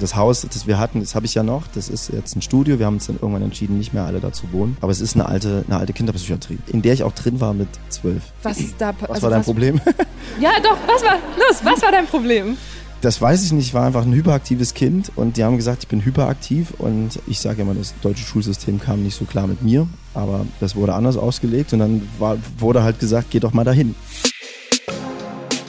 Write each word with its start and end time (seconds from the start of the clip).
Das 0.00 0.14
Haus, 0.14 0.42
das 0.42 0.66
wir 0.68 0.78
hatten, 0.78 1.00
das 1.00 1.16
habe 1.16 1.26
ich 1.26 1.34
ja 1.34 1.42
noch. 1.42 1.64
Das 1.74 1.88
ist 1.88 2.10
jetzt 2.12 2.36
ein 2.36 2.42
Studio. 2.42 2.78
Wir 2.78 2.86
haben 2.86 2.94
uns 2.94 3.06
dann 3.06 3.16
irgendwann 3.16 3.42
entschieden, 3.42 3.78
nicht 3.78 3.92
mehr 3.92 4.04
alle 4.04 4.20
da 4.20 4.32
zu 4.32 4.52
wohnen. 4.52 4.76
Aber 4.80 4.92
es 4.92 5.00
ist 5.00 5.16
eine 5.16 5.26
alte, 5.26 5.64
eine 5.66 5.78
alte 5.78 5.92
Kinderpsychiatrie, 5.92 6.58
in 6.68 6.82
der 6.82 6.92
ich 6.94 7.02
auch 7.02 7.12
drin 7.12 7.40
war 7.40 7.52
mit 7.52 7.68
zwölf. 7.88 8.22
Was 8.44 8.60
ist 8.60 8.76
da 8.78 8.94
Was 9.00 9.10
also 9.10 9.22
war 9.22 9.30
dein 9.30 9.40
was, 9.40 9.46
Problem? 9.46 9.80
Ja, 10.40 10.50
doch, 10.62 10.76
was 10.86 11.02
war, 11.02 11.14
los, 11.36 11.60
was 11.64 11.82
war 11.82 11.90
dein 11.90 12.06
Problem? 12.06 12.56
Das 13.00 13.20
weiß 13.20 13.44
ich 13.44 13.52
nicht, 13.52 13.66
ich 13.66 13.74
war 13.74 13.86
einfach 13.86 14.02
ein 14.02 14.12
hyperaktives 14.12 14.74
Kind 14.74 15.10
und 15.16 15.36
die 15.36 15.44
haben 15.44 15.56
gesagt, 15.56 15.84
ich 15.84 15.88
bin 15.88 16.04
hyperaktiv 16.04 16.74
und 16.78 17.18
ich 17.26 17.40
sage 17.40 17.62
immer, 17.62 17.74
das 17.74 17.94
deutsche 18.02 18.24
Schulsystem 18.24 18.80
kam 18.80 19.02
nicht 19.02 19.16
so 19.16 19.24
klar 19.24 19.46
mit 19.46 19.62
mir, 19.62 19.88
aber 20.14 20.46
das 20.60 20.76
wurde 20.76 20.94
anders 20.94 21.16
ausgelegt 21.16 21.72
und 21.72 21.78
dann 21.78 22.08
war, 22.18 22.36
wurde 22.58 22.82
halt 22.82 22.98
gesagt, 22.98 23.28
geh 23.30 23.40
doch 23.40 23.52
mal 23.52 23.64
dahin. 23.64 23.94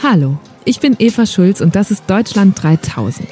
Hallo, 0.04 0.38
ich 0.66 0.80
bin 0.80 0.96
Eva 1.00 1.26
Schulz 1.26 1.62
und 1.62 1.76
das 1.76 1.92
ist 1.92 2.04
Deutschland 2.08 2.62
3000. 2.62 3.28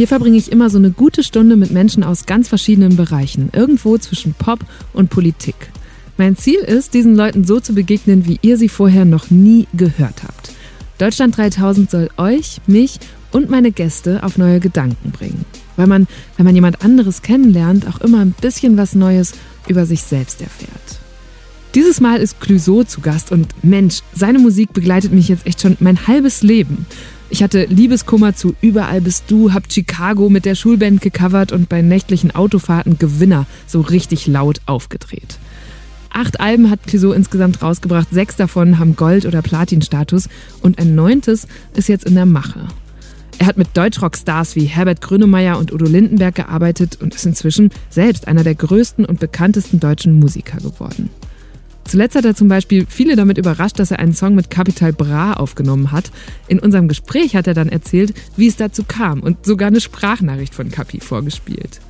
Hier 0.00 0.08
verbringe 0.08 0.38
ich 0.38 0.50
immer 0.50 0.70
so 0.70 0.78
eine 0.78 0.92
gute 0.92 1.22
Stunde 1.22 1.56
mit 1.56 1.72
Menschen 1.72 2.04
aus 2.04 2.24
ganz 2.24 2.48
verschiedenen 2.48 2.96
Bereichen, 2.96 3.50
irgendwo 3.52 3.98
zwischen 3.98 4.32
Pop 4.32 4.60
und 4.94 5.10
Politik. 5.10 5.54
Mein 6.16 6.38
Ziel 6.38 6.60
ist, 6.60 6.94
diesen 6.94 7.16
Leuten 7.16 7.44
so 7.44 7.60
zu 7.60 7.74
begegnen, 7.74 8.26
wie 8.26 8.38
ihr 8.40 8.56
sie 8.56 8.70
vorher 8.70 9.04
noch 9.04 9.30
nie 9.30 9.68
gehört 9.74 10.22
habt. 10.22 10.52
Deutschland 10.96 11.36
3000 11.36 11.90
soll 11.90 12.08
euch, 12.16 12.62
mich 12.66 12.98
und 13.30 13.50
meine 13.50 13.72
Gäste 13.72 14.22
auf 14.22 14.38
neue 14.38 14.58
Gedanken 14.58 15.10
bringen. 15.10 15.44
Weil 15.76 15.86
man, 15.86 16.06
wenn 16.38 16.46
man 16.46 16.54
jemand 16.54 16.82
anderes 16.82 17.20
kennenlernt, 17.20 17.86
auch 17.86 18.00
immer 18.00 18.20
ein 18.20 18.34
bisschen 18.40 18.78
was 18.78 18.94
Neues 18.94 19.34
über 19.68 19.84
sich 19.84 20.02
selbst 20.02 20.40
erfährt. 20.40 20.70
Dieses 21.74 22.00
Mal 22.00 22.22
ist 22.22 22.40
Clouseau 22.40 22.84
zu 22.84 23.02
Gast 23.02 23.32
und 23.32 23.48
Mensch, 23.62 24.00
seine 24.14 24.38
Musik 24.38 24.72
begleitet 24.72 25.12
mich 25.12 25.28
jetzt 25.28 25.46
echt 25.46 25.60
schon 25.60 25.76
mein 25.78 26.06
halbes 26.06 26.42
Leben. 26.42 26.86
Ich 27.32 27.44
hatte 27.44 27.64
Liebeskummer 27.66 28.34
zu 28.34 28.56
Überall 28.60 29.00
bist 29.00 29.24
du, 29.28 29.52
hab 29.52 29.72
Chicago 29.72 30.28
mit 30.28 30.44
der 30.44 30.56
Schulband 30.56 31.00
gecovert 31.00 31.52
und 31.52 31.68
bei 31.68 31.80
nächtlichen 31.80 32.34
Autofahrten 32.34 32.98
Gewinner 32.98 33.46
so 33.68 33.80
richtig 33.80 34.26
laut 34.26 34.60
aufgedreht. 34.66 35.38
Acht 36.12 36.40
Alben 36.40 36.70
hat 36.70 36.80
Clouseau 36.88 37.12
insgesamt 37.12 37.62
rausgebracht, 37.62 38.08
sechs 38.10 38.34
davon 38.34 38.80
haben 38.80 38.96
Gold- 38.96 39.26
oder 39.26 39.42
Platin-Status 39.42 40.28
und 40.60 40.80
ein 40.80 40.96
neuntes 40.96 41.46
ist 41.74 41.88
jetzt 41.88 42.04
in 42.04 42.16
der 42.16 42.26
Mache. 42.26 42.66
Er 43.38 43.46
hat 43.46 43.56
mit 43.56 43.76
Deutschrock-Stars 43.76 44.56
wie 44.56 44.64
Herbert 44.64 45.00
Grönemeyer 45.00 45.56
und 45.56 45.72
Udo 45.72 45.86
Lindenberg 45.86 46.34
gearbeitet 46.34 46.98
und 47.00 47.14
ist 47.14 47.24
inzwischen 47.24 47.70
selbst 47.90 48.26
einer 48.26 48.42
der 48.42 48.56
größten 48.56 49.04
und 49.04 49.20
bekanntesten 49.20 49.78
deutschen 49.78 50.14
Musiker 50.14 50.58
geworden. 50.58 51.10
Zuletzt 51.90 52.14
hat 52.14 52.24
er 52.24 52.36
zum 52.36 52.46
Beispiel 52.46 52.86
viele 52.88 53.16
damit 53.16 53.36
überrascht, 53.36 53.80
dass 53.80 53.90
er 53.90 53.98
einen 53.98 54.14
Song 54.14 54.36
mit 54.36 54.48
Capital 54.48 54.92
Bra 54.92 55.32
aufgenommen 55.32 55.90
hat. 55.90 56.12
In 56.46 56.60
unserem 56.60 56.86
Gespräch 56.86 57.34
hat 57.34 57.48
er 57.48 57.54
dann 57.54 57.68
erzählt, 57.68 58.14
wie 58.36 58.46
es 58.46 58.54
dazu 58.54 58.84
kam 58.86 59.18
und 59.18 59.44
sogar 59.44 59.66
eine 59.66 59.80
Sprachnachricht 59.80 60.54
von 60.54 60.70
Capi 60.70 61.00
vorgespielt. 61.00 61.80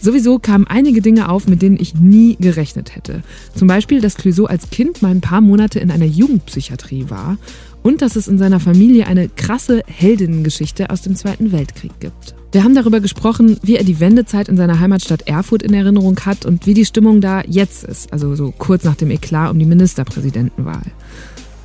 Sowieso 0.00 0.38
kamen 0.38 0.66
einige 0.66 1.02
Dinge 1.02 1.28
auf, 1.28 1.48
mit 1.48 1.60
denen 1.60 1.78
ich 1.78 1.94
nie 1.94 2.36
gerechnet 2.40 2.96
hätte. 2.96 3.22
Zum 3.54 3.68
Beispiel, 3.68 4.00
dass 4.00 4.16
Clouseau 4.16 4.46
als 4.46 4.70
Kind 4.70 5.02
mal 5.02 5.10
ein 5.10 5.20
paar 5.20 5.42
Monate 5.42 5.80
in 5.80 5.90
einer 5.90 6.06
Jugendpsychiatrie 6.06 7.10
war 7.10 7.36
und 7.82 8.02
dass 8.02 8.16
es 8.16 8.28
in 8.28 8.38
seiner 8.38 8.60
Familie 8.60 9.06
eine 9.06 9.28
krasse 9.28 9.82
Heldinnengeschichte 9.86 10.90
aus 10.90 11.02
dem 11.02 11.16
Zweiten 11.16 11.52
Weltkrieg 11.52 11.92
gibt. 12.00 12.34
Wir 12.52 12.64
haben 12.64 12.74
darüber 12.74 13.00
gesprochen, 13.00 13.58
wie 13.62 13.76
er 13.76 13.84
die 13.84 13.98
Wendezeit 13.98 14.48
in 14.48 14.56
seiner 14.56 14.78
Heimatstadt 14.78 15.26
Erfurt 15.26 15.62
in 15.62 15.72
Erinnerung 15.72 16.20
hat 16.20 16.44
und 16.44 16.66
wie 16.66 16.74
die 16.74 16.84
Stimmung 16.84 17.20
da 17.20 17.42
jetzt 17.46 17.84
ist, 17.84 18.12
also 18.12 18.34
so 18.34 18.52
kurz 18.56 18.84
nach 18.84 18.96
dem 18.96 19.10
Eklat 19.10 19.50
um 19.50 19.58
die 19.58 19.64
Ministerpräsidentenwahl. 19.64 20.82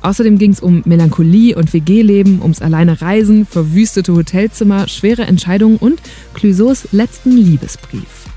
Außerdem 0.00 0.38
ging 0.38 0.52
es 0.52 0.60
um 0.60 0.82
Melancholie 0.86 1.56
und 1.56 1.72
WG-Leben, 1.74 2.40
ums 2.40 2.62
alleine 2.62 3.02
Reisen, 3.02 3.46
verwüstete 3.46 4.14
Hotelzimmer, 4.14 4.88
schwere 4.88 5.22
Entscheidungen 5.22 5.76
und 5.76 6.00
Clouseaus 6.34 6.88
letzten 6.92 7.32
Liebesbrief. 7.32 8.27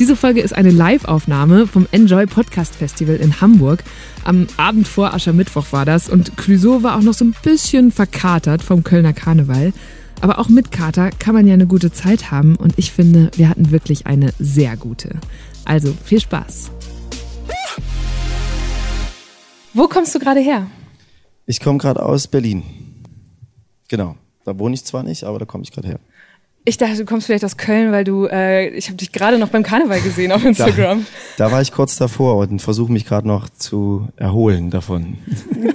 Diese 0.00 0.16
Folge 0.16 0.40
ist 0.40 0.52
eine 0.52 0.70
Live-Aufnahme 0.70 1.68
vom 1.68 1.86
Enjoy 1.92 2.26
Podcast 2.26 2.74
Festival 2.74 3.14
in 3.14 3.40
Hamburg. 3.40 3.84
Am 4.24 4.48
Abend 4.56 4.88
vor 4.88 5.14
Aschermittwoch 5.14 5.66
war 5.70 5.84
das 5.84 6.08
und 6.08 6.36
Clouseau 6.36 6.82
war 6.82 6.96
auch 6.96 7.02
noch 7.02 7.14
so 7.14 7.24
ein 7.24 7.34
bisschen 7.44 7.92
verkatert 7.92 8.60
vom 8.60 8.82
Kölner 8.82 9.12
Karneval. 9.12 9.72
Aber 10.20 10.40
auch 10.40 10.48
mit 10.48 10.72
Kater 10.72 11.10
kann 11.10 11.34
man 11.34 11.46
ja 11.46 11.54
eine 11.54 11.68
gute 11.68 11.92
Zeit 11.92 12.32
haben 12.32 12.56
und 12.56 12.74
ich 12.76 12.90
finde, 12.90 13.30
wir 13.36 13.48
hatten 13.48 13.70
wirklich 13.70 14.08
eine 14.08 14.32
sehr 14.40 14.76
gute. 14.76 15.20
Also 15.64 15.94
viel 16.04 16.20
Spaß. 16.20 16.72
Wo 19.74 19.86
kommst 19.86 20.12
du 20.12 20.18
gerade 20.18 20.40
her? 20.40 20.66
Ich 21.46 21.60
komme 21.60 21.78
gerade 21.78 22.02
aus 22.02 22.26
Berlin. 22.26 22.64
Genau. 23.88 24.16
Da 24.44 24.58
wohne 24.58 24.74
ich 24.74 24.84
zwar 24.84 25.04
nicht, 25.04 25.22
aber 25.22 25.38
da 25.38 25.44
komme 25.44 25.62
ich 25.62 25.70
gerade 25.70 25.86
her. 25.86 26.00
Ich 26.66 26.78
dachte, 26.78 26.96
du 26.96 27.04
kommst 27.04 27.26
vielleicht 27.26 27.44
aus 27.44 27.58
Köln, 27.58 27.92
weil 27.92 28.04
du, 28.04 28.26
äh, 28.26 28.68
ich 28.68 28.86
habe 28.86 28.96
dich 28.96 29.12
gerade 29.12 29.38
noch 29.38 29.48
beim 29.48 29.62
Karneval 29.62 30.00
gesehen 30.00 30.32
auf 30.32 30.44
Instagram. 30.46 31.06
Da, 31.36 31.46
da 31.46 31.52
war 31.52 31.60
ich 31.60 31.72
kurz 31.72 31.96
davor 31.96 32.36
und 32.36 32.62
versuche 32.62 32.90
mich 32.90 33.04
gerade 33.04 33.28
noch 33.28 33.50
zu 33.50 34.08
erholen 34.16 34.70
davon. 34.70 35.18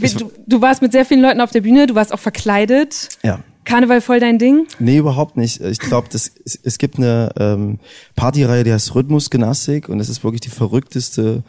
Du, 0.00 0.30
du, 0.46 0.62
warst 0.62 0.80
mit 0.80 0.92
sehr 0.92 1.04
vielen 1.04 1.20
Leuten 1.20 1.40
auf 1.40 1.50
der 1.50 1.62
Bühne, 1.62 1.86
du 1.86 1.94
warst 1.96 2.14
auch 2.14 2.18
verkleidet. 2.18 3.08
Ja. 3.24 3.40
Karneval 3.64 4.00
voll 4.00 4.20
dein 4.20 4.38
Ding? 4.38 4.66
Nee, 4.78 4.98
überhaupt 4.98 5.36
nicht. 5.36 5.60
Ich 5.60 5.80
glaube, 5.80 6.08
es, 6.12 6.32
es 6.62 6.78
gibt 6.78 6.96
eine 6.96 7.30
ähm, 7.38 7.80
Partyreihe, 8.14 8.64
die 8.64 8.72
heißt 8.72 8.94
Rhythmusgymnastik 8.94 9.88
und 9.88 9.98
das 9.98 10.08
ist 10.08 10.22
wirklich 10.22 10.40
die 10.40 10.48
verrückteste 10.48 11.42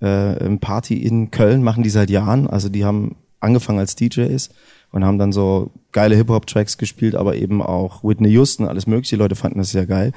äh, 0.00 0.34
Party 0.56 0.96
in 0.96 1.30
Köln, 1.30 1.62
machen 1.62 1.82
die 1.82 1.90
seit 1.90 2.10
Jahren. 2.10 2.48
Also 2.48 2.68
die 2.68 2.84
haben 2.84 3.16
angefangen 3.40 3.78
als 3.78 3.94
DJs 3.94 4.50
und 4.92 5.04
haben 5.04 5.18
dann 5.18 5.32
so 5.32 5.70
geile 5.90 6.14
Hip-Hop-Tracks 6.16 6.78
gespielt, 6.78 7.14
aber 7.14 7.34
eben 7.36 7.62
auch 7.62 8.04
Whitney 8.04 8.30
Houston, 8.30 8.68
alles 8.68 8.86
mögliche. 8.86 9.16
Die 9.16 9.20
Leute 9.20 9.34
fanden 9.34 9.58
das 9.58 9.70
sehr 9.70 9.86
geil. 9.86 10.12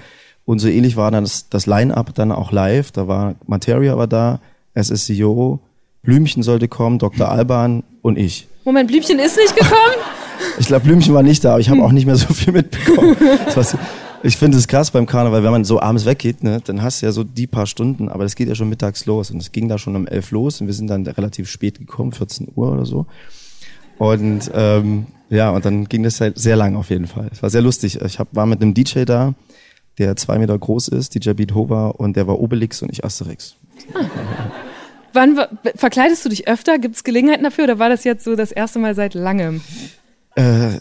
Und 0.45 0.59
so 0.59 0.67
ähnlich 0.67 0.95
war 0.95 1.09
dann 1.11 1.23
das, 1.23 1.49
das 1.49 1.65
Line-Up 1.65 2.13
dann 2.13 2.31
auch 2.31 2.51
live. 2.51 2.91
Da 2.91 3.07
war 3.07 3.35
Materia 3.47 3.97
war 3.97 4.07
da, 4.07 4.39
SSCO, 4.75 5.59
Blümchen 6.03 6.43
sollte 6.43 6.67
kommen, 6.67 6.99
Dr. 6.99 7.29
Alban 7.29 7.83
und 8.01 8.17
ich. 8.17 8.47
Moment, 8.63 8.89
Blümchen 8.89 9.17
ist 9.17 9.37
nicht 9.37 9.55
gekommen? 9.55 9.95
ich 10.59 10.67
glaube, 10.67 10.85
Blümchen 10.85 11.13
war 11.13 11.23
nicht 11.23 11.43
da, 11.43 11.51
aber 11.51 11.59
ich 11.61 11.69
habe 11.69 11.81
auch 11.81 11.91
nicht 11.91 12.05
mehr 12.05 12.15
so 12.15 12.33
viel 12.33 12.53
mitbekommen. 12.53 13.15
ich 14.23 14.37
finde 14.37 14.57
es 14.57 14.67
krass 14.67 14.91
beim 14.91 15.05
Karneval, 15.05 15.43
wenn 15.43 15.51
man 15.51 15.65
so 15.65 15.79
abends 15.81 16.05
weggeht, 16.05 16.43
ne, 16.43 16.61
dann 16.63 16.81
hast 16.81 17.01
du 17.01 17.07
ja 17.07 17.11
so 17.11 17.23
die 17.23 17.47
paar 17.47 17.65
Stunden, 17.65 18.09
aber 18.09 18.23
das 18.23 18.35
geht 18.35 18.47
ja 18.47 18.55
schon 18.55 18.69
mittags 18.69 19.05
los. 19.05 19.31
Und 19.31 19.41
es 19.41 19.51
ging 19.51 19.67
da 19.67 19.77
schon 19.77 19.95
um 19.95 20.05
elf 20.05 20.31
los 20.31 20.61
und 20.61 20.67
wir 20.67 20.73
sind 20.73 20.87
dann 20.87 21.07
relativ 21.07 21.49
spät 21.49 21.79
gekommen, 21.79 22.11
14 22.11 22.49
Uhr 22.55 22.71
oder 22.71 22.85
so. 22.85 23.07
Und 23.97 24.51
ähm, 24.53 25.07
ja, 25.29 25.49
und 25.49 25.65
dann 25.65 25.85
ging 25.85 26.03
das 26.03 26.21
halt 26.21 26.37
sehr 26.37 26.55
lang 26.55 26.75
auf 26.75 26.89
jeden 26.89 27.07
Fall. 27.07 27.29
Es 27.31 27.41
war 27.41 27.49
sehr 27.49 27.61
lustig. 27.61 27.99
Ich 28.01 28.19
hab, 28.19 28.27
war 28.35 28.45
mit 28.45 28.61
einem 28.61 28.73
DJ 28.73 29.03
da, 29.03 29.33
der 29.97 30.15
zwei 30.15 30.37
Meter 30.37 30.57
groß 30.57 30.89
ist, 30.89 31.15
DJ 31.15 31.31
Beat 31.31 31.55
Hover, 31.55 31.99
und 31.99 32.15
der 32.15 32.27
war 32.27 32.39
Obelix 32.39 32.81
und 32.81 32.91
ich 32.91 33.03
Asterix. 33.03 33.55
Ah. 33.93 34.05
Wann 35.13 35.39
verkleidest 35.75 36.25
du 36.25 36.29
dich 36.29 36.47
öfter? 36.47 36.77
Gibt 36.77 36.97
es 36.97 37.03
Gelegenheiten 37.05 37.43
dafür 37.43 37.63
oder 37.63 37.79
war 37.79 37.87
das 37.87 38.03
jetzt 38.03 38.25
so 38.25 38.35
das 38.35 38.51
erste 38.51 38.79
Mal 38.79 38.95
seit 38.95 39.13
langem? 39.13 39.61
Äh, 40.35 40.79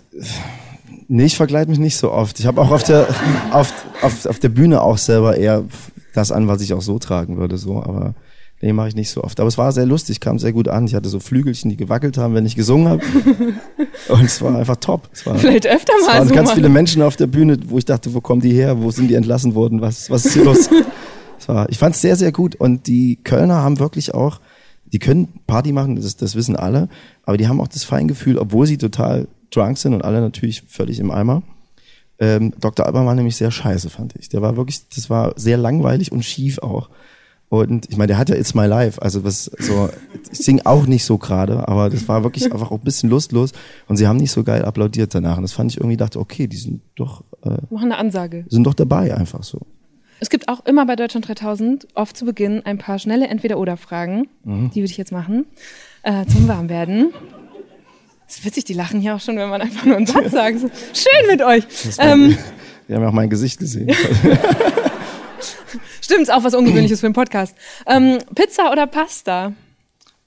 nee, 1.07 1.25
ich 1.25 1.37
verkleide 1.37 1.71
mich 1.71 1.79
nicht 1.79 1.97
so 1.97 2.11
oft. 2.11 2.41
Ich 2.41 2.47
habe 2.47 2.61
auch 2.61 2.73
auf 2.73 2.83
der, 2.83 3.07
auf, 3.53 3.73
auf, 4.03 4.27
auf 4.27 4.39
der 4.41 4.49
Bühne 4.49 4.83
auch 4.83 4.99
selber 4.99 5.37
eher 5.37 5.65
das 6.15 6.33
an, 6.33 6.49
was 6.49 6.63
ich 6.63 6.73
auch 6.73 6.83
so 6.83 6.99
tragen 6.99 7.37
würde. 7.37 7.59
So, 7.59 7.77
aber 7.77 8.15
Nee, 8.65 8.73
mache 8.73 8.89
ich 8.89 8.95
nicht 8.95 9.11
so 9.11 9.23
oft. 9.23 9.39
Aber 9.41 9.49
es 9.49 9.59
war 9.59 9.73
sehr 9.73 9.85
lustig, 9.85 10.21
kam 10.21 10.39
sehr 10.39 10.55
gut 10.55 10.69
an. 10.69 10.87
Ich 10.87 10.95
hatte 10.95 11.11
so 11.11 11.21
Flügelchen, 11.21 11.69
die 11.69 11.77
gewackelt 11.77 12.17
haben, 12.17 12.33
wenn 12.33 12.47
ich 12.47 12.57
gesungen 12.57 12.89
habe. 12.89 13.03
Und 14.09 14.25
es 14.25 14.41
war 14.41 14.57
einfach 14.57 14.77
top. 14.77 15.11
War, 15.25 15.37
Vielleicht 15.37 15.67
öfter 15.67 15.93
mal. 16.01 16.13
Es 16.13 16.15
waren 16.15 16.29
so 16.29 16.35
ganz 16.35 16.53
viele 16.53 16.71
Menschen 16.71 17.03
auf 17.03 17.17
der 17.17 17.27
Bühne, 17.27 17.59
wo 17.67 17.77
ich 17.77 17.85
dachte, 17.85 18.15
wo 18.15 18.23
kommen 18.23 18.41
die 18.41 18.55
her? 18.55 18.81
Wo 18.81 18.91
sind 18.91 19.09
die 19.09 19.17
entlassen 19.17 19.55
worden? 19.55 19.83
Was, 19.83 20.09
was 20.09 20.25
ist 20.25 20.33
hier 20.33 20.45
los? 20.45 20.71
es 21.39 21.47
war, 21.47 21.69
ich 21.69 21.77
fand 21.77 21.95
es 21.95 22.01
sehr, 22.01 22.17
sehr 22.17 22.33
gut. 22.33 22.55
Und 22.55 22.87
die 22.87 23.19
Kölner 23.23 23.57
haben 23.57 23.81
wirklich 23.81 24.15
auch, 24.15 24.41
die 24.87 24.99
können 24.99 25.29
Party 25.47 25.73
machen, 25.73 25.97
das, 25.97 26.17
das 26.17 26.35
wissen 26.35 26.57
alle, 26.57 26.89
aber 27.25 27.37
die 27.37 27.49
haben 27.49 27.61
auch 27.61 27.69
das 27.69 27.85
Feingefühl, 27.85 28.39
obwohl 28.39 28.67
sie 28.67 28.79
total 28.79 29.29
drunk 29.51 29.77
sind 29.77 29.93
und 29.93 30.07
alle 30.07 30.23
natürlich 30.23 30.63
völlig 30.69 31.01
im 31.01 31.11
Eimer. 31.11 31.43
Ähm, 32.19 32.55
Dr. 32.61 32.87
Alban 32.87 33.05
war 33.05 33.15
nämlich 33.15 33.37
sehr 33.37 33.51
scheiße, 33.51 33.91
fand 33.91 34.15
ich. 34.19 34.31
Der 34.31 34.41
war 34.41 34.57
wirklich, 34.57 34.89
das 34.89 35.11
war 35.11 35.35
sehr 35.37 35.59
langweilig 35.59 36.13
und 36.13 36.25
schief 36.25 36.61
auch. 36.61 36.89
Und 37.49 37.89
ich 37.91 37.97
meine, 37.97 38.09
der 38.09 38.19
hat 38.19 38.29
ja 38.31 38.37
It's 38.37 38.55
My 38.55 38.67
Life, 38.67 39.01
also 39.01 39.23
was 39.23 39.45
so, 39.45 39.89
ich 40.33 40.39
sing 40.39 40.63
auch 40.65 40.87
nicht 40.87 41.05
so 41.05 41.19
gerade, 41.19 41.69
aber 41.69 41.89
das 41.89 42.09
war 42.09 42.25
wirklich 42.25 42.53
einfach 42.53 42.71
auch 42.71 42.79
ein 42.79 42.85
bisschen 42.85 43.11
lustlos 43.11 43.53
und 43.87 43.97
sie 43.97 44.09
haben 44.09 44.17
nicht 44.17 44.33
so 44.33 44.43
geil 44.43 44.65
applaudiert 44.65 45.15
danach. 45.15 45.37
Und 45.37 45.43
das 45.43 45.53
fand 45.53 45.71
ich 45.71 45.77
irgendwie, 45.79 45.97
dachte, 45.97 46.19
okay, 46.19 46.47
die 46.49 46.57
sind 46.57 46.81
doch. 46.97 47.23
Äh, 47.45 47.51
Machen 47.71 47.93
eine 47.93 47.99
Ansage. 47.99 48.45
Sind 48.49 48.65
doch 48.65 48.75
dabei, 48.75 49.15
einfach 49.15 49.45
so. 49.45 49.61
Es 50.21 50.31
gibt 50.31 50.49
auch 50.49 50.65
immer 50.65 50.87
bei 50.87 50.97
Deutschland 50.97 51.29
3000 51.29 51.89
oft 51.95 52.17
zu 52.17 52.25
Beginn 52.25 52.63
ein 52.65 52.79
paar 52.79 52.99
schnelle 52.99 53.29
Entweder-Oder-Fragen. 53.29 54.29
Mhm. 54.45 54.71
Die 54.71 54.81
würde 54.81 54.91
ich 54.91 54.97
jetzt 54.97 55.13
machen. 55.13 55.45
Äh, 56.03 56.27
zum 56.27 56.49
Warmwerden. 56.49 57.13
Es 58.27 58.37
ist 58.37 58.45
witzig, 58.45 58.65
die 58.65 58.75
lachen 58.75 59.01
hier 59.01 59.15
auch 59.15 59.21
schon, 59.21 59.37
wenn 59.37 59.49
man 59.49 59.61
einfach 59.61 59.85
nur 59.85 59.97
einen 59.97 60.07
Satz 60.07 60.33
sagt. 60.33 60.61
Schön 60.61 61.27
mit 61.31 61.43
euch. 61.43 61.65
Ähm, 61.99 62.37
wir 62.87 62.97
haben 62.97 63.03
ja 63.03 63.09
auch 63.09 63.13
mein 63.13 63.31
Gesicht 63.31 63.59
gesehen. 63.59 63.89
Stimmt, 66.05 66.31
auch 66.31 66.45
was 66.45 66.55
Ungewöhnliches 66.55 67.01
für 67.01 67.07
einen 67.07 67.15
Podcast. 67.15 67.55
Ähm, 67.87 68.19
Pizza 68.35 68.71
oder 68.71 68.87
Pasta? 68.87 69.53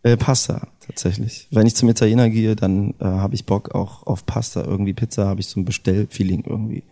Äh, 0.03 0.17
Pasta, 0.17 0.67
tatsächlich. 0.85 1.47
Wenn 1.51 1.67
ich 1.67 1.75
zum 1.75 1.87
Italiener 1.89 2.29
gehe, 2.29 2.55
dann 2.55 2.95
äh, 2.99 3.05
habe 3.05 3.35
ich 3.35 3.45
Bock 3.45 3.75
auch 3.75 4.05
auf 4.07 4.25
Pasta, 4.25 4.63
irgendwie 4.63 4.93
Pizza, 4.93 5.27
habe 5.27 5.39
ich 5.39 5.47
so 5.47 5.59
ein 5.59 5.65
Bestellfeeling 5.65 6.43
irgendwie. 6.47 6.83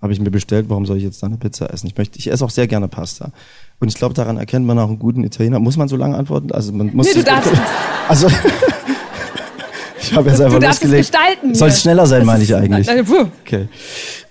Habe 0.00 0.12
ich 0.12 0.20
mir 0.20 0.30
bestellt, 0.30 0.66
warum 0.68 0.84
soll 0.86 0.96
ich 0.96 1.04
jetzt 1.04 1.22
da 1.22 1.26
eine 1.28 1.36
Pizza 1.36 1.72
essen? 1.72 1.86
Ich 1.86 1.96
möchte, 1.96 2.18
ich 2.18 2.28
esse 2.30 2.44
auch 2.44 2.50
sehr 2.50 2.66
gerne 2.66 2.88
Pasta. 2.88 3.30
Und 3.78 3.88
ich 3.88 3.94
glaube, 3.94 4.14
daran 4.14 4.36
erkennt 4.36 4.66
man 4.66 4.78
auch 4.78 4.88
einen 4.88 4.98
guten 4.98 5.22
Italiener. 5.22 5.60
Muss 5.60 5.76
man 5.76 5.86
so 5.88 5.96
lange 5.96 6.16
antworten? 6.16 6.50
Also 6.50 6.72
man 6.72 6.94
muss. 6.94 7.06
Nee, 7.08 7.20
du 7.20 7.24
darfst 7.24 7.50
nicht. 7.50 7.62
Also 8.08 8.26
ich 10.00 10.12
habe 10.14 10.28
jetzt 10.28 10.40
Du 10.40 10.44
einfach 10.44 10.58
darfst 10.58 10.82
es 10.84 10.90
losgelegt. 10.90 11.12
gestalten. 11.12 11.54
Soll 11.54 11.68
es 11.68 11.80
schneller 11.82 12.06
sein, 12.06 12.24
meine 12.26 12.42
ich 12.42 12.50
ist- 12.50 12.56
eigentlich. 12.56 12.88
Okay. 12.90 13.68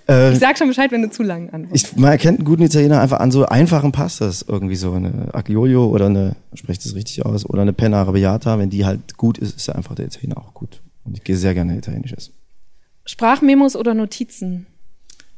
Äh, 0.08 0.32
Ich 0.32 0.38
sag 0.38 0.58
schon 0.58 0.68
Bescheid, 0.68 0.90
wenn 0.90 1.02
du 1.02 1.10
zu 1.10 1.22
lang 1.22 1.50
antwortest. 1.50 1.92
ich, 1.92 1.96
man 1.96 2.10
erkennt 2.12 2.38
einen 2.38 2.46
guten 2.46 2.62
Italiener 2.62 3.00
einfach 3.00 3.20
an 3.20 3.30
so 3.30 3.46
einfachen 3.46 3.92
Pastas. 3.92 4.44
Irgendwie 4.46 4.76
so 4.76 4.92
eine 4.92 5.34
Aglio 5.34 5.86
oder 5.86 6.06
eine, 6.06 6.36
spricht 6.54 6.84
das 6.84 6.94
richtig 6.94 7.24
aus, 7.24 7.48
oder 7.48 7.62
eine 7.62 7.72
Penna 7.72 8.00
Arrabbiata. 8.00 8.58
Wenn 8.58 8.70
die 8.70 8.84
halt 8.84 9.16
gut 9.16 9.38
ist, 9.38 9.56
ist 9.56 9.66
ja 9.68 9.74
einfach 9.74 9.94
der 9.94 10.06
Italiener 10.06 10.38
auch 10.38 10.54
gut. 10.54 10.80
Und 11.04 11.16
ich 11.16 11.24
gehe 11.24 11.36
sehr 11.36 11.54
gerne 11.54 11.76
italienisch 11.76 12.12
essen. 12.12 12.32
Sprachmemos 13.04 13.76
oder 13.76 13.94
Notizen? 13.94 14.66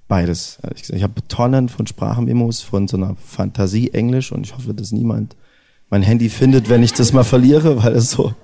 Beides. 0.09 0.59
ehrlich 0.63 0.83
gesagt. 0.83 0.97
Ich 0.99 1.03
habe 1.03 1.15
Tonnen 1.29 1.69
von 1.69 1.87
Sprachmemos 1.87 2.61
von 2.61 2.89
so 2.89 2.97
einer 2.97 3.17
Fantasie-Englisch 3.17 4.33
und 4.33 4.45
ich 4.47 4.55
hoffe, 4.55 4.75
dass 4.75 4.93
niemand 4.93 5.37
mein 5.89 6.03
Handy 6.03 6.29
findet, 6.29 6.69
wenn 6.69 6.83
ich 6.83 6.93
das 6.93 7.13
mal 7.13 7.25
verliere, 7.25 7.83
weil 7.83 7.95
es 7.95 8.11
so 8.11 8.35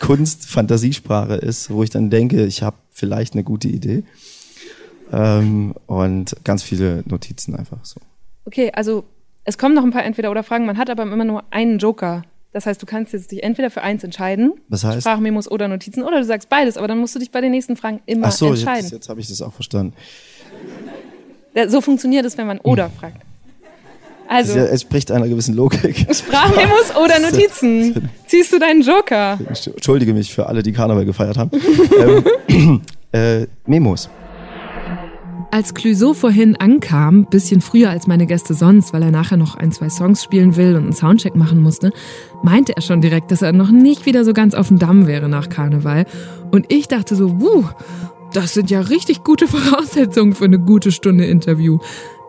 Kunst, 0.00 0.46
Fantasiesprache 0.46 1.34
ist, 1.34 1.70
wo 1.70 1.82
ich 1.82 1.90
dann 1.90 2.10
denke, 2.10 2.44
ich 2.44 2.62
habe 2.62 2.76
vielleicht 2.90 3.32
eine 3.34 3.44
gute 3.44 3.68
Idee. 3.68 4.02
Ähm, 5.12 5.74
und 5.86 6.36
ganz 6.44 6.62
viele 6.62 7.02
Notizen 7.06 7.54
einfach 7.54 7.84
so. 7.84 8.00
Okay, 8.44 8.72
also 8.74 9.04
es 9.44 9.58
kommen 9.58 9.74
noch 9.74 9.84
ein 9.84 9.90
paar 9.92 10.04
Entweder-Oder-Fragen, 10.04 10.66
man 10.66 10.78
hat 10.78 10.90
aber 10.90 11.04
immer 11.04 11.24
nur 11.24 11.44
einen 11.50 11.78
Joker. 11.78 12.22
Das 12.52 12.64
heißt, 12.66 12.80
du 12.80 12.86
kannst 12.86 13.12
jetzt 13.12 13.30
dich 13.32 13.42
entweder 13.42 13.70
für 13.70 13.82
eins 13.82 14.02
entscheiden, 14.02 14.54
Was 14.68 14.82
heißt? 14.82 15.00
Sprachmemos 15.02 15.50
oder 15.50 15.68
Notizen, 15.68 16.02
oder 16.02 16.18
du 16.18 16.24
sagst 16.24 16.48
beides, 16.48 16.76
aber 16.78 16.88
dann 16.88 16.98
musst 16.98 17.14
du 17.14 17.18
dich 17.18 17.30
bei 17.30 17.40
den 17.40 17.50
nächsten 17.50 17.76
Fragen 17.76 18.00
immer 18.06 18.28
Ach 18.28 18.32
so, 18.32 18.46
jetzt, 18.48 18.60
entscheiden. 18.60 18.90
jetzt 18.90 19.08
habe 19.08 19.20
ich 19.20 19.28
das 19.28 19.42
auch 19.42 19.52
verstanden. 19.52 19.92
Ja, 21.54 21.68
So 21.68 21.80
funktioniert 21.80 22.24
es, 22.24 22.36
wenn 22.38 22.46
man 22.46 22.58
oder 22.58 22.90
fragt. 22.90 23.18
Es, 24.28 24.50
Also, 24.50 24.58
es 24.58 24.82
spricht 24.82 25.10
einer 25.12 25.28
gewissen 25.28 25.54
Logik. 25.54 26.06
Sprachmemos 26.14 26.96
oder 26.96 27.18
Notizen? 27.20 28.08
Ziehst 28.26 28.52
du 28.52 28.58
deinen 28.58 28.82
Joker? 28.82 29.38
Ich 29.52 29.66
entschuldige 29.68 30.14
mich 30.14 30.34
für 30.34 30.46
alle, 30.46 30.62
die 30.62 30.72
Karneval 30.72 31.04
gefeiert 31.04 31.36
haben. 31.36 31.50
ähm, 32.48 32.82
äh, 33.12 33.46
Memos. 33.66 34.08
Als 35.50 35.74
Clouseau 35.74 36.12
vorhin 36.12 36.56
ankam, 36.56 37.26
bisschen 37.26 37.60
früher 37.60 37.90
als 37.90 38.06
meine 38.06 38.26
Gäste 38.26 38.54
sonst, 38.54 38.92
weil 38.92 39.02
er 39.02 39.10
nachher 39.10 39.36
noch 39.36 39.54
ein, 39.54 39.72
zwei 39.72 39.88
Songs 39.88 40.22
spielen 40.22 40.56
will 40.56 40.76
und 40.76 40.84
einen 40.84 40.92
Soundcheck 40.92 41.36
machen 41.36 41.60
musste, 41.60 41.92
meinte 42.42 42.76
er 42.76 42.82
schon 42.82 43.00
direkt, 43.00 43.30
dass 43.30 43.42
er 43.42 43.52
noch 43.52 43.70
nicht 43.70 44.06
wieder 44.06 44.24
so 44.24 44.32
ganz 44.32 44.54
auf 44.54 44.68
dem 44.68 44.78
Damm 44.78 45.06
wäre 45.06 45.28
nach 45.28 45.48
Karneval. 45.48 46.06
Und 46.50 46.72
ich 46.72 46.88
dachte 46.88 47.16
so, 47.16 47.40
wuh, 47.40 47.64
das 48.32 48.54
sind 48.54 48.70
ja 48.70 48.80
richtig 48.80 49.24
gute 49.24 49.46
Voraussetzungen 49.48 50.34
für 50.34 50.44
eine 50.44 50.58
gute 50.58 50.92
Stunde 50.92 51.24
Interview. 51.24 51.78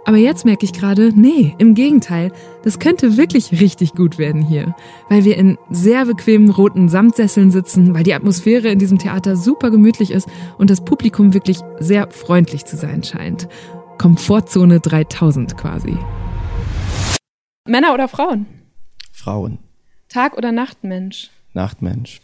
Aber 0.08 0.16
jetzt 0.16 0.46
merke 0.46 0.64
ich 0.64 0.72
gerade, 0.72 1.12
nee, 1.14 1.54
im 1.58 1.74
Gegenteil, 1.76 2.32
das 2.64 2.80
könnte 2.80 3.18
wirklich 3.18 3.52
richtig 3.60 3.94
gut 3.94 4.18
werden 4.18 4.42
hier. 4.42 4.74
Weil 5.10 5.26
wir 5.26 5.36
in 5.36 5.58
sehr 5.70 6.06
bequemen 6.06 6.50
roten 6.50 6.88
Samtsesseln 6.88 7.52
sitzen, 7.52 7.94
weil 7.94 8.04
die 8.04 8.14
Atmosphäre 8.14 8.70
in 8.70 8.80
diesem 8.80 9.00
Theater 9.00 9.36
super 9.36 9.70
gemütlich 9.70 10.12
ist 10.12 10.30
und 10.58 10.70
das 10.70 10.86
Publikum 10.86 11.34
wirklich 11.34 11.60
sehr 11.80 12.10
freundlich 12.10 12.64
zu 12.64 12.78
sein 12.78 13.04
scheint. 13.04 13.50
Komfortzone 13.98 14.80
3000 14.80 15.58
quasi. 15.58 15.98
Männer 17.68 17.94
oder 17.94 18.08
Frauen? 18.08 18.46
Frauen. 19.12 19.60
Tag- 20.08 20.38
oder 20.38 20.54
Nachtmensch? 20.54 21.32
Nachtmensch. 21.54 22.22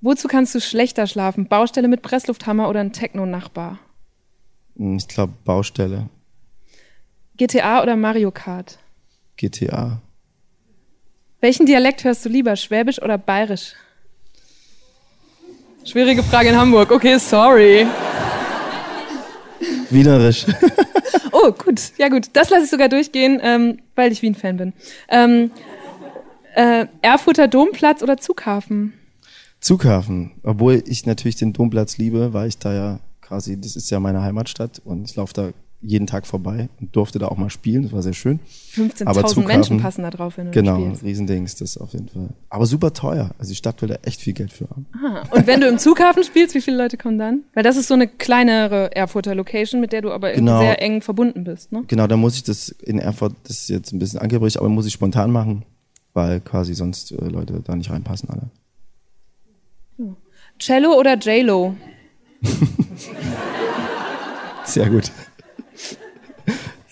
Wozu 0.00 0.28
kannst 0.28 0.54
du 0.54 0.62
schlechter 0.62 1.06
schlafen? 1.06 1.46
Baustelle 1.46 1.88
mit 1.88 2.00
Presslufthammer 2.00 2.70
oder 2.70 2.80
ein 2.80 2.94
Techno-Nachbar? 2.94 3.78
Hm, 4.78 4.96
Ich 4.96 5.08
glaube 5.08 5.34
Baustelle. 5.44 6.08
GTA 7.40 7.82
oder 7.82 7.96
Mario 7.96 8.30
Kart? 8.30 8.78
GTA. 9.38 10.02
Welchen 11.40 11.64
Dialekt 11.64 12.04
hörst 12.04 12.22
du 12.26 12.28
lieber, 12.28 12.54
Schwäbisch 12.54 13.00
oder 13.00 13.16
Bayerisch? 13.16 13.72
Schwierige 15.82 16.22
Frage 16.22 16.50
in 16.50 16.56
Hamburg. 16.56 16.90
Okay, 16.90 17.18
sorry. 17.18 17.86
Wienerisch. 19.88 20.46
Oh, 21.32 21.52
gut. 21.52 21.80
Ja, 21.96 22.08
gut. 22.08 22.26
Das 22.34 22.50
lasse 22.50 22.64
ich 22.64 22.70
sogar 22.70 22.90
durchgehen, 22.90 23.40
ähm, 23.42 23.78
weil 23.94 24.12
ich 24.12 24.20
Wien-Fan 24.20 24.58
bin. 24.58 24.72
Ähm, 25.08 25.50
äh, 26.54 26.86
Erfurter 27.00 27.48
Domplatz 27.48 28.02
oder 28.02 28.18
Zughafen? 28.18 28.92
Zughafen. 29.60 30.32
Obwohl 30.42 30.82
ich 30.86 31.06
natürlich 31.06 31.36
den 31.36 31.54
Domplatz 31.54 31.96
liebe, 31.96 32.34
weil 32.34 32.48
ich 32.48 32.58
da 32.58 32.74
ja 32.74 33.00
quasi, 33.22 33.58
das 33.58 33.74
ist 33.74 33.88
ja 33.90 34.00
meine 34.00 34.22
Heimatstadt 34.22 34.82
und 34.84 35.08
ich 35.08 35.16
laufe 35.16 35.32
da 35.32 35.52
jeden 35.82 36.06
Tag 36.06 36.26
vorbei 36.26 36.68
und 36.78 36.94
durfte 36.94 37.18
da 37.18 37.28
auch 37.28 37.38
mal 37.38 37.48
spielen. 37.48 37.84
Das 37.84 37.92
war 37.92 38.02
sehr 38.02 38.12
schön. 38.12 38.38
Aber 39.04 39.22
15.000 39.22 39.26
Zughafen- 39.28 39.46
Menschen 39.46 39.80
passen 39.80 40.02
da 40.02 40.10
drauf, 40.10 40.36
wenn 40.36 40.46
du 40.46 40.50
Genau, 40.52 40.78
spielst. 40.78 41.02
Riesendings, 41.04 41.54
das 41.56 41.78
auf 41.78 41.92
jeden 41.94 42.08
Fall. 42.08 42.28
Aber 42.50 42.66
super 42.66 42.92
teuer. 42.92 43.30
Also 43.38 43.50
die 43.50 43.56
Stadt 43.56 43.80
will 43.80 43.88
da 43.88 43.96
echt 44.02 44.20
viel 44.20 44.34
Geld 44.34 44.52
für 44.52 44.68
haben. 44.68 44.86
Ah, 44.94 45.22
und 45.34 45.46
wenn 45.46 45.60
du 45.62 45.68
im 45.68 45.78
Zughafen 45.78 46.22
spielst, 46.22 46.54
wie 46.54 46.60
viele 46.60 46.76
Leute 46.76 46.98
kommen 46.98 47.18
dann? 47.18 47.44
Weil 47.54 47.62
das 47.62 47.78
ist 47.78 47.88
so 47.88 47.94
eine 47.94 48.08
kleinere 48.08 48.94
Erfurter 48.94 49.34
Location, 49.34 49.80
mit 49.80 49.92
der 49.92 50.02
du 50.02 50.12
aber 50.12 50.32
Genau. 50.32 50.60
sehr 50.60 50.82
eng 50.82 51.00
verbunden 51.00 51.44
bist, 51.44 51.72
ne? 51.72 51.82
Genau, 51.88 52.06
da 52.06 52.16
muss 52.18 52.34
ich 52.36 52.42
das 52.44 52.68
in 52.68 52.98
Erfurt, 52.98 53.32
das 53.44 53.60
ist 53.60 53.68
jetzt 53.70 53.92
ein 53.92 53.98
bisschen 53.98 54.20
angeblich, 54.20 54.58
aber 54.58 54.68
muss 54.68 54.84
ich 54.86 54.92
spontan 54.92 55.30
machen, 55.30 55.64
weil 56.12 56.40
quasi 56.40 56.74
sonst 56.74 57.12
äh, 57.12 57.24
Leute 57.24 57.62
da 57.64 57.74
nicht 57.74 57.90
reinpassen 57.90 58.28
alle. 58.28 58.50
Cello 60.58 60.92
oder 60.98 61.16
J-Lo? 61.16 61.74
Sehr 64.64 64.90
gut. 64.90 65.10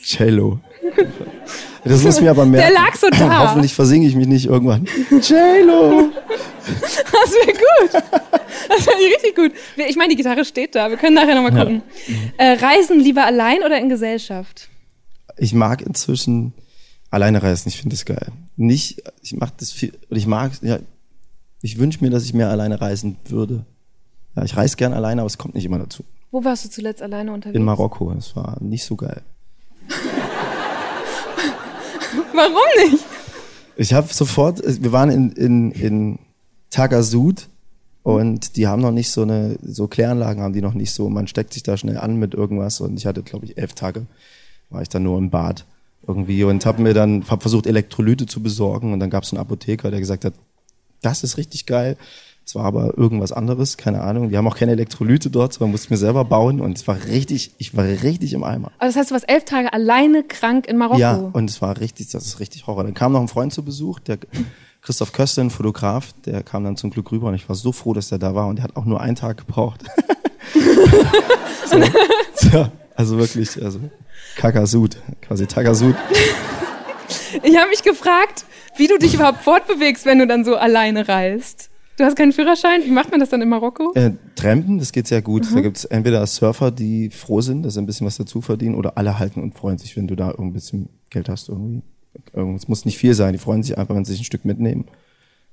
Cello. 0.03 0.61
Das 1.85 2.03
muss 2.03 2.21
mir 2.21 2.31
aber 2.31 2.45
merken. 2.45 2.73
Der 2.73 2.83
lag 2.83 2.95
so 2.97 3.09
da. 3.11 3.49
Hoffentlich 3.49 3.73
versinge 3.75 4.07
ich 4.07 4.15
mich 4.15 4.27
nicht 4.27 4.47
irgendwann. 4.47 4.87
Cello. 5.21 6.11
Das 6.67 7.33
wäre 7.33 7.53
gut. 7.53 8.03
Das 8.69 8.87
wäre 8.87 8.97
richtig 8.97 9.35
gut. 9.35 9.53
Ich 9.77 9.97
meine, 9.97 10.11
die 10.11 10.17
Gitarre 10.17 10.45
steht 10.45 10.75
da. 10.75 10.91
Wir 10.91 10.97
können 10.97 11.15
nachher 11.15 11.35
nochmal 11.35 11.53
gucken. 11.53 11.83
Äh, 12.37 12.53
reisen 12.53 13.01
lieber 13.01 13.25
allein 13.25 13.63
oder 13.65 13.79
in 13.79 13.89
Gesellschaft? 13.89 14.69
Ich 15.37 15.55
mag 15.55 15.83
inzwischen 15.83 16.53
alleine 17.11 17.43
reisen. 17.43 17.69
Ich 17.69 17.79
finde 17.79 17.95
das 17.95 18.05
geil. 18.05 18.33
Nicht, 18.57 19.03
ich 19.23 19.35
mach 19.35 19.51
das 19.51 19.73
viel, 19.73 19.93
ich 20.11 20.27
mag, 20.27 20.53
ja, 20.63 20.79
ich 21.63 21.79
wünsche 21.79 22.03
mir, 22.03 22.11
dass 22.11 22.25
ich 22.25 22.35
mehr 22.35 22.51
alleine 22.51 22.81
reisen 22.81 23.17
würde. 23.29 23.65
Ja, 24.37 24.45
ich 24.45 24.57
reise 24.57 24.77
gern 24.77 24.93
alleine, 24.93 25.23
aber 25.23 25.27
es 25.27 25.39
kommt 25.39 25.55
nicht 25.55 25.65
immer 25.65 25.79
dazu. 25.79 26.05
Wo 26.31 26.45
warst 26.45 26.65
du 26.65 26.69
zuletzt 26.69 27.01
alleine 27.01 27.33
unterwegs? 27.33 27.57
In 27.57 27.65
Marokko, 27.65 28.13
das 28.13 28.37
war 28.37 28.59
nicht 28.61 28.85
so 28.85 28.97
geil. 28.97 29.23
Warum 32.35 32.91
nicht? 32.91 33.05
Ich 33.77 33.93
habe 33.93 34.13
sofort, 34.13 34.61
wir 34.65 34.93
waren 34.93 35.11
in, 35.11 35.33
in, 35.33 35.71
in 35.73 36.19
Tagasud 36.71 37.49
und 38.03 38.57
die 38.57 38.67
haben 38.67 38.83
noch 38.83 38.91
nicht 38.91 39.11
so 39.11 39.23
eine, 39.23 39.59
so 39.63 39.87
Kläranlagen 39.87 40.43
haben 40.43 40.53
die 40.53 40.63
noch 40.63 40.75
nicht 40.75 40.93
so, 40.93 41.09
man 41.09 41.29
steckt 41.29 41.53
sich 41.53 41.63
da 41.63 41.77
schnell 41.77 41.99
an 41.99 42.17
mit 42.17 42.35
irgendwas 42.35 42.81
und 42.81 42.97
ich 42.97 43.07
hatte, 43.07 43.23
glaube 43.23 43.47
ich, 43.47 43.59
elf 43.59 43.75
Tage, 43.75 44.07
war 44.71 44.83
ich 44.83 44.89
dann 44.89 45.05
nur 45.05 45.19
im 45.19 45.31
Bad 45.31 45.65
irgendwie 46.07 46.45
und 46.45 46.65
habe 46.67 46.83
mir 46.83 46.95
dann, 46.95 47.25
hab 47.29 47.43
versucht 47.43 47.67
Elektrolyte 47.67 48.27
zu 48.27 48.43
besorgen 48.43 48.93
und 48.93 49.01
dann 49.01 49.11
gab 49.11 49.25
es 49.25 49.33
einen 49.33 49.41
Apotheker, 49.41 49.91
der 49.91 50.01
gesagt 50.01 50.25
hat, 50.25 50.35
das 51.03 51.23
ist 51.23 51.37
richtig 51.37 51.67
geil. 51.67 51.97
Es 52.49 52.55
war 52.55 52.65
aber 52.65 52.97
irgendwas 52.97 53.31
anderes, 53.31 53.77
keine 53.77 54.01
Ahnung. 54.01 54.31
Die 54.31 54.39
haben 54.39 54.49
auch 54.49 54.57
keine 54.57 54.73
Elektrolyte 54.73 55.29
dort, 55.29 55.53
sondern 55.53 55.73
musste 55.73 55.93
mir 55.93 55.99
selber 55.99 56.25
bauen 56.25 56.63
und 56.63 56.79
es 56.79 56.89
war 56.89 56.97
richtig, 57.05 57.53
ich 57.59 57.77
war 57.77 57.85
richtig 57.85 58.33
im 58.33 58.43
Eimer. 58.43 58.73
Also 58.79 58.95
das 58.95 58.97
heißt, 58.97 59.11
du 59.11 59.15
warst 59.17 59.29
elf 59.29 59.45
Tage 59.45 59.71
alleine 59.71 60.23
krank 60.23 60.67
in 60.67 60.79
Marokko. 60.79 60.99
Ja, 60.99 61.17
und 61.17 61.51
es 61.51 61.61
war 61.61 61.79
richtig, 61.79 62.09
das 62.09 62.25
ist 62.25 62.41
richtig 62.41 62.67
Horror. 62.67 62.85
Dann 62.85 62.95
kam 62.95 63.13
noch 63.13 63.21
ein 63.21 63.29
Freund 63.29 63.53
zu 63.53 63.63
Besuch, 63.63 63.99
der 63.99 64.17
Christoph 64.81 65.13
Köster, 65.13 65.43
ein 65.43 65.51
Fotograf, 65.51 66.15
der 66.25 66.43
kam 66.43 66.65
dann 66.65 66.79
zum 66.79 66.89
Glück 66.89 67.13
rüber 67.13 67.29
und 67.29 67.35
ich 67.35 67.47
war 67.51 67.55
so 67.55 67.71
froh, 67.71 67.93
dass 67.93 68.09
der 68.09 68.17
da 68.17 68.35
war 68.35 68.47
und 68.47 68.57
der 68.57 68.63
hat 68.63 68.77
auch 68.77 68.87
nur 68.87 69.03
einen 69.03 69.17
Tag 69.17 69.37
gebraucht. 69.37 69.85
so, 71.67 71.83
so, 72.35 72.69
also 72.95 73.19
wirklich, 73.19 73.63
also 73.63 73.79
Kakasud, 74.37 74.97
quasi 75.21 75.47
Tagasud. 75.47 75.97
Ich 77.43 77.59
habe 77.59 77.69
mich 77.69 77.83
gefragt, 77.83 78.47
wie 78.79 78.87
du 78.87 78.97
dich 78.97 79.13
überhaupt 79.13 79.43
fortbewegst, 79.43 80.07
wenn 80.07 80.19
du 80.19 80.27
dann 80.27 80.47
so 80.47 80.57
alleine 80.57 81.09
reist. 81.09 81.69
Du 81.99 82.05
hast 82.05 82.15
keinen 82.15 82.33
Führerschein? 82.33 82.85
Wie 82.85 82.93
macht 82.93 83.11
man 83.11 83.19
das 83.19 83.31
dann 83.31 83.43
in 83.43 83.49
Marokko? 83.49 83.93
Äh, 83.95 84.13
Trampen, 84.37 84.79
das 84.79 84.93
geht 84.93 85.09
sehr 85.09 85.21
gut. 85.21 85.45
Da 85.53 85.61
gibt's 85.61 85.85
entweder 85.85 86.25
Surfer, 86.29 86.71
die 86.71 87.11
froh 87.11 87.41
sind, 87.41 87.65
dass 87.65 87.75
sie 87.75 87.81
ein 87.81 87.87
bisschen 87.87 88.07
was 88.07 88.17
dazu 88.17 88.41
verdienen, 88.41 88.77
oder 88.77 88.97
alle 88.97 89.19
halten 89.19 89.43
und 89.43 89.57
freuen 89.57 89.79
sich, 89.79 89.97
wenn 89.97 90.07
du 90.07 90.15
da 90.15 90.31
ein 90.31 90.53
bisschen 90.53 90.89
Geld 91.11 91.29
hast 91.29 91.49
irgendwie. 91.49 91.83
Es 92.57 92.69
muss 92.69 92.85
nicht 92.85 92.99
viel 92.99 93.15
sein, 93.15 93.33
die 93.33 93.39
freuen 93.39 93.65
sich 93.65 93.77
einfach, 93.77 93.97
wenn 93.97 94.05
sie 94.05 94.13
sich 94.13 94.21
ein 94.21 94.27
Stück 94.27 94.45
mitnehmen. 94.45 94.85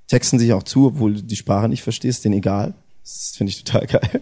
Texten 0.07 0.37
sich 0.37 0.53
auch 0.53 0.61
zu, 0.61 0.85
obwohl 0.85 1.15
du 1.15 1.23
die 1.23 1.35
Sprache 1.35 1.67
nicht 1.67 1.81
verstehst, 1.81 2.23
denen 2.23 2.35
egal. 2.35 2.75
Das 3.01 3.33
finde 3.35 3.49
ich 3.49 3.63
total 3.63 3.87
geil. 3.87 4.21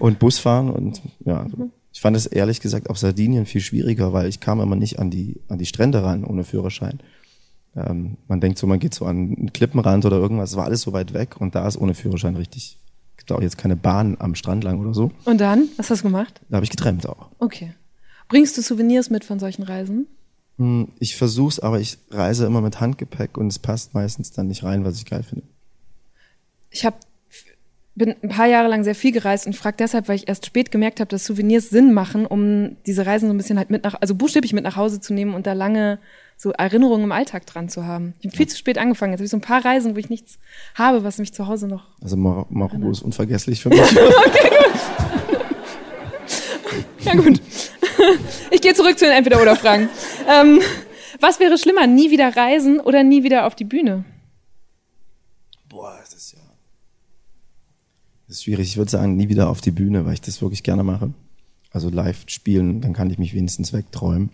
Und 0.00 0.18
Busfahren 0.18 0.68
und 0.68 1.00
ja, 1.24 1.46
ich 1.94 2.00
fand 2.00 2.14
es 2.14 2.26
ehrlich 2.26 2.60
gesagt 2.60 2.90
auf 2.90 2.98
Sardinien 2.98 3.46
viel 3.46 3.62
schwieriger, 3.62 4.12
weil 4.12 4.28
ich 4.28 4.40
kam 4.40 4.60
immer 4.60 4.76
nicht 4.76 4.98
an 4.98 5.10
die, 5.10 5.40
an 5.48 5.58
die 5.58 5.66
Strände 5.66 6.02
ran 6.02 6.24
ohne 6.24 6.44
Führerschein. 6.44 7.00
Ähm, 7.86 8.16
man 8.28 8.40
denkt 8.40 8.58
so, 8.58 8.66
man 8.66 8.78
geht 8.78 8.94
so 8.94 9.04
an 9.04 9.36
einen 9.36 9.52
Klippenrand 9.52 10.04
oder 10.04 10.16
irgendwas, 10.16 10.50
es 10.50 10.56
war 10.56 10.64
alles 10.64 10.82
so 10.82 10.92
weit 10.92 11.12
weg 11.14 11.40
und 11.40 11.54
da 11.54 11.66
ist 11.66 11.76
ohne 11.76 11.94
Führerschein 11.94 12.36
richtig, 12.36 12.78
gibt 13.16 13.32
auch 13.32 13.40
jetzt 13.42 13.58
keine 13.58 13.76
Bahn 13.76 14.16
am 14.18 14.34
Strand 14.34 14.64
lang 14.64 14.80
oder 14.80 14.94
so. 14.94 15.10
Und 15.24 15.40
dann? 15.40 15.68
Was 15.76 15.90
hast 15.90 16.00
du 16.00 16.04
gemacht? 16.08 16.40
Da 16.48 16.56
habe 16.56 16.64
ich 16.64 16.70
getrennt 16.70 17.08
auch. 17.08 17.28
Okay. 17.38 17.72
Bringst 18.28 18.56
du 18.58 18.62
Souvenirs 18.62 19.10
mit 19.10 19.24
von 19.24 19.38
solchen 19.38 19.62
Reisen? 19.62 20.06
Hm, 20.58 20.88
Ich 20.98 21.16
versuch's, 21.16 21.58
aber 21.60 21.80
ich 21.80 21.98
reise 22.10 22.46
immer 22.46 22.60
mit 22.60 22.80
Handgepäck 22.80 23.38
und 23.38 23.48
es 23.48 23.58
passt 23.58 23.94
meistens 23.94 24.32
dann 24.32 24.48
nicht 24.48 24.64
rein, 24.64 24.84
was 24.84 24.96
ich 24.96 25.06
geil 25.06 25.22
finde. 25.22 25.44
Ich 26.70 26.84
habe 26.84 26.96
bin 27.98 28.14
ein 28.22 28.28
paar 28.28 28.46
Jahre 28.46 28.68
lang 28.68 28.84
sehr 28.84 28.94
viel 28.94 29.12
gereist 29.12 29.46
und 29.46 29.56
frage 29.56 29.76
deshalb, 29.78 30.08
weil 30.08 30.16
ich 30.16 30.28
erst 30.28 30.46
spät 30.46 30.70
gemerkt 30.70 31.00
habe, 31.00 31.08
dass 31.08 31.24
Souvenirs 31.24 31.68
Sinn 31.68 31.92
machen, 31.92 32.26
um 32.26 32.76
diese 32.86 33.04
Reisen 33.04 33.26
so 33.28 33.34
ein 33.34 33.36
bisschen 33.36 33.58
halt 33.58 33.70
mit 33.70 33.82
nach, 33.82 33.96
also 34.00 34.14
buchstäblich 34.14 34.52
mit 34.52 34.64
nach 34.64 34.76
Hause 34.76 35.00
zu 35.00 35.12
nehmen 35.12 35.34
und 35.34 35.46
da 35.46 35.52
lange 35.52 35.98
so 36.40 36.52
Erinnerungen 36.52 37.04
im 37.04 37.12
Alltag 37.12 37.46
dran 37.46 37.68
zu 37.68 37.84
haben. 37.84 38.14
Ich 38.20 38.26
habe 38.26 38.36
viel 38.36 38.46
zu 38.46 38.56
spät 38.56 38.78
angefangen. 38.78 39.12
Jetzt 39.12 39.18
habe 39.18 39.24
ich 39.24 39.30
so 39.30 39.36
ein 39.36 39.40
paar 39.42 39.64
Reisen, 39.64 39.94
wo 39.96 39.98
ich 39.98 40.08
nichts 40.08 40.38
habe, 40.76 41.02
was 41.02 41.18
mich 41.18 41.34
zu 41.34 41.48
Hause 41.48 41.66
noch. 41.66 41.84
Also 42.00 42.16
Mar 42.16 42.46
Marokko 42.48 42.90
ist 42.90 43.02
unvergesslich 43.02 43.60
für 43.60 43.68
mich. 43.70 43.80
Ja 47.00 47.14
gut. 47.14 47.40
Ich 48.50 48.60
gehe 48.60 48.74
zurück 48.74 48.98
zu 48.98 49.04
den 49.06 49.14
Entweder-oder-Fragen. 49.14 49.88
ähm, 50.28 50.60
was 51.20 51.40
wäre 51.40 51.56
schlimmer, 51.56 51.86
nie 51.86 52.10
wieder 52.10 52.36
reisen 52.36 52.80
oder 52.80 53.02
nie 53.02 53.22
wieder 53.22 53.46
auf 53.46 53.54
die 53.54 53.64
Bühne? 53.64 54.04
Boah, 55.68 55.96
das 56.00 56.12
ist 56.12 56.32
ja. 56.32 56.38
Das 58.26 58.36
ist 58.36 58.44
schwierig. 58.44 58.68
Ich 58.68 58.76
würde 58.76 58.90
sagen, 58.90 59.16
nie 59.16 59.28
wieder 59.28 59.48
auf 59.48 59.60
die 59.60 59.70
Bühne, 59.70 60.04
weil 60.04 60.14
ich 60.14 60.20
das 60.20 60.42
wirklich 60.42 60.62
gerne 60.62 60.84
mache. 60.84 61.12
Also 61.70 61.88
live 61.88 62.24
spielen, 62.26 62.80
dann 62.80 62.92
kann 62.92 63.10
ich 63.10 63.18
mich 63.18 63.34
wenigstens 63.34 63.72
wegträumen. 63.72 64.30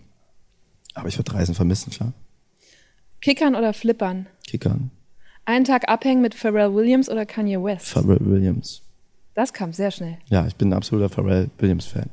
Aber 0.95 1.07
ich 1.07 1.17
würde 1.17 1.33
Reisen 1.33 1.53
vermissen, 1.53 1.91
klar. 1.91 2.13
Kickern 3.21 3.55
oder 3.55 3.73
Flippern? 3.73 4.27
Kickern. 4.47 4.91
Einen 5.45 5.65
Tag 5.65 5.87
abhängen 5.87 6.21
mit 6.21 6.33
Pharrell 6.33 6.73
Williams 6.73 7.09
oder 7.09 7.25
Kanye 7.25 7.61
West? 7.61 7.87
Pharrell 7.87 8.19
Williams. 8.21 8.81
Das 9.35 9.53
kam 9.53 9.73
sehr 9.73 9.91
schnell. 9.91 10.17
Ja, 10.27 10.47
ich 10.47 10.55
bin 10.55 10.69
ein 10.69 10.73
absoluter 10.73 11.09
Pharrell 11.09 11.49
Williams-Fan. 11.59 12.09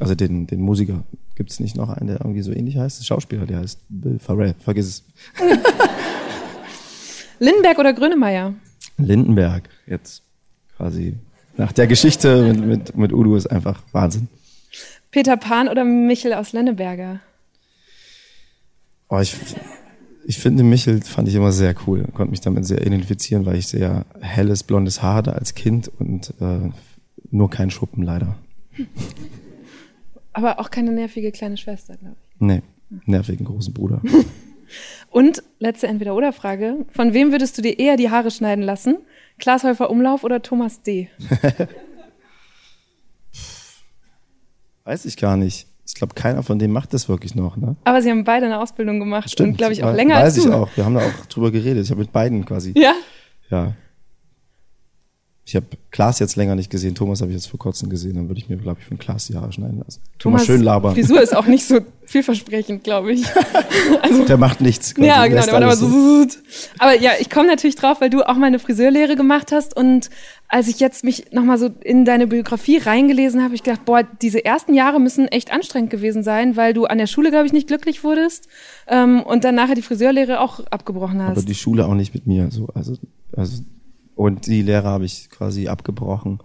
Also 0.00 0.14
den, 0.14 0.46
den 0.46 0.60
Musiker. 0.60 1.04
Gibt 1.36 1.50
es 1.50 1.60
nicht 1.60 1.76
noch 1.76 1.88
einen, 1.88 2.08
der 2.08 2.20
irgendwie 2.20 2.42
so 2.42 2.52
ähnlich 2.52 2.76
heißt? 2.76 3.00
Ein 3.00 3.04
Schauspieler, 3.04 3.46
der 3.46 3.58
heißt 3.58 3.80
Bill 3.88 4.18
Pharrell. 4.18 4.54
Vergiss 4.58 4.86
es. 4.86 5.04
Lindenberg 7.38 7.78
oder 7.78 7.94
Grönemeyer? 7.94 8.54
Lindenberg. 8.98 9.68
Jetzt 9.86 10.22
quasi 10.76 11.14
nach 11.56 11.72
der 11.72 11.86
Geschichte 11.86 12.52
mit, 12.52 12.66
mit, 12.66 12.96
mit 12.96 13.12
Udo 13.12 13.36
ist 13.36 13.46
einfach 13.46 13.82
Wahnsinn. 13.92 14.28
Peter 15.10 15.36
Pan 15.36 15.68
oder 15.68 15.84
Michel 15.84 16.34
aus 16.34 16.52
Lenneberger? 16.52 17.20
Oh, 19.10 19.18
ich, 19.18 19.36
ich 20.24 20.38
finde 20.38 20.62
Michel 20.62 21.02
fand 21.02 21.26
ich 21.28 21.34
immer 21.34 21.50
sehr 21.50 21.74
cool. 21.86 22.04
Konnte 22.14 22.30
mich 22.30 22.40
damit 22.40 22.64
sehr 22.64 22.86
identifizieren, 22.86 23.44
weil 23.44 23.56
ich 23.56 23.66
sehr 23.66 24.06
helles, 24.20 24.62
blondes 24.62 25.02
Haar 25.02 25.16
hatte 25.16 25.34
als 25.34 25.54
Kind 25.54 25.90
und 25.98 26.32
äh, 26.40 26.70
nur 27.30 27.50
kein 27.50 27.70
Schuppen 27.70 28.04
leider. 28.04 28.36
Aber 30.32 30.60
auch 30.60 30.70
keine 30.70 30.92
nervige 30.92 31.32
kleine 31.32 31.56
Schwester, 31.56 31.96
glaube 31.96 32.14
ich. 32.22 32.40
Nee, 32.40 32.62
nervigen 33.04 33.44
großen 33.44 33.74
Bruder. 33.74 34.00
Und 35.10 35.42
letzte 35.58 35.88
Entweder-Oder-Frage. 35.88 36.86
Von 36.92 37.12
wem 37.12 37.32
würdest 37.32 37.58
du 37.58 37.62
dir 37.62 37.76
eher 37.80 37.96
die 37.96 38.10
Haare 38.10 38.30
schneiden 38.30 38.62
lassen? 38.62 38.98
Klaas 39.40 39.64
Häufer 39.64 39.90
Umlauf 39.90 40.22
oder 40.22 40.42
Thomas 40.42 40.82
D? 40.82 41.08
Weiß 44.84 45.04
ich 45.06 45.16
gar 45.16 45.36
nicht. 45.36 45.66
Ich 45.90 45.94
glaube, 45.94 46.14
keiner 46.14 46.42
von 46.42 46.58
denen 46.58 46.72
macht 46.72 46.94
das 46.94 47.08
wirklich 47.08 47.34
noch. 47.34 47.56
Ne? 47.56 47.74
Aber 47.84 48.00
sie 48.00 48.10
haben 48.10 48.24
beide 48.24 48.46
eine 48.46 48.60
Ausbildung 48.60 49.00
gemacht 49.00 49.28
Stimmt. 49.30 49.50
und 49.50 49.58
glaube 49.58 49.72
ich 49.72 49.82
auch 49.82 49.92
länger 49.92 50.14
Weiß 50.14 50.24
als 50.24 50.36
ich 50.38 50.44
du. 50.44 50.52
auch. 50.52 50.68
Wir 50.76 50.84
haben 50.84 50.94
da 50.94 51.00
auch 51.00 51.26
drüber 51.28 51.50
geredet. 51.50 51.84
Ich 51.84 51.90
habe 51.90 52.00
mit 52.00 52.12
beiden 52.12 52.44
quasi. 52.44 52.72
Ja? 52.76 52.92
Ja. 53.50 53.72
Ich 55.50 55.56
habe 55.56 55.66
Klaas 55.90 56.20
jetzt 56.20 56.36
länger 56.36 56.54
nicht 56.54 56.70
gesehen. 56.70 56.94
Thomas 56.94 57.22
habe 57.22 57.32
ich 57.32 57.36
jetzt 57.36 57.48
vor 57.48 57.58
kurzem 57.58 57.90
gesehen. 57.90 58.14
Dann 58.14 58.28
würde 58.28 58.40
ich 58.40 58.48
mir, 58.48 58.56
glaube 58.56 58.78
ich, 58.80 58.86
von 58.86 59.00
Klaas 59.00 59.26
die 59.26 59.34
Haare 59.34 59.52
schneiden 59.52 59.82
lassen. 59.84 60.00
Thomas, 60.20 60.46
schön 60.46 60.62
labern. 60.62 60.94
Frisur 60.94 61.20
ist 61.20 61.34
auch 61.36 61.46
nicht 61.46 61.66
so 61.66 61.80
vielversprechend, 62.04 62.84
glaube 62.84 63.14
ich. 63.14 63.24
Der 64.28 64.36
macht 64.36 64.60
nichts. 64.60 64.94
quasi. 64.94 65.08
ja, 65.08 65.26
genau, 65.26 65.42
der 65.42 65.52
war 65.52 65.60
immer 65.60 65.70
alles 65.70 65.80
so. 65.80 66.40
Aber 66.78 66.96
ja, 67.00 67.10
ich 67.18 67.30
komme 67.30 67.48
natürlich 67.48 67.74
drauf, 67.74 68.00
weil 68.00 68.10
du 68.10 68.22
auch 68.22 68.36
mal 68.36 68.46
eine 68.46 68.60
Friseurlehre 68.60 69.16
gemacht 69.16 69.50
hast 69.50 69.76
und 69.76 70.08
als 70.46 70.68
ich 70.68 70.78
jetzt 70.78 71.02
mich 71.02 71.32
nochmal 71.32 71.58
so 71.58 71.68
in 71.82 72.04
deine 72.04 72.28
Biografie 72.28 72.78
reingelesen 72.78 73.42
habe, 73.42 73.56
ich 73.56 73.64
gedacht, 73.64 73.84
boah, 73.84 74.04
diese 74.22 74.44
ersten 74.44 74.74
Jahre 74.74 75.00
müssen 75.00 75.26
echt 75.28 75.52
anstrengend 75.52 75.90
gewesen 75.90 76.22
sein, 76.22 76.56
weil 76.56 76.74
du 76.74 76.84
an 76.86 76.98
der 76.98 77.06
Schule, 77.08 77.30
glaube 77.30 77.46
ich, 77.46 77.52
nicht 77.52 77.66
glücklich 77.66 78.04
wurdest 78.04 78.46
ähm, 78.86 79.22
und 79.22 79.42
dann 79.42 79.56
nachher 79.56 79.74
die 79.74 79.82
Friseurlehre 79.82 80.40
auch 80.40 80.60
abgebrochen 80.66 81.20
hast. 81.22 81.38
Aber 81.38 81.42
die 81.42 81.54
Schule 81.56 81.86
auch 81.86 81.94
nicht 81.94 82.14
mit 82.14 82.28
mir. 82.28 82.50
So, 82.52 82.68
also, 82.74 82.96
also, 83.36 83.62
und 84.20 84.46
die 84.46 84.60
Lehre 84.60 84.86
habe 84.86 85.06
ich 85.06 85.30
quasi 85.30 85.68
abgebrochen, 85.68 86.40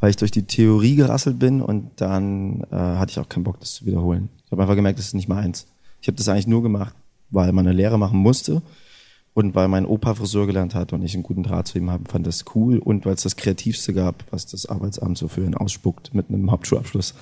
weil 0.00 0.10
ich 0.10 0.16
durch 0.16 0.32
die 0.32 0.42
Theorie 0.42 0.96
gerasselt 0.96 1.38
bin 1.38 1.62
und 1.62 1.92
dann 2.00 2.62
äh, 2.72 2.74
hatte 2.74 3.12
ich 3.12 3.20
auch 3.20 3.28
keinen 3.28 3.44
Bock, 3.44 3.60
das 3.60 3.74
zu 3.74 3.86
wiederholen. 3.86 4.28
Ich 4.44 4.50
habe 4.50 4.60
einfach 4.62 4.74
gemerkt, 4.74 4.98
das 4.98 5.06
ist 5.06 5.14
nicht 5.14 5.28
meins. 5.28 5.68
Ich 6.00 6.08
habe 6.08 6.16
das 6.16 6.28
eigentlich 6.28 6.48
nur 6.48 6.64
gemacht, 6.64 6.96
weil 7.30 7.52
man 7.52 7.64
eine 7.64 7.76
Lehre 7.76 7.96
machen 7.96 8.18
musste 8.18 8.60
und 9.34 9.54
weil 9.54 9.68
mein 9.68 9.86
Opa 9.86 10.14
Friseur 10.14 10.46
gelernt 10.46 10.74
hat 10.74 10.92
und 10.92 11.02
ich 11.02 11.14
einen 11.14 11.22
guten 11.22 11.42
Draht 11.42 11.66
zu 11.68 11.78
ihm 11.78 11.90
habe, 11.90 12.04
fand 12.10 12.26
das 12.26 12.44
cool 12.54 12.78
und 12.78 13.06
weil 13.06 13.14
es 13.14 13.22
das 13.22 13.36
Kreativste 13.36 13.94
gab, 13.94 14.24
was 14.30 14.46
das 14.46 14.66
Arbeitsamt 14.66 15.16
so 15.16 15.28
für 15.28 15.42
ihn 15.42 15.54
ausspuckt 15.54 16.14
mit 16.14 16.28
einem 16.28 16.50
Hauptschulabschluss. 16.50 17.14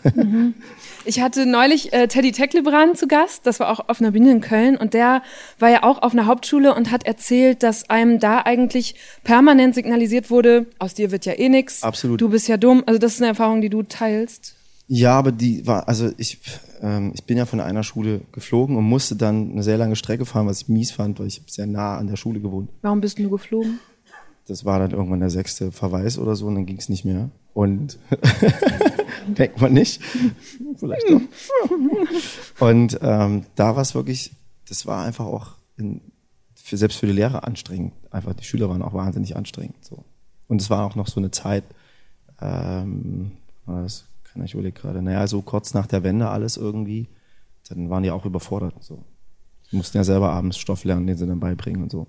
Ich 1.05 1.21
hatte 1.21 1.47
neulich 1.47 1.93
äh, 1.93 2.09
Teddy 2.09 2.33
Tecklebrand 2.33 2.99
zu 2.99 3.07
Gast, 3.07 3.47
das 3.47 3.61
war 3.61 3.71
auch 3.71 3.89
auf 3.89 4.01
einer 4.01 4.11
Bühne 4.11 4.33
in 4.33 4.41
Köln 4.41 4.77
und 4.77 4.93
der 4.93 5.23
war 5.59 5.71
ja 5.71 5.83
auch 5.83 6.03
auf 6.03 6.13
einer 6.13 6.27
Hauptschule 6.27 6.75
und 6.75 6.91
hat 6.91 7.07
erzählt, 7.07 7.63
dass 7.63 7.89
einem 7.89 8.19
da 8.19 8.41
eigentlich 8.41 8.97
permanent 9.25 9.75
signalisiert 9.75 10.31
wurde, 10.31 10.67
aus 10.79 10.95
dir 10.95 11.11
wird 11.11 11.25
ja 11.25 11.33
eh 11.39 11.49
nix, 11.49 11.83
Absolut. 11.83 12.21
du 12.21 12.29
bist 12.29 12.49
ja 12.49 12.57
dumm. 12.57 12.83
Also 12.87 12.99
das 12.99 13.15
ist 13.15 13.21
eine 13.21 13.29
Erfahrung, 13.29 13.61
die 13.61 13.71
du 13.71 13.83
teilst. 13.83 14.57
Ja, 14.93 15.17
aber 15.17 15.31
die 15.31 15.65
war, 15.69 15.87
also 15.87 16.11
ich, 16.17 16.41
ähm, 16.83 17.13
ich 17.15 17.23
bin 17.23 17.39
ja 17.39 17.47
von 17.47 17.61
einer 17.61 17.85
Schule 17.85 18.23
geflogen 18.33 18.77
und 18.77 18.83
musste 18.83 19.15
dann 19.15 19.53
eine 19.53 19.63
sehr 19.63 19.79
lange 19.79 19.95
Strecke 19.95 20.27
fahren, 20.27 20.49
was 20.49 20.63
ich 20.63 20.69
mies 20.69 20.91
fand, 20.91 21.21
weil 21.21 21.29
ich 21.29 21.41
sehr 21.47 21.69
nah 21.69 21.97
an 21.97 22.09
der 22.09 22.17
Schule 22.17 22.41
gewohnt. 22.41 22.71
Warum 22.83 23.01
bist 23.01 23.17
du 23.17 23.31
geflogen? 23.31 23.79
Das 24.49 24.65
war 24.65 24.81
dann 24.81 24.91
irgendwann 24.91 25.21
der 25.21 25.31
sechste 25.31 25.71
Verweis 25.71 26.19
oder 26.19 26.35
so 26.35 26.49
und 26.49 26.57
dann 26.57 26.67
ging 26.67 26.79
es 26.79 26.89
nicht 26.89 27.05
mehr. 27.05 27.31
Und 27.55 28.01
denkt 29.29 29.61
man 29.61 29.75
nicht. 29.75 30.03
Vielleicht 30.77 31.09
doch. 31.09 31.21
Und 32.59 32.99
ähm, 33.01 33.47
da 33.55 33.77
war 33.77 33.83
es 33.83 33.95
wirklich, 33.95 34.33
das 34.69 34.87
war 34.87 35.05
einfach 35.05 35.27
auch 35.27 35.53
in, 35.77 36.01
für, 36.57 36.77
selbst 36.77 36.99
für 36.99 37.07
die 37.07 37.13
Lehrer 37.13 37.47
anstrengend. 37.47 37.93
Einfach 38.11 38.35
die 38.35 38.43
Schüler 38.43 38.69
waren 38.69 38.83
auch 38.83 38.95
wahnsinnig 38.95 39.37
anstrengend. 39.37 39.85
So. 39.85 40.05
Und 40.49 40.61
es 40.61 40.69
war 40.69 40.85
auch 40.85 40.97
noch 40.97 41.07
so 41.07 41.21
eine 41.21 41.31
Zeit, 41.31 41.63
ähm, 42.41 43.31
das 43.67 44.10
kann 44.33 44.45
ich 44.45 44.55
überlegen 44.55 44.77
gerade, 44.77 45.03
naja, 45.03 45.27
so 45.27 45.43
kurz 45.43 45.75
nach 45.75 45.87
der 45.87 46.03
Wende 46.03 46.29
alles 46.29 46.57
irgendwie, 46.57 47.09
dann 47.69 47.91
waren 47.91 48.03
die 48.03 48.11
auch 48.11 48.27
überfordert. 48.27 48.75
So. 48.81 49.05
Die 49.71 49.77
mussten 49.77 49.97
ja 49.97 50.05
selber 50.05 50.31
abends 50.31 50.59
Stoff 50.59 50.85
lernen, 50.85 51.07
den 51.07 51.17
sie 51.17 51.27
dann 51.27 51.41
beibringen 51.41 51.83
und 51.83 51.91
so. 51.91 52.07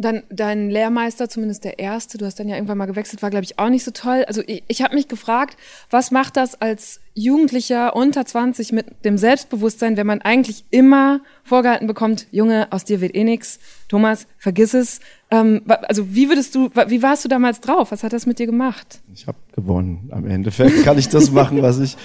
Dann 0.00 0.22
dein 0.30 0.70
Lehrmeister, 0.70 1.28
zumindest 1.28 1.64
der 1.64 1.80
erste, 1.80 2.18
du 2.18 2.24
hast 2.24 2.38
dann 2.38 2.48
ja 2.48 2.54
irgendwann 2.54 2.78
mal 2.78 2.86
gewechselt, 2.86 3.20
war 3.20 3.30
glaube 3.30 3.44
ich 3.44 3.58
auch 3.58 3.68
nicht 3.68 3.82
so 3.82 3.90
toll. 3.90 4.24
Also 4.28 4.42
ich, 4.46 4.62
ich 4.68 4.80
habe 4.80 4.94
mich 4.94 5.08
gefragt, 5.08 5.56
was 5.90 6.12
macht 6.12 6.36
das 6.36 6.60
als 6.60 7.00
Jugendlicher 7.14 7.96
unter 7.96 8.24
20 8.24 8.70
mit 8.70 9.04
dem 9.04 9.18
Selbstbewusstsein, 9.18 9.96
wenn 9.96 10.06
man 10.06 10.22
eigentlich 10.22 10.64
immer 10.70 11.20
vorgehalten 11.42 11.88
bekommt, 11.88 12.28
Junge, 12.30 12.68
aus 12.70 12.84
dir 12.84 13.00
wird 13.00 13.16
eh 13.16 13.24
nix, 13.24 13.58
Thomas, 13.88 14.28
vergiss 14.38 14.72
es. 14.72 15.00
Ähm, 15.30 15.62
also 15.66 16.14
wie 16.14 16.28
würdest 16.28 16.54
du, 16.54 16.70
wie 16.70 17.02
warst 17.02 17.24
du 17.24 17.28
damals 17.28 17.60
drauf? 17.60 17.90
Was 17.90 18.02
hat 18.02 18.12
das 18.12 18.26
mit 18.26 18.38
dir 18.38 18.46
gemacht? 18.46 19.00
Ich 19.12 19.26
habe 19.26 19.38
gewonnen. 19.52 20.08
Am 20.10 20.26
Endeffekt 20.26 20.82
kann 20.84 20.98
ich 20.98 21.08
das 21.08 21.30
machen, 21.30 21.62
was 21.62 21.78
ich 21.78 21.96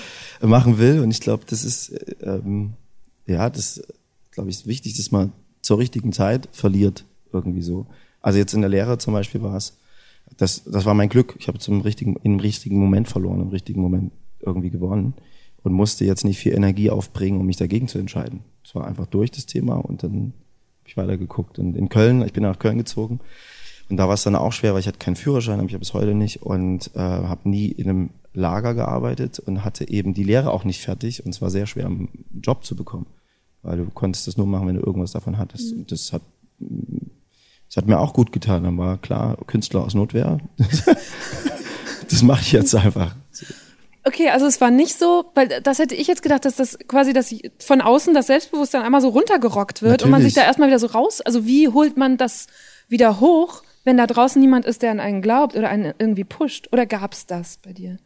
äh, 0.41 0.47
machen 0.47 0.77
will. 0.77 0.99
Und 0.99 1.11
ich 1.11 1.21
glaube, 1.21 1.43
das 1.47 1.63
ist, 1.63 1.89
äh, 1.89 2.15
ähm, 2.21 2.73
ja, 3.25 3.49
das, 3.49 3.81
glaube 4.31 4.49
ich, 4.49 4.57
ist 4.57 4.67
wichtig, 4.67 4.97
dass 4.97 5.11
man 5.11 5.31
zur 5.61 5.79
richtigen 5.79 6.11
Zeit 6.11 6.49
verliert, 6.51 7.05
irgendwie 7.31 7.61
so. 7.61 7.87
Also 8.21 8.39
jetzt 8.39 8.53
in 8.53 8.61
der 8.61 8.69
Lehre 8.69 8.97
zum 8.97 9.13
Beispiel 9.13 9.41
war 9.41 9.55
es, 9.55 9.77
das, 10.37 10.63
das 10.65 10.85
war 10.85 10.93
mein 10.93 11.09
Glück. 11.09 11.35
Ich 11.39 11.47
habe 11.47 11.59
zum 11.59 11.81
richtigen, 11.81 12.17
im 12.23 12.39
richtigen 12.39 12.77
Moment 12.77 13.07
verloren, 13.07 13.41
im 13.41 13.49
richtigen 13.49 13.81
Moment 13.81 14.11
irgendwie 14.41 14.69
gewonnen 14.69 15.13
und 15.63 15.73
musste 15.73 16.05
jetzt 16.05 16.25
nicht 16.25 16.39
viel 16.39 16.53
Energie 16.53 16.89
aufbringen, 16.89 17.39
um 17.39 17.45
mich 17.45 17.57
dagegen 17.57 17.87
zu 17.87 17.97
entscheiden. 17.97 18.41
Es 18.63 18.75
war 18.75 18.85
einfach 18.85 19.07
durch 19.07 19.31
das 19.31 19.45
Thema 19.45 19.75
und 19.75 20.03
dann 20.03 20.33
habe 20.83 20.89
ich 20.89 20.97
weitergeguckt. 20.97 21.59
Und 21.59 21.77
in 21.77 21.89
Köln, 21.89 22.21
ich 22.23 22.33
bin 22.33 22.43
nach 22.43 22.59
Köln 22.59 22.77
gezogen 22.77 23.21
und 23.89 23.97
da 23.97 24.07
war 24.07 24.15
es 24.15 24.23
dann 24.23 24.35
auch 24.35 24.51
schwer, 24.51 24.73
weil 24.73 24.81
ich 24.81 24.87
hatte 24.87 24.99
keinen 24.99 25.15
Führerschein, 25.15 25.57
habe 25.59 25.69
ich 25.69 25.79
bis 25.79 25.93
heute 25.93 26.13
nicht 26.13 26.41
und 26.41 26.91
äh, 26.95 26.99
habe 26.99 27.49
nie 27.49 27.67
in 27.67 27.89
einem 27.89 28.09
Lager 28.33 28.73
gearbeitet 28.73 29.39
und 29.39 29.63
hatte 29.63 29.87
eben 29.87 30.13
die 30.13 30.23
Lehre 30.23 30.51
auch 30.51 30.63
nicht 30.63 30.81
fertig 30.81 31.25
und 31.25 31.33
es 31.33 31.41
war 31.41 31.49
sehr 31.49 31.67
schwer, 31.67 31.85
einen 31.85 32.09
Job 32.41 32.65
zu 32.65 32.75
bekommen, 32.75 33.05
weil 33.61 33.77
du 33.77 33.85
konntest 33.85 34.27
das 34.27 34.37
nur 34.37 34.47
machen, 34.47 34.67
wenn 34.67 34.75
du 34.75 34.81
irgendwas 34.81 35.11
davon 35.11 35.37
hattest. 35.37 35.73
Und 35.73 35.91
das 35.91 36.11
hat 36.11 36.23
das 36.59 37.77
hat 37.77 37.87
mir 37.87 37.99
auch 37.99 38.13
gut 38.13 38.31
getan. 38.31 38.63
Dann 38.63 38.77
war 38.77 38.99
klar, 38.99 39.35
Künstler 39.47 39.83
aus 39.83 39.95
Notwehr. 39.95 40.37
das 42.09 42.21
mache 42.21 42.41
ich 42.41 42.51
jetzt 42.51 42.75
einfach. 42.75 43.15
Okay, 44.05 44.29
also 44.29 44.45
es 44.45 44.59
war 44.59 44.69
nicht 44.69 44.97
so, 44.99 45.31
weil 45.33 45.47
das 45.61 45.79
hätte 45.79 45.95
ich 45.95 46.07
jetzt 46.07 46.21
gedacht, 46.23 46.43
dass 46.45 46.55
das 46.57 46.77
quasi 46.87 47.13
das 47.13 47.33
von 47.59 47.79
außen 47.81 48.13
das 48.13 48.27
Selbstbewusstsein 48.27 48.81
einmal 48.81 48.99
so 49.01 49.09
runtergerockt 49.09 49.81
wird 49.81 49.91
Natürlich. 49.91 50.05
und 50.05 50.11
man 50.11 50.21
sich 50.23 50.33
da 50.33 50.41
erstmal 50.43 50.67
wieder 50.67 50.79
so 50.79 50.87
raus. 50.87 51.21
Also 51.21 51.45
wie 51.45 51.69
holt 51.69 51.95
man 51.95 52.17
das 52.17 52.47
wieder 52.89 53.21
hoch, 53.21 53.63
wenn 53.85 53.95
da 53.97 54.05
draußen 54.05 54.41
niemand 54.41 54.65
ist, 54.65 54.81
der 54.81 54.91
an 54.91 54.99
einen 54.99 55.21
glaubt 55.21 55.55
oder 55.55 55.69
einen 55.69 55.93
irgendwie 55.99 56.25
pusht? 56.25 56.67
Oder 56.73 56.85
gab's 56.85 57.25
das 57.25 57.57
bei 57.57 57.71
dir? 57.71 57.97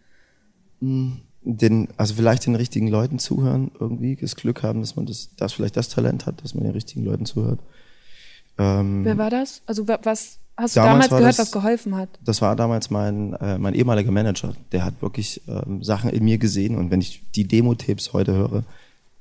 Den, 0.80 1.88
also 1.98 2.14
vielleicht 2.14 2.46
den 2.46 2.56
richtigen 2.56 2.88
Leuten 2.90 3.18
zuhören, 3.18 3.72
irgendwie 3.80 4.16
das 4.16 4.36
Glück 4.36 4.62
haben, 4.64 4.82
dass 4.82 4.96
man 4.96 5.08
das, 5.08 5.30
das 5.36 5.54
vielleicht 5.54 5.78
das 5.78 5.90
Talent 5.90 6.26
hat, 6.28 6.44
dass 6.44 6.54
man 6.54 6.64
den 6.64 6.74
richtigen 6.74 7.04
Leuten 7.06 7.26
zuhört. 7.26 7.60
Ähm, 8.60 9.04
Wer 9.04 9.18
war 9.18 9.30
das? 9.32 9.62
Also 9.66 9.88
wa- 9.88 10.00
was 10.04 10.38
hast 10.58 10.76
du 10.76 10.80
Damals 10.82 11.08
damals 11.08 11.10
gehört, 11.10 11.30
das- 11.30 11.40
was 11.40 11.52
geholfen 11.52 11.96
hat? 11.96 12.10
das 12.24 12.42
war 12.42 12.56
damals 12.56 12.90
mein, 12.90 13.34
äh, 13.34 13.58
mein 13.58 13.74
ehemaliger 13.76 14.12
Manager. 14.12 14.54
Der 14.72 14.84
hat 14.84 15.02
wirklich 15.02 15.42
ähm, 15.48 15.84
Sachen 15.84 16.10
in 16.10 16.24
mir 16.24 16.38
gesehen 16.38 16.76
und 16.76 16.92
wenn 16.92 17.00
ich 17.02 17.24
die 17.36 17.48
Demo-Tapes 17.48 18.14
heute 18.14 18.34
höre, 18.34 18.64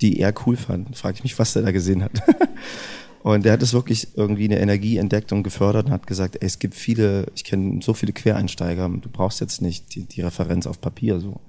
die 0.01 0.19
er 0.21 0.35
cool 0.47 0.57
fand, 0.57 0.97
frage 0.97 1.15
ich 1.17 1.23
mich, 1.23 1.39
was 1.39 1.53
der 1.53 1.63
da 1.63 1.71
gesehen 1.71 2.03
hat. 2.03 2.13
und 3.23 3.45
der 3.45 3.53
hat 3.53 3.63
es 3.63 3.73
wirklich 3.73 4.17
irgendwie 4.17 4.45
eine 4.45 4.59
Energie 4.59 4.97
entdeckt 4.99 5.33
und 5.33 5.43
gefördert 5.43 5.87
und 5.87 5.93
hat 5.93 6.07
gesagt, 6.07 6.37
ey, 6.37 6.47
es 6.47 6.59
gibt 6.59 6.75
viele, 6.75 7.27
ich 7.35 7.45
kenne 7.45 7.81
so 7.83 7.95
viele 7.95 8.13
Quereinsteiger, 8.13 8.89
du 8.89 9.09
brauchst 9.09 9.41
jetzt 9.41 9.63
nicht 9.63 9.95
die, 9.95 10.05
die 10.05 10.21
Referenz 10.23 10.67
auf 10.67 10.81
Papier, 10.81 11.21
so. 11.21 11.41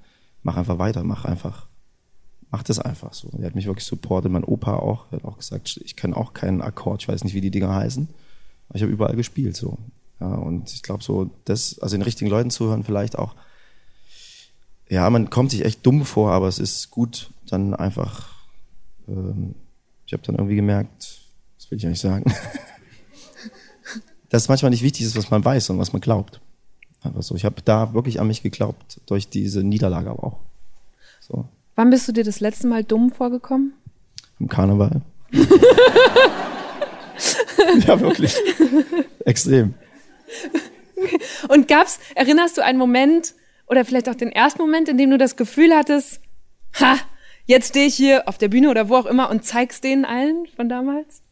Mach 0.42 0.56
einfach 0.56 0.78
weiter, 0.78 1.02
mach 1.04 1.24
einfach, 1.24 1.66
mach 2.50 2.62
das 2.62 2.78
einfach 2.78 3.12
so. 3.12 3.28
Der 3.32 3.46
hat 3.46 3.54
mich 3.54 3.66
wirklich 3.66 3.84
supportet, 3.84 4.30
mein 4.32 4.44
Opa 4.44 4.76
auch, 4.76 5.08
der 5.10 5.18
hat 5.18 5.24
auch 5.26 5.36
gesagt, 5.38 5.80
ich 5.84 5.94
kann 5.96 6.14
auch 6.14 6.32
keinen 6.32 6.62
Akkord, 6.62 7.02
ich 7.02 7.08
weiß 7.08 7.24
nicht, 7.24 7.34
wie 7.34 7.40
die 7.42 7.50
Dinger 7.50 7.74
heißen. 7.74 8.08
Ich 8.74 8.82
habe 8.82 8.92
überall 8.92 9.16
gespielt 9.16 9.56
so. 9.56 9.78
Ja, 10.20 10.34
und 10.34 10.72
ich 10.72 10.82
glaube 10.82 11.02
so, 11.02 11.30
das, 11.44 11.78
also 11.78 11.96
den 11.96 12.02
richtigen 12.02 12.30
Leuten 12.30 12.50
zuhören 12.50 12.84
vielleicht 12.84 13.18
auch. 13.18 13.34
Ja, 14.88 15.08
man 15.10 15.30
kommt 15.30 15.50
sich 15.50 15.64
echt 15.64 15.84
dumm 15.86 16.04
vor, 16.04 16.32
aber 16.32 16.48
es 16.48 16.58
ist 16.58 16.90
gut, 16.90 17.30
dann 17.48 17.74
einfach. 17.74 18.30
Ähm, 19.06 19.54
ich 20.06 20.12
habe 20.12 20.22
dann 20.24 20.36
irgendwie 20.36 20.56
gemerkt, 20.56 21.20
was 21.56 21.70
will 21.70 21.78
ich 21.78 21.86
eigentlich 21.86 22.00
sagen, 22.00 22.24
dass 24.30 24.42
es 24.42 24.48
manchmal 24.48 24.70
nicht 24.70 24.82
wichtig 24.82 25.06
ist, 25.06 25.16
was 25.16 25.30
man 25.30 25.44
weiß 25.44 25.70
und 25.70 25.78
was 25.78 25.92
man 25.92 26.00
glaubt. 26.00 26.40
Einfach 27.02 27.22
so. 27.22 27.36
Ich 27.36 27.44
habe 27.44 27.62
da 27.62 27.94
wirklich 27.94 28.20
an 28.20 28.26
mich 28.26 28.42
geglaubt 28.42 29.00
durch 29.06 29.28
diese 29.28 29.62
Niederlage 29.62 30.10
aber 30.10 30.24
auch. 30.24 30.40
So 31.20 31.46
Wann 31.76 31.90
bist 31.90 32.08
du 32.08 32.12
dir 32.12 32.24
das 32.24 32.40
letzte 32.40 32.66
Mal 32.66 32.82
dumm 32.82 33.12
vorgekommen? 33.12 33.72
im 34.40 34.48
Karneval. 34.48 35.02
ja, 37.86 38.00
wirklich. 38.00 38.34
Extrem. 39.24 39.74
Und 41.48 41.68
gab's, 41.68 42.00
erinnerst 42.14 42.56
du 42.56 42.64
einen 42.64 42.78
Moment 42.78 43.34
oder 43.66 43.84
vielleicht 43.84 44.08
auch 44.08 44.14
den 44.14 44.32
ersten 44.32 44.60
Moment, 44.60 44.88
in 44.88 44.98
dem 44.98 45.10
du 45.10 45.18
das 45.18 45.36
Gefühl 45.36 45.72
hattest, 45.74 46.20
ha, 46.80 46.96
jetzt 47.46 47.70
stehe 47.70 47.86
ich 47.86 47.94
hier 47.94 48.28
auf 48.28 48.38
der 48.38 48.48
Bühne 48.48 48.70
oder 48.70 48.88
wo 48.88 48.96
auch 48.96 49.06
immer 49.06 49.30
und 49.30 49.44
zeig's 49.44 49.80
denen 49.80 50.04
allen 50.04 50.46
von 50.56 50.68
damals? 50.68 51.22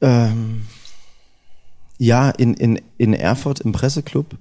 Ähm, 0.00 0.66
ja, 1.98 2.30
in, 2.30 2.54
in, 2.54 2.80
in 2.98 3.14
Erfurt 3.14 3.60
im 3.60 3.72
Presseclub, 3.72 4.36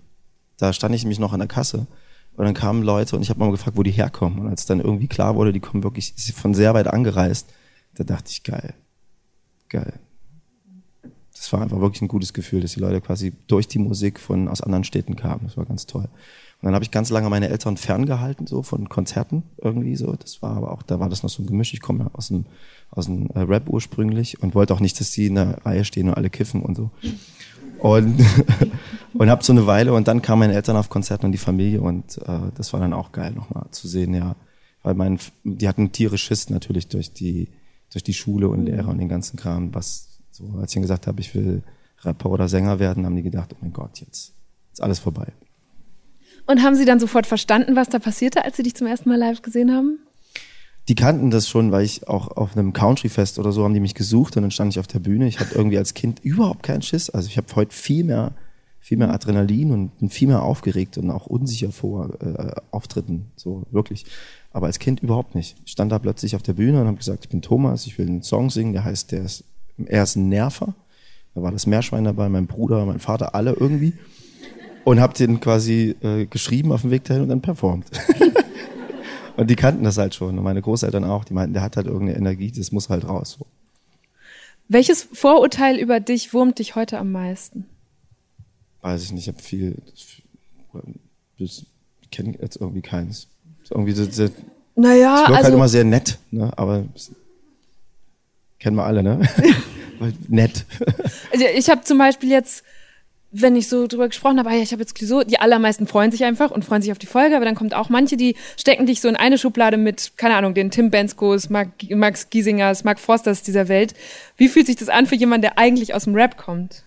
da 0.58 0.74
stand 0.74 0.96
ich 0.96 1.04
nämlich 1.04 1.20
noch 1.20 1.34
an 1.34 1.40
der 1.40 1.48
Kasse 1.48 1.88
und 2.36 2.46
dann 2.46 2.54
kamen 2.54 2.84
Leute 2.84 3.16
und 3.16 3.22
ich 3.22 3.30
habe 3.30 3.40
mal 3.40 3.52
gefragt, 3.52 3.78
wo 3.78 3.84
die 3.84 3.92
herkommen. 3.92 4.40
Und 4.40 4.48
als 4.48 4.66
dann 4.66 4.82
irgendwie 4.82 5.08
klar 5.08 5.36
wurde, 5.36 5.54
die 5.54 5.60
kommen 5.60 5.84
wirklich 5.84 6.14
von 6.36 6.54
sehr 6.54 6.74
weit 6.74 6.88
angereist, 6.88 7.50
da 7.96 8.04
dachte 8.04 8.30
ich, 8.30 8.44
geil, 8.44 8.74
geil. 9.76 10.00
Das 11.34 11.52
war 11.52 11.62
einfach 11.62 11.82
wirklich 11.82 12.02
ein 12.02 12.08
gutes 12.08 12.34
Gefühl, 12.34 12.62
dass 12.62 12.74
die 12.74 12.80
Leute 12.80 13.02
quasi 13.02 13.34
durch 13.48 13.68
die 13.68 13.80
Musik 13.80 14.20
von 14.20 14.48
aus 14.48 14.62
anderen 14.62 14.86
Städten 14.86 15.16
kamen. 15.18 15.42
Das 15.44 15.58
war 15.58 15.66
ganz 15.66 15.86
toll. 15.86 16.04
Und 16.04 16.64
dann 16.64 16.74
habe 16.74 16.86
ich 16.86 16.92
ganz 16.92 17.10
lange 17.10 17.30
meine 17.30 17.50
Eltern 17.50 17.76
ferngehalten, 17.76 18.48
so 18.48 18.64
von 18.64 18.88
Konzerten 18.88 19.44
irgendwie 19.58 19.98
so. 19.98 20.16
Das 20.16 20.42
war 20.42 20.56
aber 20.56 20.72
auch, 20.72 20.82
da 20.82 21.00
war 21.00 21.10
das 21.10 21.24
noch 21.24 21.30
so 21.30 21.44
ein 21.44 21.46
Gemisch. 21.46 21.74
Ich 21.74 21.82
komme 21.82 22.06
ja 22.06 22.10
aus 22.14 22.30
dem, 22.30 22.46
aus 22.90 23.06
dem 23.06 23.30
äh, 23.32 23.40
Rap 23.40 23.68
ursprünglich 23.68 24.42
und 24.42 24.56
wollte 24.56 24.74
auch 24.74 24.80
nicht, 24.80 24.98
dass 25.00 25.12
die 25.12 25.28
in 25.28 25.36
der 25.36 25.66
Reihe 25.66 25.84
stehen 25.84 26.08
und 26.08 26.14
alle 26.14 26.30
kiffen 26.30 26.62
und 26.62 26.76
so. 26.76 26.90
Und, 27.80 28.26
und 29.14 29.30
hab 29.30 29.44
so 29.44 29.52
eine 29.52 29.68
Weile 29.68 29.94
und 29.94 30.08
dann 30.08 30.22
kamen 30.22 30.40
meine 30.40 30.54
Eltern 30.54 30.78
auf 30.78 30.90
Konzerten 30.90 31.26
und 31.26 31.34
die 31.34 31.38
Familie 31.38 31.82
und 31.82 32.18
äh, 32.20 32.40
das 32.56 32.72
war 32.72 32.80
dann 32.80 32.94
auch 32.94 33.12
geil 33.12 33.34
nochmal 33.34 33.66
zu 33.72 33.90
sehen, 33.90 34.14
ja. 34.14 34.36
Weil 34.82 34.94
mein, 34.94 35.20
die 35.44 35.68
hatten 35.68 35.92
tierisch 35.92 36.24
Schiss 36.24 36.50
natürlich 36.50 36.88
durch 36.88 37.12
die, 37.12 37.50
durch 37.92 38.04
die 38.04 38.14
Schule 38.14 38.50
und 38.50 38.66
Lehrer 38.66 38.90
und 38.90 38.98
den 38.98 39.10
ganzen 39.10 39.38
Kram, 39.38 39.74
was 39.74 40.20
so, 40.32 40.46
als 40.60 40.72
ich 40.72 40.76
ihnen 40.76 40.84
gesagt 40.84 41.08
habe, 41.08 41.22
ich 41.22 41.34
will 41.34 41.64
Rapper 42.04 42.30
oder 42.30 42.48
Sänger 42.48 42.80
werden, 42.80 43.06
haben 43.06 43.16
die 43.16 43.24
gedacht, 43.24 43.52
oh 43.54 43.58
mein 43.62 43.74
Gott, 43.74 44.00
jetzt 44.00 44.34
ist 44.72 44.82
alles 44.82 45.00
vorbei. 45.00 45.28
Und 46.48 46.62
haben 46.62 46.76
sie 46.76 46.86
dann 46.86 47.00
sofort 47.00 47.26
verstanden, 47.26 47.76
was 47.76 47.90
da 47.90 48.00
passierte, 48.00 48.44
als 48.44 48.58
sie 48.58 48.64
dich 48.64 48.76
zum 48.76 48.88
ersten 48.88 49.10
Mal 49.10 49.18
live 49.18 49.42
gesehen 49.42 49.72
haben? 49.72 50.00
Die 50.88 50.96
kannten 50.96 51.32
das 51.32 51.50
schon, 51.50 51.72
weil 51.72 51.84
ich 51.84 52.08
auch 52.08 52.28
auf 52.38 52.56
einem 52.56 52.72
Country-Fest 52.72 53.40
oder 53.40 53.52
so 53.52 53.64
haben 53.64 53.74
die 53.74 53.80
mich 53.80 53.96
gesucht 53.96 54.38
und 54.38 54.44
dann 54.44 54.52
stand 54.52 54.74
ich 54.74 54.80
auf 54.80 54.86
der 54.86 55.00
Bühne. 55.00 55.28
Ich 55.28 55.40
hatte 55.40 55.56
irgendwie 55.56 55.80
als 55.80 55.96
Kind 55.96 56.20
überhaupt 56.20 56.62
keinen 56.62 56.84
Schiss. 56.84 57.10
Also 57.10 57.28
ich 57.28 57.38
habe 57.38 57.48
heute 57.56 57.74
viel 57.74 58.04
mehr, 58.04 58.34
viel 58.86 59.00
mehr 59.00 59.12
Adrenalin 59.12 59.72
und 59.72 59.98
bin 59.98 60.12
viel 60.12 60.28
mehr 60.28 60.44
aufgeregt 60.44 61.00
und 61.00 61.10
auch 61.10 61.26
unsicher 61.26 61.72
vor 61.72 62.22
äh, 62.22 62.52
Auftritten, 62.70 63.32
so 63.36 63.64
wirklich. 63.72 64.06
Aber 64.52 64.68
als 64.68 64.78
Kind 64.78 65.00
überhaupt 65.00 65.34
nicht. 65.34 65.58
Ich 65.66 65.72
stand 65.72 65.92
da 65.92 65.98
plötzlich 65.98 66.36
auf 66.36 66.44
der 66.44 66.54
Bühne 66.54 66.82
und 66.82 66.86
habe 66.86 66.98
gesagt, 66.98 67.26
ich 67.26 67.30
bin 67.32 67.42
Thomas, 67.42 67.88
ich 67.88 67.98
will 67.98 68.06
einen 68.06 68.22
Song 68.22 68.52
singen, 68.52 68.74
der 68.74 68.84
heißt, 68.84 69.12
der 69.12 69.24
ist, 69.24 69.44
er 69.88 70.04
ist 70.04 70.18
ein 70.18 70.30
Nerver. 70.30 70.76
Da 71.34 71.42
war 71.42 71.52
das 71.52 71.66
Meerschwein 71.66 72.04
dabei, 72.04 72.30
mein 72.30 72.46
Bruder, 72.46 72.86
mein 72.86 73.00
Vater, 73.00 73.34
alle 73.34 73.54
irgendwie. 73.54 73.94
Und 74.84 75.00
habe 75.00 75.16
den 75.16 75.40
quasi 75.40 75.96
äh, 76.04 76.28
geschrieben 76.28 76.72
auf 76.72 76.82
dem 76.82 76.92
Weg 76.92 77.06
dahin 77.06 77.24
und 77.24 77.30
dann 77.30 77.42
performt. 77.42 77.88
Und 79.36 79.50
die 79.50 79.58
kannten 79.58 79.84
das 79.84 79.98
halt 79.98 80.16
schon. 80.16 80.38
Und 80.38 80.46
meine 80.46 80.62
Großeltern 80.62 81.04
auch. 81.04 81.26
Die 81.26 81.34
meinten, 81.34 81.52
der 81.52 81.62
hat 81.62 81.76
halt 81.76 81.88
irgendeine 81.88 82.18
Energie, 82.18 82.54
das 82.54 82.72
muss 82.72 82.88
halt 82.88 83.06
raus. 83.06 83.38
Welches 84.70 85.10
Vorurteil 85.12 85.78
über 85.78 86.00
dich 86.00 86.34
wurmt 86.34 86.60
dich 86.60 86.76
heute 86.76 86.98
am 87.00 87.12
meisten? 87.12 87.66
Weiß 88.86 89.02
ich 89.02 89.12
nicht, 89.14 89.28
ich 89.28 89.34
habe 89.34 89.42
viel. 89.42 89.78
Das 91.40 91.66
kenne 92.12 92.38
jetzt 92.40 92.58
irgendwie 92.58 92.84
keins. 92.84 93.28
Irgendwie 93.72 93.94
so, 93.94 94.06
so, 94.08 94.26
ich 94.26 94.32
Naja, 94.76 95.22
wirke 95.22 95.34
halt 95.34 95.46
also 95.46 95.58
immer 95.58 95.68
sehr 95.68 95.84
nett, 95.84 96.20
ne? 96.30 96.54
aber 96.56 96.84
kennen 98.60 98.76
wir 98.76 98.84
alle, 98.84 99.02
ne? 99.02 99.28
Nett. 100.28 100.66
Also 101.32 101.46
ich 101.56 101.68
habe 101.72 101.82
zum 101.82 101.98
Beispiel 101.98 102.30
jetzt, 102.30 102.64
wenn 103.32 103.56
ich 103.56 103.70
so 103.70 103.88
drüber 103.88 104.08
gesprochen 104.08 104.38
habe, 104.38 104.52
ah 104.52 104.54
ja, 104.54 104.62
ich 104.62 104.72
habe 104.72 104.84
jetzt 104.84 104.96
so, 105.00 105.24
die 105.24 105.40
allermeisten 105.40 105.88
freuen 105.88 106.12
sich 106.12 106.24
einfach 106.24 106.52
und 106.52 106.64
freuen 106.64 106.84
sich 106.84 106.92
auf 106.92 107.00
die 107.00 107.08
Folge, 107.08 107.36
aber 107.36 107.46
dann 107.46 107.56
kommt 107.56 107.74
auch 107.74 107.90
manche, 107.90 108.18
die 108.18 108.36
stecken 108.56 108.86
dich 108.86 109.02
so 109.02 109.08
in 109.08 109.16
eine 109.16 109.40
Schublade 109.40 109.78
mit, 109.78 110.12
keine 110.16 110.36
Ahnung, 110.36 110.54
den 110.54 110.70
Tim 110.70 110.92
Benskos, 110.92 111.50
Mark, 111.50 111.70
Max 111.90 112.30
Giesingers, 112.30 112.84
Mark 112.84 113.00
Forsters 113.00 113.42
dieser 113.42 113.68
Welt. 113.68 113.96
Wie 114.38 114.48
fühlt 114.48 114.68
sich 114.68 114.76
das 114.76 114.90
an 114.90 115.08
für 115.08 115.16
jemanden, 115.16 115.42
der 115.42 115.58
eigentlich 115.58 115.96
aus 115.96 116.04
dem 116.04 116.14
Rap 116.14 116.38
kommt? 116.38 116.84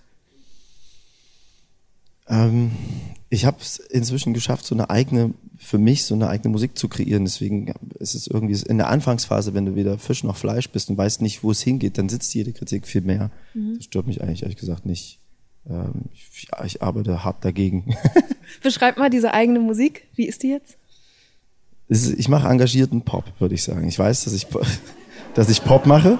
Ähm, 2.28 2.72
ich 3.30 3.44
habe 3.44 3.58
es 3.60 3.78
inzwischen 3.78 4.32
geschafft, 4.32 4.64
so 4.64 4.74
eine 4.74 4.88
eigene, 4.88 5.34
für 5.58 5.78
mich 5.78 6.04
so 6.04 6.14
eine 6.14 6.28
eigene 6.28 6.50
Musik 6.50 6.78
zu 6.78 6.88
kreieren. 6.88 7.24
Deswegen 7.24 7.74
ist 7.98 8.14
es 8.14 8.26
irgendwie 8.26 8.58
in 8.68 8.78
der 8.78 8.88
Anfangsphase, 8.88 9.54
wenn 9.54 9.66
du 9.66 9.74
weder 9.74 9.98
Fisch 9.98 10.24
noch 10.24 10.36
Fleisch 10.36 10.70
bist 10.70 10.88
und 10.88 10.96
weißt 10.96 11.20
nicht, 11.20 11.42
wo 11.42 11.50
es 11.50 11.60
hingeht, 11.60 11.98
dann 11.98 12.08
sitzt 12.08 12.34
jede 12.34 12.52
Kritik 12.52 12.86
viel 12.86 13.02
mehr. 13.02 13.30
Das 13.54 13.84
stört 13.84 14.06
mich 14.06 14.22
eigentlich 14.22 14.42
ehrlich 14.42 14.56
gesagt 14.56 14.86
nicht. 14.86 15.18
Ähm, 15.68 16.06
ich, 16.14 16.48
ich 16.64 16.82
arbeite 16.82 17.24
hart 17.24 17.44
dagegen. 17.44 17.94
Beschreib 18.62 18.96
mal 18.96 19.10
diese 19.10 19.34
eigene 19.34 19.60
Musik. 19.60 20.06
Wie 20.14 20.26
ist 20.26 20.42
die 20.42 20.48
jetzt? 20.48 20.76
Ich 21.88 22.28
mache 22.28 22.48
engagierten 22.48 23.02
Pop, 23.02 23.24
würde 23.38 23.54
ich 23.54 23.62
sagen. 23.62 23.88
Ich 23.88 23.98
weiß, 23.98 24.24
dass 24.24 24.32
ich, 24.32 24.46
dass 25.34 25.50
ich 25.50 25.62
Pop 25.64 25.86
mache. 25.86 26.18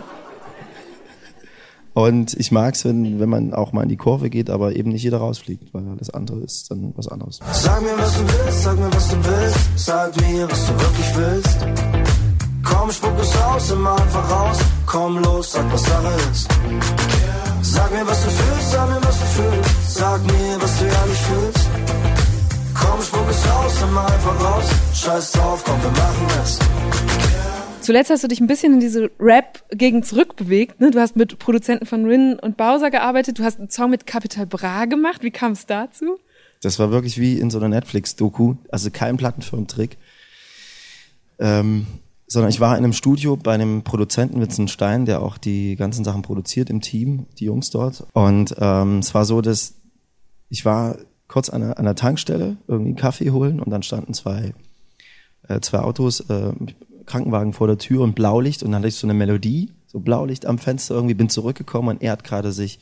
Und 1.95 2.35
ich 2.35 2.53
mag 2.53 2.75
es, 2.75 2.85
wenn, 2.85 3.19
wenn 3.19 3.29
man 3.29 3.55
auch 3.55 3.73
mal 3.73 3.83
in 3.83 3.89
die 3.89 3.97
Kurve 3.97 4.31
geht, 4.31 4.51
aber 4.51 4.77
eben 4.77 4.91
nicht 4.91 5.03
jeder 5.03 5.19
rausfliegt, 5.19 5.75
weil 5.75 5.85
das 5.99 6.11
andere 6.11 6.41
ist 6.41 6.71
dann 6.71 6.93
was 6.97 7.09
anderes. 7.09 7.41
Sag 7.53 7.83
mir, 7.83 7.97
was 7.99 8.17
du 8.17 8.25
willst, 8.25 8.63
sag 8.63 8.79
mir, 8.79 8.93
was 8.93 9.09
du 9.09 9.17
willst. 9.17 9.59
Sag 9.77 10.17
mir, 10.21 10.51
was 10.51 10.67
du 10.67 10.73
wirklich 10.73 11.17
willst. 11.17 11.67
Komm, 12.63 12.91
spuck 12.91 13.19
es 13.21 13.37
aus, 13.43 13.71
immer 13.71 13.93
einfach 14.01 14.31
raus. 14.31 14.59
Komm 14.87 15.19
los, 15.19 15.53
sag, 15.53 15.73
was 15.73 15.85
Sache 15.85 16.13
ist. 16.31 16.49
Sag 17.63 17.91
mir, 17.93 18.07
was 18.07 18.25
du 18.25 18.31
fühlst, 18.31 18.71
sag 18.71 18.89
mir, 18.89 19.03
was 19.03 19.19
du 19.19 19.27
fühlst. 19.27 19.95
Sag 19.95 20.23
mir, 20.23 20.57
was 20.61 20.79
du 20.79 20.85
ehrlich 20.85 21.19
fühlst. 21.19 21.69
Komm, 22.75 23.03
spuck 23.03 23.29
es 23.31 23.51
aus, 23.51 23.83
immer 23.83 24.07
einfach 24.07 24.45
raus. 24.45 24.65
Scheiß 24.95 25.33
drauf, 25.33 25.63
komm, 25.65 25.83
wir 25.83 25.91
machen 25.91 26.27
es. 26.43 26.59
Zuletzt 27.89 28.11
hast 28.11 28.23
du 28.23 28.29
dich 28.29 28.43
ein 28.43 28.47
bisschen 28.47 28.75
in 28.75 28.81
diese 28.81 29.11
Rap-Gegend 29.19 30.05
zurückbewegt. 30.05 30.79
Ne? 30.79 30.91
Du 30.91 31.01
hast 31.01 31.17
mit 31.17 31.39
Produzenten 31.39 31.87
von 31.87 32.05
Rin 32.05 32.39
und 32.39 32.59
Bowser 32.59 32.91
gearbeitet. 32.91 33.39
Du 33.39 33.45
hast 33.45 33.59
einen 33.59 33.71
Song 33.71 33.89
mit 33.89 34.07
Capital 34.07 34.45
Bra 34.45 34.85
gemacht. 34.85 35.23
Wie 35.23 35.31
kam 35.31 35.53
es 35.53 35.65
dazu? 35.65 36.19
Das 36.61 36.79
war 36.79 36.91
wirklich 36.91 37.19
wie 37.19 37.39
in 37.39 37.49
so 37.49 37.57
einer 37.57 37.71
Netflix-Doku, 37.71 38.57
also 38.71 38.91
kein 38.91 39.17
Plattenfirmentrick. 39.17 39.97
Ähm, 41.39 41.87
sondern 42.27 42.51
ich 42.51 42.61
war 42.61 42.77
in 42.77 42.85
einem 42.85 42.93
Studio 42.93 43.39
bei 43.39 43.55
einem 43.55 43.85
Produzenten 43.85 44.39
Vincent 44.39 44.71
Stein, 44.71 45.07
der 45.07 45.23
auch 45.23 45.39
die 45.39 45.75
ganzen 45.75 46.05
Sachen 46.05 46.21
produziert 46.21 46.69
im 46.69 46.83
Team, 46.83 47.25
die 47.39 47.47
Jungs 47.47 47.71
dort. 47.71 48.07
Und 48.13 48.55
ähm, 48.59 48.99
es 48.99 49.15
war 49.15 49.25
so, 49.25 49.41
dass 49.41 49.77
ich 50.51 50.67
war 50.67 50.99
kurz 51.27 51.49
an 51.49 51.63
einer, 51.63 51.79
an 51.79 51.87
einer 51.87 51.95
Tankstelle 51.95 52.59
irgendwie 52.67 52.91
einen 52.91 52.97
Kaffee 52.97 53.31
holen 53.31 53.61
und 53.61 53.71
dann 53.71 53.83
standen 53.83 54.13
zwei 54.13 54.53
äh, 55.49 55.61
zwei 55.61 55.79
Autos, 55.79 56.21
äh, 56.21 56.53
Krankenwagen 57.09 57.53
vor 57.53 57.67
der 57.67 57.79
Tür 57.79 58.03
und 58.03 58.15
Blaulicht 58.15 58.63
und 58.63 58.71
dann 58.71 58.81
hatte 58.81 58.89
ich 58.89 58.95
so 58.95 59.07
eine 59.07 59.15
Melodie, 59.15 59.71
so 59.87 60.01
Blaulicht 60.01 60.47
am 60.47 60.59
Fenster 60.59 60.95
irgendwie, 60.95 61.15
bin 61.15 61.29
zurückgekommen 61.29 61.89
und 61.89 62.03
er 62.03 62.13
hat 62.13 62.25
gerade 62.25 62.53
sich 62.53 62.79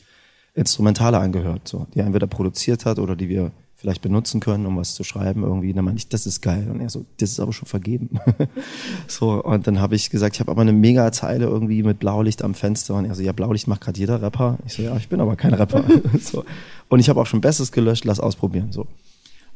Instrumentale 0.53 1.17
angehört, 1.19 1.67
so, 1.67 1.87
die 1.93 1.99
er 1.99 2.05
entweder 2.05 2.27
produziert 2.27 2.85
hat 2.85 2.99
oder 2.99 3.15
die 3.15 3.29
wir 3.29 3.51
vielleicht 3.77 4.01
benutzen 4.01 4.39
können, 4.39 4.65
um 4.65 4.75
was 4.77 4.95
zu 4.95 5.03
schreiben 5.03 5.43
irgendwie. 5.43 5.71
dann 5.71 5.85
meinte 5.85 5.99
ich, 5.99 6.09
das 6.09 6.25
ist 6.25 6.41
geil. 6.41 6.67
Und 6.71 6.81
er 6.81 6.89
so, 6.89 7.05
das 7.19 7.29
ist 7.29 7.39
aber 7.39 7.53
schon 7.53 7.67
vergeben. 7.67 8.19
so, 9.07 9.43
und 9.43 9.67
dann 9.67 9.79
habe 9.79 9.95
ich 9.95 10.09
gesagt, 10.09 10.35
ich 10.35 10.39
habe 10.39 10.49
aber 10.49 10.61
eine 10.61 10.73
mega 10.73 11.11
Zeile 11.11 11.45
irgendwie 11.45 11.83
mit 11.83 11.99
Blaulicht 11.99 12.43
am 12.43 12.55
Fenster. 12.55 12.95
Und 12.95 13.05
er 13.05 13.13
so, 13.13 13.21
ja, 13.21 13.33
Blaulicht 13.33 13.67
macht 13.67 13.81
gerade 13.81 13.99
jeder 13.99 14.19
Rapper. 14.19 14.57
Ich 14.65 14.73
so, 14.73 14.81
ja, 14.81 14.97
ich 14.97 15.09
bin 15.09 15.21
aber 15.21 15.35
kein 15.35 15.53
Rapper. 15.53 15.83
so. 16.19 16.43
Und 16.89 16.99
ich 16.99 17.07
habe 17.07 17.21
auch 17.21 17.27
schon 17.27 17.39
Besseres 17.39 17.71
gelöscht, 17.71 18.03
lass 18.05 18.19
ausprobieren. 18.19 18.71
So. 18.71 18.87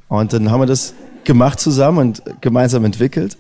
Und 0.08 0.34
dann 0.34 0.52
haben 0.52 0.60
wir 0.60 0.68
das 0.68 0.94
gemacht 1.24 1.60
zusammen 1.60 1.98
und 1.98 2.24
gemeinsam 2.42 2.86
entwickelt. 2.86 3.38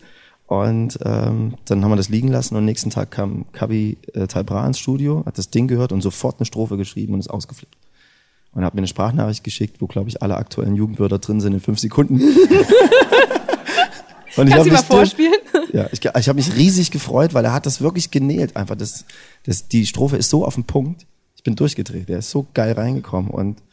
Und 0.51 0.99
ähm, 1.05 1.53
dann 1.63 1.81
haben 1.81 1.91
wir 1.91 1.95
das 1.95 2.09
liegen 2.09 2.27
lassen 2.27 2.57
und 2.57 2.65
nächsten 2.65 2.89
Tag 2.89 3.09
kam 3.11 3.45
Kabi 3.53 3.97
äh, 4.13 4.27
Talbra 4.27 4.67
ins 4.67 4.79
Studio, 4.79 5.23
hat 5.25 5.37
das 5.37 5.49
Ding 5.49 5.69
gehört 5.69 5.93
und 5.93 6.01
sofort 6.01 6.39
eine 6.39 6.45
Strophe 6.45 6.75
geschrieben 6.75 7.13
und 7.13 7.21
ist 7.21 7.29
ausgeflippt. 7.29 7.77
Und 8.51 8.65
hat 8.65 8.73
mir 8.73 8.79
eine 8.79 8.87
Sprachnachricht 8.87 9.45
geschickt, 9.45 9.77
wo, 9.79 9.87
glaube 9.87 10.09
ich, 10.09 10.21
alle 10.21 10.35
aktuellen 10.35 10.75
Jugendwörter 10.75 11.19
drin 11.19 11.39
sind 11.39 11.53
in 11.53 11.61
fünf 11.61 11.79
Sekunden. 11.79 12.15
und 12.19 12.33
ich 14.47 14.53
Kannst 14.53 14.67
du 14.67 14.73
mal 14.73 14.83
vorspielen? 14.83 15.31
Ja, 15.71 15.87
ich, 15.93 16.03
ich 16.03 16.27
habe 16.27 16.35
mich 16.35 16.53
riesig 16.53 16.91
gefreut, 16.91 17.33
weil 17.33 17.45
er 17.45 17.53
hat 17.53 17.65
das 17.65 17.79
wirklich 17.79 18.11
genäht. 18.11 18.57
Einfach 18.57 18.75
das, 18.75 19.05
das, 19.45 19.69
die 19.69 19.85
Strophe 19.85 20.17
ist 20.17 20.29
so 20.29 20.45
auf 20.45 20.55
den 20.55 20.65
Punkt. 20.65 21.07
Ich 21.37 21.43
bin 21.43 21.55
durchgedreht. 21.55 22.09
Der 22.09 22.19
ist 22.19 22.29
so 22.29 22.45
geil 22.53 22.73
reingekommen 22.73 23.31
und 23.31 23.63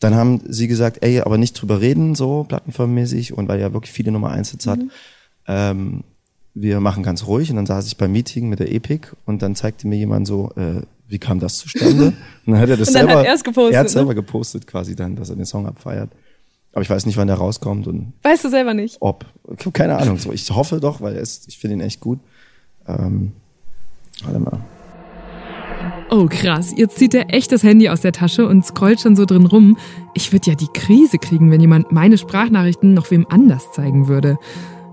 dann 0.00 0.14
haben 0.14 0.40
sie 0.48 0.66
gesagt, 0.66 1.02
ey, 1.02 1.20
aber 1.20 1.36
nicht 1.36 1.60
drüber 1.60 1.82
reden, 1.82 2.14
so 2.14 2.44
plattenfirmenmäßig 2.44 3.34
und 3.34 3.48
weil 3.48 3.60
er 3.60 3.74
wirklich 3.74 3.92
viele 3.92 4.12
Nummer 4.12 4.30
1 4.30 4.52
Hits 4.52 4.66
hat. 4.66 4.78
Mhm 4.78 4.90
ähm, 5.46 6.04
wir 6.54 6.80
machen 6.80 7.02
ganz 7.02 7.26
ruhig 7.26 7.50
und 7.50 7.56
dann 7.56 7.66
saß 7.66 7.86
ich 7.86 7.96
beim 7.96 8.12
Meeting 8.12 8.48
mit 8.48 8.60
der 8.60 8.72
Epic 8.72 9.08
und 9.26 9.42
dann 9.42 9.54
zeigte 9.54 9.86
mir 9.86 9.96
jemand 9.96 10.26
so, 10.26 10.50
äh, 10.56 10.82
wie 11.08 11.18
kam 11.18 11.38
das 11.38 11.58
zustande? 11.58 12.06
Und 12.46 12.52
dann 12.52 12.58
hat 12.58 12.68
er 12.68 12.76
das 12.76 12.88
selber, 12.88 13.24
hat 13.24 13.44
gepostet, 13.44 13.74
er 13.74 13.80
hat 13.80 13.90
selber 13.90 14.08
ne? 14.08 14.14
gepostet 14.16 14.66
quasi 14.66 14.96
dann, 14.96 15.14
dass 15.14 15.30
er 15.30 15.36
den 15.36 15.44
Song 15.44 15.66
abfeiert. 15.66 16.10
Aber 16.72 16.82
ich 16.82 16.90
weiß 16.90 17.06
nicht, 17.06 17.16
wann 17.16 17.28
der 17.28 17.36
rauskommt 17.36 17.86
und. 17.86 18.12
Weißt 18.22 18.44
du 18.44 18.50
selber 18.50 18.74
nicht? 18.74 18.96
Ob. 19.00 19.24
Keine 19.72 19.96
Ahnung. 19.96 20.18
So, 20.18 20.32
ich 20.32 20.50
hoffe 20.50 20.80
doch, 20.80 21.00
weil 21.00 21.14
ist, 21.14 21.48
ich 21.48 21.58
finde 21.58 21.76
ihn 21.76 21.80
echt 21.80 22.00
gut. 22.00 22.18
Ähm, 22.86 23.32
warte 24.24 24.38
mal. 24.40 24.60
Oh 26.10 26.26
krass, 26.28 26.72
jetzt 26.76 26.98
zieht 26.98 27.14
er 27.14 27.34
echt 27.34 27.50
das 27.50 27.62
Handy 27.62 27.88
aus 27.88 28.00
der 28.00 28.12
Tasche 28.12 28.46
und 28.46 28.64
scrollt 28.64 29.00
schon 29.00 29.16
so 29.16 29.24
drin 29.24 29.46
rum. 29.46 29.76
Ich 30.14 30.32
würde 30.32 30.50
ja 30.50 30.56
die 30.56 30.68
Krise 30.68 31.18
kriegen, 31.18 31.50
wenn 31.50 31.60
jemand 31.60 31.92
meine 31.92 32.18
Sprachnachrichten 32.18 32.94
noch 32.94 33.10
wem 33.10 33.26
anders 33.28 33.72
zeigen 33.72 34.06
würde. 34.06 34.38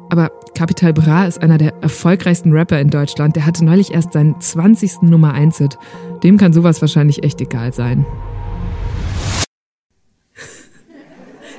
Aber 0.10 0.32
Capital 0.56 0.94
Bra 0.94 1.26
ist 1.26 1.42
einer 1.42 1.58
der 1.58 1.74
erfolgreichsten 1.82 2.52
Rapper 2.52 2.80
in 2.80 2.90
Deutschland. 2.90 3.36
Der 3.36 3.46
hatte 3.46 3.66
neulich 3.66 3.94
erst 3.94 4.14
seinen 4.14 4.40
20. 4.40 5.04
Nummer 5.04 5.34
1 5.34 5.58
Hit. 5.58 5.78
Dem 6.24 6.38
kann 6.38 6.54
sowas 6.54 6.82
wahrscheinlich 6.82 7.24
echt 7.24 7.42
egal 7.42 7.74
sein. 7.74 8.06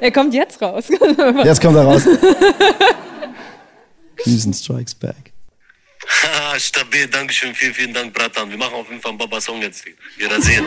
Er 0.01 0.13
kommt 0.13 0.35
jetzt 0.35 0.61
raus. 0.61 0.89
Jetzt 1.45 1.63
kommt 1.63 1.77
er 1.77 1.85
raus. 1.85 2.03
Crimson 4.17 4.53
Strikes 4.53 4.95
Back. 4.95 5.33
Stabil, 6.59 7.07
Dankeschön, 7.09 7.55
vielen, 7.55 7.75
vielen 7.75 7.95
Dank, 7.95 8.13
Bratan. 8.13 8.51
Wir 8.51 8.59
machen 8.59 8.75
auf 8.75 8.89
jeden 8.89 9.01
Fall 9.01 9.11
einen 9.11 9.19
Baba-Song 9.19 9.61
jetzt. 9.63 9.85
Wir 10.17 10.31
rasieren. 10.31 10.67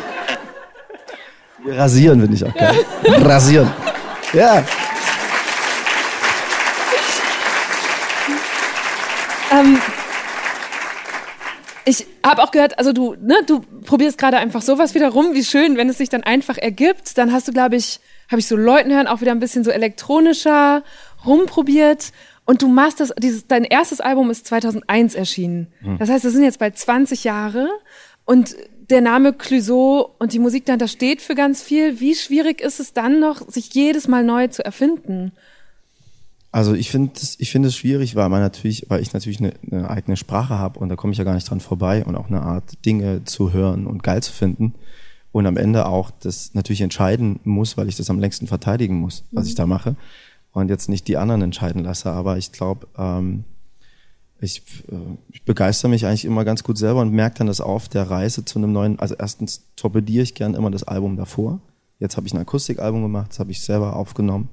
Wir 1.63 1.78
rasieren, 1.78 2.20
finde 2.20 2.36
ich 2.36 2.44
auch 2.44 2.54
geil. 2.54 2.86
Rasieren. 3.04 3.72
Ja. 4.34 4.66
Ähm, 9.52 9.78
ich 11.86 12.06
habe 12.26 12.44
auch 12.44 12.52
gehört, 12.52 12.78
also 12.78 12.92
du, 12.92 13.16
ne, 13.16 13.36
du 13.46 13.62
probierst 13.62 14.18
gerade 14.18 14.38
einfach 14.38 14.62
sowas 14.62 14.94
wieder 14.94 15.10
rum, 15.10 15.34
wie 15.34 15.44
schön, 15.44 15.78
wenn 15.78 15.88
es 15.88 15.98
sich 15.98 16.10
dann 16.10 16.24
einfach 16.24 16.58
ergibt. 16.58 17.18
Dann 17.18 17.32
hast 17.32 17.48
du, 17.48 17.54
glaube 17.54 17.78
ich, 17.78 18.00
habe 18.30 18.40
ich 18.40 18.48
so 18.48 18.58
Leuten 18.58 18.92
hören, 18.92 19.08
auch 19.08 19.22
wieder 19.22 19.32
ein 19.32 19.40
bisschen 19.40 19.64
so 19.64 19.72
elektronischer 19.72 20.84
rumprobiert. 21.26 22.12
Und 22.46 22.62
du 22.62 22.68
machst 22.68 23.00
das, 23.00 23.14
dieses, 23.18 23.48
dein 23.48 23.64
erstes 23.64 24.02
Album 24.02 24.30
ist 24.30 24.48
2001 24.48 25.16
erschienen. 25.16 25.68
Hm. 25.80 25.98
Das 25.98 26.10
heißt, 26.10 26.26
das 26.26 26.34
sind 26.34 26.44
jetzt 26.44 26.60
bald 26.60 26.78
20 26.78 27.24
Jahre. 27.24 27.70
Und 28.26 28.56
der 28.90 29.02
Name 29.02 29.34
Clouseau 29.34 30.16
und 30.20 30.34
die 30.34 30.40
Musik 30.40 30.66
dahinter 30.66 30.88
steht 30.88 31.22
für 31.22 31.36
ganz 31.36 31.62
viel. 31.62 32.00
Wie 32.00 32.16
schwierig 32.16 32.62
ist 32.62 32.80
es 32.80 32.94
dann 32.94 33.20
noch, 33.20 33.48
sich 33.50 33.74
jedes 33.74 34.08
Mal 34.08 34.24
neu 34.24 34.48
zu 34.48 34.64
erfinden? 34.64 35.32
Also 36.52 36.74
ich 36.74 36.90
finde 36.90 37.12
ich 37.38 37.52
finde 37.52 37.68
es 37.68 37.76
schwierig, 37.76 38.16
weil 38.16 38.30
man 38.30 38.42
natürlich, 38.42 38.86
weil 38.90 39.02
ich 39.02 39.14
natürlich 39.14 39.40
eine, 39.40 39.54
eine 39.70 39.90
eigene 39.90 40.16
Sprache 40.16 40.58
habe 40.58 40.80
und 40.80 40.90
da 40.90 40.96
komme 40.96 41.12
ich 41.12 41.20
ja 41.20 41.26
gar 41.26 41.36
nicht 41.36 41.50
dran 41.50 41.60
vorbei 41.60 42.06
und 42.06 42.16
auch 42.16 42.28
eine 42.28 42.42
Art 42.42 42.86
Dinge 42.86 43.26
zu 43.26 43.52
hören 43.52 43.86
und 43.86 44.02
geil 44.02 44.24
zu 44.24 44.32
finden 44.32 44.74
und 45.32 45.46
am 45.46 45.58
Ende 45.58 45.86
auch 45.86 46.10
das 46.10 46.54
natürlich 46.54 46.82
entscheiden 46.82 47.40
muss, 47.44 47.78
weil 47.78 47.90
ich 47.90 47.98
das 47.98 48.10
am 48.10 48.20
längsten 48.20 48.48
verteidigen 48.48 49.00
muss, 49.00 49.26
was 49.32 49.46
mhm. 49.46 49.50
ich 49.50 49.56
da 49.56 49.68
mache 49.68 49.96
und 50.52 50.70
jetzt 50.70 50.90
nicht 50.90 51.08
die 51.08 51.18
anderen 51.18 51.42
entscheiden 51.42 51.84
lasse. 51.84 52.12
Aber 52.12 52.38
ich 52.38 52.52
glaube, 52.54 52.88
ähm, 52.98 53.44
ich, 54.40 54.64
äh, 54.90 54.96
ich 55.30 55.44
begeister 55.44 55.90
mich 55.90 56.06
eigentlich 56.06 56.26
immer 56.26 56.46
ganz 56.46 56.64
gut 56.64 56.78
selber 56.78 57.02
und 57.02 57.12
merke 57.12 57.40
dann 57.40 57.48
das 57.48 57.62
auf 57.62 57.90
der 57.90 58.10
Reise 58.10 58.46
zu 58.46 58.58
einem 58.58 58.72
neuen. 58.72 59.00
Also 59.00 59.16
erstens 59.16 59.66
torpediere 59.76 60.24
ich 60.24 60.34
gern 60.34 60.56
immer 60.56 60.72
das 60.72 60.84
Album 60.84 61.18
davor. 61.18 61.60
Jetzt 62.00 62.16
habe 62.16 62.26
ich 62.26 62.34
ein 62.34 62.40
Akustikalbum 62.40 63.02
gemacht, 63.02 63.32
das 63.32 63.40
habe 63.40 63.52
ich 63.52 63.62
selber 63.62 63.96
aufgenommen 63.96 64.50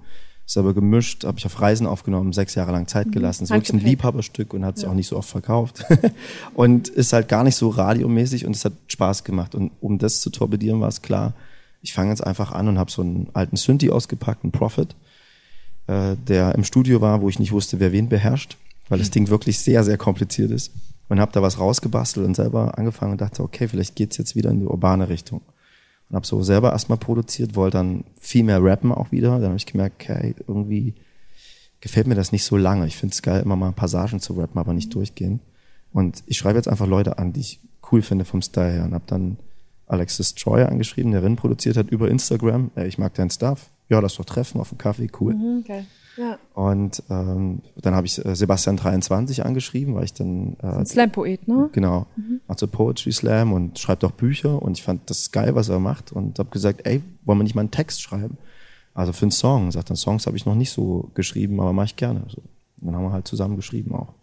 selber 0.46 0.74
gemischt, 0.74 1.24
habe 1.24 1.38
ich 1.38 1.46
auf 1.46 1.60
Reisen 1.60 1.86
aufgenommen, 1.86 2.32
sechs 2.32 2.54
Jahre 2.54 2.72
lang 2.72 2.86
Zeit 2.86 3.08
mhm. 3.08 3.12
gelassen. 3.12 3.44
Es 3.44 3.50
ist 3.50 3.56
wirklich 3.56 3.72
ein 3.72 3.86
Liebhaberstück 3.86 4.52
und 4.52 4.64
hat 4.64 4.76
sich 4.76 4.84
ja. 4.84 4.90
auch 4.90 4.94
nicht 4.94 5.08
so 5.08 5.16
oft 5.16 5.28
verkauft. 5.28 5.84
und 6.54 6.88
ist 6.88 7.12
halt 7.12 7.28
gar 7.28 7.44
nicht 7.44 7.56
so 7.56 7.70
radiomäßig 7.70 8.46
und 8.46 8.54
es 8.54 8.64
hat 8.64 8.74
Spaß 8.88 9.24
gemacht. 9.24 9.54
Und 9.54 9.72
um 9.80 9.98
das 9.98 10.20
zu 10.20 10.30
torpedieren, 10.30 10.80
war 10.80 10.88
es 10.88 11.02
klar, 11.02 11.32
ich 11.80 11.92
fange 11.92 12.10
jetzt 12.10 12.26
einfach 12.26 12.52
an 12.52 12.68
und 12.68 12.78
habe 12.78 12.90
so 12.90 13.02
einen 13.02 13.28
alten 13.32 13.56
Synthi 13.56 13.90
ausgepackt, 13.90 14.44
einen 14.44 14.52
Prophet, 14.52 14.94
äh, 15.86 16.16
der 16.28 16.54
im 16.54 16.64
Studio 16.64 17.00
war, 17.00 17.20
wo 17.20 17.28
ich 17.28 17.38
nicht 17.38 17.52
wusste, 17.52 17.80
wer 17.80 17.92
wen 17.92 18.08
beherrscht, 18.08 18.56
weil 18.88 18.98
das 18.98 19.08
mhm. 19.08 19.12
Ding 19.12 19.28
wirklich 19.28 19.58
sehr, 19.58 19.84
sehr 19.84 19.98
kompliziert 19.98 20.50
ist. 20.50 20.72
Und 21.08 21.20
habe 21.20 21.32
da 21.32 21.42
was 21.42 21.58
rausgebastelt 21.58 22.26
und 22.26 22.34
selber 22.34 22.78
angefangen 22.78 23.12
und 23.12 23.20
dachte, 23.20 23.42
okay, 23.42 23.68
vielleicht 23.68 23.94
geht's 23.94 24.16
jetzt 24.16 24.36
wieder 24.36 24.50
in 24.50 24.60
die 24.60 24.66
urbane 24.66 25.10
Richtung 25.10 25.42
und 26.08 26.16
habe 26.16 26.26
so 26.26 26.42
selber 26.42 26.72
erstmal 26.72 26.98
produziert, 26.98 27.56
wollte 27.56 27.78
dann 27.78 28.04
viel 28.18 28.44
mehr 28.44 28.62
rappen 28.62 28.92
auch 28.92 29.12
wieder. 29.12 29.38
Dann 29.38 29.48
habe 29.48 29.56
ich 29.56 29.66
gemerkt, 29.66 30.02
okay, 30.02 30.34
irgendwie 30.46 30.94
gefällt 31.80 32.06
mir 32.06 32.14
das 32.14 32.32
nicht 32.32 32.44
so 32.44 32.56
lange. 32.56 32.86
Ich 32.86 32.96
finde 32.96 33.12
es 33.12 33.22
geil, 33.22 33.42
immer 33.42 33.56
mal 33.56 33.72
Passagen 33.72 34.20
zu 34.20 34.34
rappen, 34.34 34.58
aber 34.58 34.72
nicht 34.72 34.94
durchgehen. 34.94 35.40
Und 35.92 36.22
ich 36.26 36.38
schreibe 36.38 36.58
jetzt 36.58 36.68
einfach 36.68 36.86
Leute 36.86 37.18
an, 37.18 37.32
die 37.32 37.40
ich 37.40 37.60
cool 37.90 38.02
finde 38.02 38.24
vom 38.24 38.42
Style 38.42 38.72
her 38.72 38.84
und 38.84 38.94
habe 38.94 39.04
dann 39.06 39.36
Alexis 39.86 40.34
Troy 40.34 40.62
angeschrieben, 40.62 41.12
der 41.12 41.22
Rin 41.22 41.36
produziert 41.36 41.76
hat 41.76 41.90
über 41.90 42.10
Instagram. 42.10 42.70
Ey, 42.74 42.88
ich 42.88 42.98
mag 42.98 43.14
deinen 43.14 43.30
Stuff. 43.30 43.70
Ja, 43.88 44.00
lass 44.00 44.16
doch 44.16 44.24
treffen 44.24 44.60
auf 44.60 44.70
dem 44.70 44.78
Kaffee, 44.78 45.10
cool. 45.20 45.34
Mhm, 45.34 45.62
okay. 45.62 45.84
Ja. 46.16 46.38
Und 46.54 47.02
ähm, 47.10 47.60
dann 47.76 47.94
habe 47.94 48.06
ich 48.06 48.24
äh, 48.24 48.36
Sebastian 48.36 48.76
23 48.76 49.44
angeschrieben, 49.44 49.94
weil 49.94 50.04
ich 50.04 50.14
dann 50.14 50.56
äh, 50.62 50.66
ein 50.66 50.86
Slam-Poet, 50.86 51.48
ne? 51.48 51.70
Genau, 51.72 52.06
mhm. 52.16 52.40
macht 52.46 52.60
so 52.60 52.66
Poetry 52.66 53.12
Slam 53.12 53.52
und 53.52 53.78
schreibt 53.78 54.04
auch 54.04 54.12
Bücher 54.12 54.62
und 54.62 54.78
ich 54.78 54.82
fand 54.82 55.10
das 55.10 55.32
geil, 55.32 55.54
was 55.54 55.68
er 55.68 55.80
macht 55.80 56.12
und 56.12 56.38
habe 56.38 56.50
gesagt, 56.50 56.86
ey, 56.86 57.02
wollen 57.24 57.38
wir 57.38 57.44
nicht 57.44 57.54
mal 57.54 57.62
einen 57.62 57.70
Text 57.70 58.02
schreiben? 58.02 58.38
Also 58.94 59.12
für 59.12 59.22
einen 59.22 59.32
Song. 59.32 59.72
Sagt 59.72 59.90
dann, 59.90 59.96
Songs 59.96 60.26
habe 60.26 60.36
ich 60.36 60.46
noch 60.46 60.54
nicht 60.54 60.70
so 60.70 61.10
geschrieben, 61.14 61.60
aber 61.60 61.72
mache 61.72 61.86
ich 61.86 61.96
gerne. 61.96 62.22
So. 62.28 62.38
Und 62.80 62.86
dann 62.86 62.96
haben 62.96 63.04
wir 63.04 63.12
halt 63.12 63.26
zusammen 63.26 63.56
geschrieben 63.56 63.92
auch. 63.92 64.14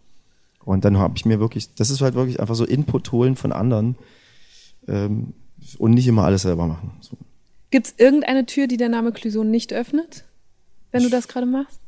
Und 0.64 0.84
dann 0.84 0.96
habe 0.96 1.14
ich 1.16 1.26
mir 1.26 1.40
wirklich, 1.40 1.74
das 1.74 1.90
ist 1.90 2.00
halt 2.00 2.14
wirklich 2.14 2.40
einfach 2.40 2.54
so 2.54 2.64
Input 2.64 3.12
holen 3.12 3.36
von 3.36 3.52
anderen 3.52 3.96
ähm, 4.88 5.34
und 5.78 5.92
nicht 5.92 6.06
immer 6.06 6.24
alles 6.24 6.42
selber 6.42 6.66
machen. 6.66 6.92
So. 7.00 7.16
Gibt 7.70 7.88
es 7.88 7.94
irgendeine 7.98 8.46
Tür, 8.46 8.66
die 8.66 8.76
der 8.76 8.88
Name 8.88 9.12
Clüson 9.12 9.50
nicht 9.50 9.72
öffnet, 9.72 10.24
wenn 10.90 11.02
du 11.02 11.10
das 11.10 11.28
gerade 11.28 11.46
machst? 11.46 11.81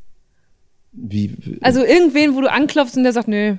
Wie, 0.94 1.58
also 1.60 1.84
irgendwen, 1.84 2.34
wo 2.34 2.40
du 2.40 2.50
anklopfst 2.50 2.96
und 2.96 3.02
der 3.02 3.12
sagt, 3.12 3.28
nö, 3.28 3.56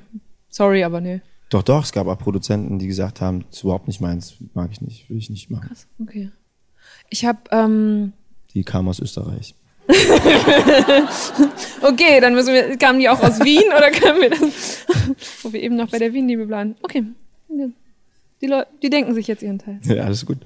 sorry, 0.50 0.84
aber 0.84 1.02
nö. 1.02 1.20
Doch, 1.50 1.64
doch, 1.64 1.84
es 1.84 1.92
gab 1.92 2.08
auch 2.08 2.18
Produzenten, 2.18 2.80
die 2.80 2.88
gesagt 2.88 3.22
haben, 3.22 3.46
das 3.50 3.58
ist 3.58 3.64
überhaupt 3.64 3.88
nicht 3.88 4.02
meins, 4.02 4.36
mag 4.54 4.72
ich 4.72 4.82
nicht, 4.82 5.10
will 5.10 5.18
ich 5.18 5.30
nicht 5.30 5.52
machen. 5.52 5.68
Krass, 5.68 5.88
okay. 6.02 6.32
Ich 7.10 7.26
habe 7.26 7.40
ähm 7.52 8.14
Die 8.54 8.64
kamen 8.64 8.88
aus 8.88 9.00
Österreich. 9.00 9.54
okay, 11.82 12.20
dann 12.20 12.34
müssen 12.34 12.54
wir, 12.54 12.76
kamen 12.78 13.00
die 13.00 13.08
auch 13.08 13.22
aus 13.22 13.40
Wien 13.42 13.66
oder 13.68 13.92
können 13.92 14.22
wir 14.22 14.32
das, 14.32 14.86
wo 15.44 15.54
wir 15.54 15.62
eben 15.62 15.76
noch 15.76 15.90
bei 15.92 16.00
der 16.00 16.12
Wien-Liebe 16.14 16.48
bleiben? 16.48 16.76
Okay. 16.82 17.04
Die, 18.42 18.48
Leute, 18.48 18.68
die 18.84 18.90
denken 18.90 19.14
sich 19.14 19.28
jetzt 19.28 19.42
ihren 19.42 19.60
Teil. 19.60 19.80
Ja, 19.84 20.04
alles 20.04 20.26
gut. 20.26 20.38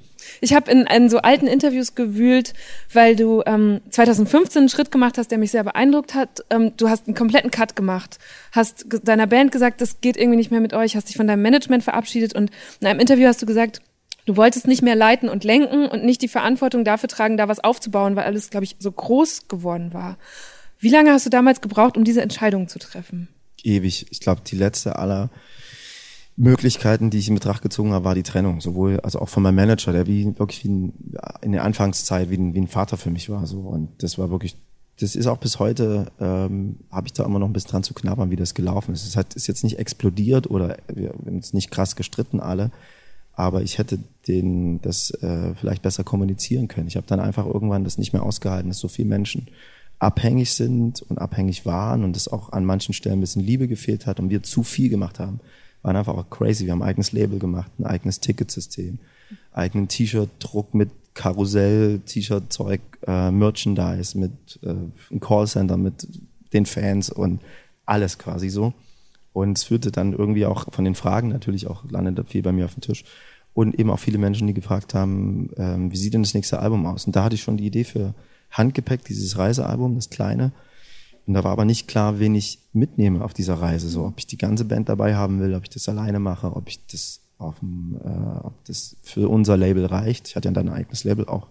Ich 0.42 0.54
habe 0.54 0.70
in, 0.70 0.86
in 0.86 1.10
so 1.10 1.20
alten 1.20 1.48
Interviews 1.48 1.96
gewühlt, 1.96 2.54
weil 2.94 3.16
du 3.16 3.42
ähm, 3.46 3.82
2015 3.90 4.60
einen 4.60 4.70
Schritt 4.70 4.92
gemacht 4.92 5.18
hast, 5.18 5.32
der 5.32 5.38
mich 5.38 5.52
sehr 5.52 5.64
beeindruckt 5.64 6.14
hat. 6.14 6.46
Ähm, 6.50 6.74
du 6.78 6.90
hast 6.90 7.08
einen 7.08 7.16
kompletten 7.16 7.52
Cut 7.52 7.76
gemacht, 7.76 8.20
hast 8.52 8.86
deiner 9.04 9.28
Band 9.28 9.52
gesagt, 9.52 9.82
das 9.82 10.02
geht 10.02 10.18
irgendwie 10.18 10.38
nicht 10.38 10.52
mehr 10.52 10.60
mit 10.60 10.74
euch, 10.74 10.96
hast 10.96 11.10
dich 11.10 11.18
von 11.18 11.28
deinem 11.28 11.42
Management 11.42 11.84
verabschiedet 11.84 12.36
und 12.36 12.52
in 12.80 12.88
einem 12.88 13.00
Interview 13.00 13.28
hast 13.28 13.42
du 13.42 13.46
gesagt, 13.46 13.82
du 14.26 14.38
wolltest 14.38 14.68
nicht 14.68 14.84
mehr 14.84 14.96
leiten 14.96 15.28
und 15.28 15.44
lenken 15.44 15.88
und 15.88 16.04
nicht 16.04 16.22
die 16.22 16.28
Verantwortung 16.28 16.84
dafür 16.84 17.10
tragen, 17.10 17.38
da 17.38 17.48
was 17.48 17.60
aufzubauen, 17.60 18.16
weil 18.16 18.26
alles, 18.26 18.52
glaube 18.52 18.66
ich, 18.66 18.76
so 18.78 18.92
groß 18.92 19.48
geworden 19.48 19.94
war. 19.94 20.18
Wie 20.80 20.90
lange 20.90 21.12
hast 21.12 21.26
du 21.26 21.30
damals 21.30 21.60
gebraucht, 21.62 21.98
um 21.98 22.04
diese 22.04 22.22
Entscheidung 22.22 22.68
zu 22.68 22.78
treffen? 22.78 23.30
ewig. 23.64 24.06
Ich 24.10 24.20
glaube, 24.20 24.42
die 24.46 24.56
letzte 24.56 24.98
aller 24.98 25.30
Möglichkeiten, 26.40 27.10
die 27.10 27.18
ich 27.18 27.28
in 27.28 27.36
Betracht 27.36 27.62
gezogen 27.62 27.92
habe, 27.92 28.06
war 28.06 28.16
die 28.16 28.24
Trennung. 28.24 28.62
Sowohl, 28.62 29.02
also 29.02 29.20
auch 29.20 29.28
von 29.28 29.44
meinem 29.44 29.56
Manager, 29.56 29.92
der 29.92 30.08
wie 30.08 30.26
wirklich 30.40 30.64
wie 30.64 30.70
ein, 30.70 30.94
in 31.42 31.52
der 31.52 31.66
Anfangszeit 31.66 32.30
wie 32.30 32.38
ein, 32.38 32.54
wie 32.54 32.62
ein 32.62 32.68
Vater 32.70 32.96
für 32.96 33.12
mich 33.12 33.30
war. 33.30 33.46
So. 33.46 33.60
Und 33.60 33.90
das 34.02 34.18
war 34.18 34.30
wirklich, 34.32 34.56
das 35.02 35.18
ist 35.18 35.28
auch 35.28 35.38
bis 35.38 35.60
heute, 35.60 36.12
ähm, 36.18 36.78
habe 36.90 37.08
ich 37.08 37.14
da 37.14 37.26
immer 37.26 37.40
noch 37.40 37.48
ein 37.48 37.52
bisschen 37.52 37.72
dran 37.72 37.84
zu 37.84 37.94
knabbern, 37.94 38.32
wie 38.32 38.38
das 38.38 38.54
gelaufen 38.54 38.94
ist. 38.94 39.06
Es 39.06 39.18
hat, 39.18 39.34
ist 39.34 39.48
jetzt 39.48 39.66
nicht 39.66 39.80
explodiert 39.80 40.50
oder 40.50 40.78
wir 40.88 41.10
haben 41.10 41.24
uns 41.26 41.52
nicht 41.52 41.72
krass 41.72 41.98
gestritten 41.98 42.40
alle, 42.40 42.72
aber 43.34 43.62
ich 43.62 43.78
hätte 43.78 44.00
den 44.30 44.82
das 44.82 45.12
äh, 45.22 45.54
vielleicht 45.56 45.82
besser 45.82 46.06
kommunizieren 46.06 46.70
können. 46.70 46.88
Ich 46.88 46.96
habe 46.96 47.08
dann 47.08 47.20
einfach 47.20 47.46
irgendwann 47.46 47.84
das 47.84 47.98
nicht 47.98 48.14
mehr 48.14 48.24
ausgehalten, 48.24 48.70
dass 48.70 48.80
so 48.80 48.88
viele 48.88 49.10
Menschen 49.10 49.48
abhängig 50.00 50.54
sind 50.54 51.02
und 51.02 51.18
abhängig 51.18 51.66
waren 51.66 52.06
und 52.06 52.16
es 52.16 52.30
auch 52.30 52.54
an 52.54 52.64
manchen 52.64 52.94
Stellen 52.94 53.18
ein 53.18 53.22
bisschen 53.22 53.44
Liebe 53.44 53.68
gefehlt 53.68 54.06
hat 54.06 54.22
und 54.22 54.30
wir 54.30 54.42
zu 54.42 54.64
viel 54.64 54.88
gemacht 54.88 55.20
haben 55.20 55.42
waren 55.82 55.96
einfach 55.96 56.16
auch 56.16 56.30
crazy. 56.30 56.66
Wir 56.66 56.74
haben 56.74 56.82
ein 56.82 56.90
eigenes 56.90 57.12
Label 57.12 57.40
gemacht, 57.40 57.72
ein 57.80 57.86
eigenes 57.86 58.20
Ticketsystem, 58.20 59.00
eigenen 59.52 59.88
T-Shirt-Druck 59.88 60.74
mit 60.74 60.90
Karussell, 61.14 62.00
T-Shirt-Zeug, 62.06 62.82
äh, 63.08 63.32
Merchandise, 63.32 64.18
mit 64.18 64.60
äh, 64.64 64.74
ein 65.12 65.20
Callcenter, 65.20 65.78
mit 65.78 66.08
den 66.54 66.66
Fans 66.66 67.10
und 67.10 67.42
alles 67.86 68.18
quasi 68.18 68.50
so. 68.50 68.74
Und 69.34 69.58
es 69.58 69.64
führte 69.64 69.92
dann 69.92 70.14
irgendwie 70.14 70.46
auch 70.46 70.72
von 70.72 70.86
den 70.86 70.96
Fragen 70.96 71.30
natürlich 71.30 71.68
auch, 71.68 71.84
landete 71.90 72.24
viel 72.24 72.42
bei 72.42 72.52
mir 72.52 72.66
auf 72.66 72.74
dem 72.74 72.82
Tisch. 72.82 73.04
Und 73.54 73.78
eben 73.80 73.90
auch 73.90 74.00
viele 74.00 74.18
Menschen, 74.18 74.48
die 74.48 74.54
gefragt 74.54 74.94
haben, 74.94 75.50
ähm, 75.58 75.92
wie 75.92 75.98
sieht 75.98 76.14
denn 76.14 76.24
das 76.24 76.34
nächste 76.34 76.60
Album 76.60 76.86
aus? 76.86 77.06
Und 77.06 77.16
da 77.16 77.24
hatte 77.24 77.36
ich 77.36 77.42
schon 77.42 77.58
die 77.58 77.66
Idee 77.66 77.84
für 77.84 78.14
Handgepäck, 78.52 79.04
dieses 79.06 79.38
Reisealbum, 79.38 79.96
das 79.96 80.10
kleine. 80.10 80.52
Und 81.30 81.36
da 81.36 81.44
war 81.44 81.52
aber 81.52 81.64
nicht 81.64 81.88
klar, 81.88 82.18
wen 82.18 82.34
ich 82.34 82.58
mitnehme 82.74 83.24
auf 83.24 83.36
dieser 83.36 83.54
Reise. 83.54 83.88
So, 83.88 84.06
ob 84.06 84.16
ich 84.18 84.26
die 84.26 84.40
ganze 84.40 84.66
Band 84.66 84.90
dabei 84.90 85.14
haben 85.14 85.40
will, 85.40 85.54
ob 85.54 85.62
ich 85.62 85.70
das 85.70 85.88
alleine 85.88 86.20
mache, 86.20 86.56
ob 86.56 86.68
ich 86.68 86.84
das 86.88 87.20
auf 87.38 87.60
dem, 87.60 88.00
äh, 88.04 88.40
ob 88.48 88.66
das 88.66 88.96
für 89.04 89.30
unser 89.30 89.56
Label 89.56 89.86
reicht. 89.86 90.28
Ich 90.28 90.36
hatte 90.36 90.48
ja 90.48 90.52
dann 90.52 90.70
ein 90.70 90.74
eigenes 90.74 91.04
Label 91.04 91.28
auch. 91.28 91.46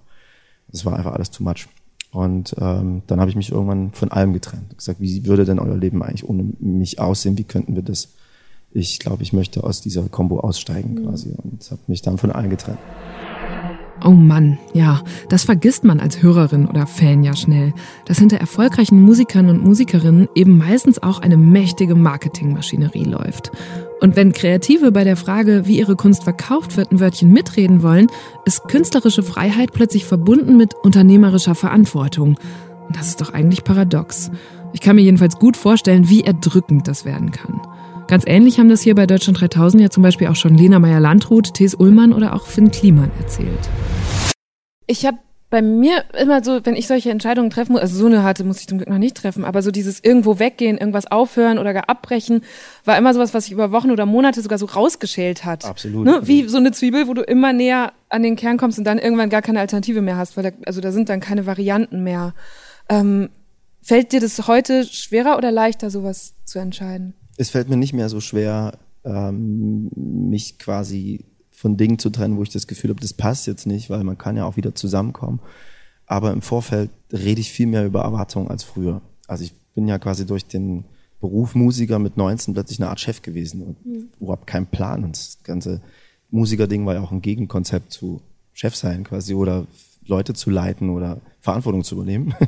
Das 0.67 0.85
war 0.85 0.97
einfach 0.97 1.13
alles 1.13 1.31
too 1.31 1.45
much. 1.45 1.69
Und 2.11 2.57
ähm, 2.59 3.03
dann 3.07 3.21
habe 3.21 3.31
ich 3.31 3.37
mich 3.37 3.53
irgendwann 3.53 3.93
von 3.93 4.11
allem 4.11 4.33
getrennt. 4.33 4.77
Gesagt, 4.77 5.01
wie 5.01 5.25
würde 5.27 5.45
denn 5.45 5.61
euer 5.61 5.77
Leben 5.77 6.03
eigentlich 6.03 6.29
ohne 6.29 6.55
mich 6.59 6.99
aussehen? 6.99 7.39
Wie 7.39 7.45
könnten 7.45 7.77
wir 7.77 7.83
das? 7.83 8.09
Ich 8.73 8.99
glaube, 8.99 9.23
ich 9.23 9.33
möchte 9.33 9.63
aus 9.63 9.81
dieser 9.81 10.09
Combo 10.09 10.41
aussteigen 10.41 10.95
mhm. 10.95 11.05
quasi 11.05 11.37
und 11.41 11.71
habe 11.71 11.83
mich 11.87 12.03
dann 12.03 12.19
von 12.19 12.33
allen 12.33 12.51
getrennt. 12.51 12.81
Oh 14.05 14.13
Mann, 14.13 14.59
ja, 14.75 15.03
das 15.29 15.45
vergisst 15.45 15.83
man 15.83 15.99
als 15.99 16.23
Hörerin 16.23 16.67
oder 16.67 16.87
Fan 16.87 17.25
ja 17.25 17.35
schnell, 17.35 17.75
dass 18.05 18.19
hinter 18.19 18.37
erfolgreichen 18.37 19.01
Musikern 19.01 19.49
und 19.49 19.65
Musikerinnen 19.65 20.29
eben 20.35 20.57
meistens 20.57 21.03
auch 21.03 21.21
eine 21.21 21.37
mächtige 21.37 21.97
Marketingmaschinerie 21.97 23.05
läuft. 23.05 23.51
Und 24.01 24.15
wenn 24.15 24.33
Kreative 24.33 24.93
bei 24.93 25.03
der 25.03 25.17
Frage, 25.17 25.67
wie 25.67 25.79
ihre 25.79 25.97
Kunst 25.97 26.23
verkauft 26.23 26.77
wird, 26.77 26.93
ein 26.93 27.01
Wörtchen 27.01 27.33
mitreden 27.33 27.83
wollen, 27.83 28.07
ist 28.45 28.69
künstlerische 28.69 29.25
Freiheit 29.25 29.73
plötzlich 29.73 30.05
verbunden 30.05 30.57
mit 30.57 30.75
unternehmerischer 30.75 31.57
Verantwortung. 31.57 32.39
Und 32.87 32.97
das 32.97 33.09
ist 33.09 33.21
doch 33.21 33.35
eigentlich 33.35 33.65
paradox. 33.65 34.31
Ich 34.73 34.81
kann 34.81 34.97
mir 34.97 35.03
jedenfalls 35.03 35.39
gut 35.39 35.57
vorstellen, 35.57 36.09
wie 36.09 36.23
erdrückend 36.23 36.87
das 36.87 37.05
werden 37.05 37.33
kann. 37.33 37.61
Ganz 38.09 38.25
ähnlich 38.27 38.59
haben 38.59 38.71
das 38.71 38.81
hier 38.81 38.95
bei 38.95 39.07
Deutschland 39.07 39.39
3000 39.39 39.83
ja 39.83 39.91
zum 39.91 40.03
Beispiel 40.03 40.29
auch 40.29 40.35
schon 40.35 40.57
Lena 40.57 40.79
Meyer-Landrut, 40.79 41.53
Thes 41.53 41.75
Ullmann 41.75 42.15
oder 42.15 42.35
auch 42.35 42.47
Finn 42.47 42.71
Kliman 42.71 43.11
erzählt. 43.21 43.69
Ich 44.87 45.05
habe 45.05 45.19
bei 45.51 45.61
mir 45.61 46.05
immer 46.19 46.43
so, 46.43 46.65
wenn 46.65 46.75
ich 46.75 46.87
solche 46.87 47.11
Entscheidungen 47.11 47.51
treffen 47.51 47.73
muss, 47.73 47.83
also 47.83 47.99
so 47.99 48.07
eine 48.07 48.23
harte 48.23 48.45
muss 48.45 48.61
ich 48.61 48.67
zum 48.67 48.79
Glück 48.79 48.89
noch 48.89 48.97
nicht 48.97 49.19
treffen, 49.19 49.45
aber 49.45 49.61
so 49.61 49.71
dieses 49.71 50.03
irgendwo 50.03 50.39
weggehen, 50.39 50.79
irgendwas 50.79 51.11
aufhören 51.11 51.59
oder 51.59 51.75
gar 51.75 51.91
abbrechen, 51.91 52.45
war 52.87 52.97
immer 52.97 53.13
sowas, 53.13 53.35
was 53.35 53.45
sich 53.45 53.53
über 53.53 53.73
Wochen 53.73 53.91
oder 53.91 54.07
Monate 54.07 54.41
sogar 54.41 54.57
so 54.57 54.65
rausgeschält 54.65 55.45
hat. 55.45 55.67
Absolut. 55.67 56.07
Ne? 56.07 56.21
Wie 56.23 56.49
so 56.49 56.57
eine 56.57 56.73
Zwiebel, 56.73 57.09
wo 57.09 57.15
du 57.15 57.21
immer 57.23 57.53
näher 57.53 57.93
an 58.09 58.23
den 58.23 58.37
Kern 58.37 58.57
kommst 58.57 58.79
und 58.79 58.85
dann 58.85 58.99
irgendwann 58.99 59.29
gar 59.29 59.43
keine 59.43 59.61
Alternative 59.61 60.01
mehr 60.01 60.17
hast, 60.17 60.39
weil 60.39 60.45
da, 60.45 60.51
also 60.65 60.81
da 60.81 60.93
sind 60.93 61.11
dann 61.11 61.21
keine 61.21 61.45
Varianten 61.45 62.03
mehr. 62.03 62.35
Ähm, 62.89 63.29
fällt 63.83 64.13
dir 64.13 64.21
das 64.21 64.49
heute 64.49 64.87
schwerer 64.87 65.37
oder 65.37 65.51
leichter, 65.51 65.91
sowas 65.91 66.35
zu 66.47 66.59
entscheiden? 66.59 67.13
Es 67.39 67.51
fällt 67.51 67.71
mir 67.71 67.77
nicht 67.77 67.95
mehr 67.95 68.09
so 68.09 68.21
schwer, 68.21 68.79
ähm, 69.05 69.91
mich 69.95 70.59
quasi 70.59 71.25
von 71.51 71.77
Dingen 71.77 71.99
zu 71.99 72.11
trennen, 72.11 72.37
wo 72.37 72.43
ich 72.43 72.51
das 72.51 72.67
Gefühl 72.67 72.91
habe, 72.91 73.01
das 73.01 73.15
passt 73.15 73.47
jetzt 73.47 73.67
nicht, 73.67 73.91
weil 73.91 74.05
man 74.05 74.19
kann 74.19 74.37
ja 74.37 74.45
auch 74.45 74.57
wieder 74.57 74.75
zusammenkommen. 74.75 75.41
Aber 76.07 76.33
im 76.33 76.43
Vorfeld 76.43 76.91
rede 77.13 77.41
ich 77.41 77.51
viel 77.51 77.67
mehr 77.67 77.87
über 77.87 78.03
Erwartungen 78.03 78.49
als 78.49 78.65
früher. 78.65 79.03
Also 79.27 79.45
ich 79.45 79.55
bin 79.75 79.89
ja 79.89 79.99
quasi 79.99 80.27
durch 80.27 80.47
den 80.47 80.85
Beruf 81.21 81.55
Musiker 81.55 81.99
mit 81.99 82.17
19 82.17 82.55
plötzlich 82.55 82.81
eine 82.81 82.91
Art 82.91 83.01
Chef 83.01 83.23
gewesen 83.23 83.63
und 83.63 83.87
mhm. 83.87 84.09
überhaupt 84.21 84.47
keinen 84.47 84.67
Plan. 84.67 85.05
Und 85.05 85.17
das 85.17 85.39
ganze 85.43 85.81
Musikerding 86.31 86.87
war 86.87 86.95
ja 86.95 87.03
auch 87.03 87.13
ein 87.13 87.23
Gegenkonzept 87.23 87.93
zu 87.93 88.21
Chef 88.53 88.75
sein 88.75 89.05
quasi 89.05 89.35
oder 89.35 89.67
Leute 90.07 90.35
zu 90.35 90.51
leiten 90.51 90.91
oder 90.91 91.21
Verantwortung 91.41 91.85
zu 91.85 91.95
übernehmen. 91.95 92.35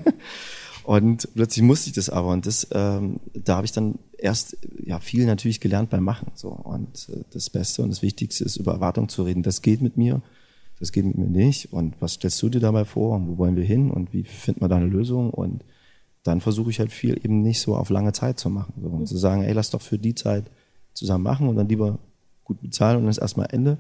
Und 0.85 1.29
plötzlich 1.35 1.63
musste 1.63 1.89
ich 1.89 1.95
das 1.95 2.11
aber. 2.11 2.29
Und 2.29 2.47
das, 2.47 2.67
ähm, 2.73 3.21
da 3.33 3.57
habe 3.57 3.65
ich 3.67 3.73
dann 3.73 3.99
erst 4.23 4.57
ja 4.85 5.01
viel 5.01 5.27
natürlich 5.27 5.61
gelernt 5.61 5.91
beim 5.91 6.05
Machen. 6.05 6.33
So. 6.35 6.49
Und 6.51 7.09
äh, 7.09 7.25
das 7.31 7.51
Beste 7.51 7.83
und 7.83 7.91
das 7.91 8.03
Wichtigste 8.03 8.45
ist, 8.45 8.57
über 8.57 8.73
Erwartungen 8.73 9.09
zu 9.09 9.23
reden. 9.23 9.43
Das 9.43 9.63
geht 9.63 9.81
mit 9.81 9.97
mir, 9.97 10.23
das 10.79 10.93
geht 10.93 11.05
mit 11.05 11.19
mir 11.19 11.29
nicht. 11.29 11.73
Und 11.73 11.95
was 12.01 12.15
stellst 12.15 12.43
du 12.43 12.49
dir 12.49 12.61
dabei 12.61 12.85
vor? 12.85 13.17
Und 13.17 13.29
wo 13.29 13.39
wollen 13.39 13.57
wir 13.57 13.65
hin? 13.65 13.91
Und 13.91 14.13
wie 14.13 14.25
finden 14.25 14.61
wir 14.61 14.69
da 14.69 14.77
eine 14.77 14.87
Lösung? 14.87 15.31
Und 15.31 15.65
dann 16.23 16.41
versuche 16.41 16.71
ich 16.71 16.79
halt 16.79 16.93
viel 16.93 17.19
eben 17.23 17.43
nicht 17.43 17.61
so 17.61 17.77
auf 17.77 17.91
lange 17.91 18.13
Zeit 18.13 18.39
zu 18.39 18.51
machen. 18.51 18.75
So. 18.81 18.89
Und 18.89 19.07
zu 19.07 19.17
sagen, 19.17 19.43
ey, 19.43 19.53
lass 19.53 19.71
doch 19.71 19.83
für 19.83 19.99
die 19.99 20.15
Zeit 20.15 20.51
zusammen 20.93 21.25
machen 21.25 21.49
und 21.49 21.57
dann 21.57 21.69
lieber 21.69 21.99
gut 22.45 22.61
bezahlen 22.61 22.97
und 22.97 23.05
dann 23.05 23.11
ist 23.11 23.19
erstmal 23.19 23.49
Ende. 23.51 23.79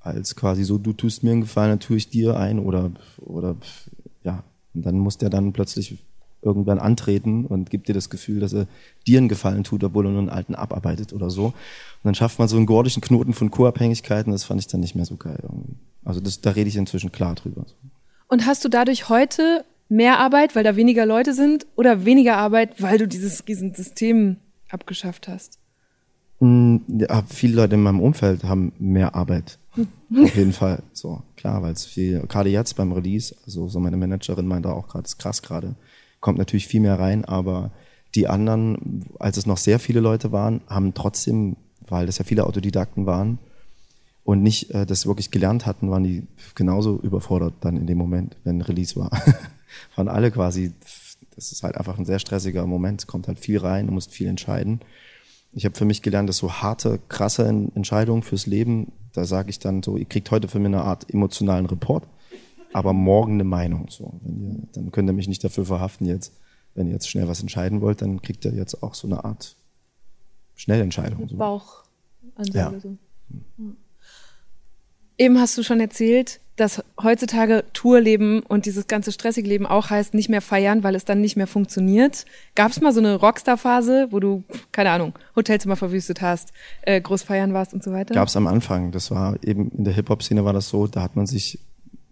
Als 0.00 0.36
quasi 0.36 0.64
so, 0.64 0.78
du 0.78 0.92
tust 0.92 1.22
mir 1.22 1.32
einen 1.32 1.42
Gefallen, 1.42 1.70
dann 1.70 1.80
tue 1.80 1.96
ich 1.96 2.10
dir 2.10 2.36
ein 2.36 2.58
oder, 2.58 2.92
oder 3.18 3.56
ja, 4.22 4.44
und 4.74 4.84
dann 4.84 4.98
muss 4.98 5.16
der 5.16 5.30
dann 5.30 5.52
plötzlich 5.52 5.98
irgendwann 6.44 6.78
antreten 6.78 7.46
und 7.46 7.70
gibt 7.70 7.88
dir 7.88 7.94
das 7.94 8.10
Gefühl, 8.10 8.40
dass 8.40 8.52
er 8.52 8.66
dir 9.06 9.18
einen 9.18 9.28
Gefallen 9.28 9.64
tut, 9.64 9.82
obwohl 9.82 10.06
er 10.06 10.10
nur 10.10 10.20
einen 10.20 10.28
alten 10.28 10.54
abarbeitet 10.54 11.12
oder 11.12 11.30
so. 11.30 11.46
Und 11.46 11.54
dann 12.04 12.14
schafft 12.14 12.38
man 12.38 12.48
so 12.48 12.56
einen 12.56 12.66
gordischen 12.66 13.02
Knoten 13.02 13.32
von 13.32 13.50
Co-Abhängigkeiten, 13.50 14.32
das 14.32 14.44
fand 14.44 14.60
ich 14.60 14.66
dann 14.66 14.80
nicht 14.80 14.94
mehr 14.94 15.04
so 15.04 15.16
geil 15.16 15.38
irgendwie. 15.42 15.76
Also 16.04 16.20
das, 16.20 16.40
da 16.40 16.50
rede 16.50 16.68
ich 16.68 16.76
inzwischen 16.76 17.12
klar 17.12 17.34
drüber. 17.34 17.64
Und 18.28 18.46
hast 18.46 18.64
du 18.64 18.68
dadurch 18.68 19.08
heute 19.08 19.64
mehr 19.88 20.18
Arbeit, 20.18 20.54
weil 20.54 20.64
da 20.64 20.76
weniger 20.76 21.06
Leute 21.06 21.34
sind, 21.34 21.66
oder 21.76 22.04
weniger 22.04 22.36
Arbeit, 22.36 22.80
weil 22.82 22.98
du 22.98 23.08
dieses 23.08 23.46
Riesensystem 23.46 24.36
abgeschafft 24.70 25.28
hast? 25.28 25.58
Hm, 26.40 26.82
ja, 26.88 27.22
viele 27.28 27.56
Leute 27.56 27.76
in 27.76 27.82
meinem 27.82 28.00
Umfeld 28.00 28.44
haben 28.44 28.72
mehr 28.78 29.14
Arbeit. 29.14 29.58
Auf 30.16 30.36
jeden 30.36 30.52
Fall. 30.52 30.82
So, 30.92 31.22
klar, 31.36 31.62
weil 31.62 31.72
es 31.72 31.84
viel, 31.84 32.20
gerade 32.28 32.50
jetzt 32.50 32.74
beim 32.74 32.92
Release, 32.92 33.34
also 33.44 33.68
so 33.68 33.80
meine 33.80 33.96
Managerin 33.96 34.46
meinte 34.46 34.72
auch 34.72 34.88
gerade, 34.88 35.04
ist 35.04 35.18
krass 35.18 35.42
gerade, 35.42 35.74
kommt 36.24 36.38
natürlich 36.38 36.66
viel 36.66 36.80
mehr 36.80 36.98
rein, 36.98 37.26
aber 37.26 37.70
die 38.14 38.28
anderen, 38.28 39.04
als 39.18 39.36
es 39.36 39.44
noch 39.44 39.58
sehr 39.58 39.78
viele 39.78 40.00
Leute 40.00 40.32
waren, 40.32 40.62
haben 40.68 40.94
trotzdem, 40.94 41.56
weil 41.86 42.06
das 42.06 42.16
ja 42.16 42.24
viele 42.24 42.46
Autodidakten 42.46 43.04
waren 43.04 43.38
und 44.24 44.42
nicht 44.42 44.70
äh, 44.70 44.86
das 44.86 45.06
wirklich 45.06 45.30
gelernt 45.30 45.66
hatten, 45.66 45.90
waren 45.90 46.02
die 46.02 46.26
genauso 46.54 46.98
überfordert 46.98 47.52
dann 47.60 47.76
in 47.76 47.86
dem 47.86 47.98
Moment, 47.98 48.38
wenn 48.42 48.62
Release 48.62 48.96
war. 48.96 49.10
waren 49.96 50.08
alle 50.08 50.30
quasi, 50.30 50.72
das 51.34 51.52
ist 51.52 51.62
halt 51.62 51.76
einfach 51.76 51.98
ein 51.98 52.06
sehr 52.06 52.18
stressiger 52.18 52.66
Moment, 52.66 53.02
es 53.02 53.06
kommt 53.06 53.28
halt 53.28 53.38
viel 53.38 53.58
rein, 53.58 53.86
du 53.86 53.92
musst 53.92 54.10
viel 54.10 54.28
entscheiden. 54.28 54.80
Ich 55.52 55.66
habe 55.66 55.76
für 55.76 55.84
mich 55.84 56.00
gelernt, 56.00 56.30
dass 56.30 56.38
so 56.38 56.50
harte, 56.50 57.00
krasse 57.10 57.46
Entscheidungen 57.74 58.22
fürs 58.22 58.46
Leben, 58.46 58.92
da 59.12 59.26
sage 59.26 59.50
ich 59.50 59.58
dann 59.58 59.82
so, 59.82 59.98
ihr 59.98 60.06
kriegt 60.06 60.30
heute 60.30 60.48
für 60.48 60.58
mich 60.58 60.68
eine 60.68 60.84
Art 60.84 61.12
emotionalen 61.12 61.66
Report, 61.66 62.06
aber 62.74 62.92
morgen 62.92 63.34
eine 63.34 63.44
Meinung. 63.44 63.86
So, 63.88 64.20
ihr, 64.24 64.58
dann 64.72 64.90
könnt 64.90 65.08
ihr 65.08 65.12
mich 65.12 65.28
nicht 65.28 65.44
dafür 65.44 65.64
verhaften 65.64 66.06
jetzt. 66.06 66.34
Wenn 66.74 66.88
ihr 66.88 66.94
jetzt 66.94 67.08
schnell 67.08 67.28
was 67.28 67.40
entscheiden 67.40 67.80
wollt, 67.80 68.02
dann 68.02 68.20
kriegt 68.20 68.44
ihr 68.44 68.52
jetzt 68.52 68.82
auch 68.82 68.94
so 68.94 69.06
eine 69.06 69.24
Art 69.24 69.56
Schnellentscheidung. 70.56 71.28
So. 71.28 71.36
Bauchansage. 71.36 72.52
Ja. 72.52 72.80
So. 72.80 72.96
Eben 75.16 75.38
hast 75.38 75.56
du 75.56 75.62
schon 75.62 75.78
erzählt, 75.78 76.40
dass 76.56 76.82
heutzutage 77.00 77.64
Tourleben 77.72 78.40
und 78.40 78.66
dieses 78.66 78.88
ganze 78.88 79.12
stressige 79.12 79.48
Leben 79.48 79.66
auch 79.66 79.90
heißt, 79.90 80.12
nicht 80.14 80.28
mehr 80.28 80.40
feiern, 80.40 80.82
weil 80.82 80.96
es 80.96 81.04
dann 81.04 81.20
nicht 81.20 81.36
mehr 81.36 81.46
funktioniert. 81.46 82.24
Gab 82.56 82.72
es 82.72 82.80
mal 82.80 82.92
so 82.92 82.98
eine 82.98 83.14
Rockstar-Phase, 83.14 84.08
wo 84.10 84.18
du, 84.18 84.42
keine 84.72 84.90
Ahnung, 84.90 85.12
Hotelzimmer 85.36 85.76
verwüstet 85.76 86.22
hast, 86.22 86.52
äh, 86.82 87.00
groß 87.00 87.22
feiern 87.22 87.54
warst 87.54 87.72
und 87.72 87.84
so 87.84 87.92
weiter? 87.92 88.14
Gab 88.14 88.26
es 88.26 88.36
am 88.36 88.48
Anfang. 88.48 88.90
Das 88.90 89.12
war 89.12 89.36
eben 89.44 89.70
in 89.70 89.84
der 89.84 89.94
Hip-Hop-Szene 89.94 90.44
war 90.44 90.52
das 90.52 90.68
so, 90.68 90.88
da 90.88 91.02
hat 91.02 91.14
man 91.14 91.26
sich 91.26 91.60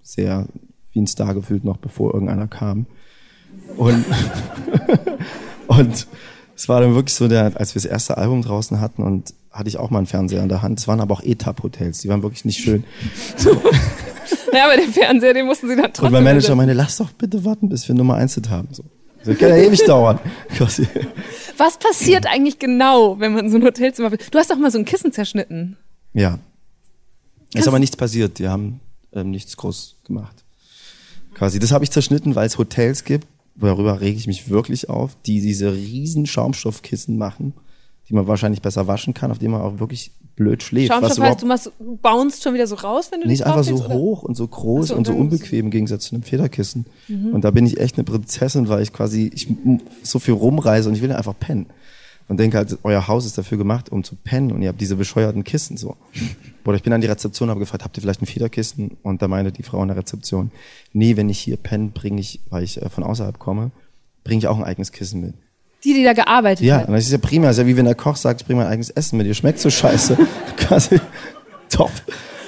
sehr 0.02 0.46
wie 0.92 1.00
ein 1.00 1.06
Star 1.06 1.34
gefühlt, 1.34 1.64
noch 1.64 1.78
bevor 1.78 2.12
irgendeiner 2.12 2.48
kam. 2.48 2.86
Und, 3.76 4.04
und 5.66 6.06
es 6.54 6.68
war 6.68 6.80
dann 6.80 6.94
wirklich 6.94 7.14
so, 7.14 7.28
der, 7.28 7.52
als 7.56 7.74
wir 7.74 7.82
das 7.82 7.90
erste 7.90 8.18
Album 8.18 8.42
draußen 8.42 8.80
hatten 8.80 9.02
und 9.02 9.34
hatte 9.50 9.68
ich 9.68 9.78
auch 9.78 9.90
mal 9.90 9.98
einen 9.98 10.06
Fernseher 10.06 10.42
in 10.42 10.48
der 10.48 10.62
Hand. 10.62 10.78
Es 10.78 10.88
waren 10.88 11.00
aber 11.00 11.14
auch 11.14 11.22
Etap-Hotels, 11.22 12.00
die 12.00 12.08
waren 12.08 12.22
wirklich 12.22 12.44
nicht 12.44 12.58
schön. 12.58 12.84
So. 13.36 13.60
Ja, 14.52 14.66
aber 14.66 14.76
den 14.76 14.92
Fernseher, 14.92 15.32
den 15.32 15.46
mussten 15.46 15.66
sie 15.66 15.76
dann 15.76 15.86
trotzdem. 15.86 16.06
Und 16.06 16.12
mein 16.12 16.24
Manager 16.24 16.54
meinte, 16.54 16.74
lass 16.74 16.98
doch 16.98 17.10
bitte 17.12 17.42
warten, 17.44 17.70
bis 17.70 17.88
wir 17.88 17.94
Nummer 17.94 18.16
eins 18.16 18.38
haben. 18.50 18.68
So. 18.70 18.84
Das 19.24 19.38
kann 19.38 19.48
ja 19.48 19.56
ewig 19.56 19.82
dauern. 19.84 20.18
Was 21.56 21.78
passiert 21.78 22.26
eigentlich 22.26 22.58
genau, 22.58 23.18
wenn 23.18 23.32
man 23.32 23.50
so 23.50 23.56
ein 23.56 23.64
Hotelzimmer 23.64 24.10
will? 24.10 24.18
Du 24.30 24.38
hast 24.38 24.50
doch 24.50 24.58
mal 24.58 24.70
so 24.70 24.78
ein 24.78 24.84
Kissen 24.84 25.10
zerschnitten. 25.10 25.78
Ja. 26.12 26.38
Ist 27.54 27.66
aber 27.66 27.78
nichts 27.78 27.96
passiert. 27.96 28.38
Die 28.38 28.48
haben 28.48 28.80
ähm, 29.14 29.30
nichts 29.30 29.56
groß 29.56 29.96
gemacht. 30.04 30.44
Quasi. 31.34 31.58
Das 31.58 31.72
habe 31.72 31.84
ich 31.84 31.90
zerschnitten, 31.90 32.34
weil 32.34 32.46
es 32.46 32.58
Hotels 32.58 33.04
gibt, 33.04 33.26
worüber 33.54 34.00
rege 34.00 34.18
ich 34.18 34.26
mich 34.26 34.48
wirklich 34.50 34.88
auf, 34.88 35.16
die 35.26 35.40
diese 35.40 35.72
riesen 35.72 36.26
Schaumstoffkissen 36.26 37.16
machen, 37.16 37.54
die 38.08 38.14
man 38.14 38.26
wahrscheinlich 38.26 38.62
besser 38.62 38.86
waschen 38.86 39.14
kann, 39.14 39.30
auf 39.30 39.38
denen 39.38 39.52
man 39.52 39.62
auch 39.62 39.78
wirklich 39.78 40.12
blöd 40.36 40.62
schläft. 40.62 40.92
Schaumstoff 40.92 41.24
heißt, 41.24 41.42
du 41.42 41.46
machst, 41.46 41.72
du 41.78 41.98
bounst 42.00 42.42
schon 42.42 42.54
wieder 42.54 42.66
so 42.66 42.74
raus, 42.76 43.10
wenn 43.10 43.20
du 43.20 43.28
nicht 43.28 43.44
einfach 43.44 43.64
so 43.64 43.76
oder? 43.76 43.94
hoch 43.94 44.22
und 44.22 44.34
so 44.36 44.46
groß 44.46 44.88
so, 44.88 44.96
und 44.96 45.06
so 45.06 45.12
unbequem 45.12 45.66
im 45.66 45.70
Gegensatz 45.70 46.04
zu 46.04 46.14
einem 46.14 46.22
Federkissen. 46.22 46.86
Und 47.08 47.44
da 47.44 47.50
bin 47.50 47.66
ich 47.66 47.78
echt 47.78 47.96
eine 47.96 48.04
Prinzessin, 48.04 48.68
weil 48.68 48.82
ich 48.82 48.92
quasi 48.92 49.30
ich 49.34 49.48
so 50.02 50.18
viel 50.18 50.34
rumreise 50.34 50.88
und 50.88 50.94
ich 50.94 51.02
will 51.02 51.12
einfach 51.12 51.38
pennen. 51.38 51.66
Und 52.32 52.38
denke 52.38 52.56
halt, 52.56 52.78
euer 52.82 53.08
Haus 53.08 53.26
ist 53.26 53.36
dafür 53.36 53.58
gemacht, 53.58 53.92
um 53.92 54.02
zu 54.04 54.14
pennen 54.16 54.52
und 54.52 54.62
ihr 54.62 54.70
habt 54.70 54.80
diese 54.80 54.96
bescheuerten 54.96 55.44
Kissen 55.44 55.76
so. 55.76 55.98
Oder 56.64 56.76
ich 56.76 56.82
bin 56.82 56.90
an 56.94 57.02
die 57.02 57.06
Rezeption, 57.06 57.50
habe 57.50 57.60
gefragt, 57.60 57.84
habt 57.84 57.94
ihr 57.98 58.00
vielleicht 58.00 58.22
ein 58.22 58.26
Federkissen? 58.26 58.96
Und 59.02 59.20
da 59.20 59.28
meinte 59.28 59.52
die 59.52 59.62
Frau 59.62 59.82
in 59.82 59.88
der 59.88 59.98
Rezeption, 59.98 60.50
nee, 60.94 61.18
wenn 61.18 61.28
ich 61.28 61.38
hier 61.40 61.58
penne, 61.58 61.90
bringe 61.92 62.22
ich, 62.22 62.40
weil 62.48 62.64
ich 62.64 62.80
äh, 62.80 62.88
von 62.88 63.04
außerhalb 63.04 63.38
komme, 63.38 63.70
bringe 64.24 64.38
ich 64.38 64.46
auch 64.46 64.56
ein 64.56 64.64
eigenes 64.64 64.92
Kissen 64.92 65.20
mit. 65.20 65.34
Die, 65.84 65.92
die 65.92 66.04
da 66.04 66.14
gearbeitet 66.14 66.64
Ja, 66.64 66.78
hat. 66.78 66.88
und 66.88 66.94
das 66.94 67.04
ist 67.04 67.12
ja 67.12 67.18
prima. 67.18 67.48
Das 67.48 67.58
ist 67.58 67.64
ja 67.64 67.66
wie 67.66 67.76
wenn 67.76 67.84
der 67.84 67.94
Koch 67.96 68.16
sagt, 68.16 68.40
ich 68.40 68.46
bringe 68.46 68.62
mein 68.62 68.68
eigenes 68.72 68.88
Essen 68.88 69.18
mit. 69.18 69.26
Ihr 69.26 69.34
schmeckt 69.34 69.58
so 69.58 69.68
scheiße. 69.68 70.16
Quasi 70.56 71.00
top. 71.68 71.90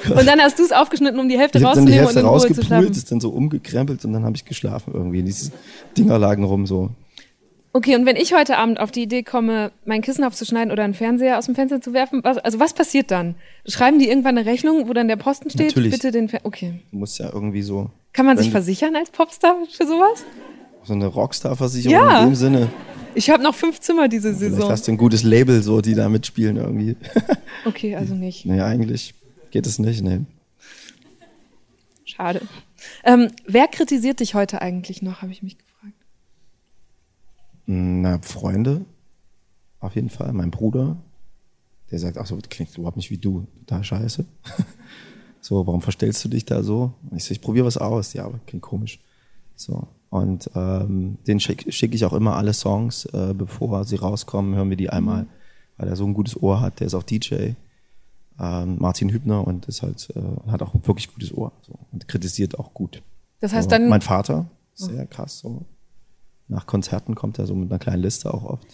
Und 0.09 0.27
dann 0.27 0.41
hast 0.41 0.59
du 0.59 0.63
es 0.63 0.73
aufgeschnitten, 0.73 1.21
um 1.21 1.29
die 1.29 1.37
Hälfte 1.39 1.59
Ich 1.59 1.65
habe 1.65 1.75
dann 1.77 1.85
die 1.85 1.93
rauszunehmen 1.99 2.07
Hälfte 2.07 2.21
und 2.21 2.25
in 2.25 2.41
Ruhe 2.41 2.55
zu 2.55 2.65
schlafen. 2.65 2.91
ist 2.91 3.13
dann 3.13 3.21
so 3.21 3.29
umgekrempelt 3.29 4.03
und 4.07 4.15
dann 4.15 4.25
habe 4.25 4.35
ich 4.35 4.47
geschlafen 4.47 4.95
irgendwie. 4.95 5.23
Diese 5.23 5.53
Dinger 5.99 6.19
lagen 6.19 6.45
rum 6.45 6.67
so. 6.67 6.89
Okay, 7.77 7.97
und 7.97 8.07
wenn 8.07 8.15
ich 8.15 8.33
heute 8.33 8.57
Abend 8.57 8.79
auf 8.79 8.93
die 8.93 9.03
Idee 9.03 9.25
komme, 9.25 9.73
mein 9.85 10.01
Kissen 10.01 10.23
aufzuschneiden 10.23 10.71
oder 10.71 10.85
einen 10.85 10.95
Fernseher 10.95 11.39
aus 11.39 11.47
dem 11.47 11.57
Fenster 11.57 11.81
zu 11.81 11.93
werfen, 11.93 12.21
was, 12.23 12.39
also 12.39 12.61
was 12.61 12.73
passiert 12.73 13.11
dann? 13.11 13.35
Schreiben 13.67 13.99
die 13.99 14.09
irgendwann 14.09 14.39
eine 14.39 14.47
Rechnung, 14.47 14.87
wo 14.89 14.93
dann 14.93 15.09
der 15.09 15.17
Posten 15.17 15.51
steht? 15.51 15.67
Natürlich. 15.71 15.91
Bitte 15.93 16.13
den 16.13 16.29
Fer 16.29 16.39
Okay. 16.45 16.81
Du 16.93 16.99
musst 16.99 17.19
ja 17.19 17.33
irgendwie 17.33 17.63
so, 17.63 17.91
Kann 18.13 18.27
man 18.27 18.39
sich 18.39 18.53
versichern 18.53 18.95
als 18.95 19.11
Popstar 19.11 19.57
für 19.77 19.87
sowas? 19.87 20.25
so 20.85 20.93
eine 20.93 21.07
Rockstar-Versicherung 21.07 21.97
Ja. 21.97 22.21
in 22.23 22.29
dem 22.31 22.35
Sinne. 22.37 22.69
Ich 23.17 23.29
habe 23.31 23.43
noch 23.43 23.55
fünf 23.57 23.81
Zimmer 23.81 24.07
diese 24.07 24.35
Vielleicht 24.35 24.55
Saison. 24.55 24.71
hast 24.71 24.87
du 24.87 24.93
ein 24.93 24.97
gutes 24.99 25.25
Label, 25.25 25.61
so, 25.63 25.81
die 25.81 25.95
da 25.95 26.09
mitspielen 26.09 26.57
irgendwie. 26.57 26.97
Okay, 27.65 27.97
also 27.97 28.15
nicht. 28.15 28.45
nee, 28.47 28.61
eigentlich 28.61 29.15
geht 29.51 29.67
es 29.67 29.79
nicht, 29.81 30.03
nee. 30.03 30.21
Schade. 32.05 32.43
Ähm, 33.03 33.31
wer 33.47 33.67
kritisiert 33.67 34.21
dich 34.21 34.35
heute 34.35 34.61
eigentlich 34.63 35.01
noch, 35.03 35.23
habe 35.23 35.33
ich 35.33 35.43
mich 35.43 35.57
gefragt. 35.59 35.74
Na, 37.67 38.19
Freunde, 38.23 38.85
auf 39.81 39.95
jeden 39.95 40.11
Fall. 40.11 40.33
Mein 40.33 40.51
Bruder, 40.51 40.97
der 41.91 41.99
sagt, 41.99 42.19
ach 42.19 42.27
so, 42.27 42.37
das 42.37 42.49
klingt 42.49 42.77
überhaupt 42.77 42.97
nicht 42.97 43.11
wie 43.11 43.19
du, 43.19 43.47
total 43.61 43.85
scheiße. 43.85 44.25
so, 45.41 45.67
warum 45.67 45.81
verstellst 45.81 46.25
du 46.25 46.29
dich 46.29 46.45
da 46.45 46.63
so? 46.63 46.93
Und 47.11 47.17
ich 47.17 47.25
so, 47.25 47.33
ich 47.33 47.41
probiere 47.41 47.67
was 47.67 47.77
aus. 47.77 48.13
Ja, 48.13 48.27
aber 48.27 48.41
klingt 48.47 48.63
komisch. 48.63 49.01
So. 49.57 49.89
Und 50.11 50.51
ähm, 50.55 51.19
den 51.27 51.41
schicke 51.41 51.73
schick 51.73 51.95
ich 51.95 52.05
auch 52.05 52.13
immer 52.13 52.37
alle 52.37 52.53
Songs, 52.53 53.05
äh, 53.07 53.35
bevor 53.37 53.85
sie 53.85 53.97
rauskommen, 53.97 54.55
hören 54.55 54.71
wir 54.71 54.77
die 54.77 54.91
einmal, 54.91 55.27
weil 55.77 55.89
er 55.89 55.97
so 55.97 56.05
ein 56.07 56.15
gutes 56.15 56.41
Ohr 56.41 56.61
hat. 56.61 56.81
Der 56.81 56.87
ist 56.87 56.95
auch 56.95 57.03
DJ, 57.03 57.55
ähm, 58.39 58.77
Martin 58.79 59.11
Hübner 59.11 59.47
und 59.47 59.67
ist 59.67 59.83
halt, 59.83 60.09
äh, 60.15 60.51
hat 60.51 60.63
auch 60.63 60.75
ein 60.75 60.87
wirklich 60.87 61.13
gutes 61.13 61.33
Ohr 61.37 61.53
so, 61.63 61.73
und 61.93 62.07
kritisiert 62.09 62.59
auch 62.59 62.75
gut. 62.75 63.03
Das 63.41 63.53
heißt 63.53 63.65
so. 63.65 63.71
dann, 63.71 63.89
Mein 63.89 64.03
Vater, 64.03 64.47
sehr 64.75 65.07
krass 65.07 65.41
so. 65.41 65.65
Nach 66.49 66.67
Konzerten 66.67 67.15
kommt 67.15 67.39
er 67.39 67.47
so 67.47 67.55
mit 67.55 67.71
einer 67.71 67.79
kleinen 67.79 68.03
Liste 68.03 68.33
auch 68.33 68.45
oft. 68.45 68.67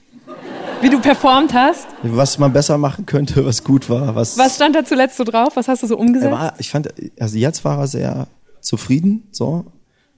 wie 0.81 0.91
du 0.91 1.01
performt 1.01 1.53
hast. 1.55 1.87
Was 2.03 2.39
man 2.39 2.53
besser 2.53 2.79
machen 2.79 3.07
könnte, 3.07 3.45
was 3.45 3.63
gut 3.63 3.89
war, 3.89 4.15
was. 4.15 4.37
Was 4.39 4.57
stand 4.57 4.75
da 4.75 4.85
zuletzt 4.85 5.17
so 5.17 5.25
drauf? 5.25 5.55
Was 5.57 5.69
hast 5.69 5.83
du 5.83 5.87
so 5.87 5.97
umgesetzt? 5.97 6.33
war, 6.33 6.55
ich 6.59 6.71
fand, 6.71 6.89
also 7.19 7.39
jetzt 7.39 7.65
war 7.65 7.79
er 7.79 7.87
sehr 7.87 8.27
zufrieden, 8.61 9.25
so. 9.31 9.65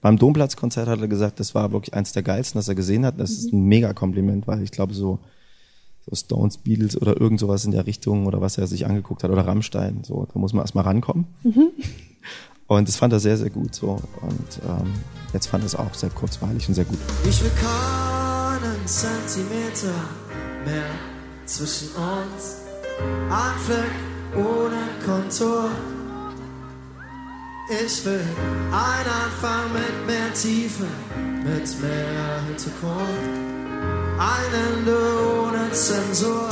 Beim 0.00 0.18
Domplatzkonzert 0.18 0.88
hat 0.88 1.00
er 1.00 1.06
gesagt, 1.06 1.38
das 1.38 1.54
war 1.54 1.70
wirklich 1.72 1.94
eins 1.94 2.12
der 2.12 2.24
geilsten, 2.24 2.58
das 2.58 2.66
er 2.66 2.74
gesehen 2.74 3.06
hat. 3.06 3.20
Das 3.20 3.30
ist 3.30 3.52
ein 3.52 3.62
mega 3.66 3.92
Kompliment, 3.92 4.48
weil 4.48 4.60
ich 4.62 4.72
glaube, 4.72 4.94
so, 4.94 5.20
so 6.04 6.16
Stones, 6.16 6.58
Beatles 6.58 7.00
oder 7.00 7.20
irgend 7.20 7.38
sowas 7.38 7.64
in 7.64 7.70
der 7.70 7.86
Richtung 7.86 8.26
oder 8.26 8.40
was 8.40 8.58
er 8.58 8.66
sich 8.66 8.84
angeguckt 8.84 9.22
hat 9.22 9.30
oder 9.30 9.46
Rammstein, 9.46 10.00
so, 10.02 10.26
da 10.32 10.38
muss 10.40 10.52
man 10.54 10.62
erstmal 10.64 10.82
rankommen. 10.84 11.26
Und 12.76 12.88
das 12.88 12.96
fand 12.96 13.12
er 13.12 13.20
sehr, 13.20 13.36
sehr 13.36 13.50
gut, 13.50 13.74
so. 13.74 14.00
Und, 14.20 14.60
ähm, 14.66 14.92
jetzt 15.32 15.46
fand 15.48 15.62
er 15.64 15.66
es 15.66 15.74
auch 15.74 15.94
sehr 15.94 16.10
kurzweilig 16.10 16.68
und 16.68 16.74
sehr 16.74 16.84
gut. 16.84 16.98
Ich 17.24 17.42
will 17.42 17.50
keinen 17.50 18.86
Zentimeter 18.86 19.94
mehr 20.64 20.90
zwischen 21.44 21.88
uns. 21.88 22.56
Ein 23.30 23.58
Fleck 23.64 23.92
ohne 24.36 24.82
Kontur. 25.04 25.70
Ich 27.84 28.04
will 28.04 28.20
ein 28.70 29.06
Anfang 29.24 29.72
mit 29.72 30.06
mehr 30.06 30.32
Tiefe, 30.34 30.86
mit 31.44 31.80
mehr 31.80 32.42
Hintergrund. 32.46 33.52
Ein 34.18 34.78
Ende 34.78 34.96
ohne 35.42 35.72
Zensur. 35.72 36.48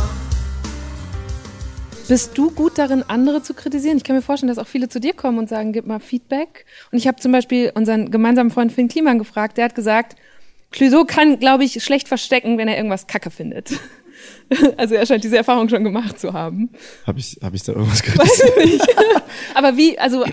Bist 2.11 2.37
du 2.37 2.51
gut 2.51 2.77
darin, 2.77 3.05
andere 3.07 3.41
zu 3.41 3.55
kritisieren? 3.55 3.97
Ich 3.97 4.03
kann 4.03 4.17
mir 4.17 4.23
vorstellen, 4.23 4.49
dass 4.49 4.59
auch 4.59 4.67
viele 4.67 4.89
zu 4.89 4.99
dir 4.99 5.13
kommen 5.13 5.39
und 5.39 5.49
sagen, 5.49 5.73
gib 5.73 5.87
mal 5.87 6.01
Feedback. 6.01 6.67
Und 6.91 6.99
ich 6.99 7.07
habe 7.07 7.21
zum 7.21 7.31
Beispiel 7.31 7.71
unseren 7.73 8.11
gemeinsamen 8.11 8.51
Freund 8.51 8.73
Finn 8.73 8.89
Kliman 8.89 9.21
gefragt, 9.21 9.57
der 9.57 9.67
hat 9.67 9.77
gesagt, 9.77 10.17
Clouseau 10.73 11.05
kann, 11.05 11.39
glaube 11.39 11.63
ich, 11.63 11.85
schlecht 11.85 12.09
verstecken, 12.09 12.59
wenn 12.59 12.67
er 12.67 12.77
irgendwas 12.77 13.07
kacke 13.07 13.31
findet. 13.31 13.71
Also 14.77 14.97
er 14.97 15.07
scheint 15.07 15.25
diese 15.25 15.39
Erfahrung 15.39 15.71
schon 15.71 15.83
gemacht 15.83 16.19
zu 16.21 16.35
haben. 16.35 16.69
Habe 17.07 17.21
ich, 17.21 17.39
hab 17.41 17.55
ich 17.55 17.63
da 17.63 17.73
irgendwas 17.73 18.03
Weiß 18.03 18.29
kritisiert? 18.29 18.59
ich 18.59 18.73
nicht. 18.73 18.97
Aber 19.55 19.79
wie, 19.79 19.99
also 19.99 20.27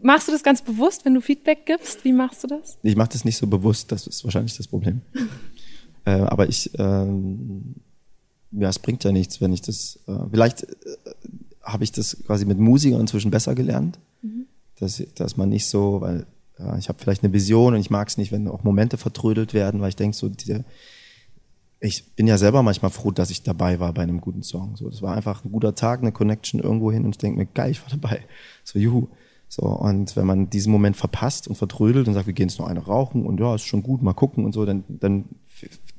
machst 0.00 0.28
du 0.28 0.32
das 0.32 0.42
ganz 0.42 0.62
bewusst, 0.62 1.04
wenn 1.04 1.12
du 1.12 1.20
Feedback 1.20 1.66
gibst? 1.66 2.04
Wie 2.04 2.12
machst 2.12 2.42
du 2.44 2.46
das? 2.46 2.78
Ich 2.82 2.96
mache 2.96 3.10
das 3.10 3.26
nicht 3.26 3.36
so 3.36 3.46
bewusst, 3.46 3.92
das 3.92 4.06
ist 4.06 4.24
wahrscheinlich 4.24 4.56
das 4.56 4.66
Problem. 4.66 5.02
äh, 6.06 6.12
aber 6.12 6.48
ich, 6.48 6.70
ähm, 6.78 7.74
ja, 8.58 8.68
es 8.68 8.78
bringt 8.78 9.04
ja 9.04 9.12
nichts, 9.12 9.40
wenn 9.40 9.52
ich 9.52 9.62
das, 9.62 9.98
äh, 10.06 10.12
vielleicht 10.30 10.62
äh, 10.64 10.66
habe 11.62 11.84
ich 11.84 11.92
das 11.92 12.16
quasi 12.26 12.44
mit 12.44 12.58
Musikern 12.58 13.00
inzwischen 13.00 13.30
besser 13.30 13.54
gelernt, 13.54 13.98
dass, 14.78 15.02
dass 15.14 15.36
man 15.36 15.48
nicht 15.48 15.66
so, 15.66 16.00
weil 16.00 16.26
ja, 16.58 16.76
ich 16.78 16.88
habe 16.88 16.98
vielleicht 17.00 17.24
eine 17.24 17.32
Vision 17.32 17.74
und 17.74 17.80
ich 17.80 17.90
mag 17.90 18.08
es 18.08 18.16
nicht, 18.16 18.32
wenn 18.32 18.48
auch 18.48 18.64
Momente 18.64 18.96
vertrödelt 18.96 19.54
werden, 19.54 19.80
weil 19.80 19.88
ich 19.88 19.96
denke 19.96 20.16
so, 20.16 20.28
diese, 20.28 20.64
ich 21.80 22.14
bin 22.14 22.26
ja 22.26 22.38
selber 22.38 22.62
manchmal 22.62 22.90
froh, 22.90 23.10
dass 23.10 23.30
ich 23.30 23.42
dabei 23.42 23.80
war 23.80 23.92
bei 23.92 24.02
einem 24.02 24.20
guten 24.20 24.42
Song. 24.42 24.76
So, 24.76 24.88
das 24.88 25.02
war 25.02 25.14
einfach 25.14 25.44
ein 25.44 25.52
guter 25.52 25.74
Tag, 25.74 26.00
eine 26.00 26.12
Connection 26.12 26.60
irgendwo 26.60 26.92
hin 26.92 27.04
und 27.04 27.10
ich 27.10 27.18
denke 27.18 27.38
mir, 27.38 27.46
geil, 27.46 27.72
ich 27.72 27.82
war 27.82 27.90
dabei. 27.90 28.24
So, 28.62 28.78
juhu. 28.78 29.08
So, 29.48 29.62
und 29.62 30.16
wenn 30.16 30.26
man 30.26 30.50
diesen 30.50 30.72
Moment 30.72 30.96
verpasst 30.96 31.46
und 31.46 31.54
vertrödelt 31.56 32.08
und 32.08 32.14
sagt, 32.14 32.26
wir 32.26 32.34
gehen 32.34 32.48
jetzt 32.48 32.58
noch 32.58 32.66
eine 32.66 32.80
rauchen 32.80 33.24
und 33.26 33.38
ja, 33.38 33.54
ist 33.54 33.66
schon 33.66 33.82
gut, 33.82 34.02
mal 34.02 34.14
gucken 34.14 34.44
und 34.44 34.52
so, 34.52 34.64
dann, 34.64 34.84
dann 34.88 35.26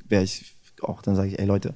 wäre 0.08 0.24
ich 0.24 0.56
auch, 0.82 1.02
dann 1.02 1.16
sage 1.16 1.30
ich, 1.30 1.40
ey 1.40 1.46
Leute, 1.46 1.74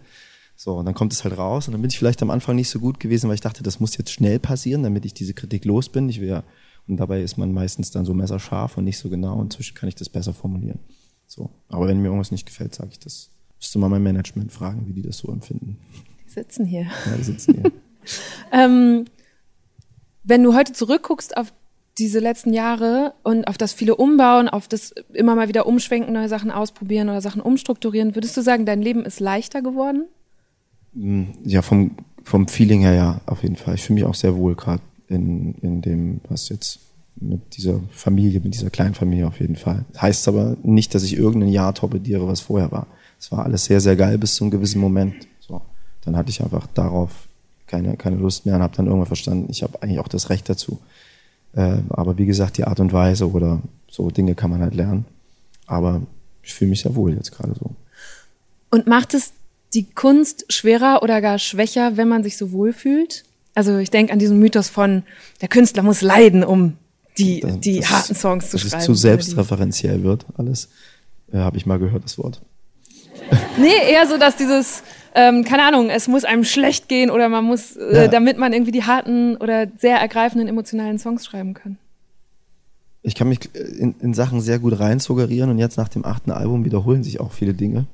so, 0.62 0.74
und 0.74 0.86
dann 0.86 0.94
kommt 0.94 1.14
es 1.14 1.24
halt 1.24 1.38
raus 1.38 1.70
und 1.70 1.72
dann 1.72 1.82
bin 1.82 1.90
ich 1.90 1.98
vielleicht 1.98 2.22
am 2.22 2.30
Anfang 2.30 2.58
nicht 2.58 2.68
so 2.68 2.82
gut 2.82 3.00
gewesen, 3.00 3.30
weil 3.30 3.36
ich 3.36 3.40
dachte, 3.40 3.64
das 3.64 3.80
muss 3.80 3.96
jetzt 3.96 4.12
schnell 4.12 4.40
passieren, 4.40 4.84
damit 4.84 5.06
ich 5.06 5.14
diese 5.14 5.34
Kritik 5.34 5.64
los 5.64 5.88
bin. 5.88 6.10
Ich 6.10 6.20
will 6.20 6.28
ja, 6.28 6.44
und 6.86 6.98
dabei 6.98 7.22
ist 7.22 7.38
man 7.38 7.54
meistens 7.54 7.92
dann 7.92 8.04
so 8.04 8.14
messerscharf 8.14 8.78
und 8.78 8.84
nicht 8.84 8.98
so 8.98 9.10
genau. 9.10 9.42
Inzwischen 9.42 9.74
kann 9.74 9.88
ich 9.88 9.96
das 9.96 10.10
besser 10.10 10.34
formulieren. 10.34 10.80
So. 11.28 11.50
Aber 11.70 11.88
wenn 11.88 12.02
mir 12.02 12.08
irgendwas 12.08 12.32
nicht 12.32 12.46
gefällt, 12.46 12.76
sage 12.76 12.90
ich 12.92 13.00
das. 13.00 13.30
Müsste 13.58 13.80
mal 13.80 13.88
mein 13.88 14.04
Management 14.04 14.52
fragen, 14.52 14.86
wie 14.86 14.92
die 14.92 15.02
das 15.02 15.20
so 15.20 15.32
empfinden. 15.32 15.78
Die 16.26 16.30
sitzen 16.30 16.66
hier. 16.66 16.88
Ja, 17.06 17.16
die 17.18 17.24
sitzen 17.24 17.54
hier. 17.54 17.72
Ähm, 18.52 19.06
wenn 20.24 20.42
du 20.42 20.56
heute 20.56 20.74
zurückguckst 20.74 21.38
auf 21.38 21.54
diese 22.00 22.20
letzten 22.20 22.54
Jahre 22.54 23.14
und 23.24 23.48
auf 23.48 23.58
das 23.58 23.72
viele 23.72 23.96
Umbauen, 23.96 24.50
auf 24.50 24.68
das 24.68 24.92
immer 25.14 25.36
mal 25.36 25.48
wieder 25.48 25.68
umschwenken, 25.68 26.14
neue 26.14 26.30
Sachen 26.30 26.50
ausprobieren 26.50 27.10
oder 27.10 27.22
Sachen 27.22 27.42
umstrukturieren, 27.42 28.16
würdest 28.16 28.36
du 28.36 28.42
sagen, 28.42 28.66
dein 28.66 28.82
Leben 28.82 29.06
ist 29.06 29.20
leichter 29.20 29.62
geworden? 29.62 30.08
Ja, 30.94 31.62
vom, 31.62 31.92
vom 32.24 32.48
Feeling 32.48 32.82
her 32.82 32.94
ja, 32.94 33.22
auf 33.26 33.44
jeden 33.44 33.56
Fall. 33.56 33.76
Ich 33.76 33.84
fühle 33.84 33.96
mich 33.96 34.06
auch 34.06 34.16
sehr 34.16 34.36
wohl 34.36 34.56
gerade 34.56 34.82
in, 35.08 35.56
in 35.62 35.82
dem, 35.82 36.22
was 36.30 36.50
jetzt 36.50 36.80
mit 37.16 37.58
dieser 37.58 37.80
Familie, 37.92 38.40
mit 38.40 38.54
dieser 38.54 38.70
kleinen 38.70 38.96
Familie 38.96 39.28
auf 39.28 39.40
jeden 39.40 39.56
Fall. 39.56 39.86
Heißt 40.00 40.28
aber 40.28 40.56
nicht, 40.64 40.96
dass 40.96 41.04
ich 41.04 41.18
irgendein 41.18 41.50
Jahr 41.50 41.74
torpediere, 41.74 42.28
was 42.28 42.42
vorher 42.42 42.72
war. 42.72 42.88
Es 43.20 43.32
war 43.32 43.44
alles 43.44 43.66
sehr, 43.66 43.82
sehr 43.82 43.96
geil 43.96 44.18
bis 44.18 44.36
zu 44.36 44.44
einem 44.44 44.52
gewissen 44.52 44.80
Moment. 44.80 45.28
So, 45.40 45.62
dann 46.02 46.16
hatte 46.16 46.30
ich 46.30 46.42
einfach 46.42 46.68
darauf 46.68 47.28
keine, 47.68 47.98
keine 47.98 48.16
Lust 48.16 48.46
mehr 48.46 48.56
und 48.56 48.62
habe 48.62 48.76
dann 48.76 48.88
irgendwann 48.88 49.08
verstanden, 49.08 49.48
ich 49.50 49.64
habe 49.64 49.82
eigentlich 49.82 50.00
auch 50.00 50.08
das 50.08 50.30
Recht 50.30 50.50
dazu. 50.50 50.80
Äh, 51.54 51.80
aber 51.90 52.18
wie 52.18 52.26
gesagt, 52.26 52.58
die 52.58 52.64
Art 52.64 52.80
und 52.80 52.94
Weise 52.94 53.30
oder 53.30 53.62
so 53.90 54.10
Dinge 54.10 54.36
kann 54.36 54.50
man 54.50 54.62
halt 54.62 54.74
lernen. 54.74 55.06
Aber 55.68 56.02
ich 56.42 56.54
fühle 56.54 56.70
mich 56.70 56.82
sehr 56.82 56.96
wohl 56.96 57.14
jetzt 57.14 57.32
gerade 57.32 57.54
so. 57.54 57.76
Und 58.72 58.88
macht 58.88 59.14
es 59.14 59.34
die 59.74 59.90
Kunst 59.90 60.46
schwerer 60.52 61.02
oder 61.04 61.22
gar 61.22 61.38
schwächer, 61.40 61.98
wenn 61.98 62.08
man 62.08 62.24
sich 62.24 62.38
so 62.38 62.52
wohlfühlt? 62.52 63.24
Also 63.56 63.78
ich 63.78 63.92
denke 63.92 64.14
an 64.14 64.20
diesen 64.20 64.40
Mythos 64.40 64.70
von, 64.70 65.04
der 65.42 65.48
Künstler 65.50 65.84
muss 65.84 66.02
leiden, 66.02 66.44
um 66.44 66.74
die, 67.18 67.42
die 67.60 67.80
Das- 67.80 67.90
harten 67.90 68.16
Songs 68.16 68.50
zu 68.50 68.58
dass 68.58 68.62
schreiben. 68.70 68.80
es 68.80 68.86
zu 68.86 68.94
selbstreferenziell 68.94 70.04
wird, 70.04 70.26
alles. 70.38 70.70
Äh, 71.32 71.38
habe 71.38 71.58
ich 71.58 71.66
mal 71.66 71.78
gehört, 71.80 72.04
das 72.04 72.18
Wort. 72.18 72.42
Nee, 73.58 73.74
eher 73.92 74.08
so, 74.08 74.18
dass 74.18 74.38
dieses, 74.38 74.82
ähm, 75.14 75.44
keine 75.44 75.64
Ahnung, 75.64 75.90
es 75.90 76.08
muss 76.08 76.24
einem 76.24 76.46
schlecht 76.46 76.88
gehen 76.88 77.12
oder 77.12 77.28
man 77.28 77.44
muss, 77.44 77.76
äh, 77.76 78.04
Ja. 78.04 78.08
damit 78.08 78.38
man 78.38 78.54
irgendwie 78.54 78.72
die 78.72 78.84
harten 78.84 79.36
oder 79.38 79.68
sehr 79.78 79.98
ergreifenden 79.98 80.48
emotionalen 80.48 80.98
Songs 80.98 81.26
schreiben 81.26 81.54
kann. 81.54 81.78
Ich 83.02 83.16
kann 83.16 83.28
mich 83.30 83.40
in, 83.54 83.96
in 84.00 84.14
Sachen 84.14 84.40
sehr 84.42 84.60
gut 84.60 84.80
rein 84.80 85.00
suggerieren 85.00 85.50
und 85.50 85.58
jetzt 85.58 85.78
nach 85.78 85.90
dem 85.90 86.06
achten 86.06 86.32
Album 86.32 86.64
wiederholen 86.66 87.04
sich 87.04 87.20
auch 87.20 87.32
viele 87.34 87.54
Dinge, 87.54 87.86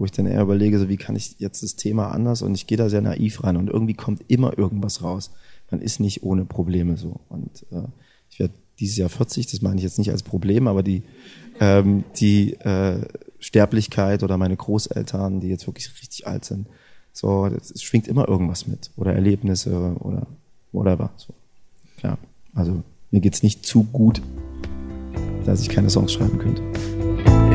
wo 0.00 0.06
ich 0.06 0.12
dann 0.12 0.26
eher 0.26 0.40
überlege, 0.40 0.78
so 0.78 0.88
wie 0.88 0.96
kann 0.96 1.14
ich 1.14 1.36
jetzt 1.38 1.62
das 1.62 1.76
Thema 1.76 2.10
anders? 2.10 2.40
Und 2.40 2.54
ich 2.54 2.66
gehe 2.66 2.78
da 2.78 2.88
sehr 2.88 3.02
naiv 3.02 3.44
rein 3.44 3.58
und 3.58 3.68
irgendwie 3.68 3.92
kommt 3.92 4.24
immer 4.28 4.56
irgendwas 4.56 5.02
raus. 5.02 5.30
Man 5.70 5.82
ist 5.82 6.00
nicht 6.00 6.22
ohne 6.22 6.46
Probleme 6.46 6.96
so. 6.96 7.20
Und 7.28 7.66
äh, 7.70 7.86
ich 8.30 8.38
werde 8.38 8.54
dieses 8.78 8.96
Jahr 8.96 9.10
40, 9.10 9.48
das 9.48 9.60
meine 9.60 9.76
ich 9.76 9.82
jetzt 9.82 9.98
nicht 9.98 10.10
als 10.10 10.22
Problem, 10.22 10.68
aber 10.68 10.82
die 10.82 11.02
ähm, 11.60 12.04
die 12.16 12.54
äh, 12.54 13.02
Sterblichkeit 13.40 14.22
oder 14.22 14.38
meine 14.38 14.56
Großeltern, 14.56 15.40
die 15.40 15.48
jetzt 15.48 15.66
wirklich 15.66 15.90
richtig 16.00 16.26
alt 16.26 16.46
sind, 16.46 16.66
so 17.12 17.44
es 17.46 17.82
schwingt 17.82 18.08
immer 18.08 18.26
irgendwas 18.26 18.66
mit. 18.66 18.90
Oder 18.96 19.12
Erlebnisse 19.12 19.96
oder 20.00 20.26
whatever. 20.72 21.10
So. 21.18 21.34
Klar, 21.98 22.16
also 22.54 22.82
mir 23.10 23.20
geht's 23.20 23.42
nicht 23.42 23.66
zu 23.66 23.82
gut, 23.84 24.22
dass 25.50 25.62
ich 25.62 25.68
keine 25.68 25.90
Songs 25.90 26.12
schreiben 26.12 26.38
könnte. 26.38 26.62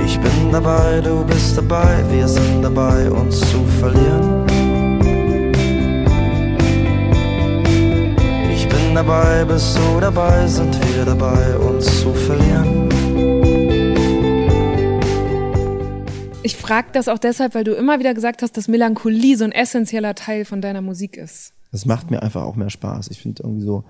Ich 0.05 0.19
bin 0.19 0.51
dabei, 0.51 0.99
du 1.01 1.25
bist 1.25 1.57
dabei, 1.57 2.03
wir 2.11 2.27
sind 2.27 2.61
dabei, 2.61 3.09
uns 3.09 3.39
zu 3.39 3.63
verlieren. 3.79 4.45
Ich 8.53 8.67
bin 8.67 8.93
dabei, 8.93 9.45
bist 9.45 9.77
du 9.77 9.99
dabei, 10.01 10.45
sind 10.45 10.77
wir 10.93 11.05
dabei, 11.05 11.57
uns 11.57 12.01
zu 12.01 12.13
verlieren. 12.13 12.89
Ich 16.43 16.57
frage 16.57 16.89
das 16.91 17.07
auch 17.07 17.17
deshalb, 17.17 17.55
weil 17.55 17.63
du 17.63 17.73
immer 17.73 17.99
wieder 17.99 18.13
gesagt 18.13 18.41
hast, 18.41 18.57
dass 18.57 18.67
Melancholie 18.67 19.37
so 19.37 19.45
ein 19.45 19.51
essentieller 19.51 20.15
Teil 20.15 20.45
von 20.45 20.61
deiner 20.61 20.81
Musik 20.81 21.17
ist. 21.17 21.53
Das 21.71 21.85
macht 21.85 22.11
mir 22.11 22.21
einfach 22.21 22.43
auch 22.43 22.55
mehr 22.55 22.69
Spaß. 22.69 23.09
Ich 23.09 23.21
finde 23.21 23.41
irgendwie 23.43 23.65
so, 23.65 23.85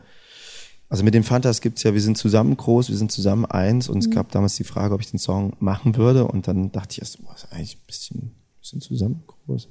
also 0.89 1.03
mit 1.03 1.13
den 1.13 1.23
Fantas 1.23 1.61
gibt's 1.61 1.83
ja, 1.83 1.93
wir 1.93 2.01
sind 2.01 2.17
zusammen 2.17 2.55
groß, 2.55 2.89
wir 2.89 2.97
sind 2.97 3.11
zusammen 3.11 3.45
eins 3.45 3.89
und 3.89 3.99
es 3.99 4.09
gab 4.09 4.31
damals 4.31 4.55
die 4.55 4.63
Frage, 4.63 4.93
ob 4.93 5.01
ich 5.01 5.09
den 5.09 5.19
Song 5.19 5.53
machen 5.59 5.95
würde 5.95 6.27
und 6.27 6.47
dann 6.47 6.71
dachte 6.71 6.93
ich 6.93 6.99
erst, 7.01 7.23
boah, 7.23 7.33
ist 7.33 7.47
eigentlich 7.51 7.77
ein 7.77 7.87
bisschen, 7.87 8.35
bisschen 8.59 8.81
zusammen 8.81 9.23
groß. 9.25 9.67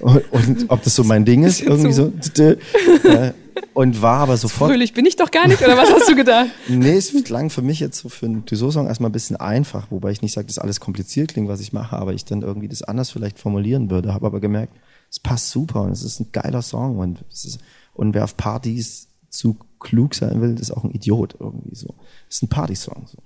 Und, 0.00 0.32
und 0.32 0.70
ob 0.70 0.82
das 0.82 0.94
so 0.94 1.04
mein 1.04 1.24
Ding 1.24 1.44
ist, 1.44 1.60
irgendwie 1.60 1.92
so. 1.92 2.12
Äh, 2.38 3.32
Und 3.74 4.00
war 4.00 4.20
aber 4.20 4.36
sofort 4.36 4.70
Fröhlich 4.70 4.92
bin 4.92 5.06
ich 5.06 5.16
doch 5.16 5.30
gar 5.30 5.48
nicht, 5.48 5.62
oder 5.62 5.76
was 5.76 5.90
hast 5.92 6.08
du 6.08 6.14
gedacht? 6.14 6.48
Nee, 6.68 6.96
es 6.96 7.12
klang 7.24 7.50
für 7.50 7.62
mich 7.62 7.80
jetzt 7.80 7.98
so 7.98 8.08
für 8.08 8.26
einen 8.26 8.44
Dessous-Song 8.44 8.86
erstmal 8.86 9.10
ein 9.10 9.12
bisschen 9.12 9.36
einfach, 9.36 9.90
wobei 9.90 10.10
ich 10.10 10.22
nicht 10.22 10.32
sage, 10.32 10.46
dass 10.46 10.58
alles 10.58 10.80
kompliziert 10.80 11.32
klingt, 11.32 11.48
was 11.48 11.60
ich 11.60 11.72
mache, 11.72 11.96
aber 11.96 12.12
ich 12.12 12.24
dann 12.24 12.42
irgendwie 12.42 12.68
das 12.68 12.82
anders 12.82 13.10
vielleicht 13.10 13.38
formulieren 13.38 13.90
würde. 13.90 14.14
Habe 14.14 14.26
aber 14.26 14.40
gemerkt, 14.40 14.74
es 15.10 15.20
passt 15.20 15.50
super 15.50 15.82
und 15.82 15.92
es 15.92 16.02
ist 16.02 16.20
ein 16.20 16.28
geiler 16.32 16.62
Song 16.62 16.98
und 16.98 17.24
es 17.30 17.44
ist, 17.44 17.58
und 17.94 18.14
wer 18.14 18.24
auf 18.24 18.36
Partys 18.36 19.08
zu 19.30 19.56
klug 19.82 20.14
sein 20.14 20.40
will, 20.40 20.58
ist 20.58 20.70
auch 20.70 20.84
ein 20.84 20.90
Idiot 20.90 21.36
irgendwie 21.38 21.74
so. 21.74 21.94
Es 22.28 22.36
ist 22.36 22.42
ein 22.42 22.48
Partysong 22.48 23.06
so. 23.06 23.18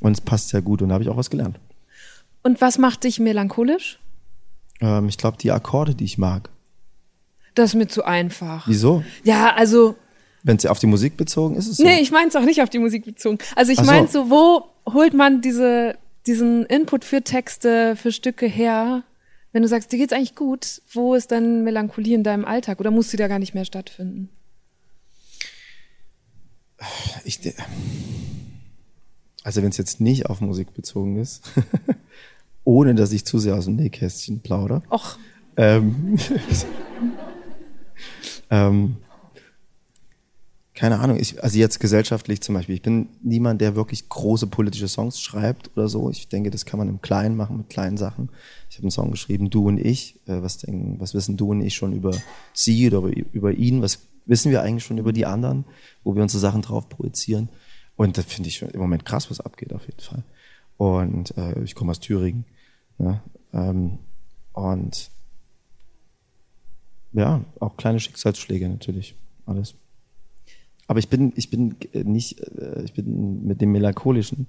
Und 0.00 0.12
es 0.12 0.20
passt 0.20 0.48
sehr 0.48 0.62
gut 0.62 0.82
und 0.82 0.88
da 0.88 0.94
habe 0.94 1.04
ich 1.04 1.10
auch 1.10 1.16
was 1.16 1.30
gelernt. 1.30 1.58
Und 2.42 2.60
was 2.60 2.78
macht 2.78 3.04
dich 3.04 3.20
melancholisch? 3.20 3.98
Ähm, 4.80 5.08
ich 5.08 5.16
glaube, 5.16 5.38
die 5.38 5.50
Akkorde, 5.50 5.94
die 5.94 6.04
ich 6.04 6.18
mag. 6.18 6.50
Das 7.54 7.70
ist 7.70 7.74
mir 7.74 7.86
zu 7.86 8.04
einfach. 8.04 8.66
Wieso? 8.68 9.04
Ja, 9.22 9.54
also, 9.54 9.94
Wenn 10.42 10.58
sie 10.58 10.68
auf 10.68 10.78
die 10.78 10.86
Musik 10.86 11.16
bezogen 11.16 11.56
ist, 11.56 11.66
ist 11.66 11.72
es 11.72 11.76
so. 11.78 11.84
nee, 11.84 12.00
ich 12.00 12.10
meine 12.10 12.28
es 12.28 12.36
auch 12.36 12.42
nicht 12.42 12.60
auf 12.62 12.68
die 12.68 12.80
Musik 12.80 13.04
bezogen. 13.04 13.38
Also 13.54 13.72
ich 13.72 13.78
so. 13.78 13.84
meine 13.84 14.08
so, 14.08 14.28
wo 14.28 14.64
holt 14.92 15.14
man 15.14 15.40
diese, 15.40 15.96
diesen 16.26 16.66
Input 16.66 17.04
für 17.04 17.22
Texte, 17.22 17.96
für 17.96 18.12
Stücke 18.12 18.46
her? 18.46 19.04
Wenn 19.52 19.62
du 19.62 19.68
sagst, 19.68 19.92
dir 19.92 19.98
geht's 19.98 20.12
eigentlich 20.12 20.34
gut, 20.34 20.82
wo 20.92 21.14
ist 21.14 21.30
dann 21.30 21.62
Melancholie 21.62 22.16
in 22.16 22.24
deinem 22.24 22.44
Alltag? 22.44 22.80
Oder 22.80 22.90
muss 22.90 23.10
sie 23.10 23.16
da 23.16 23.28
gar 23.28 23.38
nicht 23.38 23.54
mehr 23.54 23.64
stattfinden? 23.64 24.28
Ich, 27.24 27.40
also 29.42 29.62
wenn 29.62 29.70
es 29.70 29.76
jetzt 29.76 30.00
nicht 30.00 30.26
auf 30.26 30.40
Musik 30.40 30.74
bezogen 30.74 31.16
ist, 31.16 31.42
ohne 32.64 32.94
dass 32.94 33.12
ich 33.12 33.24
zu 33.24 33.38
sehr 33.38 33.56
aus 33.56 33.66
dem 33.66 33.76
Nähkästchen 33.76 34.40
plaudere, 34.40 34.82
Och, 34.90 35.18
ähm, 35.56 36.16
ähm, 38.50 38.96
keine 40.74 40.98
Ahnung, 40.98 41.18
ich, 41.20 41.42
also 41.42 41.56
jetzt 41.56 41.78
gesellschaftlich 41.78 42.40
zum 42.40 42.56
Beispiel, 42.56 42.74
ich 42.74 42.82
bin 42.82 43.08
niemand, 43.22 43.60
der 43.60 43.76
wirklich 43.76 44.08
große 44.08 44.48
politische 44.48 44.88
Songs 44.88 45.20
schreibt 45.20 45.70
oder 45.76 45.88
so. 45.88 46.10
Ich 46.10 46.28
denke, 46.28 46.50
das 46.50 46.66
kann 46.66 46.78
man 46.78 46.88
im 46.88 47.00
Kleinen 47.00 47.36
machen, 47.36 47.58
mit 47.58 47.70
kleinen 47.70 47.96
Sachen. 47.96 48.28
Ich 48.68 48.76
habe 48.76 48.84
einen 48.84 48.90
Song 48.90 49.12
geschrieben, 49.12 49.50
Du 49.50 49.68
und 49.68 49.78
ich. 49.78 50.16
Äh, 50.26 50.42
was 50.42 50.58
denken, 50.58 50.96
was 50.98 51.14
wissen 51.14 51.36
du 51.36 51.52
und 51.52 51.60
ich 51.60 51.74
schon 51.74 51.92
über 51.92 52.10
sie 52.52 52.88
oder 52.88 52.98
über, 52.98 53.28
über 53.32 53.52
ihn? 53.52 53.82
Was 53.82 54.00
wissen 54.26 54.50
wir 54.50 54.62
eigentlich 54.62 54.84
schon 54.84 54.98
über 54.98 55.12
die 55.12 55.26
anderen, 55.26 55.64
wo 56.02 56.14
wir 56.14 56.22
unsere 56.22 56.40
Sachen 56.40 56.62
drauf 56.62 56.88
projizieren? 56.88 57.48
Und 57.96 58.18
das 58.18 58.26
finde 58.26 58.48
ich 58.48 58.62
im 58.62 58.80
Moment 58.80 59.04
krass, 59.04 59.30
was 59.30 59.40
abgeht 59.40 59.72
auf 59.72 59.86
jeden 59.86 60.00
Fall. 60.00 60.24
Und 60.76 61.36
äh, 61.36 61.62
ich 61.62 61.74
komme 61.74 61.90
aus 61.90 62.00
Thüringen. 62.00 62.44
Ne? 62.98 63.22
Ähm, 63.52 63.98
und 64.52 65.10
ja, 67.12 67.44
auch 67.60 67.76
kleine 67.76 68.00
Schicksalsschläge 68.00 68.68
natürlich, 68.68 69.14
alles. 69.46 69.74
Aber 70.86 70.98
ich 70.98 71.08
bin, 71.08 71.32
ich 71.36 71.50
bin 71.50 71.76
äh, 71.92 72.04
nicht, 72.04 72.40
äh, 72.40 72.82
ich 72.82 72.92
bin 72.92 73.46
mit 73.46 73.60
dem 73.60 73.72
Melancholischen, 73.72 74.48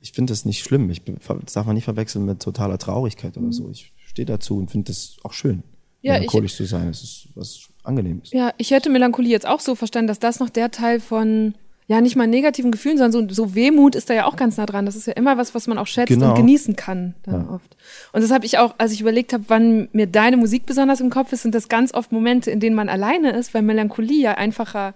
ich 0.00 0.12
finde 0.12 0.32
das 0.32 0.44
nicht 0.44 0.62
schlimm. 0.62 0.90
Ich 0.90 1.02
das 1.04 1.52
darf 1.52 1.66
man 1.66 1.74
nicht 1.74 1.84
verwechseln 1.84 2.24
mit 2.24 2.42
totaler 2.42 2.78
Traurigkeit 2.78 3.36
oder 3.36 3.52
so. 3.52 3.70
Ich 3.70 3.92
stehe 4.04 4.26
dazu 4.26 4.58
und 4.58 4.70
finde 4.70 4.88
das 4.88 5.16
auch 5.22 5.32
schön, 5.32 5.62
Ja, 6.02 6.14
melancholisch 6.14 6.56
zu 6.56 6.64
sein. 6.64 6.88
Es 6.88 7.02
ist 7.02 7.28
was 7.34 7.68
Angenehmes. 7.84 8.30
Ja, 8.32 8.52
ich 8.58 8.70
hätte 8.70 8.90
Melancholie 8.90 9.30
jetzt 9.30 9.46
auch 9.46 9.60
so 9.60 9.74
verstanden, 9.74 10.08
dass 10.08 10.18
das 10.18 10.40
noch 10.40 10.50
der 10.50 10.70
Teil 10.70 11.00
von, 11.00 11.54
ja, 11.88 12.00
nicht 12.00 12.14
mal 12.16 12.26
negativen 12.26 12.70
Gefühlen, 12.70 12.96
sondern 12.98 13.28
so, 13.28 13.34
so 13.34 13.54
Wehmut 13.54 13.94
ist 13.96 14.08
da 14.08 14.14
ja 14.14 14.26
auch 14.26 14.36
ganz 14.36 14.56
nah 14.56 14.66
dran. 14.66 14.86
Das 14.86 14.94
ist 14.96 15.06
ja 15.06 15.12
immer 15.14 15.36
was, 15.36 15.54
was 15.54 15.66
man 15.66 15.78
auch 15.78 15.86
schätzt 15.86 16.08
Genau. 16.08 16.28
und 16.30 16.34
genießen 16.36 16.76
kann 16.76 17.14
dann 17.24 17.46
Ja. 17.46 17.54
oft. 17.54 17.76
Und 18.12 18.22
das 18.22 18.30
habe 18.30 18.46
ich 18.46 18.58
auch, 18.58 18.74
als 18.78 18.92
ich 18.92 19.00
überlegt 19.00 19.32
habe, 19.32 19.44
wann 19.48 19.88
mir 19.92 20.06
deine 20.06 20.36
Musik 20.36 20.64
besonders 20.66 21.00
im 21.00 21.10
Kopf 21.10 21.32
ist, 21.32 21.42
sind 21.42 21.54
das 21.54 21.68
ganz 21.68 21.92
oft 21.92 22.12
Momente, 22.12 22.50
in 22.50 22.60
denen 22.60 22.76
man 22.76 22.88
alleine 22.88 23.32
ist, 23.32 23.52
weil 23.54 23.62
Melancholie 23.62 24.22
ja 24.22 24.34
einfacher 24.34 24.94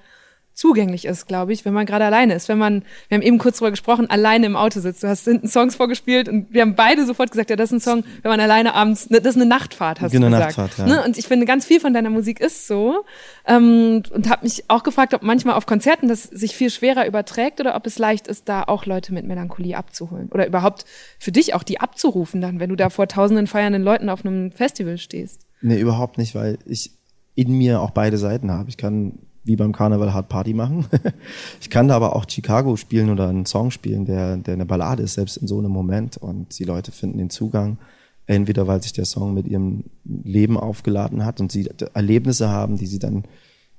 zugänglich 0.57 1.05
ist, 1.05 1.27
glaube 1.27 1.53
ich, 1.53 1.67
wenn 1.67 1.75
man 1.75 1.85
gerade 1.85 2.07
alleine 2.07 2.35
ist. 2.35 2.49
Wenn 2.49 2.57
man, 2.57 2.83
wir 3.09 3.17
haben 3.17 3.23
eben 3.23 3.37
kurz 3.37 3.59
drüber 3.59 3.71
gesprochen, 3.71 4.09
alleine 4.09 4.47
im 4.47 4.57
Auto 4.57 4.81
sitzt. 4.81 5.03
Du 5.03 5.07
hast 5.07 5.25
hinten 5.25 5.49
Songs 5.49 5.77
vorgespielt 5.77 6.31
und 6.31 6.53
wir 6.53 6.63
haben 6.63 6.75
beide 6.75 7.05
sofort 7.05 7.31
gesagt, 7.31 7.51
ja, 7.51 7.57
das 7.57 7.71
ist 7.71 7.73
ein 7.73 7.81
Song, 7.81 8.05
wenn 8.23 8.31
man 8.31 8.41
alleine 8.41 8.75
abends, 8.75 9.11
ne, 9.11 9.21
das 9.21 9.37
ist 9.37 9.43
eine 9.43 9.49
Nachtfahrt, 9.49 10.01
hast 10.01 10.13
Genau, 10.13 10.29
du 10.29 10.33
gesagt. 10.33 10.57
Nachtfahrt, 10.57 10.89
ja. 10.89 10.97
Ne? 10.97 11.05
Und 11.05 11.19
ich 11.19 11.29
finde, 11.29 11.45
ganz 11.45 11.67
viel 11.67 11.79
von 11.79 11.93
deiner 11.93 12.09
Musik 12.09 12.41
ist 12.41 12.67
so. 12.67 13.05
Ähm, 13.47 14.03
und 14.11 14.31
habe 14.31 14.45
mich 14.45 14.65
auch 14.69 14.83
gefragt, 14.83 15.13
ob 15.13 15.23
manchmal 15.23 15.57
auf 15.57 15.67
Konzerten 15.67 16.09
das 16.09 16.23
sich 16.23 16.57
viel 16.57 16.71
schwerer 16.71 17.07
überträgt 17.07 17.61
oder 17.61 17.77
ob 17.77 17.87
es 17.87 17.99
leicht 17.99 18.27
ist, 18.27 18.49
da 18.49 18.63
auch 18.63 18.87
Leute 18.87 19.13
mit 19.13 19.27
Melancholie 19.27 19.77
abzuholen. 19.77 20.31
Oder 20.33 20.47
überhaupt 20.47 20.87
für 21.19 21.33
dich 21.33 21.53
auch 21.53 21.65
die 21.65 21.81
abzurufen 21.81 22.41
dann, 22.41 22.61
wenn 22.61 22.71
du 22.71 22.77
da 22.77 22.89
vor 22.89 23.09
tausenden 23.09 23.47
feiernden 23.47 23.83
Leuten 23.83 24.09
auf 24.09 24.25
einem 24.25 24.53
Festival 24.53 24.97
stehst. 24.97 25.43
Nee, 25.61 25.79
überhaupt 25.79 26.17
nicht, 26.17 26.35
weil 26.35 26.59
ich 26.65 26.93
in 27.35 27.53
mir 27.53 27.83
auch 27.83 27.91
beide 27.91 28.17
Seiten 28.17 28.51
habe. 28.51 28.71
Ich 28.71 28.79
kann 28.79 29.19
wie 29.47 29.57
beim 29.57 29.73
Karneval 29.73 30.13
Hard 30.13 30.29
Party 30.29 30.55
machen. 30.55 30.87
ich 31.61 31.71
kann 31.71 31.89
da 31.89 31.97
aber 31.97 32.17
auch 32.17 32.27
Chicago 32.29 32.77
spielen 32.77 33.11
oder 33.11 33.29
einen 33.29 33.47
Song 33.47 33.71
spielen, 33.71 34.05
der, 34.05 34.37
der 34.37 34.55
eine 34.55 34.67
Ballade 34.67 35.05
ist, 35.05 35.15
selbst 35.15 35.37
in 35.37 35.47
so 35.47 35.59
einem 35.59 35.71
Moment. 35.71 36.17
Und 36.17 36.59
die 36.59 36.65
Leute 36.65 36.91
finden 36.91 37.19
den 37.19 37.31
Zugang, 37.31 37.79
entweder 38.27 38.67
weil 38.67 38.83
sich 38.83 38.93
der 38.93 39.05
Song 39.05 39.35
mit 39.35 39.47
ihrem 39.47 39.85
Leben 40.05 40.59
aufgeladen 40.59 41.25
hat 41.25 41.41
und 41.41 41.53
sie 41.53 41.71
Erlebnisse 41.95 42.49
haben, 42.49 42.77
die 42.77 42.87
sie 42.87 42.99
dann 42.99 43.25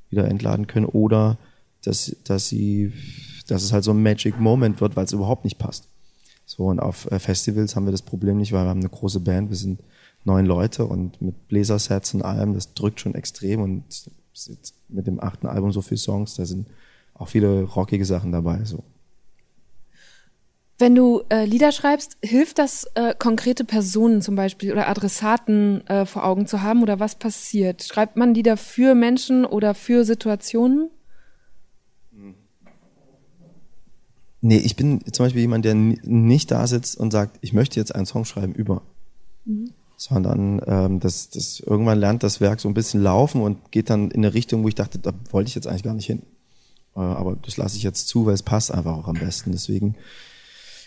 wieder 0.09 0.25
entladen 0.27 0.67
können, 0.67 0.85
oder 0.85 1.37
dass, 1.83 2.15
dass 2.23 2.47
sie, 2.47 2.93
dass 3.47 3.63
es 3.63 3.73
halt 3.73 3.83
so 3.83 3.91
ein 3.91 4.01
Magic 4.01 4.39
Moment 4.39 4.79
wird, 4.79 4.95
weil 4.95 5.05
es 5.05 5.11
überhaupt 5.11 5.43
nicht 5.43 5.57
passt. 5.57 5.89
So, 6.45 6.67
und 6.67 6.79
auf 6.79 7.11
äh, 7.11 7.19
Festivals 7.19 7.75
haben 7.75 7.85
wir 7.85 7.91
das 7.91 8.01
Problem 8.01 8.37
nicht, 8.37 8.53
weil 8.53 8.63
wir 8.63 8.69
haben 8.69 8.79
eine 8.79 8.89
große 8.89 9.19
Band, 9.19 9.49
wir 9.49 9.57
sind 9.57 9.83
neun 10.23 10.45
Leute 10.45 10.85
und 10.85 11.21
mit 11.21 11.49
Bläsersets 11.49 12.13
und 12.13 12.21
allem, 12.21 12.53
das 12.53 12.73
drückt 12.73 13.01
schon 13.01 13.15
extrem 13.15 13.61
und 13.61 13.83
jetzt 14.45 14.75
mit 14.87 15.07
dem 15.07 15.19
achten 15.19 15.47
Album 15.47 15.71
so 15.71 15.81
viele 15.81 15.97
Songs, 15.97 16.35
da 16.35 16.45
sind 16.45 16.67
auch 17.15 17.27
viele 17.27 17.63
rockige 17.63 18.05
Sachen 18.05 18.31
dabei. 18.31 18.63
So. 18.63 18.83
Wenn 20.79 20.93
du 20.93 21.23
äh, 21.29 21.45
Lieder 21.45 21.71
schreibst, 21.71 22.17
hilft 22.21 22.59
das, 22.59 22.85
äh, 22.93 23.15
konkrete 23.17 23.65
Personen 23.65 24.21
zum 24.21 24.35
Beispiel 24.35 24.71
oder 24.71 24.87
Adressaten 24.87 25.85
äh, 25.87 26.05
vor 26.05 26.23
Augen 26.23 26.45
zu 26.45 26.61
haben 26.61 26.83
oder 26.83 26.99
was 26.99 27.15
passiert? 27.15 27.83
Schreibt 27.83 28.15
man 28.15 28.35
Lieder 28.35 28.57
für 28.57 28.93
Menschen 28.93 29.43
oder 29.45 29.73
für 29.73 30.05
Situationen? 30.05 30.91
Nee, 34.41 34.57
ich 34.57 34.75
bin 34.75 35.01
zum 35.11 35.25
Beispiel 35.25 35.41
jemand, 35.41 35.65
der 35.65 35.73
nicht 35.73 36.51
da 36.51 36.67
sitzt 36.67 36.95
und 36.97 37.09
sagt, 37.11 37.39
ich 37.41 37.53
möchte 37.53 37.79
jetzt 37.79 37.95
einen 37.95 38.05
Song 38.05 38.23
schreiben 38.23 38.53
über. 38.53 38.83
Sondern 39.99 40.61
ähm, 40.67 40.99
das, 40.99 41.31
das 41.31 41.59
irgendwann 41.59 41.99
lernt 41.99 42.21
das 42.21 42.39
Werk 42.39 42.59
so 42.59 42.67
ein 42.67 42.75
bisschen 42.75 43.01
laufen 43.01 43.41
und 43.41 43.71
geht 43.71 43.89
dann 43.89 44.11
in 44.11 44.23
eine 44.23 44.33
Richtung, 44.33 44.63
wo 44.63 44.67
ich 44.67 44.75
dachte, 44.75 44.99
da 44.99 45.11
wollte 45.31 45.49
ich 45.49 45.55
jetzt 45.55 45.67
eigentlich 45.67 45.83
gar 45.83 45.95
nicht 45.95 46.05
hin. 46.05 46.21
Äh, 46.95 46.99
aber 46.99 47.35
das 47.35 47.57
lasse 47.57 47.77
ich 47.77 47.83
jetzt 47.83 48.07
zu, 48.07 48.25
weil 48.25 48.35
es 48.35 48.43
passt 48.43 48.71
einfach 48.71 48.95
auch 48.95 49.07
am 49.07 49.17
besten. 49.17 49.51
Deswegen 49.51 49.95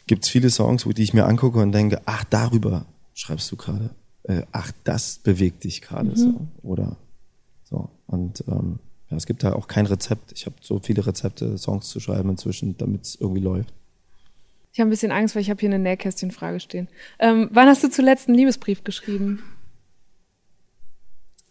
gibt 0.06 0.24
es 0.24 0.30
viele 0.30 0.50
Songs, 0.50 0.86
wo 0.86 0.92
die 0.92 1.02
ich 1.02 1.12
mir 1.12 1.26
angucke 1.26 1.61
und 1.61 1.72
denke, 1.72 2.00
ach, 2.06 2.24
darüber 2.24 2.86
schreibst 3.14 3.50
du 3.50 3.56
gerade? 3.56 3.90
Äh, 4.22 4.42
ach, 4.52 4.70
das 4.84 5.18
bewegt 5.18 5.64
dich 5.64 5.82
gerade 5.82 6.16
so. 6.16 6.46
Oder 6.62 6.96
so. 7.64 7.90
Und 8.06 8.44
ähm, 8.48 8.78
ja, 9.11 9.16
es 9.16 9.26
gibt 9.26 9.42
da 9.42 9.54
auch 9.54 9.66
kein 9.66 9.86
Rezept. 9.86 10.32
Ich 10.32 10.46
habe 10.46 10.56
so 10.61 10.78
viele 10.78 11.06
Rezepte, 11.06 11.58
Songs 11.58 11.88
zu 11.88 12.00
schreiben 12.00 12.30
inzwischen, 12.30 12.76
damit 12.78 13.04
es 13.04 13.14
irgendwie 13.16 13.40
läuft. 13.40 13.72
Ich 14.73 14.79
habe 14.79 14.89
ein 14.89 14.91
bisschen 14.91 15.12
Angst, 15.12 15.35
weil 15.35 15.43
ich 15.43 15.51
habe 15.51 15.59
hier 15.61 15.68
eine 15.68 15.79
Nähkästchenfrage 15.79 16.61
stehen. 16.61 16.89
Ähm, 17.18 17.49
wann 17.53 17.68
hast 17.68 17.83
du 17.83 17.91
zuletzt 17.91 18.29
einen 18.29 18.37
Liebesbrief 18.37 18.85
geschrieben? 18.85 19.43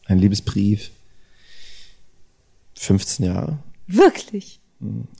Ein 0.05 0.19
Liebesbrief. 0.19 0.91
15 2.75 3.25
Jahre. 3.25 3.59
Wirklich? 3.87 4.59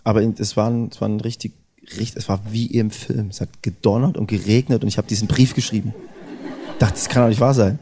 Aber 0.05 0.21
es 0.23 0.55
war, 0.55 0.69
ein, 0.69 0.87
es 0.91 1.01
war 1.01 1.09
ein 1.09 1.19
richtig, 1.19 1.53
richtig, 1.97 2.15
es 2.15 2.29
war 2.29 2.41
wie 2.51 2.67
im 2.67 2.89
Film. 2.89 3.27
Es 3.27 3.41
hat 3.41 3.61
gedonnert 3.61 4.17
und 4.17 4.27
geregnet 4.27 4.81
und 4.83 4.87
ich 4.87 4.97
habe 4.97 5.07
diesen 5.07 5.27
Brief 5.27 5.53
geschrieben. 5.53 5.93
Dachte, 6.79 6.93
das 6.93 7.09
kann 7.09 7.23
doch 7.23 7.29
nicht 7.29 7.41
wahr 7.41 7.53
sein. 7.53 7.79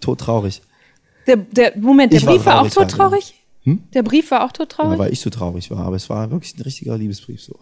Todtraurig. 0.00 0.60
Der, 1.26 1.36
der 1.36 1.78
Moment, 1.78 2.12
der 2.12 2.20
Ich 2.20 2.26
war 2.26 2.34
Brief 2.34 2.44
war 2.44 2.60
auch 2.60 2.68
traurig, 2.68 2.90
todtraurig? 2.90 3.34
Der 3.94 4.02
Brief 4.02 4.30
war 4.30 4.42
auch 4.42 4.48
Ja, 4.48 4.52
todtraurig? 4.52 4.98
weil 4.98 5.12
ich 5.12 5.20
so 5.20 5.30
traurig 5.30 5.70
war. 5.70 5.78
Aber 5.78 5.96
es 5.96 6.10
war 6.10 6.30
wirklich 6.30 6.54
ein 6.56 6.62
richtiger 6.62 6.98
Liebesbrief 6.98 7.42
so. 7.42 7.58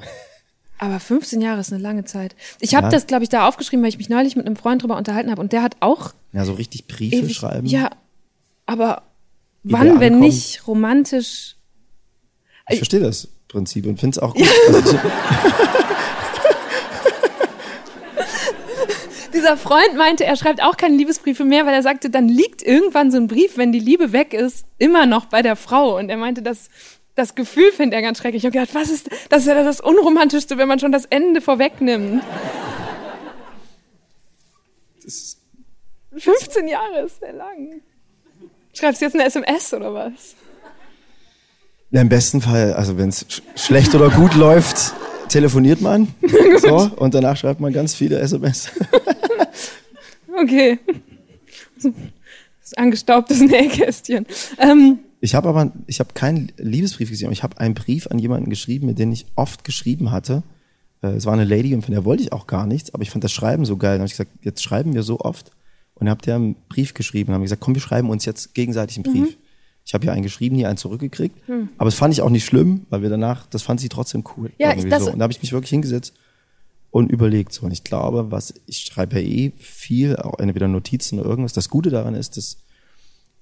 Aber 0.79 1.01
15 1.01 1.41
Jahre 1.41 1.61
ist 1.61 1.73
eine 1.73 1.83
lange 1.83 2.05
Zeit. 2.05 2.35
Ich 2.61 2.75
habe 2.75 2.87
Ja. 2.87 2.91
das, 2.91 3.07
glaube 3.07 3.23
ich, 3.23 3.29
da 3.31 3.47
aufgeschrieben, 3.49 3.83
weil 3.83 3.89
ich 3.91 3.99
mich 3.99 4.09
neulich 4.09 4.37
mit 4.37 4.47
einem 4.47 4.57
Freund 4.57 4.83
drüber 4.83 4.97
unterhalten 4.97 5.31
habe 5.31 5.41
und 5.41 5.53
der 5.53 5.63
hat 5.63 5.77
auch 5.81 6.13
Ja, 6.33 6.45
so 6.45 6.55
richtig 6.55 6.87
Briefe 6.87 7.17
ewig. 7.17 7.37
schreiben. 7.37 7.67
Ja, 7.67 7.91
aber 8.67 9.03
wann, 9.63 10.01
wenn 10.01 10.19
nicht 10.19 10.67
romantisch? 10.67 11.57
Ich 12.69 12.79
verstehe 12.79 13.01
das 13.01 13.29
Prinzip 13.49 13.87
und 13.87 14.01
finde 14.01 14.17
es 14.17 14.23
auch 14.23 14.35
gut. 14.35 14.47
Also 14.69 14.97
ich, 14.97 15.01
Dieser 19.33 19.57
Freund 19.57 19.97
meinte, 19.97 20.25
er 20.25 20.37
schreibt 20.37 20.63
auch 20.63 20.77
keine 20.77 20.97
Liebesbriefe 20.97 21.45
mehr, 21.45 21.67
weil 21.67 21.75
er 21.75 21.83
sagte, 21.83 22.09
dann 22.09 22.29
liegt 22.29 22.63
irgendwann 22.63 23.11
so 23.11 23.17
ein 23.19 23.27
Brief, 23.27 23.57
wenn 23.57 23.73
die 23.73 23.81
Liebe 23.81 24.13
weg 24.13 24.33
ist, 24.33 24.65
immer 24.79 25.07
noch 25.07 25.27
bei 25.27 25.43
der 25.43 25.57
Frau. 25.57 25.99
Und 25.99 26.09
er 26.09 26.17
meinte, 26.17 26.41
das, 26.41 26.69
das 27.15 27.35
Gefühl 27.35 27.71
findet 27.73 27.95
er 27.95 28.03
ganz 28.03 28.19
schrecklich. 28.19 28.43
Ich 28.43 28.47
habe 28.47 28.59
gedacht, 28.59 28.75
was 28.75 28.91
ist, 28.91 29.09
das 29.29 29.43
ist 29.43 29.49
ja 29.49 29.63
das 29.63 29.81
Unromantischste, 29.81 30.59
wenn 30.59 30.69
man 30.69 30.79
schon 30.79 30.93
das 30.93 31.05
Ende 31.07 31.41
vorwegnimmt. 31.41 32.23
das, 35.03 35.39
15 36.17 36.69
Jahre 36.69 37.01
ist 37.07 37.21
sehr 37.21 37.33
lang. 37.33 37.81
Schreibst 38.73 39.01
du 39.01 39.07
jetzt 39.07 39.15
eine 39.15 39.25
SMS 39.25 39.73
oder 39.75 39.95
was? 39.95 40.35
ja, 41.91 42.01
Im 42.01 42.09
besten 42.09 42.41
Fall, 42.41 42.73
also 42.75 42.99
wenn 42.99 43.09
es 43.09 43.25
sch 43.29 43.43
schlecht 43.55 43.95
oder 43.95 44.11
gut 44.11 44.35
läuft, 44.37 44.95
telefoniert 45.29 45.81
man. 45.81 46.13
so, 46.59 46.91
und 46.97 47.15
danach 47.15 47.37
schreibt 47.37 47.61
man 47.61 47.73
ganz 47.73 47.95
viele 47.95 48.19
SMS. 48.19 48.71
Okay. 50.37 50.79
Das 51.77 51.85
ist 52.65 52.77
angestaubtes 52.79 53.41
Nähkästchen. 53.41 54.27
Ähm, 54.59 54.99
Ich 55.25 55.35
habe 55.35 55.49
aber, 55.49 55.73
ich 55.87 56.01
habe 56.01 56.11
keinen 56.13 56.53
Liebesbrief 56.59 57.09
gesehen, 57.11 57.27
aber 57.29 57.33
ich 57.33 57.43
habe 57.43 57.59
einen 57.59 57.75
Brief 57.75 58.07
an 58.09 58.19
jemanden 58.19 58.51
geschrieben, 58.51 58.87
mit 58.87 58.99
dem 58.99 59.11
ich 59.11 59.25
oft 59.37 59.65
geschrieben 59.65 60.11
hatte. 60.11 60.43
Äh, 61.03 61.09
Es 61.17 61.25
war 61.25 61.33
eine 61.33 61.45
Lady 61.45 61.75
und 61.75 61.83
von 61.83 61.93
der 61.93 62.05
wollte 62.05 62.23
ich 62.23 62.33
auch 62.33 62.47
gar 62.47 62.67
nichts, 62.67 62.93
aber 62.93 63.03
ich 63.03 63.11
fand 63.11 63.25
das 63.25 63.33
Schreiben 63.33 63.65
so 63.65 63.77
geil. 63.79 63.93
Dann 63.95 64.01
habe 64.01 64.07
ich 64.07 64.13
gesagt, 64.13 64.31
jetzt 64.43 64.63
schreiben 64.63 64.93
wir 64.95 65.03
so 65.03 65.21
oft. 65.21 65.51
Und 65.95 66.07
dann 66.07 66.11
habt 66.11 66.27
ihr 66.27 66.35
einen 66.35 66.57
Brief 66.69 66.93
geschrieben 66.93 67.31
und 67.31 67.37
haben 67.37 67.43
gesagt, 67.43 67.63
komm, 67.63 67.75
wir 67.75 67.81
schreiben 67.81 68.11
uns 68.11 68.25
jetzt 68.27 68.53
gegenseitig 68.55 68.97
einen 68.99 69.05
Brief. 69.05 69.39
Ich 69.87 69.95
habe 69.95 70.03
hier 70.05 70.13
einen 70.13 70.23
geschrieben, 70.23 70.57
hier 70.57 70.69
einen 70.69 70.77
zurückgekriegt. 70.77 71.37
Aber 71.79 71.87
das 71.87 71.95
fand 71.95 72.13
ich 72.13 72.21
auch 72.21 72.31
nicht 72.31 72.45
schlimm, 72.45 72.87
weil 72.91 73.01
wir 73.03 73.09
danach, 73.11 73.47
das 73.47 73.63
fand 73.63 73.81
sie 73.81 73.89
trotzdem 73.89 74.25
cool. 74.37 74.51
Ja, 74.59 74.71
ich- 74.77 74.85
das- 74.91 75.05
so. 75.05 75.13
Und 75.13 75.19
da 75.21 75.23
habe 75.25 75.33
ich 75.33 75.41
mich 75.43 75.53
wirklich 75.53 75.71
hingesetzt 75.71 76.13
und 76.91 77.11
überlegt. 77.11 77.53
So. 77.55 77.65
Und 77.65 77.73
ich 77.73 77.83
glaube, 77.85 78.31
was, 78.31 78.53
ich 78.67 78.79
schreibe 78.81 79.21
ja 79.21 79.27
eh 79.27 79.53
viel, 79.57 80.17
auch 80.17 80.39
entweder 80.39 80.69
Notizen 80.69 81.19
oder 81.19 81.29
irgendwas. 81.31 81.53
Das 81.55 81.69
Gute 81.71 81.89
daran 81.91 82.15
ist, 82.15 82.37
dass 82.37 82.59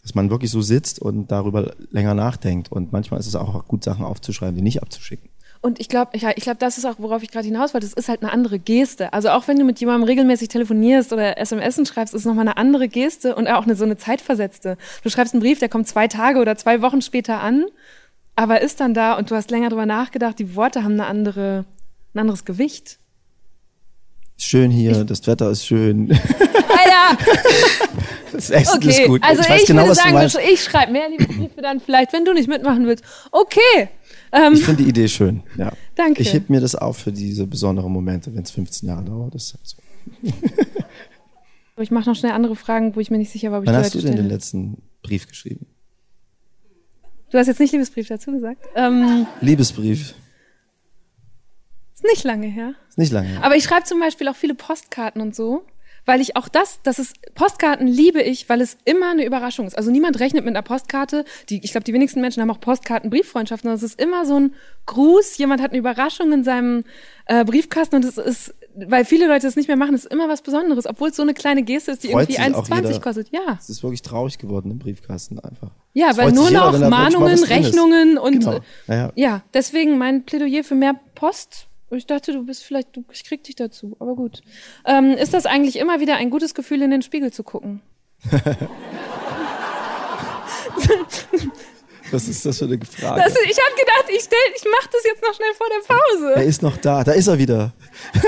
dass 0.02 0.14
man 0.14 0.30
wirklich 0.30 0.50
so 0.50 0.60
sitzt 0.60 1.00
und 1.00 1.30
darüber 1.30 1.74
länger 1.90 2.14
nachdenkt. 2.14 2.70
Und 2.70 2.92
manchmal 2.92 3.20
ist 3.20 3.26
es 3.26 3.36
auch 3.36 3.66
gut, 3.66 3.84
Sachen 3.84 4.04
aufzuschreiben, 4.04 4.56
die 4.56 4.62
nicht 4.62 4.82
abzuschicken. 4.82 5.30
Und 5.60 5.78
ich 5.78 5.88
glaube, 5.88 6.18
ja, 6.18 6.30
ich 6.34 6.42
glaube, 6.42 6.58
das 6.58 6.76
ist 6.76 6.84
auch, 6.84 6.96
worauf 6.98 7.22
ich 7.22 7.30
gerade 7.30 7.46
hinaus 7.46 7.72
wollte. 7.72 7.86
Es 7.86 7.92
ist 7.92 8.08
halt 8.08 8.22
eine 8.22 8.32
andere 8.32 8.58
Geste. 8.58 9.12
Also 9.12 9.28
auch 9.28 9.46
wenn 9.46 9.58
du 9.60 9.64
mit 9.64 9.78
jemandem 9.78 10.08
regelmäßig 10.08 10.48
telefonierst 10.48 11.12
oder 11.12 11.38
SMS 11.38 11.76
schreibst, 11.86 12.14
ist 12.14 12.22
es 12.22 12.26
nochmal 12.26 12.48
eine 12.48 12.56
andere 12.56 12.88
Geste 12.88 13.36
und 13.36 13.46
auch 13.46 13.62
eine 13.62 13.76
so 13.76 13.84
eine 13.84 13.96
zeitversetzte. 13.96 14.76
Du 15.04 15.08
schreibst 15.08 15.34
einen 15.34 15.40
Brief, 15.40 15.60
der 15.60 15.68
kommt 15.68 15.86
zwei 15.86 16.08
Tage 16.08 16.40
oder 16.40 16.56
zwei 16.56 16.82
Wochen 16.82 17.00
später 17.00 17.40
an, 17.40 17.66
aber 18.34 18.60
ist 18.60 18.80
dann 18.80 18.92
da 18.92 19.16
und 19.16 19.30
du 19.30 19.36
hast 19.36 19.52
länger 19.52 19.68
drüber 19.68 19.86
nachgedacht. 19.86 20.36
Die 20.40 20.56
Worte 20.56 20.82
haben 20.82 20.94
eine 20.94 21.06
andere, 21.06 21.64
ein 22.12 22.18
anderes 22.18 22.44
Gewicht. 22.44 22.98
Schön 24.36 24.72
hier, 24.72 25.04
das 25.04 25.24
Wetter 25.28 25.48
ist 25.50 25.64
schön, 25.64 26.10
Alter, 26.10 27.24
das 28.32 28.50
Essen 28.50 28.78
okay. 28.78 28.88
ist 28.88 29.06
gut. 29.06 29.22
Also 29.22 29.42
ich, 29.42 29.48
weiß 29.48 29.66
genau, 29.66 29.82
würde 29.82 29.94
sagen, 29.94 30.14
meinst. 30.14 30.38
ich 30.38 30.62
schreibe 30.62 30.92
mehr 30.92 31.08
Liebesbriefe 31.08 31.62
dann 31.62 31.80
vielleicht, 31.80 32.12
wenn 32.12 32.24
du 32.24 32.32
nicht 32.32 32.48
mitmachen 32.48 32.86
willst. 32.86 33.04
Okay. 33.30 33.88
Ähm, 34.32 34.54
Ich 34.54 34.64
finde 34.64 34.82
die 34.82 34.88
Idee 34.88 35.08
schön. 35.08 35.42
Ja. 35.56 35.72
Danke. 35.94 36.22
Ich 36.22 36.32
heb 36.32 36.50
mir 36.50 36.60
das 36.60 36.74
auf 36.74 36.98
für 36.98 37.12
diese 37.12 37.46
besonderen 37.46 37.92
Momente, 37.92 38.34
wenn 38.34 38.42
es 38.42 38.50
15 38.50 38.88
Jahre 38.88 39.04
dauert. 39.04 39.34
Das 39.34 39.44
ist 39.44 39.54
halt 39.54 39.66
so. 39.66 39.76
ich 41.82 41.90
mache 41.90 42.08
noch 42.08 42.16
schnell 42.16 42.32
andere 42.32 42.56
Fragen, 42.56 42.96
wo 42.96 43.00
ich 43.00 43.10
mir 43.10 43.18
nicht 43.18 43.30
sicher 43.30 43.50
war, 43.50 43.58
ob 43.58 43.64
ich 43.64 43.68
Wann 43.68 43.76
hast 43.76 43.94
du 43.94 43.98
denn 43.98 44.08
stelle. 44.12 44.22
den 44.22 44.30
letzten 44.30 44.82
Brief 45.02 45.28
geschrieben? 45.28 45.66
Du 47.30 47.38
hast 47.38 47.46
jetzt 47.46 47.60
nicht 47.60 47.72
Liebesbrief 47.72 48.08
dazu 48.08 48.30
gesagt. 48.30 48.62
Ähm, 48.74 49.26
Liebesbrief. 49.40 50.14
ist 51.94 52.04
nicht 52.04 52.24
lange 52.24 52.46
her. 52.46 52.74
Ist 52.88 52.98
nicht 52.98 53.12
lange. 53.12 53.28
her. 53.28 53.44
Aber 53.44 53.56
ich 53.56 53.64
schreibe 53.64 53.84
zum 53.84 54.00
Beispiel 54.00 54.28
auch 54.28 54.36
viele 54.36 54.54
Postkarten 54.54 55.20
und 55.22 55.34
so, 55.34 55.64
weil 56.04 56.20
ich 56.20 56.36
auch 56.36 56.48
das, 56.48 56.80
das 56.82 56.98
ist, 56.98 57.14
Postkarten 57.34 57.86
liebe 57.86 58.20
ich, 58.20 58.48
weil 58.48 58.60
es 58.60 58.76
immer 58.84 59.10
eine 59.10 59.24
Überraschung 59.24 59.66
ist. 59.66 59.78
Also 59.78 59.90
niemand 59.90 60.18
rechnet 60.18 60.44
mit 60.44 60.52
einer 60.54 60.62
Postkarte. 60.62 61.24
Die, 61.48 61.60
ich 61.64 61.70
glaube, 61.72 61.84
die 61.84 61.92
wenigsten 61.92 62.20
Menschen 62.20 62.42
haben 62.42 62.50
auch 62.50 62.60
Postkarten, 62.60 63.08
Brieffreundschaften. 63.10 63.68
sondern 63.68 63.76
Es 63.84 63.92
ist 63.92 64.00
immer 64.00 64.26
so 64.26 64.38
ein 64.38 64.54
Gruß. 64.86 65.38
Jemand 65.38 65.62
hat 65.62 65.70
eine 65.70 65.78
Überraschung 65.78 66.32
in 66.32 66.42
seinem 66.44 66.84
äh, 67.26 67.44
Briefkasten 67.44 67.96
und 67.96 68.04
es 68.04 68.18
ist, 68.18 68.54
weil 68.74 69.04
viele 69.04 69.26
Leute 69.28 69.46
das 69.46 69.54
nicht 69.54 69.68
mehr 69.68 69.76
machen, 69.76 69.94
ist 69.94 70.06
immer 70.06 70.28
was 70.28 70.42
Besonderes, 70.42 70.86
obwohl 70.86 71.10
es 71.10 71.16
so 71.16 71.22
eine 71.22 71.34
kleine 71.34 71.62
Geste 71.62 71.92
ist, 71.92 72.02
die 72.02 72.08
Freut 72.08 72.28
irgendwie 72.30 72.42
sich 72.42 72.54
auch 72.56 72.68
1,20 72.68 72.86
jeder. 72.88 73.00
kostet. 73.00 73.28
Ja. 73.30 73.58
Es 73.60 73.68
ist 73.68 73.82
wirklich 73.82 74.02
traurig 74.02 74.38
geworden 74.38 74.70
im 74.72 74.78
Briefkasten 74.80 75.38
einfach. 75.38 75.70
Ja, 75.92 76.10
Es 76.10 76.16
weil 76.16 76.32
nur 76.32 76.48
jeder, 76.48 76.72
noch 76.72 76.78
mal 76.80 76.90
Mahnungen. 76.90 77.42
Rechnungen 77.44 78.18
und 78.18 78.40
Genau. 78.40 78.58
äh, 78.88 79.08
ja, 79.14 79.42
deswegen 79.54 79.98
mein 79.98 80.24
Plädoyer 80.24 80.64
für 80.64 80.74
mehr 80.74 80.94
Post. 81.14 81.68
Und 81.92 81.98
Ich 81.98 82.06
dachte, 82.06 82.32
du 82.32 82.42
bist 82.46 82.64
vielleicht, 82.64 82.96
du, 82.96 83.04
ich 83.12 83.22
krieg 83.22 83.44
dich 83.44 83.54
dazu, 83.54 83.98
aber 84.00 84.16
gut. 84.16 84.40
Ähm, 84.86 85.10
ist 85.10 85.34
das 85.34 85.44
eigentlich 85.44 85.76
immer 85.76 86.00
wieder 86.00 86.16
ein 86.16 86.30
gutes 86.30 86.54
Gefühl, 86.54 86.80
in 86.80 86.90
den 86.90 87.02
Spiegel 87.02 87.30
zu 87.30 87.42
gucken? 87.42 87.82
Was 92.10 92.28
ist 92.28 92.46
das 92.46 92.56
für 92.56 92.64
eine 92.64 92.78
Frage? 92.78 93.22
Das, 93.22 93.34
ich 93.34 93.58
habe 93.58 93.76
gedacht, 93.78 94.06
ich 94.08 94.22
stell, 94.22 94.38
ich 94.56 94.64
mach 94.64 94.86
das 94.86 95.04
jetzt 95.04 95.22
noch 95.22 95.34
schnell 95.34 95.52
vor 95.54 95.66
der 95.68 95.82
er 95.86 95.96
Pause. 95.98 96.48
ist 96.48 96.62
noch 96.62 96.78
da. 96.78 97.04
Da 97.04 97.12
ist 97.12 97.26
er 97.26 97.38
wieder. 97.38 97.74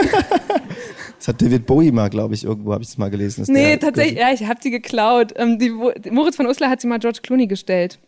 das 1.19 1.29
hat 1.29 1.41
David 1.41 1.65
Bowie 1.65 1.91
mal, 1.91 2.11
glaube 2.11 2.35
ich, 2.35 2.45
irgendwo 2.45 2.75
habe 2.75 2.83
ich 2.83 2.91
es 2.91 2.99
mal 2.99 3.09
gelesen. 3.09 3.41
dass 3.41 3.49
Nee, 3.49 3.79
tatsächlich, 3.79 4.19
ja, 4.19 4.31
ich 4.31 4.45
habe 4.45 4.61
die 4.61 4.73
geklaut. 4.73 5.33
Ähm, 5.37 5.59
die, 5.59 5.71
Moritz 6.11 6.37
von 6.37 6.47
Uslar 6.47 6.69
hat 6.69 6.83
sie 6.83 6.87
mal 6.87 6.99
George 6.99 7.21
Clooney 7.23 7.47
gestellt. 7.47 7.99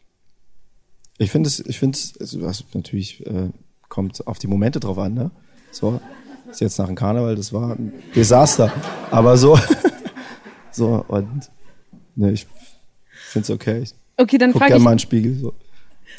Ich 1.16 1.30
finde 1.30 1.48
es, 1.48 1.60
ich 1.60 1.78
finde 1.78 1.96
es, 1.96 2.12
also 2.20 2.40
das 2.40 2.62
natürlich 2.74 3.26
äh, 3.26 3.48
kommt 3.88 4.26
auf 4.26 4.38
die 4.38 4.48
Momente 4.48 4.80
drauf 4.80 4.98
an, 4.98 5.14
ne? 5.14 5.30
So, 5.70 6.00
ist 6.50 6.60
jetzt 6.60 6.78
nach 6.78 6.86
dem 6.86 6.94
Karneval, 6.94 7.36
das 7.36 7.52
war 7.52 7.72
ein 7.72 7.92
Desaster. 8.14 8.72
Aber 9.10 9.36
so, 9.36 9.58
so 10.70 11.04
und 11.08 11.50
ne, 12.14 12.32
ich 12.32 12.46
finde 13.12 13.44
es 13.44 13.50
okay. 13.50 13.82
Ich 13.82 13.94
Okay, 14.16 14.38
dann 14.38 14.52
frage 14.52 14.76
ich, 14.76 14.82
mal 14.82 14.92
in 14.92 14.96
den 14.96 15.00
Spiegel. 15.00 15.34
So. 15.34 15.52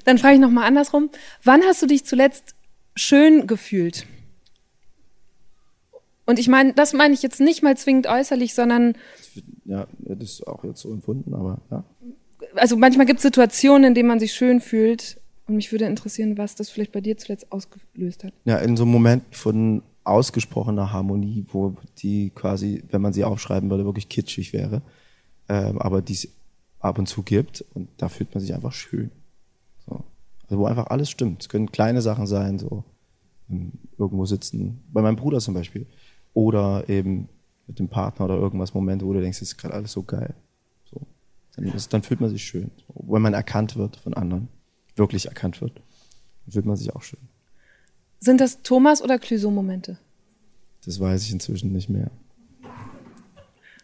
dann 0.06 0.18
frage 0.18 0.36
ich 0.36 0.40
noch 0.40 0.52
mal 0.52 0.66
andersrum. 0.66 1.10
Wann 1.44 1.64
hast 1.64 1.82
du 1.82 1.88
dich 1.88 2.06
zuletzt 2.06 2.56
schön 2.96 3.48
gefühlt? 3.48 4.06
Und 6.26 6.40
ich 6.40 6.48
meine, 6.48 6.74
das 6.74 6.94
meine 6.94 7.14
ich 7.14 7.24
jetzt 7.24 7.40
nicht 7.40 7.64
mal 7.64 7.78
zwingend 7.78 8.06
äußerlich, 8.08 8.54
sondern 8.54 8.96
Ja, 9.66 9.88
das 10.00 10.30
ist 10.30 10.48
auch 10.48 10.64
jetzt 10.64 10.82
so 10.82 10.92
empfunden, 10.92 11.34
aber 11.34 11.60
ja. 11.72 11.84
also 12.56 12.76
manchmal 12.76 13.06
gibt 13.06 13.20
es 13.20 13.24
Situationen, 13.24 13.86
in 13.86 13.94
denen 13.96 14.10
man 14.10 14.20
sich 14.20 14.34
schön 14.34 14.60
fühlt. 14.60 15.20
Und 15.48 15.56
mich 15.56 15.72
würde 15.72 15.86
interessieren, 15.86 16.38
was 16.38 16.56
das 16.56 16.70
vielleicht 16.70 16.92
bei 16.92 17.02
dir 17.02 17.18
zuletzt 17.18 17.52
ausgelöst 17.52 18.24
hat. 18.24 18.34
Ja, 18.46 18.58
in 18.58 18.76
so 18.76 18.84
einem 18.84 18.92
Moment 18.92 19.24
von 19.32 19.82
ausgesprochener 20.04 20.92
Harmonie, 20.92 21.46
wo 21.52 21.76
die 22.00 22.32
quasi, 22.32 22.84
wenn 22.92 23.02
man 23.02 23.14
sie 23.14 23.24
aufschreiben 23.24 23.70
würde, 23.70 23.86
wirklich 23.86 24.10
kitschig 24.10 24.54
wäre, 24.54 24.82
ähm, 25.50 25.80
aber 25.80 26.02
die 26.02 26.14
es 26.14 26.30
ab 26.80 27.00
und 27.00 27.08
zu 27.08 27.24
gibt 27.24 27.64
und 27.74 27.90
da 27.98 28.10
fühlt 28.10 28.34
man 28.34 28.42
sich 28.42 28.54
einfach 28.54 28.72
schön. 28.72 29.12
So. 29.86 30.04
Also 30.44 30.60
wo 30.60 30.66
einfach 30.66 30.88
alles 30.88 31.10
stimmt. 31.10 31.42
Es 31.42 31.50
können 31.50 31.72
kleine 31.72 32.02
Sachen 32.02 32.28
sein, 32.28 32.60
so 32.60 32.84
ähm, 33.50 33.74
irgendwo 33.98 34.26
sitzen, 34.26 34.84
bei 34.92 35.02
meinem 35.02 35.16
Bruder 35.16 35.40
zum 35.40 35.54
Beispiel, 35.54 35.88
oder 36.34 36.88
eben 36.88 37.30
mit 37.68 37.80
dem 37.80 37.90
Partner 37.90 38.26
oder 38.26 38.36
irgendwas 38.36 38.74
Momente, 38.74 39.06
wo 39.06 39.14
du 39.14 39.22
denkst, 39.22 39.42
es 39.42 39.50
ist 39.50 39.58
gerade 39.58 39.74
alles 39.74 39.92
so 39.92 40.04
geil. 40.04 40.36
So. 40.86 41.02
Dann, 41.56 41.74
dann 41.90 42.04
fühlt 42.04 42.22
man 42.22 42.30
sich 42.30 42.44
schön. 42.44 42.72
Wenn 42.94 43.22
man 43.22 43.34
erkannt 43.34 43.76
wird 43.76 43.98
von 43.98 44.14
anderen, 44.14 44.48
wirklich 44.98 45.28
erkannt 45.28 45.62
wird, 45.62 45.82
fühlt 46.50 46.66
man 46.66 46.76
sich 46.76 46.96
auch 46.96 47.02
schön. 47.02 47.20
Sind 48.20 48.42
das 48.42 48.62
Thomas- 48.64 49.02
oder 49.02 49.20
Clüso-Momente? 49.20 50.00
Das 50.86 51.00
weiß 51.00 51.24
ich 51.24 51.32
inzwischen 51.32 51.72
nicht 51.74 51.90
mehr. 51.90 52.10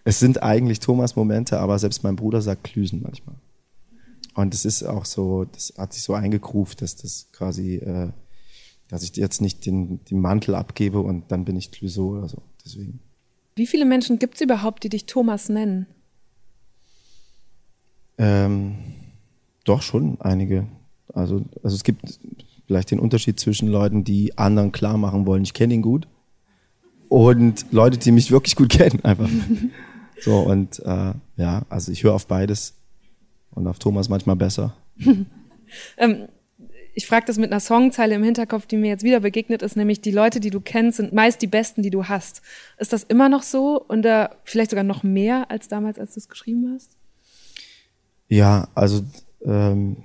Es 0.05 0.19
sind 0.19 0.43
eigentlich 0.43 0.79
Thomas-Momente, 0.79 1.59
aber 1.59 1.79
selbst 1.79 2.03
mein 2.03 2.15
Bruder 2.15 2.41
sagt 2.41 2.65
Klüsen 2.65 3.01
manchmal. 3.01 3.35
Und 4.35 4.53
es 4.53 4.65
ist 4.65 4.83
auch 4.83 5.05
so, 5.05 5.45
das 5.45 5.73
hat 5.77 5.93
sich 5.93 6.03
so 6.03 6.13
eingegruft, 6.13 6.81
dass 6.81 6.95
das 6.95 7.27
quasi, 7.31 7.75
äh, 7.75 8.09
dass 8.89 9.03
ich 9.03 9.15
jetzt 9.15 9.41
nicht 9.41 9.65
den, 9.65 10.03
den 10.05 10.19
Mantel 10.19 10.55
abgebe 10.55 10.99
und 10.99 11.31
dann 11.31 11.45
bin 11.45 11.55
ich 11.55 11.71
Clouseau 11.71 12.17
oder 12.17 12.27
so. 12.27 12.41
Deswegen. 12.65 12.99
Wie 13.55 13.67
viele 13.67 13.85
Menschen 13.85 14.19
gibt 14.19 14.35
es 14.35 14.41
überhaupt, 14.41 14.83
die 14.83 14.89
dich 14.89 15.05
Thomas 15.05 15.49
nennen? 15.49 15.85
Ähm, 18.17 18.75
doch 19.63 19.81
schon 19.81 20.19
einige. 20.19 20.67
Also, 21.13 21.43
also 21.63 21.75
es 21.75 21.83
gibt 21.83 22.19
vielleicht 22.67 22.91
den 22.91 22.99
Unterschied 22.99 23.39
zwischen 23.39 23.67
Leuten, 23.69 24.03
die 24.03 24.37
anderen 24.37 24.71
klar 24.71 24.97
machen 24.97 25.25
wollen, 25.25 25.43
ich 25.43 25.53
kenne 25.53 25.73
ihn 25.73 25.81
gut, 25.81 26.07
und 27.13 27.67
Leute, 27.71 27.99
die 27.99 28.11
mich 28.11 28.31
wirklich 28.31 28.55
gut 28.55 28.69
kennen, 28.71 29.05
einfach. 29.05 29.29
so, 30.19 30.39
und 30.39 30.79
äh, 30.79 31.13
ja, 31.37 31.61
also 31.69 31.91
ich 31.91 32.03
höre 32.03 32.15
auf 32.15 32.25
beides 32.25 32.73
und 33.51 33.67
auf 33.67 33.77
Thomas 33.77 34.09
manchmal 34.09 34.35
besser. 34.35 34.73
ähm, 35.97 36.27
ich 36.95 37.05
frage 37.05 37.25
das 37.27 37.37
mit 37.37 37.51
einer 37.51 37.59
Songzeile 37.59 38.15
im 38.15 38.23
Hinterkopf, 38.23 38.65
die 38.65 38.77
mir 38.77 38.87
jetzt 38.87 39.03
wieder 39.03 39.19
begegnet 39.19 39.61
ist, 39.61 39.75
nämlich 39.75 40.01
die 40.01 40.09
Leute, 40.09 40.39
die 40.39 40.49
du 40.49 40.59
kennst, 40.59 40.97
sind 40.97 41.13
meist 41.13 41.41
die 41.43 41.47
besten, 41.47 41.83
die 41.83 41.91
du 41.91 42.05
hast. 42.05 42.41
Ist 42.79 42.93
das 42.93 43.03
immer 43.03 43.29
noch 43.29 43.43
so 43.43 43.79
und 43.79 44.05
äh, 44.05 44.29
vielleicht 44.43 44.71
sogar 44.71 44.83
noch 44.83 45.03
mehr 45.03 45.51
als 45.51 45.67
damals, 45.67 45.99
als 45.99 46.15
du 46.15 46.19
es 46.19 46.29
geschrieben 46.29 46.71
hast? 46.73 46.97
Ja, 48.27 48.69
also 48.73 49.03
ähm, 49.45 49.97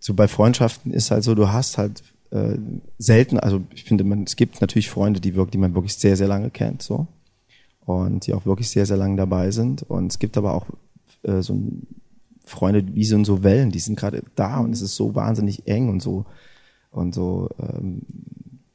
so 0.00 0.14
bei 0.14 0.26
Freundschaften 0.26 0.92
ist 0.92 1.10
halt 1.10 1.22
so, 1.22 1.34
du 1.34 1.52
hast 1.52 1.78
halt 1.78 2.02
äh, 2.30 2.56
selten, 2.98 3.38
also 3.38 3.62
ich 3.74 3.84
finde, 3.84 4.02
man, 4.02 4.24
es 4.24 4.34
gibt 4.34 4.60
natürlich 4.60 4.90
Freunde, 4.90 5.20
die 5.20 5.36
wirklich, 5.36 5.52
die 5.52 5.58
man 5.58 5.74
wirklich 5.74 5.94
sehr, 5.94 6.16
sehr 6.16 6.28
lange 6.28 6.50
kennt, 6.50 6.82
so. 6.82 7.06
Und 7.84 8.26
die 8.26 8.34
auch 8.34 8.46
wirklich 8.46 8.70
sehr, 8.70 8.86
sehr 8.86 8.96
lange 8.96 9.16
dabei 9.16 9.50
sind. 9.50 9.82
Und 9.82 10.12
es 10.12 10.18
gibt 10.18 10.36
aber 10.36 10.54
auch 10.54 10.66
äh, 11.22 11.42
so 11.42 11.58
Freunde 12.44 12.84
wie 12.94 13.04
so, 13.04 13.22
so 13.24 13.42
Wellen, 13.42 13.70
die 13.70 13.78
sind 13.78 13.98
gerade 13.98 14.22
da 14.34 14.58
und 14.58 14.72
es 14.72 14.80
ist 14.80 14.96
so 14.96 15.14
wahnsinnig 15.14 15.66
eng 15.68 15.88
und 15.88 16.00
so 16.00 16.24
und 16.90 17.14
so, 17.14 17.48
ähm, 17.60 18.02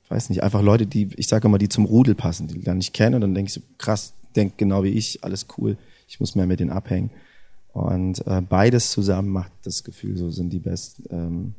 weiß 0.07 0.29
nicht, 0.29 0.43
einfach 0.43 0.61
Leute, 0.61 0.85
die, 0.85 1.09
ich 1.17 1.27
sage 1.27 1.47
immer, 1.47 1.57
die 1.57 1.69
zum 1.69 1.85
Rudel 1.85 2.15
passen, 2.15 2.47
die 2.47 2.59
ich 2.59 2.63
dann 2.63 2.77
nicht 2.77 2.93
kenne 2.93 3.17
und 3.17 3.21
dann 3.21 3.33
denke 3.33 3.49
ich 3.49 3.53
so, 3.53 3.61
krass, 3.77 4.13
denkt 4.35 4.57
genau 4.57 4.83
wie 4.83 4.89
ich, 4.89 5.23
alles 5.23 5.47
cool, 5.57 5.77
ich 6.07 6.19
muss 6.19 6.35
mehr 6.35 6.45
mit 6.45 6.59
denen 6.59 6.71
abhängen. 6.71 7.09
Und 7.75 8.25
äh, 8.25 8.41
beides 8.41 8.89
zusammen 8.89 9.27
macht 9.27 9.51
das 9.63 9.83
Gefühl, 9.83 10.15
so 10.15 10.31
sind 10.31 10.51
die 10.51 10.59
besten, 10.59 11.03
ähm, 11.09 11.55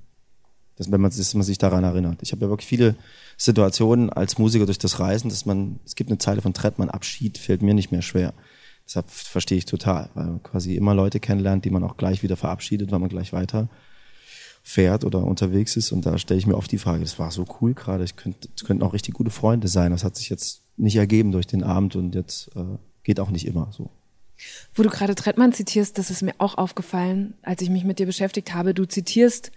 dass, 0.77 0.91
wenn 0.91 1.03
man, 1.03 1.11
dass 1.15 1.35
man 1.35 1.43
sich 1.43 1.59
daran 1.59 1.85
erinnert. 1.85 2.23
Ich 2.23 2.33
habe 2.33 2.47
ja 2.47 2.49
wirklich 2.49 2.67
viele 2.67 2.97
Situationen 3.37 4.09
als 4.09 4.39
Musiker 4.39 4.65
durch 4.65 4.79
das 4.79 4.99
Reisen, 4.99 5.29
dass 5.29 5.45
man, 5.45 5.79
es 5.85 5.95
gibt 5.95 6.09
eine 6.09 6.17
Zeile 6.17 6.41
von 6.41 6.55
Trettmann, 6.55 6.89
Abschied 6.89 7.37
fällt 7.37 7.61
mir 7.61 7.75
nicht 7.75 7.93
mehr 7.93 8.01
schwer. 8.01 8.33
Deshalb 8.87 9.11
verstehe 9.11 9.59
ich 9.59 9.67
total, 9.67 10.09
weil 10.15 10.25
man 10.25 10.43
quasi 10.43 10.75
immer 10.75 10.95
Leute 10.95 11.21
kennenlernt, 11.21 11.67
die 11.67 11.71
man 11.71 11.85
auch 11.85 11.99
gleich 11.99 12.23
wieder 12.23 12.39
verabschiedet, 12.39 12.91
weil 12.91 12.99
man 12.99 13.11
gleich 13.11 13.35
weiter 13.35 13.69
fährt 14.63 15.05
oder 15.05 15.23
unterwegs 15.23 15.77
ist. 15.77 15.93
Und 15.93 16.07
da 16.07 16.17
stelle 16.17 16.41
ich 16.41 16.47
mir 16.47 16.57
oft 16.57 16.73
die 16.73 16.79
Frage, 16.79 17.01
das 17.01 17.19
war 17.19 17.31
so 17.31 17.45
cool 17.61 17.75
gerade, 17.75 18.05
ich 18.05 18.17
könnte, 18.17 18.49
es 18.57 18.65
könnten 18.65 18.85
auch 18.85 18.95
richtig 18.95 19.13
gute 19.13 19.31
Freunde 19.31 19.69
sein. 19.69 19.91
Das 19.91 20.03
hat 20.03 20.17
sich 20.17 20.31
jetzt 20.31 20.63
nicht 20.79 20.97
ergeben 20.97 21.33
durch 21.33 21.47
den 21.47 21.63
Abend 21.63 21.95
und 21.95 22.15
jetzt 22.15 22.57
äh, 22.57 22.79
geht 23.03 23.21
auch 23.21 23.29
nicht 23.29 23.47
immer 23.47 23.69
so. 23.71 23.91
Wo 24.75 24.83
du 24.83 24.91
gerade 24.91 25.15
Trettmann 25.15 25.53
zitierst, 25.53 25.99
das 25.99 26.11
ist 26.11 26.23
mir 26.23 26.35
auch 26.39 26.59
aufgefallen, 26.59 27.35
als 27.43 27.63
ich 27.63 27.71
mich 27.71 27.85
mit 27.85 27.99
dir 27.99 28.07
beschäftigt 28.07 28.55
habe. 28.55 28.75
Du 28.75 28.85
zitierst 28.85 29.53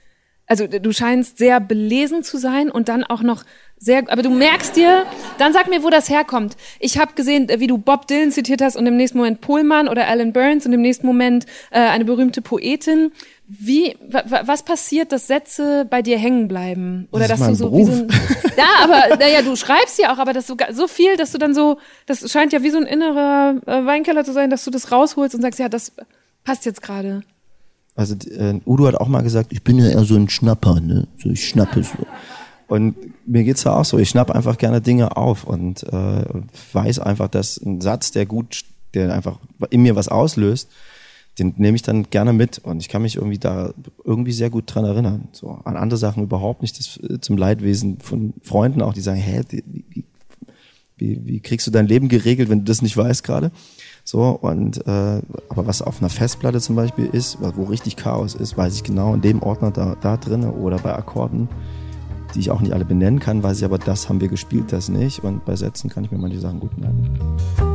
also 0.50 0.66
du 0.66 0.92
scheinst 0.92 1.38
sehr 1.38 1.60
belesen 1.60 2.24
zu 2.24 2.40
sein 2.40 2.72
und 2.72 2.90
dann 2.90 3.04
auch 3.04 3.22
noch 3.22 3.44
sehr, 3.80 4.04
aber 4.12 4.22
du 4.22 4.30
merkst 4.30 4.76
dir, 4.76 5.06
dann 5.38 5.54
sag 5.54 5.70
mir, 5.70 5.84
wo 5.84 5.90
das 5.90 6.10
herkommt. 6.10 6.58
Ich 6.80 6.98
habe 6.98 7.14
gesehen, 7.14 7.48
wie 7.58 7.68
du 7.68 7.78
Bob 7.78 8.08
Dylan 8.08 8.32
zitiert 8.32 8.62
hast 8.62 8.76
und 8.76 8.86
im 8.86 8.98
nächsten 8.98 9.18
Moment 9.18 9.40
Pohlmann 9.40 9.88
oder 9.88 10.08
Alan 10.08 10.34
Burns 10.34 10.66
und 10.66 10.74
im 10.74 10.82
nächsten 10.82 11.08
Moment 11.08 11.46
äh, 11.72 11.80
eine 11.80 12.04
berühmte 12.04 12.42
Poetin. 12.42 13.12
Wie, 13.48 13.96
was 14.10 14.62
passiert, 14.64 15.12
dass 15.12 15.26
Sätze 15.26 15.88
bei 15.90 16.04
dir 16.04 16.20
hängen 16.20 16.48
bleiben? 16.48 17.08
Oder 17.12 17.28
das 17.28 17.40
dass 17.40 17.48
du 17.48 17.56
so 17.56 17.70
Beruf. 17.70 17.88
wie 17.88 17.92
so 17.92 18.04
ein, 18.04 18.10
Ja, 18.58 18.84
aber 18.84 19.16
naja, 19.18 19.42
du 19.42 19.56
schreibst 19.56 19.98
ja 19.98 20.14
auch, 20.14 20.20
aber 20.20 20.34
das 20.34 20.46
so, 20.46 20.56
so 20.72 20.88
viel, 20.88 21.16
dass 21.18 21.32
du 21.32 21.40
dann 21.40 21.56
so, 21.56 21.78
das 22.06 22.30
scheint 22.30 22.54
ja 22.54 22.62
wie 22.62 22.70
so 22.70 22.78
ein 22.78 22.86
innerer 22.86 23.56
äh, 23.66 23.86
Weinkeller 23.86 24.24
zu 24.24 24.34
sein, 24.34 24.50
dass 24.52 24.66
du 24.66 24.72
das 24.72 24.92
rausholst 24.92 25.34
und 25.34 25.42
sagst, 25.42 25.60
ja, 25.60 25.68
das 25.70 25.94
passt 26.44 26.66
jetzt 26.66 26.82
gerade. 26.82 27.22
Also 27.96 28.16
äh, 28.30 28.60
Udo 28.66 28.88
hat 28.88 28.96
auch 28.96 29.08
mal 29.08 29.24
gesagt, 29.24 29.52
ich 29.52 29.64
bin 29.64 29.80
ja 29.80 29.90
eher 29.90 30.04
so 30.04 30.16
ein 30.16 30.30
Schnapper, 30.30 30.80
ne? 30.80 31.08
So 31.18 31.30
ich 31.30 31.48
schnappe 31.48 31.84
so. 31.84 32.06
Und 32.70 32.96
mir 33.28 33.44
geht's 33.44 33.64
ja 33.64 33.76
auch 33.76 33.84
so, 33.84 33.98
ich 33.98 34.10
schnapp 34.10 34.30
einfach 34.30 34.58
gerne 34.58 34.80
Dinge 34.80 35.18
auf 35.18 35.44
und 35.44 35.84
äh, 35.84 36.24
weiß 36.74 37.00
einfach, 37.00 37.28
dass 37.28 37.58
ein 37.58 37.82
Satz, 37.82 38.12
der 38.12 38.28
gut, 38.28 38.64
der 38.94 39.12
einfach 39.12 39.40
in 39.72 39.82
mir 39.82 39.96
was 39.96 40.08
auslöst, 40.08 40.70
den 41.40 41.56
nehme 41.58 41.76
ich 41.76 41.82
dann 41.82 42.12
gerne 42.12 42.32
mit 42.32 42.60
und 42.60 42.80
ich 42.80 42.90
kann 42.90 43.02
mich 43.02 43.16
irgendwie 43.16 43.40
da 43.40 43.74
irgendwie 44.04 44.34
sehr 44.34 44.52
gut 44.52 44.66
dran 44.68 44.86
erinnern. 44.86 45.30
So 45.32 45.60
an 45.64 45.78
andere 45.78 45.98
Sachen 45.98 46.22
überhaupt 46.22 46.62
nicht, 46.62 46.78
das 46.78 46.98
äh, 46.98 47.20
zum 47.20 47.38
Leidwesen 47.38 48.00
von 48.02 48.34
Freunden 48.44 48.84
auch, 48.84 48.94
die 48.94 49.02
sagen, 49.02 49.20
hä, 49.20 49.42
wie, 49.50 49.96
wie, 50.98 51.26
wie, 51.26 51.40
kriegst 51.40 51.66
du 51.66 51.72
dein 51.72 51.88
Leben 51.88 52.08
geregelt, 52.08 52.50
wenn 52.50 52.60
du 52.60 52.66
das 52.66 52.84
nicht 52.84 52.96
weißt 52.96 53.24
gerade? 53.24 53.52
So, 54.04 54.26
und 54.26 54.86
äh, 54.86 55.22
aber 55.50 55.66
was 55.66 55.82
auf 55.82 56.02
einer 56.02 56.10
Festplatte 56.10 56.62
zum 56.62 56.76
Beispiel 56.76 57.06
ist, 57.06 57.40
wo 57.42 57.64
richtig 57.64 57.96
Chaos 57.96 58.36
ist, 58.36 58.58
weiß 58.58 58.76
ich 58.76 58.84
genau 58.84 59.16
in 59.16 59.22
dem 59.22 59.42
Ordner 59.42 59.72
da, 59.72 59.96
da 60.00 60.18
drinne 60.18 60.52
oder 60.52 60.78
bei 60.78 60.94
Akkorden, 60.94 61.48
die 62.36 62.40
ich 62.40 62.52
auch 62.52 62.62
nicht 62.62 62.74
alle 62.74 62.86
benennen 62.86 63.20
kann, 63.20 63.44
weiß 63.44 63.58
ich 63.58 63.66
aber, 63.66 63.78
das 63.78 64.10
haben 64.10 64.22
wir 64.22 64.28
gespielt, 64.28 64.72
das 64.72 64.90
nicht. 64.90 65.24
Und 65.24 65.46
bei 65.46 65.56
Sätzen 65.56 65.90
kann 65.90 66.04
ich 66.04 66.12
mir 66.12 66.18
manche 66.18 66.40
Sachen 66.40 66.60
gut 66.60 66.78
merken. 66.78 67.10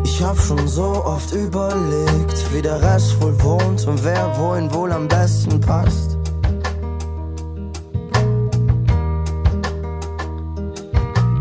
Ich 0.05 0.22
hab 0.22 0.38
schon 0.38 0.66
so 0.68 1.05
oft 1.05 1.32
überlegt, 1.32 2.55
wie 2.55 2.62
der 2.62 2.80
Rest 2.80 3.20
wohl 3.20 3.40
wohnt 3.42 3.86
und 3.86 4.05
wer 4.05 4.36
wohin 4.38 4.72
wohl 4.72 4.92
am 4.92 5.09
besten 5.09 5.61
passt. 5.61 6.18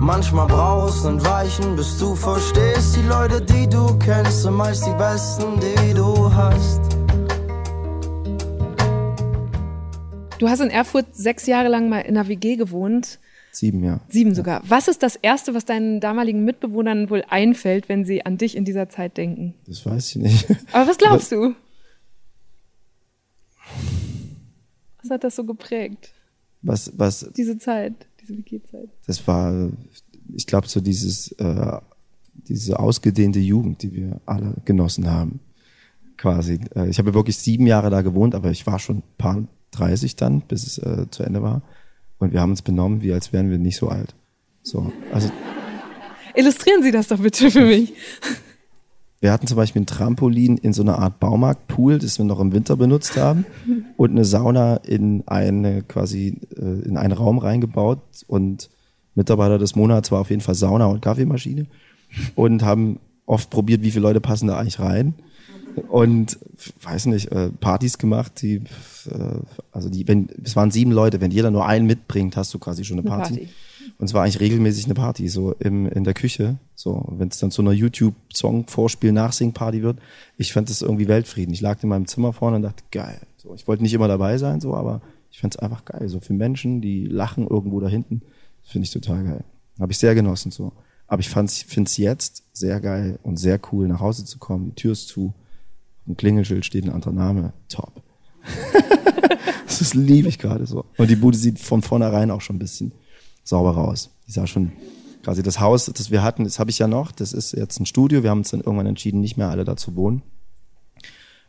Manchmal 0.03 0.47
brauchst 0.47 1.05
ein 1.05 1.23
Weichen, 1.23 1.77
bis 1.77 1.97
du 1.97 2.13
verstehst. 2.13 2.97
Die 2.97 3.07
Leute, 3.07 3.39
die 3.39 3.69
du 3.69 3.97
kennst, 3.99 4.41
sind 4.41 4.55
meist 4.55 4.85
die 4.85 4.93
besten, 4.97 5.61
die 5.61 5.93
du 5.93 6.29
hast. 6.33 6.82
Du 10.43 10.49
hast 10.49 10.59
in 10.59 10.69
Erfurt 10.69 11.15
sechs 11.15 11.45
Jahre 11.45 11.69
lang 11.69 11.87
mal 11.87 11.99
in 11.99 12.17
einer 12.17 12.27
WG 12.27 12.57
gewohnt. 12.57 13.17
Sieben, 13.53 13.81
ja. 13.81 14.01
Sieben 14.09 14.35
sogar. 14.35 14.61
Was 14.67 14.89
ist 14.89 15.01
das 15.01 15.15
Erste, 15.15 15.53
was 15.53 15.63
deinen 15.63 16.01
damaligen 16.01 16.43
Mitbewohnern 16.43 17.09
wohl 17.09 17.23
einfällt, 17.29 17.87
wenn 17.87 18.03
sie 18.03 18.25
an 18.25 18.37
dich 18.37 18.57
in 18.57 18.65
dieser 18.65 18.89
Zeit 18.89 19.15
denken? 19.15 19.53
Das 19.67 19.85
weiß 19.85 20.09
ich 20.09 20.15
nicht. 20.17 20.47
Aber 20.73 20.89
was 20.89 20.97
glaubst 20.97 21.31
du? 21.31 21.55
Was 25.01 25.11
hat 25.11 25.23
das 25.23 25.37
so 25.37 25.45
geprägt? 25.45 26.11
Was, 26.61 26.91
was, 26.97 27.31
Diese 27.37 27.57
Zeit, 27.57 27.93
diese 28.21 28.37
WG-Zeit. 28.37 28.89
das 29.07 29.25
war, 29.25 29.71
ich 30.35 30.45
glaube, 30.45 30.67
so 30.67 30.81
dieses, 30.81 31.31
äh, 31.39 31.77
diese 32.49 32.79
ausgedehnte 32.79 33.39
Jugend, 33.39 33.81
die 33.81 33.93
wir 33.93 34.19
alle 34.25 34.55
genossen 34.65 35.09
haben. 35.09 35.39
Quasi. 36.17 36.59
Äh, 36.75 36.89
ich 36.89 36.99
habe 36.99 37.13
wirklich 37.13 37.37
sieben 37.37 37.65
Jahre 37.65 37.89
da 37.89 38.01
gewohnt, 38.01 38.35
aber 38.35 38.51
ich 38.51 38.67
war 38.67 38.79
schon 38.79 38.97
ein 38.97 39.03
paar 39.17 39.47
30 39.73 40.15
dann, 40.15 40.41
bis 40.41 40.65
es 40.65 40.77
äh, 40.77 41.05
zu 41.09 41.23
Ende 41.23 41.41
war. 41.41 41.61
Und 42.19 42.31
wir 42.31 42.41
haben 42.41 42.51
uns 42.51 42.61
benommen, 42.61 43.01
wie 43.01 43.13
als 43.13 43.33
wären 43.33 43.49
wir 43.49 43.57
nicht 43.57 43.77
so 43.77 43.89
alt. 43.89 44.15
So, 44.61 44.91
also 45.11 45.29
Illustrieren 46.35 46.81
Sie 46.83 46.91
das 46.91 47.09
doch 47.09 47.19
bitte 47.19 47.51
für 47.51 47.65
mich. 47.65 47.93
wir 49.19 49.31
hatten 49.31 49.47
zum 49.47 49.57
Beispiel 49.57 49.83
ein 49.83 49.85
Trampolin 49.85 50.57
in 50.57 50.73
so 50.73 50.81
einer 50.81 50.99
Art 50.99 51.19
Baumarktpool, 51.19 51.99
das 51.99 52.17
wir 52.17 52.25
noch 52.25 52.39
im 52.39 52.53
Winter 52.53 52.75
benutzt 52.75 53.17
haben, 53.17 53.45
und 53.97 54.11
eine 54.11 54.25
Sauna 54.25 54.77
in 54.77 55.23
eine 55.27 55.83
quasi 55.83 56.39
äh, 56.57 56.87
in 56.87 56.97
einen 56.97 57.13
Raum 57.13 57.37
reingebaut. 57.37 57.99
Und 58.27 58.69
Mitarbeiter 59.15 59.59
des 59.59 59.75
Monats 59.75 60.11
war 60.11 60.21
auf 60.21 60.29
jeden 60.29 60.41
Fall 60.41 60.55
Sauna 60.55 60.87
und 60.87 61.01
Kaffeemaschine 61.01 61.67
und 62.35 62.63
haben 62.63 62.99
oft 63.25 63.49
probiert, 63.49 63.81
wie 63.83 63.91
viele 63.91 64.03
Leute 64.03 64.21
passen 64.21 64.47
da 64.47 64.57
eigentlich 64.57 64.79
rein. 64.79 65.13
Und 65.89 66.37
weiß 66.81 67.07
nicht, 67.07 67.31
äh, 67.31 67.49
Partys 67.49 67.97
gemacht, 67.97 68.41
die, 68.41 68.61
äh, 69.09 69.39
also 69.71 69.89
die, 69.89 70.07
wenn, 70.07 70.29
es 70.43 70.55
waren 70.55 70.69
sieben 70.71 70.91
Leute, 70.91 71.19
wenn 71.21 71.31
jeder 71.31 71.49
nur 71.51 71.65
einen 71.65 71.87
mitbringt, 71.87 72.37
hast 72.37 72.53
du 72.53 72.59
quasi 72.59 72.85
schon 72.85 72.99
eine 72.99 73.09
Eine 73.09 73.17
Party. 73.17 73.37
Party. 73.37 73.49
Und 73.97 74.05
es 74.05 74.13
war 74.13 74.23
eigentlich 74.23 74.39
regelmäßig 74.39 74.85
eine 74.85 74.93
Party, 74.93 75.27
so 75.29 75.53
im, 75.59 75.87
in 75.87 76.03
der 76.03 76.13
Küche. 76.13 76.57
So, 76.75 77.05
wenn 77.09 77.29
es 77.29 77.39
dann 77.39 77.49
zu 77.51 77.61
einer 77.61 77.71
YouTube-Song-Vorspiel-Nachsing-Party 77.71 79.83
wird. 79.83 79.99
Ich 80.37 80.51
fand 80.53 80.69
das 80.69 80.81
irgendwie 80.81 81.07
Weltfrieden. 81.07 81.53
Ich 81.53 81.61
lag 81.61 81.81
in 81.83 81.89
meinem 81.89 82.07
Zimmer 82.07 82.33
vorne 82.33 82.57
und 82.57 82.63
dachte, 82.63 82.83
geil. 82.91 83.21
So, 83.37 83.53
ich 83.55 83.67
wollte 83.67 83.83
nicht 83.83 83.93
immer 83.93 84.07
dabei 84.07 84.37
sein, 84.37 84.61
so, 84.61 84.75
aber 84.75 85.01
ich 85.31 85.39
fand 85.39 85.55
es 85.55 85.59
einfach 85.59 85.85
geil. 85.85 86.09
So 86.09 86.19
für 86.19 86.33
Menschen, 86.33 86.81
die 86.81 87.05
lachen 87.05 87.47
irgendwo 87.47 87.79
da 87.79 87.87
hinten, 87.87 88.21
finde 88.63 88.85
ich 88.85 88.91
total 88.91 89.23
geil. 89.23 89.43
Habe 89.79 89.91
ich 89.91 89.97
sehr 89.97 90.13
genossen 90.15 90.51
so. 90.51 90.71
Aber 91.07 91.19
ich 91.19 91.29
finde 91.29 91.51
es 91.83 91.97
jetzt 91.97 92.43
sehr 92.53 92.79
geil 92.79 93.19
und 93.23 93.37
sehr 93.37 93.59
cool, 93.71 93.87
nach 93.87 93.99
Hause 93.99 94.25
zu 94.25 94.39
kommen. 94.39 94.67
Die 94.67 94.75
Tür 94.75 94.93
ist 94.93 95.07
zu, 95.07 95.33
ein 96.07 96.17
Klingelschild 96.17 96.65
steht 96.65 96.85
ein 96.85 96.91
anderer 96.91 97.13
Name. 97.13 97.53
Top. 97.69 98.01
das 99.65 99.93
liebe 99.93 100.27
ich 100.27 100.39
gerade 100.39 100.65
so. 100.65 100.85
Und 100.97 101.09
die 101.09 101.15
Bude 101.15 101.37
sieht 101.37 101.59
von 101.59 101.81
vornherein 101.81 102.31
auch 102.31 102.41
schon 102.41 102.55
ein 102.57 102.59
bisschen 102.59 102.93
sauberer 103.43 103.87
aus. 103.87 104.09
Die 104.27 104.31
sah 104.31 104.47
schon 104.47 104.71
quasi 105.23 105.41
das 105.41 105.59
Haus, 105.59 105.85
das 105.85 106.11
wir 106.11 106.21
hatten, 106.21 106.43
das 106.43 106.59
habe 106.59 106.69
ich 106.69 106.79
ja 106.79 106.87
noch, 106.87 107.11
das 107.11 107.33
ist 107.33 107.53
jetzt 107.53 107.79
ein 107.79 107.85
Studio. 107.85 108.23
Wir 108.23 108.29
haben 108.29 108.39
uns 108.39 108.51
dann 108.51 108.61
irgendwann 108.61 108.87
entschieden, 108.87 109.21
nicht 109.21 109.37
mehr 109.37 109.49
alle 109.49 109.63
da 109.63 109.75
zu 109.77 109.95
wohnen. 109.95 110.21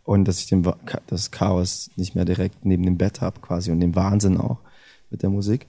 Und 0.05 0.27
dass 0.27 0.39
ich 0.39 0.47
den, 0.47 0.67
das 1.07 1.31
Chaos 1.31 1.91
nicht 1.97 2.15
mehr 2.15 2.25
direkt 2.25 2.65
neben 2.65 2.85
dem 2.85 2.99
Bett 2.99 3.21
habe 3.21 3.41
quasi 3.41 3.71
und 3.71 3.81
den 3.81 3.95
Wahnsinn 3.95 4.37
auch 4.37 4.59
mit 5.11 5.23
der 5.23 5.31
Musik. 5.31 5.67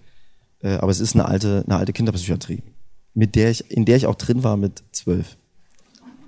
Äh, 0.61 0.75
aber 0.75 0.91
es 0.91 0.99
ist 0.99 1.15
eine 1.15 1.25
alte, 1.25 1.63
eine 1.65 1.77
alte 1.77 1.93
Kinderpsychiatrie, 1.93 2.61
mit 3.15 3.35
der 3.35 3.49
ich, 3.49 3.71
in 3.71 3.85
der 3.85 3.97
ich 3.97 4.05
auch 4.05 4.15
drin 4.15 4.43
war 4.43 4.57
mit 4.57 4.83
zwölf. 4.91 5.37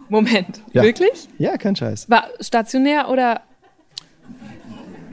Moment, 0.10 0.62
Ja. 0.74 0.84
wirklich? 0.84 1.28
Ja, 1.38 1.58
kein 1.58 1.76
Scheiß. 1.76 2.10
War 2.10 2.30
stationär 2.40 3.10
oder? 3.10 3.42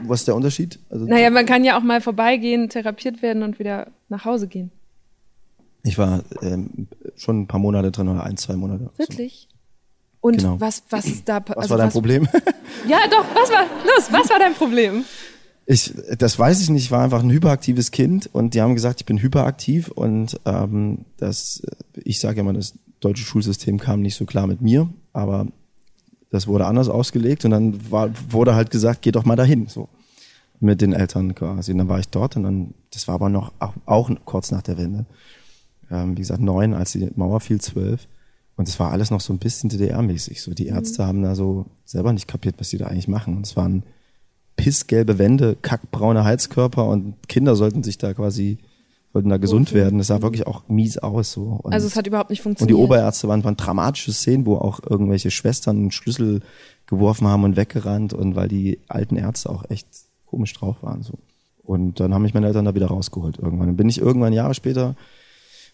Was 0.05 0.21
ist 0.21 0.29
der 0.29 0.35
Unterschied? 0.37 0.79
Also, 0.91 1.07
Naja, 1.07 1.31
man 1.31 1.47
kann 1.47 1.65
ja 1.65 1.77
auch 1.79 1.83
mal 1.83 2.01
vorbeigehen, 2.01 2.69
therapiert 2.69 3.21
werden 3.23 3.43
und 3.43 3.59
wieder 3.59 3.89
nach 4.09 4.25
Hause 4.25 4.47
gehen. 4.49 4.71
Ich 5.83 5.99
war 5.99 6.23
ähm, 6.43 6.87
schon 7.17 7.43
ein 7.43 7.47
paar 7.47 7.61
Monate 7.61 7.91
drin 7.91 8.09
oder 8.09 8.25
ein, 8.25 8.37
zwei 8.37 8.55
Monate. 8.55 8.91
Wirklich? 8.97 9.49
Und 10.21 10.39
Genau. 10.39 10.59
was, 10.61 10.83
was 10.91 11.05
ist 11.07 11.29
da 11.29 11.43
Was 11.55 11.69
war 11.69 11.77
dein 11.79 11.91
Problem? 11.91 12.27
Ja, 12.89 12.99
doch, 13.11 13.25
was 13.35 13.51
war, 13.51 13.63
los, 13.85 14.09
was 14.13 14.29
war 14.31 14.39
dein 14.39 14.55
Problem? 14.55 15.05
Ich, 15.67 15.95
das 16.19 16.39
weiß 16.39 16.61
ich 16.61 16.71
nicht. 16.71 16.85
Ich 16.85 16.91
war 16.91 17.03
einfach 17.03 17.23
ein 17.23 17.31
hyperaktives 17.31 17.91
Kind 17.91 18.29
und 18.33 18.55
die 18.55 18.61
haben 18.61 18.75
gesagt, 18.75 19.01
ich 19.01 19.07
bin 19.07 19.19
hyperaktiv 19.19 19.89
und 19.89 20.39
ähm, 20.45 21.07
das, 21.17 21.63
ich 21.95 22.21
sage 22.21 22.41
immer, 22.41 22.53
das 22.53 22.75
deutsche 23.01 23.25
Schulsystem 23.25 23.79
kam 23.79 24.03
nicht 24.03 24.15
so 24.15 24.27
klar 24.27 24.47
mit 24.47 24.61
mir, 24.61 24.89
aber 25.13 25.47
das 26.31 26.47
wurde 26.47 26.67
anders 26.67 26.89
ausgelegt 26.89 27.45
und 27.45 27.53
dann 27.53 27.91
war, 27.91 28.11
wurde 28.29 28.55
halt 28.55 28.71
gesagt, 28.71 29.03
geh 29.03 29.13
doch 29.13 29.25
mal 29.25 29.37
dahin, 29.37 29.67
so 29.69 29.89
mit 30.61 30.81
den 30.81 30.93
Eltern 30.93 31.35
quasi. 31.35 31.73
Und 31.73 31.79
dann 31.79 31.89
war 31.89 31.99
ich 31.99 32.09
dort 32.09 32.37
und 32.37 32.43
dann, 32.43 32.75
das 32.93 33.09
war 33.09 33.17
aber 33.17 33.29
noch 33.29 33.53
auch, 33.59 33.75
auch 33.87 34.11
kurz 34.25 34.51
nach 34.51 34.63
der 34.63 34.79
Wende. 34.79 35.07
Ähm, 35.91 36.17
wie 36.17 36.21
gesagt, 36.21 36.41
neun, 36.41 36.75
als 36.75 36.93
die 36.93 37.11
Mauer 37.15 37.41
fiel, 37.41 37.61
zwölf. 37.61 38.09
Und 38.57 38.69
es 38.69 38.79
war 38.79 38.93
alles 38.93 39.11
noch 39.11 39.21
so 39.21 39.33
ein 39.33 39.39
bisschen 39.39 39.71
DDR-mäßig. 39.71 40.41
So 40.41 40.55
die 40.55 40.67
Ärzte 40.67 41.07
haben 41.07 41.23
da 41.23 41.35
so 41.35 41.67
selber 41.85 42.13
nicht 42.13 42.29
kapiert, 42.29 42.57
was 42.59 42.71
die 42.71 42.79
da 42.79 42.87
eigentlich 42.87 43.09
machen. 43.09 43.37
Und 43.37 43.47
es 43.47 43.57
waren 43.57 43.83
pissgelbe 44.57 45.19
Wände, 45.19 45.57
kackbraune 45.61 46.25
Heizkörper 46.25 46.87
und 46.87 47.29
Kinder 47.29 47.57
sollten 47.57 47.83
sich 47.83 47.99
da 47.99 48.15
quasi, 48.15 48.59
sollten 49.13 49.29
da 49.29 49.37
gesund 49.37 49.73
werden. 49.73 49.99
Das 49.99 50.09
sah 50.09 50.23
wirklich 50.23 50.47
auch 50.47 50.69
mies 50.69 50.99
aus. 50.99 51.33
So. 51.33 51.61
Und, 51.63 51.73
Also 51.73 51.87
es 51.87 51.97
hat 51.97 52.07
überhaupt 52.07 52.31
nicht 52.31 52.41
und 52.41 52.53
die 52.53 52.59
funktioniert. 52.59 52.79
Oberärzte 52.79 53.29
waren, 53.29 53.45
waren 53.45 53.57
dramatische 53.57 54.13
Szenen, 54.13 54.47
wo 54.47 54.57
auch 54.57 54.81
irgendwelche 54.89 55.31
Schwestern 55.31 55.77
einen 55.77 55.91
Schlüssel 55.91 56.41
geworfen 56.87 57.27
haben 57.27 57.45
und 57.45 57.57
weggerannt 57.57 58.13
und 58.13 58.37
weil 58.37 58.49
die 58.49 58.81
alten 58.89 59.17
Ärzte 59.17 59.51
auch 59.51 59.69
echt 59.71 59.87
komisch 60.27 60.53
drauf 60.53 60.77
waren. 60.83 61.03
So. 61.03 61.15
Und 61.63 62.01
dann 62.01 62.13
haben 62.13 62.23
mich 62.23 62.35
meine 62.35 62.47
Eltern 62.47 62.65
da 62.67 62.75
wieder 62.75 62.89
rausgeholt 62.89 63.39
irgendwann. 63.39 63.69
Dann 63.69 63.77
bin 63.77 63.89
ich 63.89 63.99
irgendwann 63.99 64.33
Jahre 64.33 64.55
später 64.55 64.95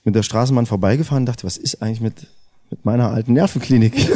mit 0.04 0.14
der 0.14 0.22
Straßenbahn 0.22 0.66
vorbeigefahren 0.66 1.22
und 1.22 1.26
dachte, 1.26 1.44
was 1.44 1.56
ist 1.56 1.82
eigentlich 1.82 2.00
mit, 2.00 2.26
mit 2.70 2.84
meiner 2.84 3.10
alten 3.10 3.32
Nervenklinik? 3.32 3.94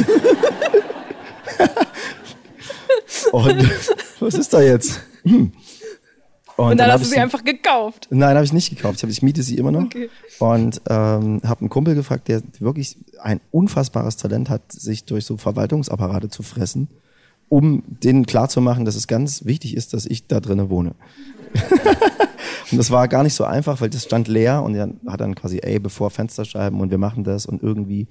und 3.31 3.69
was 4.19 4.33
ist 4.33 4.53
da 4.53 4.61
jetzt? 4.61 5.01
Hm. 5.23 5.51
und 6.57 6.77
dann 6.77 6.87
hab 6.87 6.99
hast 6.99 7.05
du 7.05 7.15
sie 7.15 7.19
einfach 7.19 7.43
gekauft. 7.43 8.07
Nein, 8.11 8.35
habe 8.35 8.45
ich 8.45 8.53
nicht 8.53 8.69
gekauft. 8.69 8.97
Ich, 8.97 9.03
hab, 9.03 9.09
ich 9.09 9.21
miete 9.21 9.43
sie 9.43 9.57
immer 9.57 9.71
noch. 9.71 9.85
Okay. 9.85 10.09
Und 10.39 10.81
ähm, 10.89 11.41
habe 11.43 11.61
einen 11.61 11.69
Kumpel 11.69 11.95
gefragt, 11.95 12.27
der 12.27 12.41
wirklich 12.59 12.97
ein 13.21 13.41
unfassbares 13.51 14.17
Talent 14.17 14.49
hat, 14.49 14.71
sich 14.71 15.05
durch 15.05 15.25
so 15.25 15.37
Verwaltungsapparate 15.37 16.29
zu 16.29 16.43
fressen, 16.43 16.87
um 17.49 17.83
denen 17.87 18.25
klarzumachen, 18.25 18.85
dass 18.85 18.95
es 18.95 19.07
ganz 19.07 19.45
wichtig 19.45 19.75
ist, 19.75 19.93
dass 19.93 20.05
ich 20.05 20.27
da 20.27 20.39
drinnen 20.39 20.69
wohne. 20.69 20.95
und 22.71 22.77
das 22.77 22.91
war 22.91 23.07
gar 23.07 23.23
nicht 23.23 23.33
so 23.33 23.43
einfach, 23.43 23.81
weil 23.81 23.89
das 23.89 24.03
stand 24.03 24.27
leer 24.27 24.63
und 24.63 24.75
er 24.75 24.89
hat 25.07 25.21
dann 25.21 25.35
quasi, 25.35 25.59
ey, 25.61 25.79
bevor 25.79 26.09
Fensterscheiben 26.09 26.79
und 26.79 26.91
wir 26.91 26.97
machen 26.97 27.23
das 27.23 27.45
und 27.45 27.63
irgendwie. 27.63 28.07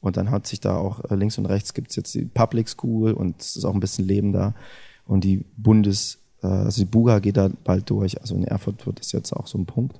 Und 0.00 0.16
dann 0.16 0.30
hat 0.30 0.46
sich 0.46 0.60
da 0.60 0.76
auch 0.76 1.04
äh, 1.10 1.14
links 1.14 1.36
und 1.38 1.46
rechts 1.46 1.74
gibt's 1.74 1.96
jetzt 1.96 2.14
die 2.14 2.24
Public 2.24 2.68
School 2.68 3.12
und 3.12 3.40
es 3.40 3.56
ist 3.56 3.64
auch 3.64 3.74
ein 3.74 3.80
bisschen 3.80 4.06
Leben 4.06 4.32
da. 4.32 4.54
Und 5.10 5.24
die 5.24 5.44
Bundes, 5.56 6.18
äh, 6.40 6.46
also 6.46 6.80
die 6.80 6.88
Buga 6.88 7.18
geht 7.18 7.36
da 7.36 7.50
bald 7.64 7.90
durch. 7.90 8.20
Also 8.20 8.36
in 8.36 8.44
Erfurt 8.44 8.86
wird 8.86 9.00
das 9.00 9.10
jetzt 9.10 9.32
auch 9.32 9.48
so 9.48 9.58
ein 9.58 9.66
Punkt. 9.66 9.98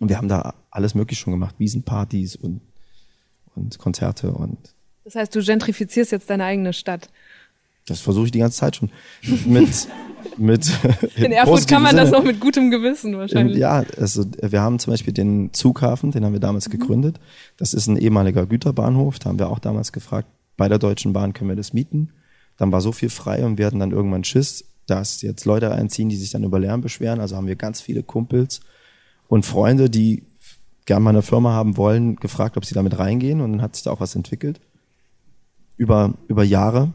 Und 0.00 0.10
wir 0.10 0.18
haben 0.18 0.28
da 0.28 0.52
alles 0.70 0.94
möglich 0.94 1.18
schon 1.18 1.32
gemacht, 1.32 1.54
Wiesenpartys 1.56 2.36
und, 2.36 2.60
und 3.54 3.78
Konzerte 3.78 4.30
und 4.30 4.58
Das 5.04 5.14
heißt, 5.14 5.34
du 5.34 5.42
gentrifizierst 5.42 6.12
jetzt 6.12 6.28
deine 6.28 6.44
eigene 6.44 6.74
Stadt. 6.74 7.08
das 7.86 8.00
versuche 8.00 8.26
ich 8.26 8.30
die 8.30 8.40
ganze 8.40 8.58
Zeit 8.58 8.76
schon. 8.76 8.90
Mit, 9.46 9.88
mit 10.36 10.70
In 11.16 11.32
Erfurt 11.32 11.66
kann 11.66 11.82
man 11.82 11.96
das 11.96 12.12
auch 12.12 12.22
mit 12.22 12.38
gutem 12.38 12.70
Gewissen 12.70 13.16
wahrscheinlich. 13.16 13.56
Ja, 13.56 13.82
also 13.96 14.26
wir 14.42 14.60
haben 14.60 14.78
zum 14.78 14.92
Beispiel 14.92 15.14
den 15.14 15.54
Zughafen, 15.54 16.10
den 16.10 16.26
haben 16.26 16.34
wir 16.34 16.40
damals 16.40 16.68
gegründet. 16.68 17.18
Das 17.56 17.72
ist 17.72 17.86
ein 17.86 17.96
ehemaliger 17.96 18.44
Güterbahnhof. 18.44 19.18
Da 19.20 19.30
haben 19.30 19.38
wir 19.38 19.48
auch 19.48 19.58
damals 19.58 19.90
gefragt, 19.90 20.28
bei 20.58 20.68
der 20.68 20.78
Deutschen 20.78 21.14
Bahn 21.14 21.32
können 21.32 21.48
wir 21.48 21.56
das 21.56 21.72
mieten. 21.72 22.10
Dann 22.58 22.70
war 22.72 22.82
so 22.82 22.92
viel 22.92 23.08
frei 23.08 23.46
und 23.46 23.56
wir 23.56 23.66
hatten 23.66 23.78
dann 23.78 23.92
irgendwann 23.92 24.24
Schiss, 24.24 24.64
dass 24.86 25.22
jetzt 25.22 25.44
Leute 25.46 25.72
einziehen, 25.72 26.08
die 26.08 26.16
sich 26.16 26.30
dann 26.30 26.44
über 26.44 26.58
Lärm 26.58 26.82
beschweren. 26.82 27.20
Also 27.20 27.36
haben 27.36 27.46
wir 27.46 27.56
ganz 27.56 27.80
viele 27.80 28.02
Kumpels 28.02 28.60
und 29.28 29.46
Freunde, 29.46 29.88
die 29.88 30.24
gern 30.84 31.02
mal 31.02 31.10
eine 31.10 31.22
Firma 31.22 31.52
haben 31.52 31.76
wollen, 31.76 32.16
gefragt, 32.16 32.56
ob 32.56 32.64
sie 32.64 32.74
damit 32.74 32.98
reingehen. 32.98 33.40
Und 33.40 33.52
dann 33.52 33.62
hat 33.62 33.76
sich 33.76 33.84
da 33.84 33.90
auch 33.92 34.00
was 34.00 34.16
entwickelt. 34.16 34.60
Über, 35.76 36.14
über 36.26 36.42
Jahre. 36.42 36.92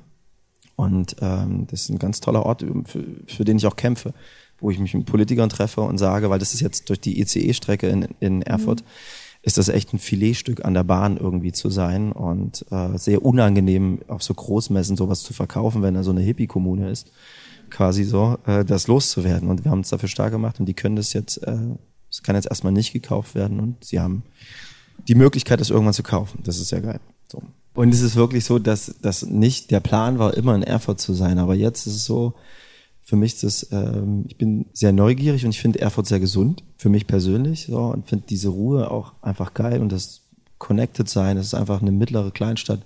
Und 0.76 1.16
ähm, 1.22 1.68
das 1.70 1.84
ist 1.84 1.89
ein 1.89 1.99
ganz 1.99 2.20
toller 2.20 2.45
Ort, 2.45 2.66
für, 2.86 3.03
für 3.28 3.45
den 3.45 3.57
ich 3.57 3.68
auch 3.68 3.76
kämpfe, 3.76 4.14
wo 4.59 4.72
ich 4.72 4.80
mich 4.80 4.93
mit 4.93 5.05
Politikern 5.05 5.49
treffe 5.49 5.82
und 5.82 5.99
sage, 5.99 6.30
weil 6.30 6.39
das 6.39 6.53
ist 6.53 6.61
jetzt 6.61 6.89
durch 6.89 6.99
die 6.99 7.22
ECE-Strecke 7.22 7.88
in, 7.88 8.07
in 8.20 8.41
Erfurt, 8.41 8.84
ist 9.44 9.58
das 9.58 9.68
echt 9.68 9.94
ein 9.94 10.00
Filetstück 10.00 10.64
an 10.64 10.74
der 10.74 10.86
Bahn 10.86 11.18
irgendwie 11.18 11.52
zu 11.52 11.70
sein 11.70 12.14
und 12.14 12.66
äh, 12.72 12.98
sehr 12.98 13.24
unangenehm 13.24 14.00
auf 14.08 14.24
so 14.24 14.34
Großmessen 14.34 14.96
sowas 14.96 15.22
zu 15.22 15.34
verkaufen, 15.34 15.82
wenn 15.82 15.94
da 15.94 16.04
so 16.04 16.12
eine 16.12 16.22
Hippie-Kommune 16.22 16.89
ist, 16.89 17.12
quasi 17.70 18.06
so, 18.06 18.38
äh, 18.48 18.64
das 18.64 18.88
loszuwerden. 18.88 19.50
Und 19.50 19.66
wir 19.66 19.72
haben 19.72 19.80
uns 19.80 19.89
dafür 19.89 20.08
stark 20.08 20.32
gemacht 20.32 20.62
und 20.62 20.66
die 20.66 20.74
können 20.74 20.96
das 20.96 21.12
jetzt, 21.12 21.38
äh, 21.44 21.58
es 22.10 22.24
kann 22.24 22.38
jetzt 22.38 22.48
erstmal 22.48 22.72
nicht 22.72 22.94
gekauft 22.94 23.36
werden 23.36 23.60
und 23.60 23.84
sie 23.84 24.00
haben 24.00 24.24
die 25.10 25.16
Möglichkeit, 25.16 25.60
das 25.60 25.70
irgendwann 25.70 25.94
zu 25.94 26.04
kaufen. 26.04 26.39
Das 26.44 26.58
ist 26.58 26.70
sehr 26.70 26.82
geil. 26.82 27.02
So. 27.30 27.44
Und 27.74 27.94
es 27.94 28.02
ist 28.02 28.16
wirklich 28.16 28.46
so, 28.46 28.60
dass 28.60 28.96
das 29.02 29.26
nicht 29.26 29.72
der 29.72 29.82
Plan 29.82 30.20
war, 30.20 30.36
immer 30.36 30.56
in 30.56 30.64
Erfurt 30.64 31.02
zu 31.02 31.14
sein. 31.14 31.38
Aber 31.38 31.56
jetzt 31.56 31.86
ist 31.86 31.96
es 31.96 32.06
so, 32.06 32.34
für 33.04 33.16
mich 33.16 33.34
ist 33.34 33.43
das, 33.43 33.68
ähm, 33.72 34.26
ich 34.28 34.38
bin 34.38 34.66
sehr 34.74 34.93
neugierig 34.93 35.43
und 35.43 35.51
ich 35.51 35.62
finde 35.62 35.80
Erfurt 35.80 36.08
sehr 36.08 36.20
gesund, 36.20 36.64
für 36.78 36.89
mich 36.89 37.06
persönlich, 37.06 37.68
so, 37.70 37.78
und 37.78 38.08
finde 38.08 38.26
diese 38.30 38.49
Ruhe 38.49 38.89
auch 38.89 39.14
einfach 39.22 39.54
geil 39.54 39.82
und 39.82 39.91
das 39.91 40.22
Connected 40.58 41.10
sein, 41.10 41.36
das 41.36 41.47
ist 41.47 41.54
einfach 41.54 41.82
eine 41.82 41.91
mittlere 41.91 42.32
Kleinstadt. 42.32 42.82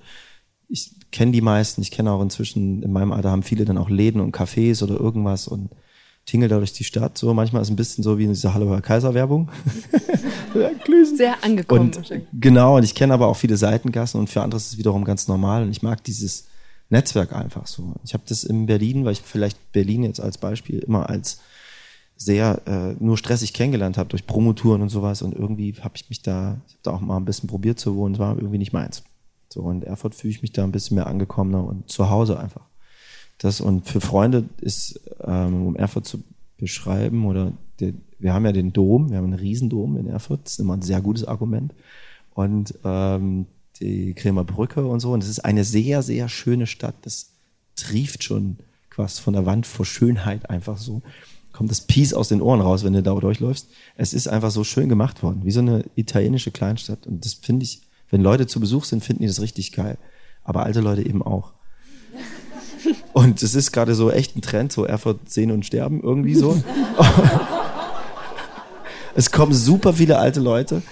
Ich 0.68 0.96
kenne 1.12 1.32
die 1.32 1.42
meisten, 1.42 1.82
ich 1.82 1.92
kenne 1.92 2.12
auch 2.12 2.22
inzwischen, 2.22 2.82
in 2.82 2.92
meinem 2.92 3.12
Alter 3.12 3.30
haben 3.30 3.44
viele 3.44 3.66
dann 3.66 3.78
auch 3.78 3.90
Läden 3.90 4.20
und 4.20 4.36
Cafés 4.36 4.84
oder 4.84 5.00
irgendwas 5.00 5.48
und 5.48 5.70
tingel 6.26 6.50
da 6.50 6.58
durch 6.58 6.74
die 6.74 6.84
Stadt. 6.84 7.18
So, 7.18 7.34
manchmal 7.34 7.62
ist 7.62 7.68
es 7.68 7.72
ein 7.72 7.78
bisschen 7.78 8.04
so 8.04 8.18
wie 8.18 8.24
in 8.24 8.30
dieser 8.34 8.54
Hallo 8.54 8.70
Herr 8.70 8.82
Kaiser 8.82 9.14
Werbung. 9.14 9.50
Sehr 11.16 11.44
angekommen 11.44 11.92
Und 11.96 12.22
genau, 12.34 12.78
und 12.78 12.84
ich 12.84 12.96
kenne 12.96 13.14
aber 13.14 13.28
auch 13.28 13.38
viele 13.38 13.58
Seitengassen 13.58 14.20
und 14.20 14.30
für 14.30 14.42
andere 14.42 14.58
ist 14.58 14.74
es 14.74 14.78
wiederum 14.78 15.04
ganz 15.04 15.28
normal 15.28 15.64
und 15.64 15.72
ich 15.72 15.82
mag 15.82 16.04
dieses 16.04 16.48
Netzwerk 16.90 17.34
einfach 17.34 17.68
so. 17.68 17.96
Ich 18.04 18.14
habe 18.14 18.24
das 18.28 18.44
in 18.44 18.66
Berlin, 18.66 19.06
weil 19.06 19.14
ich 19.14 19.22
vielleicht 19.22 19.72
Berlin 19.72 20.04
jetzt 20.04 20.20
als 20.20 20.38
Beispiel 20.38 20.80
immer 20.80 21.10
als 21.10 21.40
sehr 22.16 22.62
äh, 22.66 22.96
nur 23.04 23.18
stressig 23.18 23.54
kennengelernt 23.54 23.98
habe 23.98 24.10
durch 24.10 24.26
Promotouren 24.26 24.82
und 24.82 24.90
sowas 24.90 25.22
und 25.22 25.36
irgendwie 25.36 25.74
habe 25.82 25.96
ich 25.96 26.10
mich 26.10 26.22
da, 26.24 26.60
ich 26.68 26.74
habe 26.74 26.84
da 26.84 26.92
auch 26.92 27.02
mal 27.02 27.18
ein 27.18 27.26
bisschen 27.26 27.48
probiert 27.48 27.80
zu 27.80 27.96
wohnen, 27.96 28.16
es 28.16 28.20
war 28.20 28.36
irgendwie 28.36 28.58
nicht 28.58 28.74
meins. 28.74 29.04
So 29.50 29.62
und 29.62 29.84
in 29.84 29.90
Erfurt 29.90 30.16
fühle 30.16 30.32
ich 30.32 30.42
mich 30.42 30.52
da 30.52 30.64
ein 30.64 30.72
bisschen 30.72 30.96
mehr 30.96 31.08
angekommener 31.08 31.64
und 31.64 31.90
zu 31.90 32.10
Hause 32.10 32.40
einfach. 32.40 32.66
Das 33.38 33.62
und 33.62 33.88
für 33.88 34.02
Freunde 34.02 34.46
ist, 34.62 35.00
ähm, 35.24 35.68
um 35.68 35.76
Erfurt 35.76 36.08
zu 36.08 36.24
beschreiben 36.58 37.26
oder 37.28 37.54
der, 37.80 37.94
wir 38.18 38.34
haben 38.34 38.46
ja 38.46 38.52
den 38.52 38.74
Dom, 38.74 39.12
wir 39.12 39.18
haben 39.18 39.26
einen 39.26 39.40
Riesendom 39.40 39.98
in 39.98 40.08
Erfurt, 40.08 40.46
das 40.46 40.54
ist 40.54 40.60
immer 40.60 40.74
ein 40.74 40.82
sehr 40.82 41.02
gutes 41.02 41.24
Argument 41.24 41.74
und 42.34 42.74
ähm, 42.84 43.46
die 43.80 44.14
Kremer 44.14 44.44
Brücke 44.44 44.86
und 44.86 45.00
so 45.00 45.12
und 45.12 45.24
es 45.24 45.30
ist 45.30 45.40
eine 45.40 45.64
sehr 45.64 46.02
sehr 46.02 46.30
schöne 46.30 46.68
Stadt, 46.68 46.96
das 47.04 47.32
trieft 47.76 48.24
schon 48.24 48.58
quasi 48.90 49.22
von 49.22 49.34
der 49.34 49.46
Wand 49.46 49.68
vor 49.68 49.86
Schönheit 49.86 50.50
einfach 50.50 50.78
so 50.78 51.02
kommt 51.58 51.72
das 51.72 51.82
Peace 51.82 52.14
aus 52.14 52.30
den 52.30 52.40
Ohren 52.40 52.62
raus, 52.62 52.84
wenn 52.84 52.94
du 52.94 53.02
da 53.02 53.16
durchläufst. 53.16 53.70
Es 53.96 54.14
ist 54.14 54.28
einfach 54.28 54.52
so 54.52 54.64
schön 54.64 54.90
gemacht 54.90 55.24
worden, 55.24 55.42
wie 55.44 55.50
so 55.50 55.60
eine 55.60 55.86
italienische 55.96 56.52
Kleinstadt 56.52 57.08
und 57.08 57.26
das 57.26 57.34
finde 57.34 57.64
ich, 57.64 57.82
wenn 58.12 58.22
Leute 58.22 58.46
zu 58.46 58.60
Besuch 58.60 58.86
sind, 58.86 59.04
finden 59.04 59.24
die 59.24 59.28
das 59.28 59.42
richtig 59.42 59.72
geil, 59.72 59.98
aber 60.44 60.64
alte 60.64 60.82
Leute 60.82 61.04
eben 61.04 61.24
auch. 61.24 61.54
Und 63.14 63.42
es 63.42 63.56
ist 63.56 63.72
gerade 63.72 63.96
so 63.96 64.12
echt 64.12 64.38
ein 64.38 64.42
Trend, 64.42 64.72
so 64.72 64.86
Erfurt 64.86 65.30
sehen 65.30 65.52
und 65.52 65.66
sterben 65.66 66.02
irgendwie 66.02 66.36
so. 66.36 66.62
es 69.16 69.32
kommen 69.32 69.54
super 69.54 69.94
viele 69.94 70.20
alte 70.20 70.40
Leute, 70.40 70.84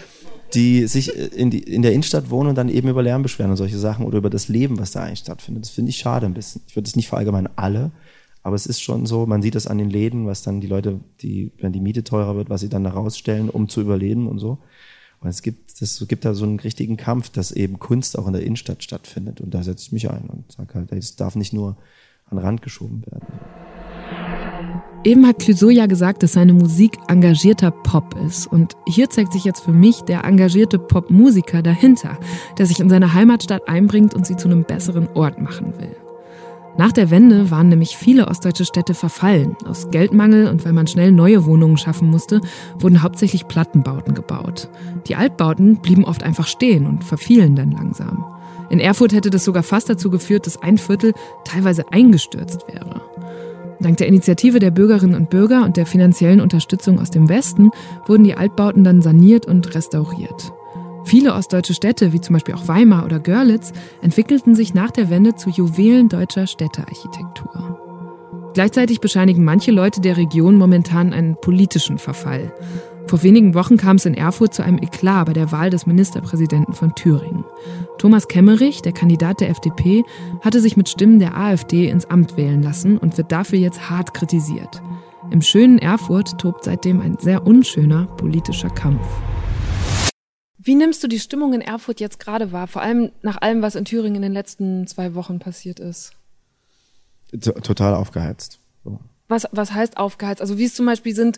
die 0.56 0.88
sich 0.88 1.14
in, 1.16 1.49
die, 1.49 1.60
in 1.60 1.82
der 1.82 1.91
Innenstadt 1.91 2.30
wohnen 2.30 2.49
und 2.49 2.56
dann 2.56 2.70
eben 2.70 2.88
über 2.88 3.03
Lärm 3.03 3.22
beschweren 3.22 3.51
und 3.51 3.58
solche 3.58 3.78
Sachen 3.78 4.06
oder 4.06 4.18
über 4.18 4.30
das 4.30 4.47
Leben, 4.47 4.80
was 4.80 4.91
da 4.91 5.03
eigentlich 5.03 5.20
stattfindet. 5.20 5.66
Das 5.66 5.72
finde 5.72 5.89
ich 5.89 5.97
schade 5.97 6.26
ein 6.26 6.34
bisschen. 6.34 6.62
Ich 6.68 6.76
würde 6.76 6.88
es 6.88 6.95
nicht 6.95 7.10
verallgemeinern 7.10 7.53
alle, 7.56 7.91
aber 8.41 8.56
es 8.56 8.66
ist 8.66 8.82
schon 8.82 9.06
so, 9.06 9.26
man 9.26 9.41
sieht 9.41 9.56
das 9.56 9.68
an 9.68 9.78
den 9.78 9.89
Läden, 9.89 10.26
was 10.26 10.43
dann 10.43 10.62
die 10.62 10.68
Leute, 10.68 10.99
die, 11.22 11.51
wenn 11.60 11.74
die 11.74 11.82
Miete 11.82 12.03
teurer 12.03 12.36
wird, 12.36 12.49
was 12.49 12.62
sie 12.62 12.70
dann 12.70 12.84
da 12.84 12.91
rausstellen, 12.91 13.49
um 13.49 13.68
zu 13.68 13.82
überleben 13.82 14.28
und 14.28 14.39
so. 14.39 14.60
Und 15.20 15.30
es 15.30 15.41
gibt, 15.41 15.82
es 15.82 16.06
gibt 16.08 16.24
da 16.24 16.34
so 16.34 16.45
einen 16.45 16.60
richtigen 16.60 16.97
Kampf, 16.97 17.30
dass 17.30 17.51
eben 17.51 17.80
Kunst 17.80 18.18
auch 18.18 18.28
in 18.28 18.34
der 18.34 18.43
Innenstadt 18.43 18.84
stattfindet. 18.84 19.41
Und 19.41 19.53
da 19.53 19.64
setze 19.64 19.86
ich 19.86 19.91
mich 19.91 20.10
ein 20.10 20.26
und 20.28 20.51
sage 20.51 20.74
halt, 20.76 20.91
es 20.91 21.16
darf 21.16 21.36
nicht 21.36 21.53
nur 21.53 21.78
an 22.26 22.38
den 22.38 22.45
Rand 22.45 22.62
geschoben 22.62 23.03
werden. 23.06 23.26
Eben 25.03 25.27
hat 25.27 25.38
Clouseau 25.38 25.69
ja 25.69 25.86
gesagt, 25.86 26.23
dass 26.23 26.33
seine 26.33 26.53
Musik 26.53 26.97
engagierter 27.07 27.69
Pop 27.69 28.15
ist. 28.25 28.47
Und 28.47 28.75
hier 28.88 29.07
zeigt 29.09 29.33
sich 29.33 29.43
jetzt 29.43 29.59
für 29.59 29.71
mich 29.71 30.01
der 30.01 30.23
engagierte 30.23 30.79
Popmusiker 30.79 31.61
dahinter, 31.61 32.17
der 32.57 32.65
sich 32.65 32.79
in 32.79 32.89
seine 32.89 33.13
Heimatstadt 33.13 33.69
einbringt 33.69 34.15
und 34.15 34.25
sie 34.25 34.36
zu 34.36 34.47
einem 34.47 34.63
besseren 34.63 35.07
Ort 35.13 35.39
machen 35.39 35.73
will. 35.77 35.95
Nach 36.77 36.91
der 36.91 37.09
Wende 37.09 37.51
waren 37.51 37.69
nämlich 37.69 37.95
viele 37.95 38.27
ostdeutsche 38.27 38.65
Städte 38.65 38.95
verfallen. 38.95 39.55
Aus 39.65 39.91
Geldmangel 39.91 40.49
und 40.49 40.65
weil 40.65 40.73
man 40.73 40.88
schnell 40.88 41.11
neue 41.11 41.45
Wohnungen 41.45 41.77
schaffen 41.77 42.09
musste, 42.09 42.41
wurden 42.79 43.01
hauptsächlich 43.01 43.47
Plattenbauten 43.47 44.13
gebaut. 44.13 44.69
Die 45.07 45.15
Altbauten 45.15 45.77
blieben 45.77 46.03
oft 46.03 46.23
einfach 46.23 46.47
stehen 46.47 46.86
und 46.86 47.03
verfielen 47.03 47.55
dann 47.55 47.71
langsam. 47.71 48.25
In 48.69 48.79
Erfurt 48.79 49.13
hätte 49.13 49.29
das 49.29 49.45
sogar 49.45 49.63
fast 49.63 49.89
dazu 49.89 50.09
geführt, 50.09 50.47
dass 50.47 50.61
ein 50.61 50.77
Viertel 50.77 51.13
teilweise 51.45 51.86
eingestürzt 51.93 52.65
wäre. 52.67 53.01
Dank 53.80 53.97
der 53.97 54.07
Initiative 54.07 54.59
der 54.59 54.71
Bürgerinnen 54.71 55.15
und 55.15 55.30
Bürger 55.30 55.63
und 55.63 55.78
der 55.78 55.86
finanziellen 55.86 56.41
Unterstützung 56.41 56.99
aus 56.99 57.09
dem 57.09 57.30
Westen 57.30 57.71
wurden 58.07 58.23
die 58.23 58.36
Altbauten 58.36 58.84
dann 58.84 59.01
saniert 59.01 59.45
und 59.45 59.76
restauriert. 59.76 60.51
Viele 61.05 61.34
ostdeutsche 61.34 61.76
Städte, 61.76 62.13
wie 62.13 62.21
zum 62.21 62.34
Beispiel 62.34 62.55
auch 62.55 62.67
Weimar 62.67 63.05
oder 63.05 63.19
Görlitz, 63.19 63.73
entwickelten 64.01 64.55
sich 64.55 64.73
nach 64.73 64.91
der 64.91 65.09
Wende 65.09 65.36
zu 65.36 65.51
Juwelen 65.51 66.09
deutscher 66.09 66.47
Städtearchitektur. 66.47 67.80
Gleichzeitig 68.55 69.01
bescheinigen 69.01 69.43
manche 69.43 69.71
Leute 69.71 70.01
der 70.01 70.17
Region 70.17 70.55
momentan 70.55 71.13
einen 71.13 71.36
politischen 71.36 71.97
Verfall. 71.97 72.53
Vor 73.08 73.22
wenigen 73.22 73.53
Wochen 73.53 73.78
kam 73.78 73.97
es 73.97 74.06
in 74.08 74.16
Erfurt 74.16 74.56
zu 74.56 74.64
einem 74.64 74.80
Eklat 74.80 75.28
bei 75.28 75.34
der 75.34 75.51
Wahl 75.51 75.70
des 75.70 75.86
Ministerpräsidenten 75.86 76.74
von 76.74 76.95
Thüringen. 76.95 77.45
Thomas 77.99 78.28
Kemmerich, 78.28 78.82
der 78.82 78.93
Kandidat 78.93 79.41
der 79.41 79.49
FDP, 79.49 80.03
hatte 80.41 80.60
sich 80.60 80.76
mit 80.76 80.89
Stimmen 80.89 81.20
der 81.20 81.38
AfD 81.38 81.88
ins 81.88 82.06
Amt 82.06 82.36
wählen 82.36 82.64
lassen 82.64 82.97
und 82.97 83.16
wird 83.18 83.32
dafür 83.32 83.60
jetzt 83.60 83.91
hart 83.91 84.16
kritisiert. 84.16 84.82
Im 85.30 85.43
schönen 85.43 85.78
Erfurt 85.78 86.39
tobt 86.39 86.64
seitdem 86.64 86.99
ein 86.99 87.18
sehr 87.20 87.45
unschöner 87.45 88.08
politischer 88.08 88.70
Kampf. 88.70 89.06
Wie 90.58 90.74
nimmst 90.74 91.03
du 91.03 91.08
die 91.08 91.20
Stimmung 91.20 91.53
in 91.53 91.62
Erfurt 91.62 91.99
jetzt 91.99 92.20
gerade 92.20 92.51
wahr? 92.51 92.66
Vor 92.66 92.82
allem 92.82 93.12
nach 93.22 93.39
allem, 93.39 93.62
was 93.62 93.76
in 93.76 93.86
Thüringen 93.86 94.16
in 94.16 94.22
den 94.24 94.34
letzten 94.34 94.88
zwei 94.88 95.14
Wochen 95.14 95.38
passiert 95.38 95.80
ist. 95.80 96.14
Total 97.39 97.93
aufgeheizt. 97.93 98.60
Was, 99.28 99.47
was 99.51 99.74
heißt 99.74 99.97
aufgeheizt? 99.97 100.41
Also 100.41 100.58
wie 100.58 100.66
es 100.66 100.76
zum 100.76 100.86
Beispiel 100.86 101.16
sind, 101.16 101.38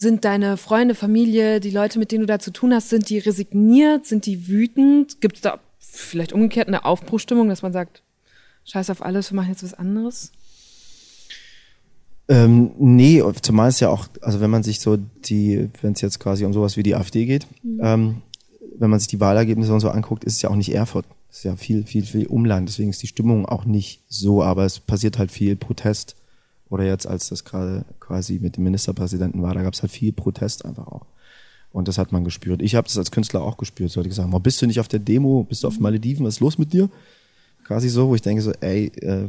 sind 0.00 0.24
deine 0.24 0.56
Freunde, 0.56 0.94
Familie, 0.94 1.60
die 1.60 1.70
Leute, 1.70 1.98
mit 1.98 2.10
denen 2.10 2.22
du 2.22 2.26
da 2.26 2.38
zu 2.38 2.52
tun 2.52 2.72
hast, 2.72 2.88
sind 2.88 3.10
die 3.10 3.18
resigniert? 3.18 4.06
Sind 4.06 4.24
die 4.24 4.48
wütend? 4.48 5.20
Gibt 5.20 5.36
es 5.36 5.42
da 5.42 5.60
vielleicht 5.78 6.32
umgekehrt 6.32 6.68
eine 6.68 6.86
Aufbruchstimmung, 6.86 7.50
dass 7.50 7.60
man 7.60 7.74
sagt, 7.74 8.02
scheiß 8.64 8.88
auf 8.88 9.02
alles, 9.02 9.30
wir 9.30 9.36
machen 9.36 9.50
jetzt 9.50 9.62
was 9.62 9.74
anderes? 9.74 10.32
Ähm, 12.28 12.70
nee, 12.78 13.22
zumal 13.42 13.68
es 13.68 13.80
ja 13.80 13.90
auch, 13.90 14.06
also 14.22 14.40
wenn 14.40 14.50
man 14.50 14.62
sich 14.62 14.80
so 14.80 14.96
die, 14.96 15.68
wenn 15.82 15.92
es 15.92 16.00
jetzt 16.00 16.18
quasi 16.18 16.46
um 16.46 16.54
sowas 16.54 16.78
wie 16.78 16.82
die 16.82 16.94
AfD 16.94 17.26
geht, 17.26 17.46
mhm. 17.62 17.80
ähm, 17.82 18.22
wenn 18.78 18.88
man 18.88 19.00
sich 19.00 19.08
die 19.08 19.20
Wahlergebnisse 19.20 19.74
und 19.74 19.80
so 19.80 19.90
anguckt, 19.90 20.24
ist 20.24 20.36
es 20.36 20.42
ja 20.42 20.48
auch 20.48 20.56
nicht 20.56 20.72
Erfurt. 20.72 21.04
Es 21.28 21.38
ist 21.38 21.44
ja 21.44 21.56
viel, 21.56 21.84
viel, 21.84 22.04
viel 22.04 22.26
Umland. 22.26 22.68
Deswegen 22.68 22.90
ist 22.90 23.02
die 23.02 23.06
Stimmung 23.06 23.44
auch 23.44 23.66
nicht 23.66 24.02
so, 24.08 24.42
aber 24.42 24.64
es 24.64 24.80
passiert 24.80 25.18
halt 25.18 25.30
viel 25.30 25.56
Protest 25.56 26.16
oder 26.70 26.84
jetzt, 26.84 27.06
als 27.06 27.28
das 27.28 27.44
gerade 27.44 27.84
quasi 27.98 28.38
mit 28.38 28.56
dem 28.56 28.64
Ministerpräsidenten 28.64 29.42
war, 29.42 29.54
da 29.54 29.62
gab 29.62 29.74
es 29.74 29.82
halt 29.82 29.92
viel 29.92 30.12
Protest 30.12 30.64
einfach 30.64 30.86
auch. 30.86 31.06
Und 31.72 31.88
das 31.88 31.98
hat 31.98 32.12
man 32.12 32.24
gespürt. 32.24 32.62
Ich 32.62 32.74
habe 32.74 32.86
das 32.86 32.96
als 32.96 33.10
Künstler 33.10 33.42
auch 33.42 33.56
gespürt. 33.56 33.90
So 33.90 34.00
hatte 34.00 34.08
gesagt, 34.08 34.28
warum 34.28 34.42
bist 34.42 34.62
du 34.62 34.66
nicht 34.66 34.80
auf 34.80 34.88
der 34.88 34.98
Demo? 34.98 35.44
Bist 35.44 35.62
du 35.62 35.68
auf 35.68 35.78
Malediven? 35.78 36.24
Was 36.26 36.34
ist 36.34 36.40
los 36.40 36.58
mit 36.58 36.72
dir? 36.72 36.88
Quasi 37.64 37.88
so, 37.88 38.08
wo 38.08 38.14
ich 38.14 38.22
denke 38.22 38.42
so, 38.42 38.52
ey, 38.60 38.86
äh, 39.00 39.28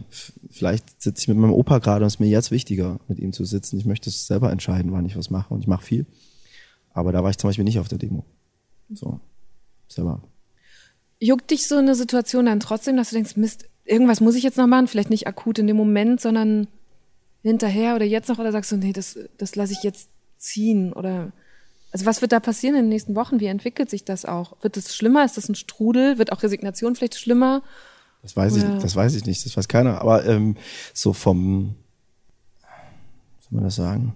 vielleicht 0.50 1.02
sitze 1.02 1.22
ich 1.22 1.28
mit 1.28 1.38
meinem 1.38 1.54
Opa 1.54 1.78
gerade 1.80 2.04
und 2.04 2.08
es 2.08 2.16
ist 2.16 2.20
mir 2.20 2.30
jetzt 2.30 2.50
wichtiger, 2.50 3.00
mit 3.08 3.20
ihm 3.20 3.34
zu 3.34 3.46
sitzen. 3.46 3.78
Ich 3.78 3.86
möchte 3.86 4.10
es 4.10 4.26
selber 4.26 4.52
entscheiden, 4.52 4.92
wann 4.92 5.06
ich 5.06 5.16
was 5.16 5.30
mache 5.30 5.54
und 5.54 5.62
ich 5.62 5.68
mache 5.68 5.86
viel. 5.86 6.06
Aber 6.94 7.12
da 7.12 7.24
war 7.24 7.30
ich 7.30 7.38
zum 7.38 7.50
Beispiel 7.50 7.66
nicht 7.66 7.80
auf 7.80 7.88
der 7.88 8.00
Demo. 8.00 8.26
So, 8.92 9.20
selber. 9.88 10.24
Juckt 11.20 11.52
dich 11.52 11.68
so 11.68 11.76
eine 11.76 11.94
Situation 11.94 12.48
dann 12.48 12.60
trotzdem, 12.60 12.98
dass 12.98 13.10
du 13.10 13.16
denkst, 13.16 13.36
Mist, 13.36 13.66
irgendwas 13.86 14.22
muss 14.22 14.36
ich 14.36 14.44
jetzt 14.44 14.58
noch 14.58 14.68
machen? 14.68 14.88
Vielleicht 14.88 15.12
nicht 15.12 15.28
akut 15.28 15.60
in 15.60 15.68
dem 15.68 15.78
Moment, 15.78 16.20
sondern 16.20 16.68
hinterher 17.42 17.96
oder 17.96 18.06
jetzt 18.06 18.30
noch 18.30 18.40
oder 18.40 18.52
sagst 18.52 18.72
du, 18.72 18.78
nee, 18.78 18.94
das, 18.94 19.18
das 19.38 19.56
lasse 19.56 19.74
ich 19.74 19.84
jetzt 19.84 20.10
ziehen 20.38 20.94
oder 20.94 21.32
also 21.92 22.06
was 22.06 22.22
wird 22.22 22.32
da 22.32 22.40
passieren 22.40 22.76
in 22.76 22.84
den 22.84 22.90
nächsten 22.90 23.16
Wochen? 23.16 23.40
Wie 23.40 23.48
entwickelt 23.48 23.90
sich 23.90 24.06
das 24.06 24.24
auch? 24.24 24.56
Wird 24.62 24.78
es 24.78 24.96
schlimmer? 24.96 25.26
Ist 25.26 25.36
das 25.36 25.50
ein 25.50 25.56
Strudel? 25.56 26.18
Wird 26.18 26.32
auch 26.32 26.42
Resignation 26.42 26.96
vielleicht 26.96 27.16
schlimmer? 27.16 27.64
Das 28.22 28.36
weiß 28.36 28.54
oder? 28.54 28.76
ich, 28.76 28.82
das 28.82 28.96
weiß 28.96 29.14
ich 29.16 29.26
nicht, 29.26 29.46
das 29.46 29.58
weiß 29.58 29.68
keiner. 29.68 30.00
Aber 30.00 30.26
ähm, 30.26 30.56
so 30.94 31.12
vom, 31.12 31.76
soll 33.40 33.56
man 33.56 33.64
das 33.66 33.76
sagen? 33.76 34.14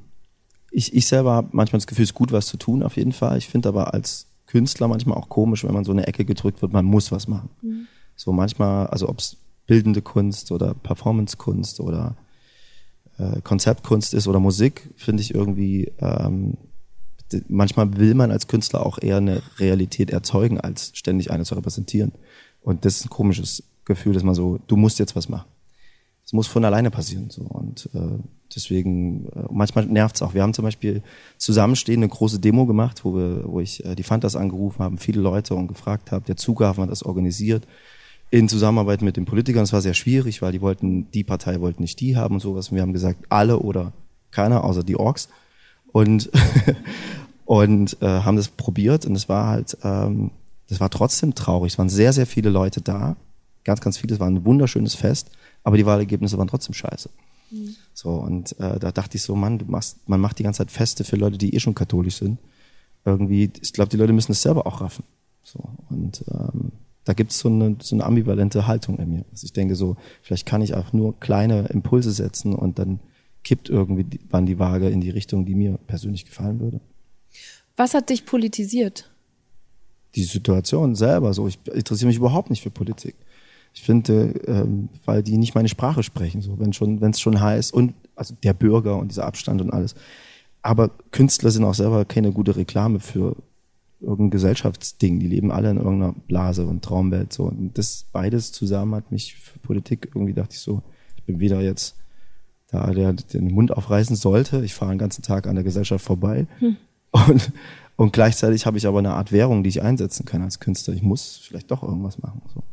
Ich, 0.72 0.94
ich 0.94 1.08
selber 1.08 1.34
habe 1.34 1.50
manchmal 1.52 1.80
das 1.80 1.88
Gefühl, 1.88 2.04
es 2.04 2.12
ist 2.12 2.16
gut, 2.16 2.32
was 2.32 2.48
zu 2.48 2.58
tun, 2.58 2.82
auf 2.82 2.96
jeden 2.96 3.12
Fall. 3.12 3.38
Ich 3.38 3.48
finde 3.48 3.70
aber 3.70 3.94
als 3.94 4.28
Künstler 4.48 4.88
manchmal 4.88 5.18
auch 5.18 5.28
komisch, 5.28 5.66
wenn 5.66 5.74
man 5.74 5.84
so 5.84 5.92
eine 5.92 6.08
Ecke 6.08 6.24
gedrückt 6.24 6.62
wird, 6.62 6.72
man 6.72 6.86
muss 6.86 7.12
was 7.12 7.28
machen. 7.28 7.50
Mhm. 7.62 7.88
So 8.16 8.32
manchmal, 8.32 8.88
also 8.88 9.10
ob 9.10 9.20
es 9.20 9.38
bildende 9.66 10.02
Kunst 10.02 10.52
oder 10.52 10.74
Performancekunst 10.76 11.80
oder 11.82 12.16
äh, 13.18 13.42
Konzeptkunst 13.42 14.14
ist 14.14 14.28
oder 14.28 14.40
Musik, 14.40 14.90
finde 14.96 15.22
ich 15.22 15.34
irgendwie, 15.34 15.92
ähm, 16.00 16.58
manchmal 17.48 17.98
will 17.98 18.14
man 18.14 18.32
als 18.32 18.48
Künstler 18.48 18.86
auch 18.86 18.98
eher 19.02 19.18
eine 19.18 19.42
Realität 19.58 20.10
erzeugen, 20.10 20.60
als 20.60 20.92
ständig 20.94 21.32
eine 21.32 21.46
zu 21.46 21.56
repräsentieren. 21.56 22.12
Und 22.62 22.86
das 22.86 22.98
ist 22.98 23.06
ein 23.06 23.10
komisches 23.10 23.64
Gefühl, 23.86 24.14
dass 24.14 24.24
man 24.24 24.36
so, 24.36 24.60
du 24.68 24.76
musst 24.76 25.00
jetzt 25.00 25.16
was 25.16 25.30
machen. 25.30 25.48
Es 26.26 26.34
muss 26.34 26.48
von 26.48 26.66
alleine 26.66 26.90
passieren. 26.90 27.30
So. 27.30 27.44
Und 27.44 27.88
äh, 27.94 28.18
deswegen, 28.56 29.28
äh, 29.28 29.44
manchmal 29.52 29.86
nervt 29.86 30.16
es 30.16 30.22
auch. 30.24 30.34
Wir 30.34 30.42
haben 30.42 30.56
zum 30.56 30.66
Beispiel 30.66 31.04
zusammenstehend 31.38 32.04
eine 32.04 32.10
große 32.10 32.40
Demo 32.40 32.66
gemacht, 32.66 33.06
wo, 33.06 33.16
wir, 33.16 33.44
wo 33.46 33.60
ich 33.60 33.86
äh, 33.86 33.96
die 33.96 34.04
Fantas 34.04 34.36
angerufen 34.36 34.80
habe, 34.80 34.98
viele 34.98 35.22
Leute 35.22 35.54
und 35.54 35.68
gefragt 35.68 36.12
habe, 36.12 36.26
der 36.26 36.36
Zughafen 36.36 36.84
hat 36.84 36.90
das 36.90 37.04
organisiert 37.04 37.68
in 38.36 38.50
Zusammenarbeit 38.50 39.02
mit 39.02 39.16
den 39.16 39.24
Politikern. 39.24 39.64
Es 39.64 39.72
war 39.72 39.82
sehr 39.82 39.94
schwierig, 39.94 40.42
weil 40.42 40.52
die 40.52 40.60
wollten, 40.60 41.10
die 41.12 41.24
Partei 41.24 41.62
wollten 41.62 41.82
nicht 41.82 42.02
die 42.02 42.18
haben 42.18 42.36
und 42.36 42.42
sowas. 42.42 42.68
Und 42.68 42.76
wir 42.76 42.82
haben 42.82 42.92
gesagt, 42.92 43.24
alle 43.30 43.60
oder 43.60 43.94
keiner, 44.32 44.66
außer 44.66 44.84
die 44.84 44.98
Orks. 44.98 45.30
Und, 45.94 46.30
und 47.46 47.96
äh, 48.02 48.06
haben 48.06 48.36
das 48.36 48.50
probiert 48.50 49.06
und 49.06 49.16
es 49.16 49.30
war 49.30 49.48
halt, 49.48 49.78
ähm, 49.84 50.32
das 50.68 50.82
war 50.82 50.90
trotzdem 50.90 51.34
traurig. 51.34 51.72
Es 51.72 51.78
waren 51.78 51.88
sehr, 51.88 52.12
sehr 52.12 52.28
viele 52.28 52.50
Leute 52.50 52.82
da. 52.82 53.16
Ganz, 53.64 53.80
ganz 53.80 53.98
viele. 53.98 54.14
Es 54.16 54.20
war 54.20 54.28
ein 54.28 54.44
wunderschönes 54.44 54.96
Fest, 54.96 55.32
aber 55.64 55.78
die 55.78 55.86
Wahlergebnisse 55.86 56.38
waren 56.38 56.50
trotzdem 56.50 56.74
scheiße. 56.74 57.10
Mhm. 57.52 57.76
So, 57.94 58.10
und 58.10 58.60
äh, 58.60 58.80
da 58.80 58.92
dachte 58.92 59.16
ich 59.16 59.24
so, 59.24 59.38
Mann, 59.38 59.60
du 59.60 59.66
machst, 59.66 60.10
man 60.10 60.20
macht 60.20 60.40
die 60.40 60.44
ganze 60.44 60.58
Zeit 60.58 60.72
Feste 60.72 61.06
für 61.06 61.16
Leute, 61.16 61.38
die 61.38 61.56
eh 61.56 61.62
schon 61.62 61.74
katholisch 61.74 62.18
sind. 62.18 62.38
Irgendwie, 63.06 63.50
ich 63.62 63.72
glaube, 63.72 63.90
die 63.90 63.98
Leute 63.98 64.12
müssen 64.12 64.34
es 64.34 64.42
selber 64.42 64.68
auch 64.68 64.82
raffen. 64.82 65.06
So, 65.42 65.64
und 65.90 66.26
ähm, 66.30 66.74
da 67.06 67.14
gibt 67.14 67.32
es 67.32 67.40
so 67.40 67.50
eine, 67.50 67.78
so 67.82 67.96
eine 67.96 68.04
ambivalente 68.04 68.68
Haltung 68.68 68.98
in 69.00 69.12
mir. 69.12 69.26
Also 69.32 69.46
ich 69.46 69.54
denke 69.54 69.76
so, 69.76 69.96
vielleicht 70.22 70.46
kann 70.46 70.62
ich 70.62 70.74
auch 70.74 70.92
nur 70.92 71.20
kleine 71.20 71.68
Impulse 71.68 72.12
setzen 72.12 72.54
und 72.54 72.80
dann 72.80 73.00
kippt 73.44 73.70
irgendwie 73.70 74.20
wann 74.30 74.48
die 74.48 74.60
Waage 74.60 74.90
in 74.90 75.02
die 75.02 75.12
Richtung, 75.12 75.46
die 75.46 75.56
mir 75.56 75.78
persönlich 75.88 76.26
gefallen 76.26 76.60
würde. 76.60 76.82
Was 77.78 77.94
hat 77.94 78.10
dich 78.10 78.26
politisiert? 78.26 79.12
Die 80.16 80.24
Situation 80.24 80.96
selber. 80.96 81.34
So, 81.34 81.48
ich 81.48 81.60
interessiere 81.72 82.08
mich 82.08 82.18
überhaupt 82.18 82.50
nicht 82.50 82.64
für 82.64 82.72
Politik. 82.72 83.16
Ich 83.74 83.84
finde, 83.84 84.34
ähm, 84.48 84.90
weil 85.04 85.22
die 85.22 85.38
nicht 85.38 85.54
meine 85.54 85.68
Sprache 85.70 86.02
sprechen. 86.02 86.42
So, 86.42 86.58
wenn 86.58 86.74
schon, 86.74 87.02
wenn 87.02 87.12
es 87.12 87.20
schon 87.20 87.40
heißt 87.40 87.74
und 87.74 87.94
also 88.16 88.34
der 88.44 88.54
Bürger 88.54 88.98
und 88.98 89.12
dieser 89.12 89.26
Abstand 89.26 89.62
und 89.62 89.72
alles. 89.72 89.94
Aber 90.64 90.90
Künstler 91.12 91.52
sind 91.52 91.66
auch 91.66 91.76
selber 91.76 92.06
keine 92.06 92.32
gute 92.32 92.56
Reklame 92.56 93.00
für 93.00 93.36
irgendein 94.02 94.32
Gesellschaftsding. 94.32 95.20
Die 95.20 95.28
leben 95.28 95.52
alle 95.52 95.72
in 95.72 95.78
irgendeiner 95.78 96.14
Blase 96.28 96.66
und 96.66 96.84
Traumwelt. 96.84 97.34
So. 97.34 97.44
Und 97.44 97.78
das 97.78 98.06
beides 98.12 98.52
zusammen 98.52 98.96
hat 98.96 99.12
mich 99.12 99.36
für 99.36 99.60
Politik 99.60 100.12
irgendwie 100.14 100.34
dachte 100.34 100.54
ich 100.54 100.60
so, 100.60 100.84
ich 101.16 101.24
bin 101.24 101.40
weder 101.40 101.62
jetzt 101.62 101.96
da, 102.68 102.92
der 102.92 103.14
den 103.14 103.54
Mund 103.54 103.72
aufreißen 103.72 104.16
sollte. 104.16 104.64
Ich 104.64 104.74
fahre 104.74 104.92
den 104.92 105.00
ganzen 105.00 105.22
Tag 105.22 105.48
an 105.48 105.56
der 105.56 105.64
Gesellschaft 105.64 106.04
vorbei. 106.04 106.48
Hm. 106.60 106.78
Und, 107.12 107.52
und 107.96 108.14
gleichzeitig 108.14 108.66
habe 108.66 108.78
ich 108.78 108.88
aber 108.88 109.00
eine 109.00 109.14
Art 109.14 109.32
Währung, 109.32 109.64
die 109.64 109.70
ich 109.70 109.82
einsetzen 109.82 110.26
kann 110.26 110.42
als 110.42 110.60
Künstler. 110.60 110.94
Ich 110.94 111.02
muss 111.02 111.38
vielleicht 111.38 111.72
doch 111.72 111.82
irgendwas 111.82 112.22
machen. 112.22 112.42
So. 112.54 112.64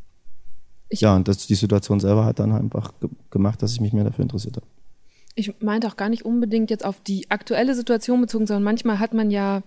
ja, 0.91 1.14
und 1.14 1.29
das, 1.29 1.47
die 1.47 1.55
Situation 1.55 2.01
selber 2.01 2.25
hat 2.25 2.41
dann 2.41 2.53
einfach 2.53 2.93
ge 3.01 3.09
gemacht, 3.31 3.62
dass 3.62 3.73
ich 3.73 3.81
mich 3.81 3.93
mehr 3.93 4.05
dafür 4.05 4.23
interessiert 4.23 4.57
habe. 4.57 4.66
Ich 5.35 5.55
meinte 5.62 5.87
auch 5.87 5.97
gar 5.97 6.09
nicht 6.09 6.25
unbedingt 6.25 6.70
jetzt 6.70 6.85
auf 6.85 7.01
die 7.01 7.31
aktuelle 7.31 7.75
Situation 7.75 8.20
bezogen, 8.20 8.47
sondern 8.47 8.64
manchmal 8.64 8.99
hat 8.99 9.14
man 9.14 9.31
ja 9.31 9.62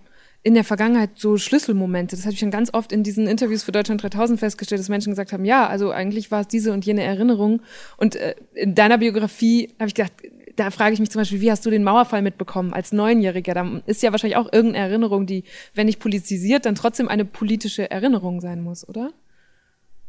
in 0.46 0.54
der 0.54 0.62
Vergangenheit 0.62 1.10
so 1.16 1.38
Schlüsselmomente. 1.38 2.14
Das 2.14 2.24
habe 2.24 2.34
ich 2.34 2.38
schon 2.38 2.52
ganz 2.52 2.72
oft 2.72 2.92
in 2.92 3.02
diesen 3.02 3.26
Interviews 3.26 3.64
für 3.64 3.72
Deutschland 3.72 4.00
3000 4.04 4.38
festgestellt, 4.38 4.78
dass 4.78 4.88
Menschen 4.88 5.10
gesagt 5.10 5.32
haben, 5.32 5.44
ja, 5.44 5.66
also 5.66 5.90
eigentlich 5.90 6.30
war 6.30 6.42
es 6.42 6.46
diese 6.46 6.72
und 6.72 6.86
jene 6.86 7.02
Erinnerung. 7.02 7.62
Und 7.96 8.14
äh, 8.14 8.36
in 8.54 8.76
deiner 8.76 8.98
Biografie 8.98 9.74
habe 9.80 9.88
ich 9.88 9.94
gedacht, 9.94 10.12
da 10.54 10.70
frage 10.70 10.94
ich 10.94 11.00
mich 11.00 11.10
zum 11.10 11.20
Beispiel, 11.20 11.40
wie 11.40 11.50
hast 11.50 11.66
du 11.66 11.70
den 11.70 11.82
Mauerfall 11.82 12.22
mitbekommen 12.22 12.72
als 12.72 12.92
Neunjähriger? 12.92 13.54
Da 13.54 13.82
ist 13.86 14.04
ja 14.04 14.12
wahrscheinlich 14.12 14.36
auch 14.36 14.52
irgendeine 14.52 14.86
Erinnerung, 14.86 15.26
die, 15.26 15.42
wenn 15.74 15.86
nicht 15.86 15.98
politisiert, 15.98 16.64
dann 16.64 16.76
trotzdem 16.76 17.08
eine 17.08 17.24
politische 17.24 17.90
Erinnerung 17.90 18.40
sein 18.40 18.62
muss, 18.62 18.88
oder? 18.88 19.10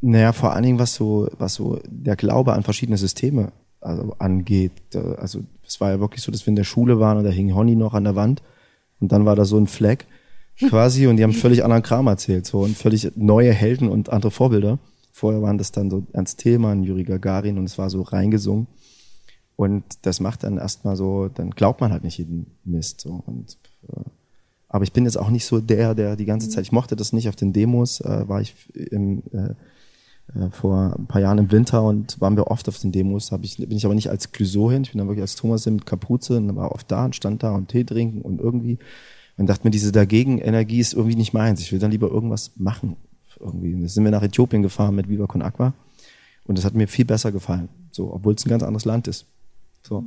Naja, 0.01 0.33
vor 0.33 0.53
allen 0.53 0.65
Dingen, 0.65 0.77
was 0.77 0.93
so, 0.93 1.29
was 1.39 1.55
so 1.55 1.79
der 1.87 2.15
Glaube 2.15 2.53
an 2.53 2.61
verschiedene 2.61 2.99
Systeme 2.99 3.53
also, 3.81 4.15
angeht. 4.19 4.73
Also 5.17 5.39
es 5.65 5.81
war 5.81 5.89
ja 5.89 5.99
wirklich 5.99 6.21
so, 6.21 6.31
dass 6.31 6.45
wir 6.45 6.49
in 6.49 6.55
der 6.55 6.63
Schule 6.63 6.99
waren 6.99 7.17
und 7.17 7.23
da 7.23 7.31
hing 7.31 7.55
Honey 7.55 7.75
noch 7.75 7.95
an 7.95 8.03
der 8.03 8.15
Wand 8.15 8.43
und 8.99 9.11
dann 9.11 9.25
war 9.25 9.35
da 9.35 9.43
so 9.43 9.57
ein 9.57 9.65
Fleck 9.65 10.05
quasi 10.59 11.07
und 11.07 11.17
die 11.17 11.23
haben 11.23 11.33
völlig 11.33 11.63
anderen 11.63 11.83
Kram 11.83 12.07
erzählt 12.07 12.45
so 12.45 12.59
und 12.59 12.77
völlig 12.77 13.11
neue 13.15 13.53
Helden 13.53 13.89
und 13.89 14.09
andere 14.09 14.31
Vorbilder. 14.31 14.79
Vorher 15.11 15.41
waren 15.41 15.57
das 15.57 15.71
dann 15.71 15.89
so 15.89 16.05
Ernst 16.13 16.39
Thälmann, 16.39 16.83
Juri 16.83 17.03
Gagarin 17.03 17.57
und 17.57 17.65
es 17.65 17.77
war 17.77 17.89
so 17.89 18.01
reingesungen. 18.03 18.67
Und 19.55 19.83
das 20.03 20.19
macht 20.19 20.43
dann 20.43 20.57
erstmal 20.57 20.95
so, 20.95 21.29
dann 21.29 21.49
glaubt 21.49 21.81
man 21.81 21.91
halt 21.91 22.03
nicht 22.03 22.19
jeden 22.19 22.45
Mist. 22.63 23.01
So. 23.01 23.23
Und, 23.25 23.57
äh, 23.89 24.01
aber 24.69 24.83
ich 24.83 24.93
bin 24.93 25.05
jetzt 25.05 25.17
auch 25.17 25.31
nicht 25.31 25.45
so 25.45 25.59
der, 25.59 25.95
der 25.95 26.15
die 26.15 26.25
ganze 26.25 26.49
Zeit, 26.49 26.63
ich 26.63 26.71
mochte 26.71 26.95
das 26.95 27.13
nicht 27.13 27.27
auf 27.27 27.35
den 27.35 27.53
Demos, 27.53 27.99
äh, 28.01 28.27
war 28.27 28.41
ich 28.41 28.53
im, 28.73 29.23
äh, 29.33 29.55
äh, 30.35 30.51
vor 30.51 30.95
ein 30.97 31.07
paar 31.07 31.21
Jahren 31.21 31.39
im 31.39 31.51
Winter 31.51 31.81
und 31.81 32.21
waren 32.21 32.35
wir 32.35 32.47
oft 32.47 32.67
auf 32.67 32.77
den 32.77 32.91
Demos. 32.91 33.31
Hab 33.31 33.43
ich, 33.43 33.57
bin 33.57 33.77
ich 33.77 33.85
aber 33.85 33.95
nicht 33.95 34.11
als 34.11 34.31
Clouseau 34.31 34.69
hin, 34.69 34.83
ich 34.83 34.91
bin 34.91 34.99
dann 34.99 35.07
wirklich 35.07 35.23
als 35.23 35.35
Thomas 35.35 35.63
hin 35.63 35.75
mit 35.75 35.87
Kapuze 35.87 36.37
und 36.37 36.55
war 36.55 36.71
oft 36.73 36.91
da 36.91 37.05
und 37.05 37.15
stand 37.15 37.41
da 37.41 37.55
und 37.55 37.69
Tee 37.69 37.83
trinken 37.83 38.21
und 38.21 38.39
irgendwie 38.39 38.77
und 39.37 39.47
dachte 39.47 39.65
mir, 39.65 39.71
diese 39.71 39.91
Dagegen-Energie 39.91 40.79
ist 40.79 40.93
irgendwie 40.93 41.15
nicht 41.15 41.33
meins. 41.33 41.61
Ich 41.61 41.71
will 41.71 41.79
dann 41.79 41.91
lieber 41.91 42.09
irgendwas 42.09 42.51
machen. 42.55 42.97
Irgendwie. 43.39 43.73
Und 43.73 43.81
dann 43.81 43.89
sind 43.89 44.03
wir 44.03 44.11
nach 44.11 44.23
Äthiopien 44.23 44.63
gefahren 44.63 44.95
mit 44.95 45.09
Viva 45.09 45.27
Con 45.27 45.41
Aqua 45.41 45.73
und 46.45 46.57
das 46.57 46.65
hat 46.65 46.73
mir 46.73 46.87
viel 46.87 47.05
besser 47.05 47.31
gefallen, 47.31 47.69
so, 47.91 48.11
obwohl 48.11 48.33
es 48.33 48.45
ein 48.45 48.49
ganz 48.49 48.63
anderes 48.63 48.85
Land 48.85 49.07
ist. 49.07 49.25
So. 49.83 50.03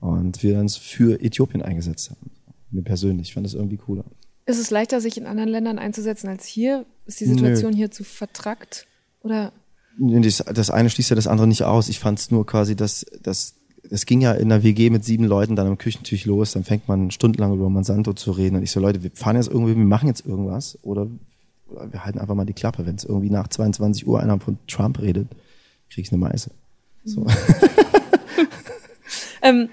Und 0.00 0.42
wir 0.42 0.58
uns 0.58 0.76
für 0.76 1.22
Äthiopien 1.22 1.62
eingesetzt 1.62 2.10
haben. 2.10 2.30
Mir 2.70 2.82
persönlich. 2.82 3.28
Ich 3.28 3.34
fand 3.34 3.46
das 3.46 3.54
irgendwie 3.54 3.76
cooler. 3.76 4.04
Ist 4.46 4.58
es 4.58 4.70
leichter, 4.70 5.00
sich 5.00 5.16
in 5.16 5.26
anderen 5.26 5.48
Ländern 5.48 5.78
einzusetzen 5.78 6.28
als 6.28 6.44
hier? 6.44 6.84
Ist 7.06 7.20
die 7.20 7.26
Situation 7.26 7.70
Nö. 7.70 7.76
hier 7.76 7.90
zu 7.90 8.02
vertrackt? 8.04 8.86
Oder? 9.22 9.52
Das 9.98 10.70
eine 10.70 10.90
schließt 10.90 11.10
ja 11.10 11.16
das 11.16 11.26
andere 11.26 11.46
nicht 11.46 11.62
aus. 11.62 11.88
Ich 11.88 12.00
fand 12.00 12.18
es 12.18 12.30
nur 12.30 12.44
quasi, 12.44 12.74
dass 12.74 13.06
das 13.22 13.54
es 13.90 14.06
ging 14.06 14.20
ja 14.20 14.32
in 14.32 14.48
der 14.48 14.62
WG 14.62 14.90
mit 14.90 15.04
sieben 15.04 15.24
Leuten 15.24 15.56
dann 15.56 15.66
am 15.66 15.78
Küchentisch 15.78 16.24
los, 16.24 16.52
dann 16.52 16.64
fängt 16.64 16.88
man 16.88 17.10
stundenlang 17.10 17.52
über 17.52 17.68
Monsanto 17.68 18.12
zu 18.12 18.32
reden 18.32 18.56
und 18.56 18.62
ich 18.62 18.70
so, 18.70 18.80
Leute, 18.80 19.02
wir 19.02 19.10
fahren 19.12 19.36
jetzt 19.36 19.48
irgendwie, 19.48 19.76
wir 19.76 19.84
machen 19.84 20.08
jetzt 20.08 20.26
irgendwas 20.26 20.78
oder 20.82 21.08
wir 21.66 22.04
halten 22.04 22.18
einfach 22.18 22.34
mal 22.34 22.44
die 22.44 22.52
Klappe. 22.52 22.86
Wenn 22.86 22.96
es 22.96 23.04
irgendwie 23.04 23.30
nach 23.30 23.48
22 23.48 24.06
Uhr 24.06 24.20
einer 24.20 24.38
von 24.40 24.58
Trump 24.66 25.00
redet, 25.00 25.28
krieg 25.90 26.04
ich 26.04 26.12
eine 26.12 26.18
Meise. 26.18 26.50
So. 27.04 27.26
ähm, 29.42 29.68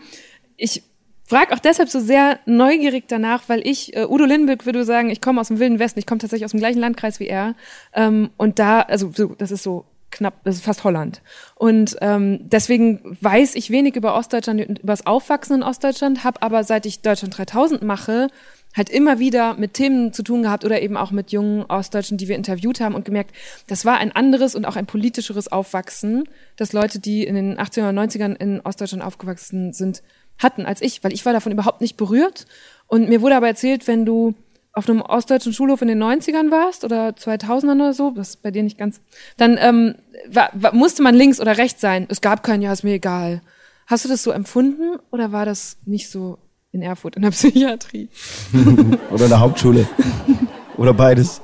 ich 0.58 0.84
frage 1.26 1.54
auch 1.54 1.60
deshalb 1.60 1.90
so 1.90 2.00
sehr 2.00 2.40
neugierig 2.46 3.06
danach, 3.08 3.48
weil 3.48 3.66
ich, 3.66 3.96
äh, 3.96 4.06
Udo 4.06 4.26
Lindenberg 4.26 4.66
würde 4.66 4.84
sagen, 4.84 5.10
ich 5.10 5.22
komme 5.22 5.40
aus 5.40 5.48
dem 5.48 5.60
Wilden 5.60 5.80
Westen, 5.80 6.00
ich 6.00 6.06
komme 6.06 6.20
tatsächlich 6.20 6.46
aus 6.46 6.52
dem 6.52 6.60
gleichen 6.60 6.80
Landkreis 6.80 7.20
wie 7.20 7.28
er. 7.28 7.56
Ähm, 7.94 8.30
und 8.38 8.60
da, 8.60 8.82
also 8.82 9.12
so, 9.14 9.34
das 9.36 9.52
ist 9.52 9.64
so 9.64 9.86
knapp, 10.12 10.44
das 10.44 10.56
ist 10.56 10.66
fast 10.66 10.84
Holland. 10.84 11.22
Und 11.56 11.98
ähm, 12.02 12.40
deswegen 12.44 13.18
weiß 13.22 13.56
ich 13.56 13.70
wenig 13.70 13.96
über 13.96 14.16
Ostdeutschland, 14.16 14.62
über 14.62 14.94
das 14.94 15.06
Aufwachsen 15.06 15.58
in 15.58 15.64
Ostdeutschland, 15.64 16.24
habe 16.24 16.42
aber 16.42 16.64
seit 16.64 16.86
ich 16.86 17.02
Deutschland 17.02 17.38
3000 17.38 17.82
mache, 17.82 18.28
halt 18.76 18.90
immer 18.90 19.20
wieder 19.20 19.56
mit 19.56 19.74
Themen 19.74 20.14
zu 20.14 20.24
tun 20.24 20.44
gehabt 20.44 20.64
oder 20.64 20.82
eben 20.82 20.96
auch 20.96 21.12
mit 21.12 21.32
jungen 21.32 21.66
Ostdeutschen, 21.66 22.18
die 22.18 22.28
wir 22.28 22.36
interviewt 22.36 22.80
haben 22.80 22.96
und 22.96 23.06
gemerkt, 23.06 23.36
das 23.68 23.86
war 23.86 23.98
ein 23.98 24.12
anderes 24.12 24.56
und 24.56 24.66
auch 24.66 24.76
ein 24.76 24.86
politischeres 24.86 25.52
Aufwachsen, 25.52 26.24
dass 26.56 26.74
Leute, 26.74 27.00
die 27.00 27.26
in 27.26 27.36
den 27.36 27.58
80er 27.58 27.90
und 27.90 28.00
90ern 28.00 28.36
in 28.36 28.62
Ostdeutschland 28.62 29.04
aufgewachsen 29.04 29.74
sind, 29.74 30.04
hatten 30.38 30.66
als 30.66 30.82
ich, 30.82 31.04
weil 31.04 31.14
ich 31.14 31.26
war 31.26 31.34
davon 31.34 31.52
überhaupt 31.52 31.82
nicht 31.82 31.98
berührt. 31.98 32.46
Und 32.88 33.10
mir 33.10 33.22
wurde 33.22 33.36
aber 33.36 33.48
erzählt, 33.48 33.88
wenn 33.88 34.06
du 34.06 34.36
auf 34.74 34.90
einem 34.90 35.02
ostdeutschen 35.02 35.54
Schulhof 35.54 35.82
in 35.82 35.90
den 35.90 36.02
90ern 36.02 36.50
warst 36.50 36.86
oder 36.86 37.10
2000ern 37.10 37.76
oder 37.76 37.94
so, 37.94 38.12
das 38.12 38.30
ist 38.30 38.42
bei 38.42 38.52
dir 38.52 38.64
nicht 38.64 38.78
ganz, 38.78 39.02
dann 39.38 39.58
ähm, 39.60 39.96
war, 40.30 40.50
war, 40.54 40.74
musste 40.74 41.04
man 41.04 41.16
links 41.16 41.42
oder 41.42 41.58
rechts 41.58 41.82
sein. 41.82 42.06
Es 42.10 42.22
gab 42.22 42.44
kein 42.44 42.62
Ja, 42.62 42.72
ist 42.72 42.84
mir 42.84 42.94
egal. 42.94 43.42
Hast 43.88 44.06
du 44.06 44.10
das 44.10 44.24
so 44.24 44.32
empfunden 44.32 44.98
oder 45.12 45.32
war 45.32 45.46
das 45.46 45.78
nicht 45.86 46.10
so 46.10 46.38
in 46.72 46.82
Erfurt 46.82 47.18
in 47.18 47.22
der 47.24 47.30
Psychiatrie? 47.32 48.08
oder 49.12 49.24
in 49.24 49.30
der 49.30 49.40
Hauptschule. 49.40 49.88
oder 50.78 50.94
beides, 50.94 51.42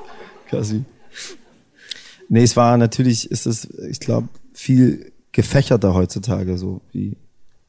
quasi. 0.47 0.86
Nee, 2.30 2.43
es 2.43 2.55
war 2.55 2.78
natürlich, 2.78 3.30
ist 3.30 3.45
es, 3.45 3.65
ich 3.89 3.99
glaube, 3.99 4.30
viel 4.53 5.11
gefächerter 5.32 5.93
heutzutage, 5.93 6.57
so 6.57 6.82
wie 6.91 7.17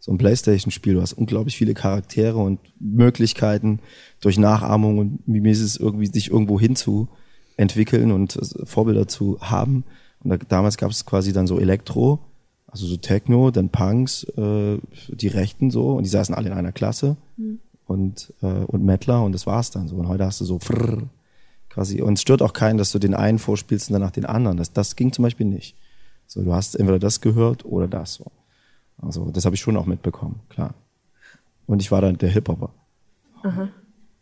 so 0.09 0.14
ein 0.14 0.18
Playstation-Spiel. 0.18 0.94
Du 0.94 1.02
hast 1.02 1.12
unglaublich 1.12 1.59
viele 1.59 1.74
Charaktere 1.74 2.38
und 2.38 2.61
Möglichkeiten 2.80 3.80
durch 4.22 4.38
Nachahmung 4.38 4.96
und 4.96 5.20
es 5.46 5.76
irgendwie, 5.76 6.06
sich 6.06 6.30
irgendwo 6.30 6.59
hinzu 6.59 7.09
entwickeln 7.59 8.11
und 8.11 8.38
Vorbilder 8.64 9.06
zu 9.06 9.38
haben. 9.42 9.84
Und 10.24 10.30
da, 10.30 10.38
damals 10.38 10.78
gab 10.78 10.90
es 10.90 11.04
quasi 11.04 11.34
dann 11.34 11.46
so 11.46 11.61
Elektro, 11.61 12.20
also 12.68 12.86
so 12.86 12.96
Techno, 12.96 13.50
dann 13.50 13.68
Punks, 13.68 14.24
äh, 14.38 14.78
die 15.09 15.28
Rechten 15.28 15.70
so, 15.70 15.92
und 15.92 16.04
die 16.04 16.11
saßen 16.11 16.34
alle 16.34 16.48
in 16.48 16.54
einer 16.54 16.72
Klasse 16.72 17.18
mhm. 17.36 17.59
und, 17.86 18.32
äh, 18.40 18.46
und 18.46 18.82
Mettler 18.86 19.22
und 19.22 19.32
das 19.32 19.46
war's 19.46 19.70
dann 19.70 19.88
so. 19.88 19.96
Und 19.96 20.09
heute 20.09 20.24
hast 20.24 20.40
du 20.40 20.46
so 20.46 20.59
frrr, 20.59 21.02
quasi, 21.68 22.00
und 22.00 22.14
es 22.14 22.22
stört 22.22 22.40
auch 22.40 22.54
keinen, 22.54 22.78
dass 22.78 22.92
du 22.92 22.98
den 22.98 23.14
einen 23.14 23.38
vorspielst 23.38 23.90
und 23.90 23.92
danach 23.92 24.12
den 24.12 24.24
anderen. 24.24 24.56
Das, 24.56 24.72
das 24.72 24.96
ging 24.96 25.12
zum 25.12 25.24
Beispiel 25.24 25.46
nicht. 25.46 25.76
So, 26.26 26.42
du 26.42 26.54
hast 26.54 26.76
entweder 26.76 26.98
das 26.98 27.20
gehört 27.20 27.66
oder 27.66 27.88
das 27.88 28.14
so. 28.14 28.32
Also 29.01 29.30
das 29.30 29.44
habe 29.44 29.55
ich 29.55 29.61
schon 29.61 29.76
auch 29.76 29.86
mitbekommen, 29.86 30.40
klar. 30.49 30.74
Und 31.66 31.82
ich 31.82 31.90
war 31.90 32.01
dann 32.01 32.18
der 32.18 32.30
Hip-Hopper. 32.30 32.70
Aha. 33.42 33.68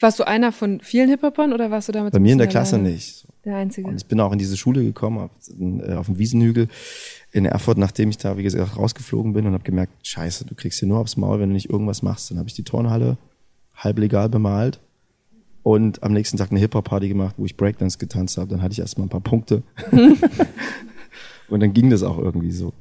Warst 0.00 0.18
du 0.18 0.26
einer 0.26 0.52
von 0.52 0.80
vielen 0.80 1.08
Hip-Hopern 1.08 1.52
oder 1.52 1.70
warst 1.70 1.88
du 1.88 1.92
damit? 1.92 2.12
Bei 2.12 2.18
mir 2.18 2.32
in 2.32 2.38
der 2.38 2.48
Klasse 2.48 2.76
alleine? 2.76 2.94
nicht. 2.94 3.26
Der 3.44 3.56
Einzige. 3.56 3.88
Und 3.88 3.96
ich 3.96 4.06
bin 4.06 4.20
auch 4.20 4.32
in 4.32 4.38
diese 4.38 4.56
Schule 4.56 4.82
gekommen, 4.82 5.18
auf, 5.18 5.30
äh, 5.58 5.94
auf 5.94 6.06
dem 6.06 6.18
Wiesenhügel 6.18 6.68
in 7.32 7.46
Erfurt, 7.46 7.78
nachdem 7.78 8.10
ich 8.10 8.18
da, 8.18 8.36
wie 8.36 8.42
gesagt, 8.42 8.76
rausgeflogen 8.76 9.32
bin 9.32 9.46
und 9.46 9.54
habe 9.54 9.64
gemerkt, 9.64 10.06
scheiße, 10.06 10.44
du 10.44 10.54
kriegst 10.54 10.80
hier 10.80 10.88
nur 10.88 10.98
aufs 10.98 11.16
Maul, 11.16 11.40
wenn 11.40 11.48
du 11.48 11.54
nicht 11.54 11.70
irgendwas 11.70 12.02
machst. 12.02 12.30
Dann 12.30 12.38
habe 12.38 12.48
ich 12.48 12.54
die 12.54 12.64
Turnhalle 12.64 13.16
halb 13.74 13.98
legal 13.98 14.28
bemalt 14.28 14.80
und 15.62 16.02
am 16.02 16.12
nächsten 16.12 16.36
Tag 16.36 16.50
eine 16.50 16.60
Hip-Hop-Party 16.60 17.08
gemacht, 17.08 17.36
wo 17.38 17.44
ich 17.44 17.56
Breakdance 17.56 17.98
getanzt 17.98 18.36
habe. 18.36 18.48
Dann 18.48 18.62
hatte 18.62 18.72
ich 18.72 18.80
erstmal 18.80 19.06
ein 19.06 19.10
paar 19.10 19.20
Punkte. 19.20 19.62
und 21.48 21.60
dann 21.60 21.72
ging 21.72 21.88
das 21.88 22.02
auch 22.02 22.18
irgendwie 22.18 22.52
so. 22.52 22.72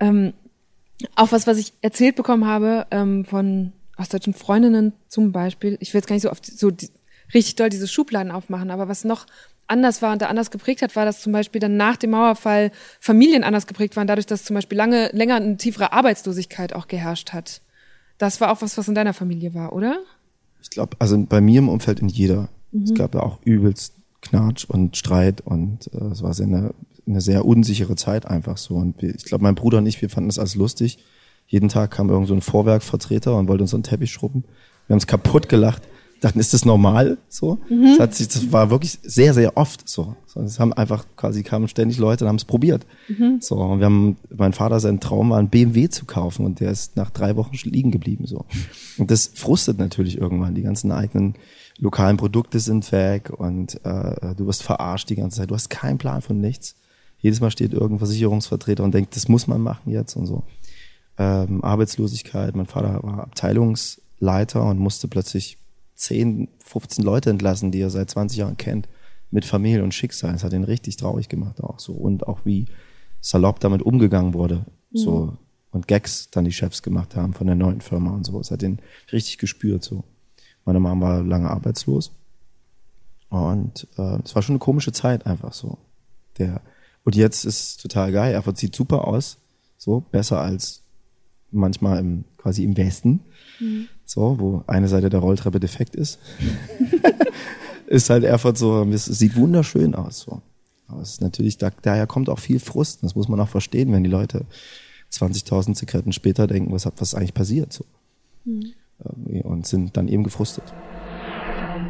Ähm, 0.00 0.32
auch 1.14 1.32
was, 1.32 1.46
was 1.46 1.58
ich 1.58 1.72
erzählt 1.80 2.16
bekommen 2.16 2.46
habe 2.46 2.86
ähm, 2.90 3.24
von 3.24 3.72
ostdeutschen 3.96 4.34
Freundinnen 4.34 4.92
zum 5.08 5.32
Beispiel. 5.32 5.76
Ich 5.80 5.92
will 5.92 5.98
jetzt 5.98 6.08
gar 6.08 6.14
nicht 6.14 6.22
so 6.22 6.30
oft 6.30 6.46
so 6.46 6.70
die, 6.70 6.90
richtig 7.34 7.56
doll 7.56 7.68
diese 7.68 7.88
Schubladen 7.88 8.32
aufmachen, 8.32 8.70
aber 8.70 8.88
was 8.88 9.04
noch 9.04 9.26
anders 9.66 10.00
war 10.00 10.12
und 10.12 10.22
da 10.22 10.26
anders 10.26 10.50
geprägt 10.50 10.82
hat, 10.82 10.96
war, 10.96 11.04
dass 11.04 11.20
zum 11.20 11.32
Beispiel 11.32 11.60
dann 11.60 11.76
nach 11.76 11.96
dem 11.96 12.10
Mauerfall 12.10 12.72
Familien 13.00 13.44
anders 13.44 13.66
geprägt 13.66 13.96
waren, 13.96 14.06
dadurch, 14.06 14.26
dass 14.26 14.44
zum 14.44 14.54
Beispiel 14.54 14.78
lange, 14.78 15.10
länger 15.12 15.36
eine 15.36 15.56
tiefere 15.56 15.92
Arbeitslosigkeit 15.92 16.72
auch 16.74 16.88
geherrscht 16.88 17.32
hat. 17.32 17.60
Das 18.16 18.40
war 18.40 18.50
auch 18.50 18.62
was, 18.62 18.78
was 18.78 18.88
in 18.88 18.94
deiner 18.94 19.14
Familie 19.14 19.54
war, 19.54 19.72
oder? 19.72 19.98
Ich 20.62 20.70
glaube, 20.70 20.96
also 20.98 21.18
bei 21.18 21.40
mir 21.40 21.58
im 21.58 21.68
Umfeld 21.68 22.00
in 22.00 22.08
jeder. 22.08 22.48
Mhm. 22.72 22.82
Es 22.84 22.94
gab 22.94 23.14
ja 23.14 23.20
auch 23.20 23.38
übelst 23.44 23.94
Knatsch 24.22 24.64
und 24.64 24.96
Streit 24.96 25.42
und 25.42 25.90
äh, 25.92 26.06
es 26.06 26.22
war 26.22 26.34
sehr 26.34 26.46
eine 26.46 26.74
eine 27.08 27.20
sehr 27.20 27.44
unsichere 27.44 27.96
Zeit 27.96 28.26
einfach 28.26 28.56
so. 28.56 28.74
Und 28.76 29.00
wir, 29.00 29.14
ich 29.14 29.24
glaube, 29.24 29.42
mein 29.42 29.54
Bruder 29.54 29.78
und 29.78 29.86
ich, 29.86 30.00
wir 30.02 30.10
fanden 30.10 30.28
das 30.28 30.38
alles 30.38 30.54
lustig. 30.54 30.98
Jeden 31.46 31.68
Tag 31.68 31.90
kam 31.90 32.10
irgend 32.10 32.28
so 32.28 32.34
ein 32.34 32.42
Vorwerkvertreter 32.42 33.36
und 33.36 33.48
wollte 33.48 33.62
uns 33.62 33.70
so 33.70 33.76
einen 33.76 33.84
Teppich 33.84 34.12
schrubben. 34.12 34.44
Wir 34.86 34.94
haben 34.94 34.98
es 34.98 35.06
kaputt 35.06 35.48
gelacht. 35.48 35.82
Dachten, 36.20 36.40
ist 36.40 36.52
das 36.52 36.64
normal? 36.64 37.18
So. 37.28 37.58
Mhm. 37.68 37.84
Das, 37.84 38.00
hat 38.00 38.14
sich, 38.14 38.26
das 38.26 38.50
war 38.52 38.70
wirklich 38.70 38.98
sehr, 39.02 39.34
sehr 39.34 39.56
oft 39.56 39.88
so. 39.88 40.16
Es 40.44 40.58
haben 40.58 40.72
einfach 40.72 41.06
quasi 41.16 41.44
kamen 41.44 41.68
ständig 41.68 41.98
Leute 41.98 42.24
und 42.24 42.28
haben 42.28 42.36
es 42.36 42.44
probiert. 42.44 42.86
Mhm. 43.08 43.38
So. 43.40 43.56
Und 43.56 43.78
wir 43.78 43.86
haben, 43.86 44.16
mein 44.36 44.52
Vater, 44.52 44.80
sein 44.80 44.98
Traum 44.98 45.30
war, 45.30 45.38
ein 45.38 45.48
BMW 45.48 45.88
zu 45.88 46.06
kaufen 46.06 46.44
und 46.44 46.58
der 46.58 46.72
ist 46.72 46.96
nach 46.96 47.10
drei 47.10 47.36
Wochen 47.36 47.56
liegen 47.62 47.92
geblieben. 47.92 48.26
So. 48.26 48.44
Und 48.98 49.12
das 49.12 49.30
frustet 49.34 49.78
natürlich 49.78 50.18
irgendwann. 50.18 50.56
Die 50.56 50.62
ganzen 50.62 50.90
eigenen 50.90 51.34
lokalen 51.78 52.16
Produkte 52.16 52.58
sind 52.58 52.90
weg 52.90 53.30
und 53.30 53.76
äh, 53.84 54.34
du 54.34 54.46
wirst 54.46 54.64
verarscht 54.64 55.10
die 55.10 55.16
ganze 55.16 55.38
Zeit. 55.38 55.50
Du 55.50 55.54
hast 55.54 55.70
keinen 55.70 55.98
Plan 55.98 56.20
von 56.20 56.40
nichts. 56.40 56.74
Jedes 57.20 57.40
Mal 57.40 57.50
steht 57.50 57.72
irgendein 57.72 57.98
Versicherungsvertreter 57.98 58.84
und 58.84 58.94
denkt, 58.94 59.16
das 59.16 59.28
muss 59.28 59.46
man 59.46 59.60
machen 59.60 59.90
jetzt 59.90 60.14
und 60.16 60.26
so. 60.26 60.44
Ähm, 61.18 61.64
Arbeitslosigkeit, 61.64 62.54
mein 62.54 62.66
Vater 62.66 63.02
war 63.02 63.20
Abteilungsleiter 63.24 64.64
und 64.64 64.78
musste 64.78 65.08
plötzlich 65.08 65.58
10, 65.96 66.48
15 66.64 67.04
Leute 67.04 67.30
entlassen, 67.30 67.72
die 67.72 67.80
er 67.80 67.90
seit 67.90 68.10
20 68.10 68.38
Jahren 68.38 68.56
kennt, 68.56 68.88
mit 69.30 69.44
Familie 69.44 69.82
und 69.82 69.94
Schicksal. 69.94 70.32
Das 70.32 70.44
hat 70.44 70.52
ihn 70.52 70.64
richtig 70.64 70.96
traurig 70.96 71.28
gemacht 71.28 71.62
auch 71.62 71.80
so. 71.80 71.92
Und 71.92 72.28
auch 72.28 72.40
wie 72.44 72.66
salopp 73.20 73.60
damit 73.60 73.82
umgegangen 73.82 74.32
wurde. 74.32 74.64
Mhm. 74.90 74.98
So. 74.98 75.36
Und 75.70 75.88
Gags 75.88 76.30
dann 76.30 76.44
die 76.44 76.52
Chefs 76.52 76.82
gemacht 76.82 77.16
haben 77.16 77.34
von 77.34 77.46
der 77.46 77.56
neuen 77.56 77.80
Firma 77.80 78.10
und 78.12 78.24
so. 78.24 78.38
Das 78.38 78.50
hat 78.50 78.62
ihn 78.62 78.78
richtig 79.12 79.38
gespürt 79.38 79.84
so. 79.84 80.04
Meine 80.64 80.80
Mama 80.80 81.06
war 81.06 81.22
lange 81.22 81.50
arbeitslos. 81.50 82.12
Und 83.28 83.86
äh, 83.98 84.18
es 84.24 84.34
war 84.34 84.42
schon 84.42 84.54
eine 84.54 84.60
komische 84.60 84.92
Zeit 84.92 85.26
einfach 85.26 85.52
so. 85.52 85.78
Der 86.38 86.62
und 87.08 87.16
jetzt 87.16 87.46
ist 87.46 87.60
es 87.60 87.76
total 87.78 88.12
geil. 88.12 88.34
Er 88.34 88.54
sieht 88.54 88.76
super 88.76 89.08
aus. 89.08 89.38
So, 89.78 90.00
besser 90.10 90.42
als 90.42 90.82
manchmal 91.50 92.00
im, 92.00 92.24
quasi 92.36 92.64
im 92.64 92.76
Westen, 92.76 93.20
so, 94.04 94.38
wo 94.38 94.62
eine 94.66 94.88
Seite 94.88 95.08
der 95.08 95.20
Rolltreppe 95.20 95.58
defekt 95.58 95.96
ist. 95.96 96.18
ist 97.86 98.10
halt 98.10 98.24
Erfurt 98.24 98.58
so, 98.58 98.84
es 98.92 99.06
sieht 99.06 99.36
wunderschön 99.36 99.94
aus. 99.94 100.20
So. 100.20 100.42
Aber 100.86 101.00
es 101.00 101.12
ist 101.12 101.22
natürlich, 101.22 101.56
da, 101.56 101.70
daher 101.80 102.06
kommt 102.06 102.28
auch 102.28 102.40
viel 102.40 102.60
Frust. 102.60 103.02
Das 103.02 103.14
muss 103.14 103.28
man 103.28 103.40
auch 103.40 103.48
verstehen, 103.48 103.90
wenn 103.92 104.04
die 104.04 104.10
Leute 104.10 104.44
20.000 105.10 105.76
Zigaretten 105.76 106.12
später 106.12 106.46
denken, 106.46 106.70
was, 106.72 106.84
was 106.84 107.00
ist 107.00 107.14
eigentlich 107.14 107.32
passiert? 107.32 107.72
So. 107.72 107.86
Irgendwie, 108.44 109.42
Und 109.44 109.66
sind 109.66 109.96
dann 109.96 110.08
eben 110.08 110.24
gefrustet. 110.24 110.64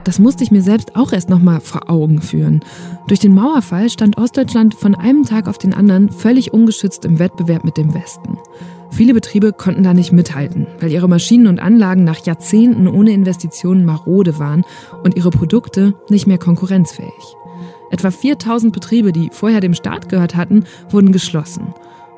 Das 0.09 0.19
musste 0.19 0.43
ich 0.43 0.51
mir 0.51 0.63
selbst 0.63 0.97
auch 0.97 1.13
erst 1.13 1.29
nochmal 1.29 1.61
vor 1.61 1.91
Augen 1.91 2.23
führen. 2.23 2.65
Durch 3.09 3.21
den 3.21 3.35
Mauerfall 3.35 3.91
stand 3.91 4.17
Ostdeutschland 4.17 4.75
von 4.75 4.95
einem 4.95 5.25
Tag 5.25 5.47
auf 5.47 5.59
den 5.59 5.75
anderen 5.75 6.09
völlig 6.09 6.55
ungeschützt 6.55 7.05
im 7.05 7.19
Wettbewerb 7.19 7.63
mit 7.63 7.77
dem 7.77 7.93
Westen. 7.93 8.39
Viele 8.91 9.13
Betriebe 9.13 9.53
konnten 9.53 9.83
da 9.83 9.93
nicht 9.93 10.13
mithalten, 10.13 10.67
weil 10.81 10.93
ihre 10.93 11.11
Maschinen 11.11 11.47
und 11.47 11.61
Anlagen 11.61 12.05
nach 12.05 12.25
Jahrzehnten 12.25 12.89
ohne 12.89 13.11
Investitionen 13.11 13.85
marode 13.85 14.39
waren 14.39 14.65
und 15.05 15.15
ihre 15.15 15.29
Produkte 15.29 15.93
nicht 16.09 16.27
mehr 16.27 16.39
konkurrenzfähig. 16.39 17.37
Etwa 17.91 18.11
4000 18.11 18.73
Betriebe, 18.73 19.13
die 19.13 19.29
vorher 19.31 19.61
dem 19.61 19.75
Staat 19.75 20.09
gehört 20.09 20.37
hatten, 20.37 20.65
wurden 20.89 21.13
geschlossen. 21.13 21.75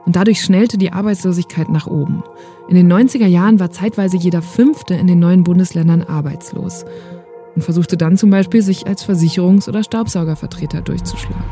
Und 0.07 0.14
dadurch 0.14 0.43
schnellte 0.43 0.78
die 0.78 0.93
Arbeitslosigkeit 0.93 1.68
nach 1.70 1.88
oben. 1.88 2.22
In 2.68 2.76
den 2.76 2.91
90er 2.91 3.26
Jahren 3.26 3.59
war 3.59 3.72
zeitweise 3.72 4.16
jeder 4.16 4.43
Fünfte 4.43 4.95
in 4.95 5.09
den 5.09 5.18
neuen 5.18 5.43
Bundesländern 5.43 6.03
arbeitslos 6.03 6.84
und 7.55 7.62
versuchte 7.62 7.96
dann 7.96 8.16
zum 8.16 8.30
Beispiel, 8.30 8.62
sich 8.62 8.86
als 8.86 9.07
Versicherungs- 9.07 9.68
oder 9.68 9.82
Staubsaugervertreter 9.82 10.82
durchzuschlagen. 10.82 11.44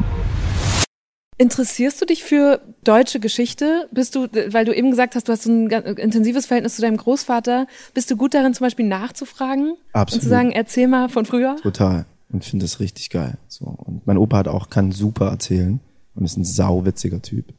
Interessierst 1.40 2.00
du 2.00 2.04
dich 2.04 2.24
für 2.24 2.60
deutsche 2.82 3.20
Geschichte? 3.20 3.88
Bist 3.92 4.16
du, 4.16 4.26
weil 4.50 4.64
du 4.64 4.74
eben 4.74 4.90
gesagt 4.90 5.14
hast, 5.14 5.28
du 5.28 5.32
hast 5.32 5.44
so 5.44 5.52
ein 5.52 5.70
intensives 5.70 6.46
Verhältnis 6.46 6.74
zu 6.74 6.82
deinem 6.82 6.96
Großvater, 6.96 7.68
bist 7.94 8.10
du 8.10 8.16
gut 8.16 8.34
darin, 8.34 8.54
zum 8.54 8.64
Beispiel 8.64 8.88
nachzufragen? 8.88 9.76
Absolut. 9.92 10.20
Und 10.20 10.22
zu 10.24 10.28
sagen, 10.28 10.50
erzähl 10.50 10.88
mal 10.88 11.08
von 11.08 11.26
früher? 11.26 11.54
Total. 11.62 12.06
Und 12.30 12.44
finde 12.44 12.64
das 12.64 12.80
richtig 12.80 13.10
geil. 13.10 13.38
So. 13.46 13.66
Und 13.66 14.04
mein 14.04 14.18
Opa 14.18 14.38
hat 14.38 14.48
auch, 14.48 14.68
kann 14.68 14.90
super 14.90 15.28
erzählen 15.28 15.78
und 16.16 16.24
ist 16.24 16.36
ein 16.36 16.44
sauwitziger 16.44 17.22
Typ. 17.22 17.54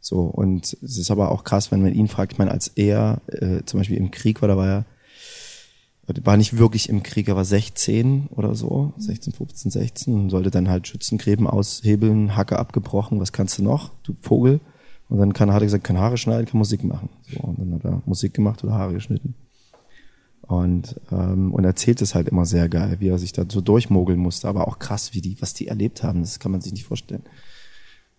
So. 0.00 0.20
Und 0.20 0.64
es 0.82 0.96
ist 0.96 1.10
aber 1.10 1.30
auch 1.30 1.44
krass, 1.44 1.70
wenn 1.70 1.82
man 1.82 1.94
ihn 1.94 2.08
fragt, 2.08 2.32
ich 2.32 2.38
meine, 2.38 2.50
als 2.50 2.68
er 2.76 3.20
äh, 3.26 3.62
zum 3.66 3.80
Beispiel 3.80 3.98
im 3.98 4.10
Krieg 4.10 4.40
war, 4.40 4.48
da 4.48 4.56
war 4.56 4.66
er, 4.66 4.84
war 6.24 6.36
nicht 6.36 6.56
wirklich 6.56 6.88
im 6.88 7.02
Krieg, 7.02 7.28
er 7.28 7.36
war 7.36 7.44
16 7.44 8.28
oder 8.30 8.54
so, 8.54 8.92
16, 8.96 9.32
15, 9.32 9.70
16 9.70 10.14
und 10.14 10.30
sollte 10.30 10.50
dann 10.50 10.68
halt 10.68 10.88
Schützengräben 10.88 11.46
aushebeln, 11.46 12.34
Hacke 12.36 12.58
abgebrochen, 12.58 13.20
was 13.20 13.32
kannst 13.32 13.58
du 13.58 13.62
noch, 13.62 13.92
du 14.02 14.14
Vogel? 14.20 14.60
Und 15.08 15.18
dann 15.18 15.32
kann, 15.32 15.52
hat 15.52 15.62
er 15.62 15.66
gesagt, 15.66 15.84
kann 15.84 15.98
Haare 15.98 16.18
schneiden, 16.18 16.46
kann 16.46 16.58
Musik 16.58 16.84
machen. 16.84 17.08
So, 17.30 17.40
und 17.40 17.58
dann 17.58 17.74
hat 17.74 17.84
er 17.84 18.02
Musik 18.04 18.34
gemacht 18.34 18.62
oder 18.62 18.74
Haare 18.74 18.92
geschnitten. 18.92 19.34
Und, 20.42 20.98
ähm, 21.10 21.52
und 21.52 21.64
erzählt 21.64 22.00
es 22.00 22.14
halt 22.14 22.28
immer 22.28 22.46
sehr 22.46 22.68
geil, 22.70 22.96
wie 23.00 23.08
er 23.08 23.18
sich 23.18 23.32
da 23.32 23.44
so 23.46 23.60
durchmogeln 23.60 24.18
musste, 24.18 24.48
aber 24.48 24.66
auch 24.66 24.78
krass, 24.78 25.12
wie 25.12 25.20
die, 25.20 25.40
was 25.40 25.52
die 25.52 25.68
erlebt 25.68 26.02
haben, 26.02 26.20
das 26.20 26.38
kann 26.38 26.52
man 26.52 26.62
sich 26.62 26.72
nicht 26.72 26.84
vorstellen. 26.84 27.22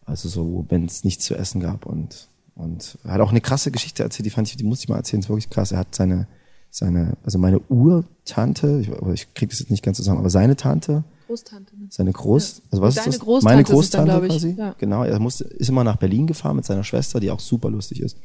Also 0.06 0.30
so, 0.30 0.66
wenn 0.70 0.86
es 0.86 1.04
nichts 1.04 1.26
zu 1.26 1.36
essen 1.36 1.60
gab 1.60 1.88
und, 1.88 2.30
und 2.56 3.00
er 3.04 3.14
hat 3.14 3.22
auch 3.22 3.32
eine 3.32 3.42
krasse 3.42 3.72
Geschichte 3.72 4.04
erzählt, 4.04 4.28
die 4.28 4.32
fand 4.32 4.48
ich, 4.48 4.58
die 4.58 4.64
muss 4.64 4.82
ich 4.82 4.90
mal 4.90 4.98
erzählen, 4.98 5.22
ist 5.22 5.30
wirklich 5.30 5.50
krass. 5.50 5.72
Er 5.72 5.80
hat 5.80 5.96
seine, 5.96 6.28
seine, 6.70 7.18
also 7.24 7.38
meine 7.40 7.60
Urtante, 7.60 8.80
ich, 8.82 8.90
ich 9.14 9.34
krieg 9.34 9.50
das 9.50 9.60
jetzt 9.60 9.72
nicht 9.72 9.84
ganz 9.84 9.98
zusammen, 9.98 10.20
aber 10.20 10.30
seine 10.30 10.56
Tante, 10.56 11.04
Großtante. 11.30 11.78
Ne? 11.78 11.88
seine 11.92 12.12
Groß, 12.12 12.64
also 12.72 12.82
was 12.82 12.96
Deine 12.96 13.10
ist 13.10 13.16
das? 13.16 13.20
Großtante 13.24 13.56
Meine 13.56 13.64
dann, 13.64 13.74
Großtante 13.74 14.26
ich. 14.26 14.32
quasi. 14.32 14.56
Ja. 14.58 14.76
Genau, 14.80 15.04
er 15.04 15.20
musste, 15.20 15.44
ist 15.44 15.70
immer 15.70 15.84
nach 15.84 15.98
Berlin 15.98 16.26
gefahren 16.26 16.56
mit 16.56 16.66
seiner 16.66 16.84
Schwester, 16.84 17.20
die 17.20 17.30
auch 17.30 17.40
super 17.40 17.70
lustig 17.70 18.02
ist. 18.02 18.18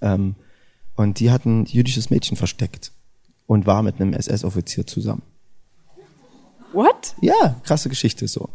Ähm, 0.00 0.36
und 0.94 1.18
die 1.18 1.32
hat 1.32 1.46
ein 1.46 1.64
jüdisches 1.64 2.10
Mädchen 2.10 2.36
versteckt 2.36 2.92
und 3.46 3.66
war 3.66 3.82
mit 3.82 4.00
einem 4.00 4.12
SS-Offizier 4.12 4.86
zusammen. 4.86 5.22
What? 6.72 7.16
Ja, 7.20 7.60
krasse 7.64 7.88
Geschichte 7.88 8.28
so. 8.28 8.48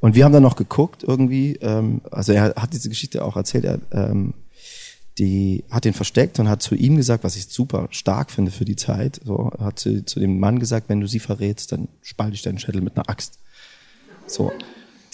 Und 0.00 0.14
wir 0.14 0.24
haben 0.24 0.32
dann 0.32 0.44
noch 0.44 0.54
geguckt 0.54 1.02
irgendwie, 1.02 1.54
ähm, 1.56 2.00
also 2.12 2.32
er 2.32 2.54
hat 2.54 2.72
diese 2.72 2.88
Geschichte 2.88 3.24
auch 3.24 3.34
erzählt, 3.36 3.64
er 3.64 3.80
ähm, 3.90 4.34
die 5.18 5.64
hat 5.70 5.84
ihn 5.84 5.94
versteckt 5.94 6.38
und 6.38 6.48
hat 6.48 6.62
zu 6.62 6.74
ihm 6.74 6.96
gesagt, 6.96 7.24
was 7.24 7.36
ich 7.36 7.46
super 7.46 7.88
stark 7.90 8.30
finde 8.30 8.50
für 8.50 8.64
die 8.64 8.76
Zeit, 8.76 9.20
so 9.24 9.50
hat 9.58 9.78
zu, 9.78 10.04
zu 10.04 10.20
dem 10.20 10.38
Mann 10.38 10.60
gesagt, 10.60 10.88
wenn 10.88 11.00
du 11.00 11.08
sie 11.08 11.18
verrätst, 11.18 11.72
dann 11.72 11.88
spalte 12.02 12.34
ich 12.34 12.42
deinen 12.42 12.58
Schädel 12.58 12.80
mit 12.80 12.96
einer 12.96 13.08
Axt. 13.08 13.38
So, 14.26 14.52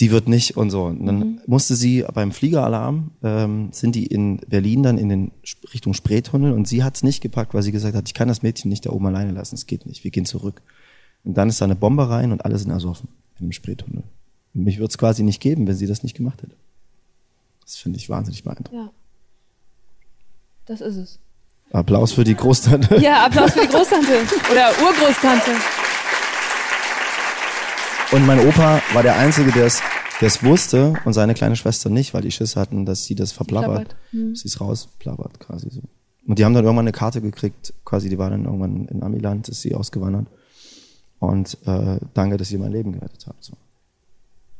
die 0.00 0.11
wird 0.11 0.28
nicht 0.28 0.57
und 0.57 0.70
so. 0.70 0.84
Und 0.84 1.07
dann 1.07 1.40
musste 1.46 1.74
sie 1.74 2.05
beim 2.12 2.32
Fliegeralarm, 2.32 3.12
ähm, 3.22 3.68
sind 3.72 3.94
die 3.94 4.07
in 4.07 4.38
Berlin 4.48 4.82
dann 4.82 4.98
in 4.98 5.09
den 5.09 5.30
Richtung 5.72 5.94
Spreetunnel 5.94 6.52
und 6.52 6.68
sie 6.68 6.84
hat 6.84 6.96
es 6.96 7.02
nicht 7.02 7.22
gepackt, 7.22 7.55
weil 7.55 7.62
sie 7.62 7.72
gesagt 7.72 7.96
hat, 7.96 8.07
ich 8.07 8.14
kann 8.14 8.28
das 8.28 8.42
Mädchen 8.42 8.68
nicht 8.68 8.84
da 8.84 8.90
oben 8.90 9.07
alleine 9.07 9.32
lassen, 9.32 9.55
es 9.55 9.66
geht 9.66 9.86
nicht, 9.86 10.05
wir 10.05 10.11
gehen 10.11 10.26
zurück. 10.26 10.61
Und 11.24 11.34
dann 11.34 11.48
ist 11.48 11.61
da 11.61 11.64
eine 11.64 11.76
Bombe 11.76 12.11
rein 12.11 12.32
und 12.32 12.44
alle 12.44 12.59
sind 12.59 12.70
ersoffen 12.70 13.09
in 13.38 13.46
dem 13.46 13.52
Spreetunnel. 13.52 14.02
Und 14.55 14.64
mich 14.64 14.78
würde 14.78 14.90
es 14.90 14.98
quasi 14.98 15.22
nicht 15.22 15.40
geben, 15.40 15.66
wenn 15.66 15.76
sie 15.76 15.86
das 15.86 16.02
nicht 16.02 16.16
gemacht 16.16 16.42
hätte. 16.42 16.57
Das 17.62 17.76
finde 17.76 17.98
ich 17.98 18.11
wahnsinnig 18.11 18.44
beeindruckend. 18.44 18.74
Ja. 18.74 18.90
Das 20.67 20.81
ist 20.81 20.97
es. 20.97 21.19
Applaus 21.73 22.12
für 22.12 22.25
die 22.25 22.35
Großtante. 22.35 22.97
Ja, 22.97 23.27
Applaus 23.27 23.53
für 23.53 23.62
die 23.62 23.69
Großtante 23.69 24.12
oder 24.51 24.71
Urgroßtante. 24.83 25.51
Und 28.12 28.27
mein 28.27 28.47
Opa 28.47 28.81
war 28.93 29.03
der 29.03 29.17
Einzige, 29.17 29.51
der 29.51 29.67
es 29.67 29.83
es 30.21 30.43
wusste 30.43 30.95
und 31.05 31.12
seine 31.12 31.35
kleine 31.35 31.57
Schwester 31.57 31.91
nicht, 31.91 32.15
weil 32.15 32.23
die 32.23 32.31
Schiss 32.31 32.57
hatten, 32.57 32.87
dass 32.87 33.05
sie 33.05 33.15
das 33.15 33.33
verplappert. 33.33 33.89
Plappert. 33.89 33.97
Hm. 34.11 34.31
Dass 34.31 34.41
sie 34.41 34.49
es 34.49 34.61
rausplappert 34.61 35.41
quasi 35.41 35.69
so. 35.71 35.83
Und 36.27 36.39
die 36.39 36.45
haben 36.45 36.55
dann 36.55 36.65
irgendwann 36.65 36.87
eine 36.87 36.93
Karte 36.93 37.21
gekriegt, 37.21 37.75
quasi, 37.85 38.09
die 38.09 38.17
war 38.17 38.31
dann 38.31 38.47
irgendwann 38.47 38.87
in 38.87 39.03
Amiland, 39.03 39.49
ist 39.49 39.61
sie 39.61 39.75
ausgewandert. 39.75 40.27
Und 41.19 41.59
äh, 41.67 41.99
danke, 42.15 42.39
dass 42.39 42.51
ihr 42.51 42.59
mein 42.59 42.73
Leben 42.73 42.93
gerettet 42.93 43.27
habt. 43.27 43.45
So. 43.45 43.53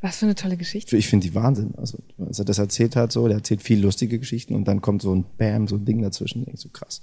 Was 0.07 0.19
für 0.19 0.27
eine 0.27 0.35
tolle 0.35 0.59
Geschichte. 0.59 0.97
Ich 0.99 1.09
finde 1.09 1.27
die 1.27 1.35
Wahnsinn. 1.35 1.73
Also, 1.79 1.97
als 2.19 2.39
er 2.39 2.45
das 2.45 2.59
erzählt 2.59 2.95
hat, 2.95 3.11
so, 3.11 3.27
der 3.27 3.39
erzählt 3.39 3.63
viel 3.63 3.81
lustige 3.81 4.19
Geschichten 4.19 4.55
und 4.55 4.67
dann 4.69 4.83
kommt 4.83 5.01
so 5.01 5.15
ein 5.15 5.25
Bam, 5.39 5.67
so 5.67 5.77
ein 5.77 5.87
Ding 5.87 6.03
dazwischen. 6.03 6.45
Denk 6.45 6.59
so 6.59 6.69
krass. 6.69 7.01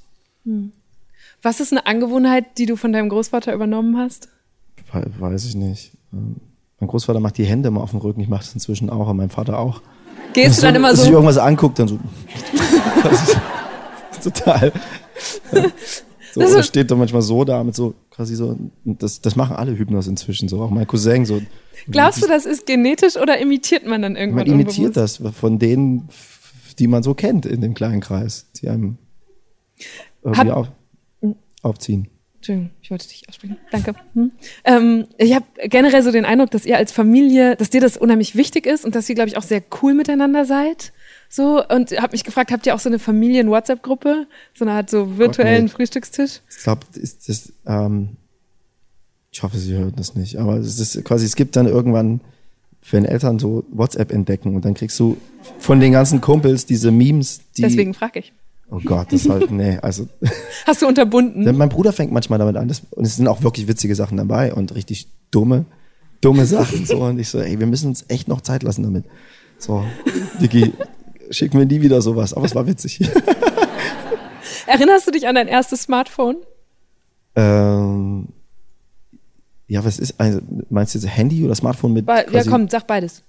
Was 1.41 1.60
ist 1.60 1.72
eine 1.74 1.88
Angewohnheit, 1.88 2.60
die 2.60 2.68
du 2.68 2.76
von 2.76 2.93
deinem 2.93 3.10
Großvater 3.10 3.54
übernommen 3.54 3.97
hast? 3.97 4.28
We- 4.91 5.06
Weiß 5.20 5.45
ich 5.45 5.56
nicht. 5.56 5.91
Ähm, 6.14 6.36
Mein 6.80 6.88
Großvater 6.89 7.20
macht 7.20 7.38
die 7.39 7.45
Hände 7.45 7.70
immer 7.70 7.82
auf 7.82 7.89
dem 7.89 7.99
Rücken. 8.02 8.22
Ich 8.22 8.28
mache 8.30 8.41
das 8.43 8.54
inzwischen 8.54 8.89
auch, 8.91 9.08
und 9.10 9.18
mein 9.18 9.30
Vater 9.32 9.58
auch. 9.58 9.82
Gehst 10.34 10.60
du 10.60 10.68
dann 10.68 10.76
immer 10.76 10.89
Dass 10.91 10.99
sich 10.99 11.08
so? 11.08 11.14
irgendwas 11.14 11.38
anguckt, 11.39 11.80
dann 11.80 11.88
so. 11.88 11.99
Das 13.04 14.28
ist 14.28 14.36
total. 14.36 14.72
Ja. 15.52 15.66
So, 16.34 16.41
Das 16.41 16.65
steht 16.65 16.89
dann 16.91 16.97
manchmal 16.97 17.21
so 17.21 17.43
da 17.43 17.63
mit 17.63 17.75
so 17.75 17.93
quasi 18.09 18.36
so. 18.36 18.57
Das, 18.86 19.21
das 19.21 19.36
machen 19.36 19.55
alle 19.55 19.77
Hypnos 19.77 20.07
inzwischen 20.07 20.47
so. 20.47 20.61
Auch 20.61 20.69
mein 20.69 20.88
Cousin 20.88 21.25
so. 21.25 21.41
Glaubst 21.89 22.23
du, 22.23 22.27
das 22.27 22.45
ist 22.45 22.65
genetisch 22.65 23.17
oder 23.17 23.38
imitiert 23.39 23.86
man 23.86 24.01
dann 24.01 24.15
irgendwann? 24.15 24.47
Man 24.47 24.59
imitiert 24.59 24.95
unbewusst? 24.95 25.21
das 25.21 25.36
von 25.36 25.59
denen, 25.59 26.09
die 26.79 26.88
man 26.88 27.03
so 27.03 27.13
kennt 27.13 27.45
in 27.45 27.61
dem 27.61 27.73
kleinen 27.73 28.01
Kreis, 28.01 28.47
die 28.61 28.69
einem 28.69 28.97
irgendwie 30.23 30.51
auf, 30.51 30.67
aufziehen. 31.61 32.07
Entschuldigung, 32.36 32.71
ich 32.82 32.89
wollte 32.89 33.07
dich 33.07 33.29
aussprechen. 33.29 33.57
Danke. 33.69 33.93
Hm. 34.15 34.32
Ähm, 34.63 35.06
ich 35.19 35.35
habe 35.35 35.45
generell 35.65 36.01
so 36.01 36.11
den 36.11 36.26
Eindruck, 36.26 36.49
dass 36.49 36.65
ihr 36.65 36.76
als 36.76 36.91
Familie, 36.91 37.56
dass 37.56 37.69
dir 37.69 37.81
das 37.81 37.97
unheimlich 37.97 38.35
wichtig 38.35 38.65
ist 38.65 38.84
und 38.84 38.95
dass 38.95 39.07
ihr, 39.10 39.14
glaube 39.14 39.30
ich, 39.30 39.38
auch 39.38 39.43
sehr 39.43 39.61
cool 39.81 39.93
miteinander 39.93 40.45
seid. 40.45 40.91
So, 41.34 41.66
und 41.66 41.91
habe 41.91 42.12
mich 42.12 42.26
gefragt, 42.26 42.52
habt 42.52 42.66
ihr 42.66 42.76
auch 42.76 42.80
so 42.80 42.90
eine 42.90 42.99
Familien-WhatsApp-Gruppe? 42.99 44.28
So 44.53 44.66
eine 44.66 44.74
Art 44.74 44.90
so 44.90 45.18
virtuellen 45.18 45.64
nee. 45.64 45.70
Frühstückstisch? 45.70 46.41
Ich 46.49 46.64
glaube, 46.64 46.82
ist 46.95 47.30
das, 47.30 47.53
ähm, 47.66 48.18
ich 49.32 49.41
hoffe, 49.41 49.58
sie 49.58 49.74
hören 49.74 49.94
das 49.95 50.14
nicht, 50.14 50.36
aber 50.36 50.58
es 50.58 50.78
ist 50.78 51.06
quasi, 51.06 51.26
es 51.26 51.38
gibt 51.38 51.56
dann 51.56 51.68
irgendwann, 51.68 52.20
wenn 52.90 53.06
Eltern 53.06 53.40
so 53.40 53.64
WhatsApp 53.72 54.12
entdecken 54.12 54.56
und 54.56 54.66
dann 54.66 54.74
kriegst 54.74 54.99
du 54.99 55.16
von 55.58 55.80
den 55.80 55.94
ganzen 55.94 56.20
Kumpels 56.20 56.66
diese 56.66 56.91
Memes, 56.91 57.40
die. 57.56 57.62
Deswegen 57.62 57.94
frage 57.94 58.20
ich. 58.20 58.34
Oh 58.70 58.82
Gott, 58.84 59.14
das 59.14 59.30
halt, 59.30 59.52
nee, 59.52 59.78
also. 59.82 60.10
Hast 60.66 60.82
du 60.82 60.88
unterbunden? 60.88 61.44
mein 61.58 61.70
Bruder 61.70 61.94
fängt 61.94 62.12
manchmal 62.12 62.40
damit 62.40 62.58
an, 62.58 62.68
das, 62.68 62.82
und 62.91 63.06
es 63.06 63.16
sind 63.16 63.30
auch 63.30 63.41
wirklich 63.41 63.70
witzige 63.70 63.95
Sachen 63.95 64.18
dabei 64.18 64.53
und 64.53 64.76
richtig 64.76 65.08
dumme, 65.32 65.64
dumme 66.20 66.45
Sachen, 66.45 66.86
so. 66.86 66.98
Und 66.98 67.20
ich 67.20 67.30
so, 67.30 67.40
ey, 67.40 67.58
wir 67.58 67.68
müssen 67.68 67.88
uns 67.88 68.03
echt 68.10 68.28
noch 68.28 68.41
Zeit 68.41 68.64
lassen 68.64 68.84
damit. 68.84 69.06
So, 69.62 69.86
Dicky, 70.41 70.74
schick 71.32 71.53
mir 71.53 71.66
nie 71.66 71.82
wieder 71.82 72.02
sowas, 72.02 72.34
aber 72.34 72.45
es 72.45 72.56
war 72.56 72.68
witzig. 72.68 72.99
Erinnerst 74.68 75.08
du 75.08 75.12
dich 75.12 75.28
an 75.28 75.36
dein 75.36 75.48
erstes 75.48 75.84
Smartphone? 75.84 76.38
ähm, 77.36 78.28
ja, 79.68 79.84
was 79.86 79.99
ist, 79.99 80.20
also, 80.20 80.41
meinst 80.70 80.94
du 80.94 80.99
jetzt 80.99 81.08
Handy 81.10 81.45
oder 81.45 81.56
Smartphone 81.56 81.94
mit? 81.94 82.06
Be 82.06 82.26
ja, 82.32 82.44
komm, 82.44 82.68
sag 82.68 82.88
beides. 82.88 83.24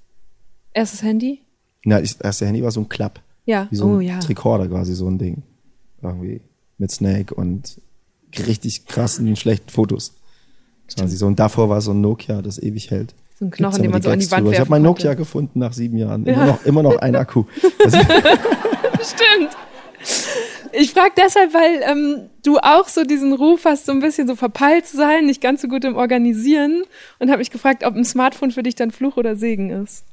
Erstes 0.73 1.03
Handy? 1.03 1.41
Na, 1.85 2.01
das 2.01 2.15
erste 2.15 2.47
Handy 2.47 2.63
war 2.63 2.71
so 2.71 2.81
ein 2.81 2.89
Klapp. 2.89 3.21
Ja. 3.45 3.69
Wie 3.71 3.77
so 3.77 3.87
oh 3.87 3.97
ein 3.99 4.03
ja. 4.03 4.19
Tricorder 4.19 4.69
quasi, 4.69 4.95
so 4.95 5.09
ein 5.09 5.19
Ding. 5.19 5.43
Irgendwie 6.03 6.41
mit 6.79 6.91
Snake 6.91 7.35
und 7.35 7.81
richtig 8.37 8.87
krassen, 8.87 9.37
schlechten 9.37 9.71
Fotos. 9.71 10.15
Quasi 10.93 11.17
so. 11.17 11.27
Und 11.27 11.39
davor 11.39 11.69
war 11.69 11.81
so 11.81 11.93
ein 11.93 12.01
Nokia, 12.01 12.43
das 12.43 12.59
ewig 12.59 12.91
hält. 12.91 13.15
So 13.43 13.47
ein 13.47 13.51
Knochen, 13.51 13.83
den 13.83 13.91
man 13.91 14.01
so 14.01 14.11
an 14.11 14.21
die 14.21 14.25
Gags 14.25 14.31
Wand 14.31 14.41
drüber. 14.43 14.53
Ich 14.53 14.61
habe 14.61 14.71
werfen 14.71 14.83
mein 14.83 14.85
konnte. 14.85 15.03
Nokia 15.03 15.15
gefunden 15.15 15.59
nach 15.59 15.73
sieben 15.73 15.97
Jahren. 15.97 16.25
Immer, 16.25 16.47
noch, 16.47 16.65
immer 16.65 16.83
noch 16.85 16.97
ein 16.99 17.17
Akku. 17.17 17.45
Stimmt. 17.83 19.51
Ich 20.73 20.93
frage 20.93 21.11
deshalb, 21.17 21.53
weil 21.53 21.83
ähm, 21.85 22.31
du 22.45 22.59
auch 22.59 22.87
so 22.87 23.03
diesen 23.03 23.33
Ruf 23.33 23.65
hast, 23.65 23.87
so 23.87 23.93
ein 23.93 23.99
bisschen 23.99 24.29
so 24.29 24.37
verpeilt 24.37 24.87
zu 24.87 24.97
sein, 24.97 25.27
nicht 25.27 25.41
ganz 25.41 25.61
so 25.61 25.67
gut 25.67 25.85
im 25.85 25.97
Organisieren 25.97 26.85
und 27.19 27.31
habe 27.31 27.39
mich 27.39 27.51
gefragt, 27.51 27.85
ob 27.85 27.97
ein 27.97 28.05
Smartphone 28.05 28.53
für 28.53 28.63
dich 28.63 28.77
dann 28.77 28.93
Fluch 28.93 29.17
oder 29.17 29.35
Segen 29.35 29.71
ist. 29.71 30.05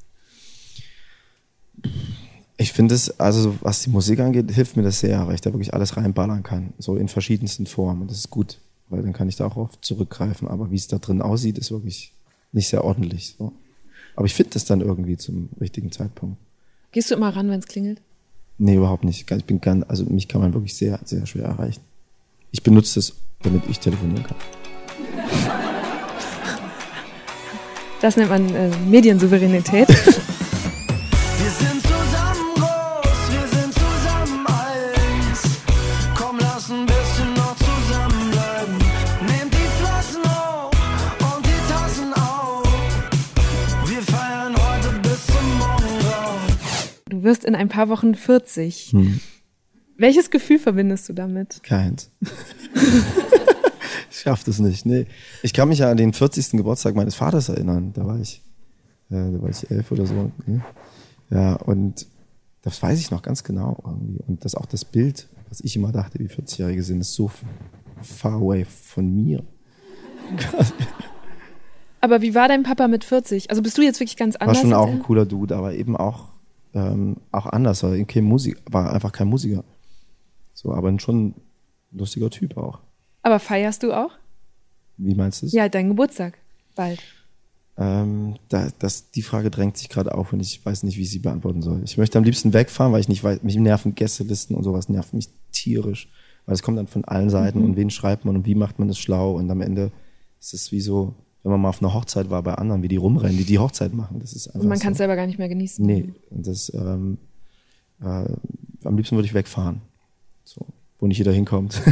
Ich 2.57 2.73
finde 2.73 2.95
es, 2.95 3.19
also 3.19 3.55
was 3.61 3.83
die 3.83 3.91
Musik 3.91 4.21
angeht, 4.21 4.49
hilft 4.51 4.75
mir 4.75 4.83
das 4.83 5.01
sehr, 5.01 5.27
weil 5.27 5.35
ich 5.35 5.41
da 5.41 5.53
wirklich 5.53 5.75
alles 5.75 5.95
reinballern 5.97 6.41
kann, 6.41 6.73
so 6.79 6.95
in 6.95 7.07
verschiedensten 7.07 7.67
Formen. 7.67 8.01
Und 8.01 8.11
das 8.11 8.17
ist 8.17 8.31
gut, 8.31 8.57
weil 8.89 9.03
dann 9.03 9.13
kann 9.13 9.29
ich 9.29 9.35
da 9.35 9.45
auch 9.45 9.55
oft 9.55 9.85
zurückgreifen. 9.85 10.47
Aber 10.47 10.71
wie 10.71 10.75
es 10.77 10.87
da 10.87 10.97
drin 10.97 11.21
aussieht, 11.21 11.59
ist 11.59 11.69
wirklich 11.69 12.11
nicht 12.51 12.67
sehr 12.67 12.83
ordentlich. 12.83 13.35
So. 13.37 13.53
Aber 14.15 14.25
ich 14.25 14.33
finde 14.33 14.51
das 14.53 14.65
dann 14.65 14.81
irgendwie 14.81 15.17
zum 15.17 15.49
richtigen 15.59 15.91
Zeitpunkt. 15.91 16.37
Gehst 16.91 17.11
du 17.11 17.15
immer 17.15 17.35
ran, 17.35 17.49
wenn 17.49 17.59
es 17.59 17.67
klingelt? 17.67 18.01
Nee, 18.57 18.75
überhaupt 18.75 19.03
nicht. 19.03 19.29
Ich 19.31 19.45
bin 19.45 19.61
ganz, 19.61 19.85
also 19.87 20.03
mich 20.05 20.27
kann 20.27 20.41
man 20.41 20.53
wirklich 20.53 20.75
sehr, 20.75 20.99
sehr 21.05 21.25
schwer 21.25 21.45
erreichen. 21.45 21.81
Ich 22.51 22.63
benutze 22.63 22.95
das, 22.95 23.13
damit 23.43 23.63
ich 23.69 23.79
telefonieren 23.79 24.23
kann. 24.23 24.37
Das 28.01 28.17
nennt 28.17 28.29
man 28.29 28.53
äh, 28.55 28.69
Mediensouveränität. 28.89 29.87
wirst 47.29 47.45
in 47.45 47.55
ein 47.55 47.69
paar 47.69 47.89
Wochen 47.89 48.15
40. 48.15 48.95
Welches 49.97 50.31
Gefühl 50.31 50.57
verbindest 50.57 51.07
du 51.07 51.13
damit? 51.13 51.61
Keins. 51.61 52.09
ich 54.09 54.19
schaff 54.19 54.43
das 54.43 54.57
nicht. 54.59 54.85
Nee. 54.85 55.05
Ich 55.43 55.53
kann 55.53 55.69
mich 55.69 55.79
ja 55.79 55.91
an 55.91 55.97
den 55.97 56.13
40. 56.13 56.51
Geburtstag 56.51 56.95
meines 56.95 57.15
Vaters 57.15 57.49
erinnern. 57.49 57.93
Da 57.93 58.05
war 58.05 58.19
ich, 58.19 58.41
äh, 59.11 59.31
da 59.31 59.41
war 59.41 59.49
ich 59.49 59.69
elf 59.69 59.91
oder 59.91 60.07
so. 60.07 60.31
Ne? 60.47 60.65
Ja, 61.29 61.53
und 61.53 62.07
das 62.63 62.81
weiß 62.81 62.99
ich 62.99 63.11
noch 63.11 63.21
ganz 63.21 63.43
genau 63.43 63.77
irgendwie. 63.85 64.19
Und 64.27 64.43
das 64.43 64.55
auch 64.55 64.65
das 64.65 64.83
Bild, 64.85 65.27
was 65.49 65.61
ich 65.61 65.75
immer 65.75 65.91
dachte, 65.91 66.17
wie 66.19 66.27
40-Jährige 66.27 66.81
sind, 66.81 67.01
ist 67.01 67.13
so 67.13 67.29
far 68.01 68.33
away 68.33 68.65
von 68.65 69.15
mir. 69.15 69.43
Aber 72.01 72.21
wie 72.21 72.33
war 72.33 72.47
dein 72.47 72.63
Papa 72.63 72.87
mit 72.87 73.03
40? 73.03 73.49
Also 73.49 73.61
bist 73.61 73.77
du 73.77 73.81
jetzt 73.81 73.99
wirklich 73.99 74.17
ganz 74.17 74.35
War 74.35 74.41
anders? 74.43 74.61
schon 74.61 74.73
als 74.73 74.81
auch 74.81 74.89
ein 74.89 75.03
cooler 75.03 75.25
Dude, 75.25 75.55
aber 75.55 75.73
eben 75.73 75.97
auch, 75.97 76.28
ähm, 76.73 77.17
auch 77.31 77.45
anders. 77.45 77.83
War, 77.83 77.93
eben 77.93 78.07
kein 78.07 78.23
Musik, 78.23 78.61
war 78.69 78.93
einfach 78.93 79.11
kein 79.11 79.27
Musiker. 79.27 79.63
So, 80.53 80.73
aber 80.73 80.97
schon 80.99 81.27
ein 81.27 81.35
lustiger 81.91 82.29
Typ 82.29 82.57
auch. 82.57 82.79
Aber 83.21 83.39
feierst 83.39 83.83
du 83.83 83.93
auch? 83.93 84.11
Wie 84.97 85.15
meinst 85.15 85.41
du 85.41 85.45
es? 85.45 85.53
Ja, 85.53 85.69
dein 85.69 85.89
Geburtstag. 85.89 86.37
Bald. 86.75 87.01
Ähm, 87.77 88.35
da, 88.49 88.67
das, 88.79 89.11
die 89.11 89.21
Frage 89.21 89.49
drängt 89.49 89.77
sich 89.77 89.87
gerade 89.87 90.13
auf 90.13 90.33
und 90.33 90.41
ich 90.41 90.65
weiß 90.65 90.83
nicht, 90.83 90.97
wie 90.97 91.03
ich 91.03 91.11
sie 91.11 91.19
beantworten 91.19 91.61
soll. 91.61 91.81
Ich 91.85 91.97
möchte 91.97 92.17
am 92.17 92.25
liebsten 92.25 92.51
wegfahren, 92.51 92.91
weil 92.91 92.99
ich 92.99 93.07
nicht 93.07 93.23
weiß, 93.23 93.41
mich 93.43 93.55
nerven 93.55 93.95
Gästelisten 93.95 94.55
und 94.55 94.63
sowas 94.63 94.89
nervt 94.89 95.13
mich 95.13 95.29
tierisch. 95.53 96.09
Weil 96.45 96.55
es 96.55 96.63
kommt 96.63 96.77
dann 96.77 96.87
von 96.87 97.05
allen 97.05 97.29
Seiten 97.29 97.63
und 97.63 97.77
wen 97.77 97.89
schreibt 97.89 98.25
man 98.25 98.35
und 98.35 98.45
wie 98.45 98.55
macht 98.55 98.79
man 98.79 98.89
das 98.89 98.97
schlau 98.97 99.33
und 99.33 99.49
am 99.49 99.61
Ende 99.61 99.91
ist 100.41 100.53
es 100.53 100.71
wie 100.71 100.81
so, 100.81 101.13
wenn 101.43 101.51
man 101.51 101.61
mal 101.61 101.69
auf 101.69 101.81
einer 101.81 101.93
Hochzeit 101.93 102.29
war 102.29 102.43
bei 102.43 102.55
anderen, 102.55 102.83
wie 102.83 102.87
die 102.87 102.97
rumrennen, 102.97 103.37
die 103.37 103.45
die 103.45 103.59
Hochzeit 103.59 103.93
machen. 103.93 104.19
Das 104.19 104.33
ist 104.33 104.47
einfach 104.47 104.61
Und 104.61 104.67
man 104.67 104.77
so. 104.77 104.83
kann 104.83 104.91
es 104.93 104.97
selber 104.97 105.15
gar 105.15 105.25
nicht 105.25 105.39
mehr 105.39 105.49
genießen. 105.49 105.85
Nee, 105.85 106.13
und 106.29 106.47
das, 106.47 106.71
ähm, 106.73 107.17
äh, 108.01 108.25
am 108.83 108.97
liebsten 108.97 109.15
würde 109.15 109.25
ich 109.25 109.33
wegfahren. 109.33 109.81
So, 110.43 110.65
wo 110.99 111.07
nicht 111.07 111.17
jeder 111.17 111.31
hinkommt. 111.31 111.81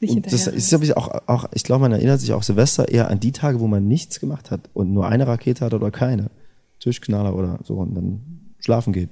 Nicht 0.00 0.32
das 0.32 0.48
ist 0.48 0.72
ich 0.72 0.96
auch, 0.96 1.28
auch, 1.28 1.44
ich 1.54 1.62
glaube, 1.62 1.82
man 1.82 1.92
erinnert 1.92 2.20
sich 2.20 2.32
auch 2.32 2.42
Silvester 2.42 2.88
eher 2.88 3.08
an 3.08 3.20
die 3.20 3.30
Tage, 3.30 3.60
wo 3.60 3.68
man 3.68 3.86
nichts 3.86 4.18
gemacht 4.18 4.50
hat 4.50 4.68
und 4.74 4.92
nur 4.92 5.06
eine 5.06 5.28
Rakete 5.28 5.64
hat 5.64 5.74
oder 5.74 5.92
keine. 5.92 6.30
Tischknaller 6.80 7.36
oder 7.36 7.60
so 7.62 7.74
und 7.76 7.94
dann 7.94 8.20
schlafen 8.58 8.92
geht. 8.92 9.10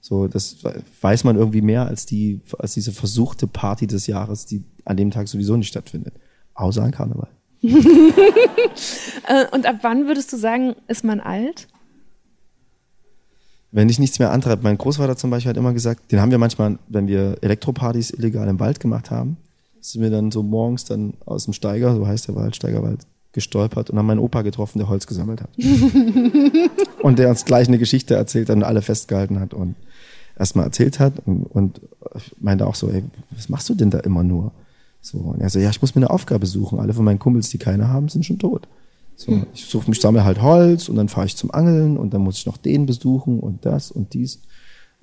So, 0.00 0.26
das 0.26 0.58
weiß 1.00 1.24
man 1.24 1.36
irgendwie 1.36 1.62
mehr 1.62 1.86
als 1.86 2.04
die, 2.04 2.40
als 2.58 2.74
diese 2.74 2.92
versuchte 2.92 3.46
Party 3.46 3.86
des 3.86 4.06
Jahres, 4.06 4.44
die 4.44 4.64
an 4.84 4.96
dem 4.96 5.10
Tag 5.10 5.28
sowieso 5.28 5.56
nicht 5.56 5.68
stattfindet. 5.68 6.14
Außer 6.54 6.82
an 6.82 6.90
Karneval. 6.90 7.28
Äh, 9.26 9.46
und 9.52 9.64
ab 9.64 9.76
wann 9.80 10.06
würdest 10.06 10.32
du 10.34 10.36
sagen, 10.36 10.74
ist 10.86 11.02
man 11.02 11.18
alt? 11.18 11.66
Wenn 13.72 13.88
dich 13.88 13.98
nichts 13.98 14.18
mehr 14.18 14.30
antreibt. 14.30 14.62
Mein 14.62 14.76
Großvater 14.76 15.16
zum 15.16 15.30
Beispiel 15.30 15.48
hat 15.48 15.56
immer 15.56 15.72
gesagt, 15.72 16.12
den 16.12 16.20
haben 16.20 16.30
wir 16.30 16.36
manchmal, 16.36 16.78
wenn 16.88 17.08
wir 17.08 17.38
Elektropartys 17.40 18.10
illegal 18.10 18.48
im 18.48 18.60
Wald 18.60 18.80
gemacht 18.80 19.10
haben, 19.10 19.38
sind 19.80 20.02
wir 20.02 20.10
dann 20.10 20.30
so 20.30 20.42
morgens 20.42 20.84
dann 20.84 21.14
aus 21.24 21.44
dem 21.44 21.54
Steiger, 21.54 21.94
so 21.94 22.06
heißt 22.06 22.28
der 22.28 22.34
Wald, 22.34 22.54
Steigerwald, 22.54 23.00
gestolpert 23.32 23.88
und 23.88 23.98
haben 23.98 24.06
meinen 24.06 24.20
Opa 24.20 24.42
getroffen, 24.42 24.78
der 24.78 24.88
Holz 24.88 25.06
gesammelt 25.06 25.40
hat. 25.40 25.50
und 27.02 27.18
der 27.18 27.30
uns 27.30 27.46
gleich 27.46 27.68
eine 27.68 27.78
Geschichte 27.78 28.14
erzählt 28.14 28.50
hat 28.50 28.56
und 28.56 28.64
alle 28.64 28.82
festgehalten 28.82 29.40
hat 29.40 29.54
und 29.54 29.74
erstmal 30.38 30.66
erzählt 30.66 31.00
hat 31.00 31.14
und, 31.24 31.44
und 31.44 31.80
meinte 32.38 32.66
auch 32.66 32.74
so, 32.74 32.90
ey, 32.90 33.04
was 33.30 33.48
machst 33.48 33.68
du 33.70 33.74
denn 33.74 33.90
da 33.90 34.00
immer 34.00 34.22
nur? 34.22 34.52
So, 35.04 35.18
und 35.18 35.42
er 35.42 35.50
so, 35.50 35.58
ja, 35.58 35.68
ich 35.68 35.82
muss 35.82 35.94
mir 35.94 36.00
eine 36.00 36.08
Aufgabe 36.08 36.46
suchen. 36.46 36.80
Alle 36.80 36.94
von 36.94 37.04
meinen 37.04 37.18
Kumpels, 37.18 37.50
die 37.50 37.58
keine 37.58 37.88
haben, 37.88 38.08
sind 38.08 38.24
schon 38.24 38.38
tot. 38.38 38.66
So, 39.16 39.42
ich 39.52 39.66
suche 39.66 39.90
mich, 39.90 40.00
sammle 40.00 40.24
halt 40.24 40.40
Holz 40.40 40.88
und 40.88 40.96
dann 40.96 41.10
fahre 41.10 41.26
ich 41.26 41.36
zum 41.36 41.50
Angeln 41.50 41.98
und 41.98 42.14
dann 42.14 42.22
muss 42.22 42.38
ich 42.38 42.46
noch 42.46 42.56
den 42.56 42.86
besuchen 42.86 43.38
und 43.38 43.66
das 43.66 43.90
und 43.90 44.14
dies. 44.14 44.40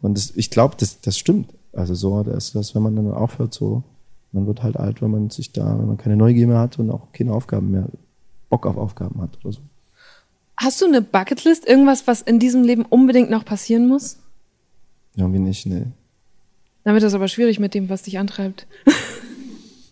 Und 0.02 0.18
das, 0.18 0.34
ich 0.36 0.50
glaube, 0.50 0.76
das, 0.80 1.02
das 1.02 1.20
stimmt. 1.20 1.54
Also 1.72 1.94
so, 1.94 2.24
das 2.24 2.48
ist 2.48 2.56
das, 2.56 2.74
wenn 2.74 2.82
man 2.82 2.96
dann 2.96 3.12
aufhört, 3.12 3.54
so, 3.54 3.84
man 4.32 4.48
wird 4.48 4.64
halt 4.64 4.76
alt, 4.76 5.04
wenn 5.04 5.12
man 5.12 5.30
sich 5.30 5.52
da, 5.52 5.78
wenn 5.78 5.86
man 5.86 5.98
keine 5.98 6.18
Neugier 6.18 6.48
mehr 6.48 6.58
hat 6.58 6.80
und 6.80 6.90
auch 6.90 7.14
keine 7.14 7.32
Aufgaben 7.32 7.70
mehr, 7.70 7.88
Bock 8.50 8.66
auf 8.66 8.78
Aufgaben 8.78 9.22
hat 9.22 9.38
oder 9.44 9.54
so. 9.54 9.62
Hast 10.58 10.82
du 10.82 10.86
eine 10.86 11.04
Bucketlist? 11.04 11.68
Irgendwas, 11.68 12.08
was 12.08 12.24
in 12.24 12.40
diesem 12.40 12.64
Leben 12.64 12.86
unbedingt 12.86 13.30
noch 13.30 13.46
passieren 13.46 13.88
muss? 13.88 14.18
Ja, 15.16 15.32
wie 15.32 15.38
nicht, 15.38 15.68
ne. 15.68 15.92
Damit 16.84 17.04
ist 17.04 17.10
es 17.10 17.14
aber 17.14 17.28
schwierig 17.28 17.60
mit 17.60 17.76
dem, 17.76 17.88
was 17.88 18.02
dich 18.02 18.18
antreibt. 18.18 18.66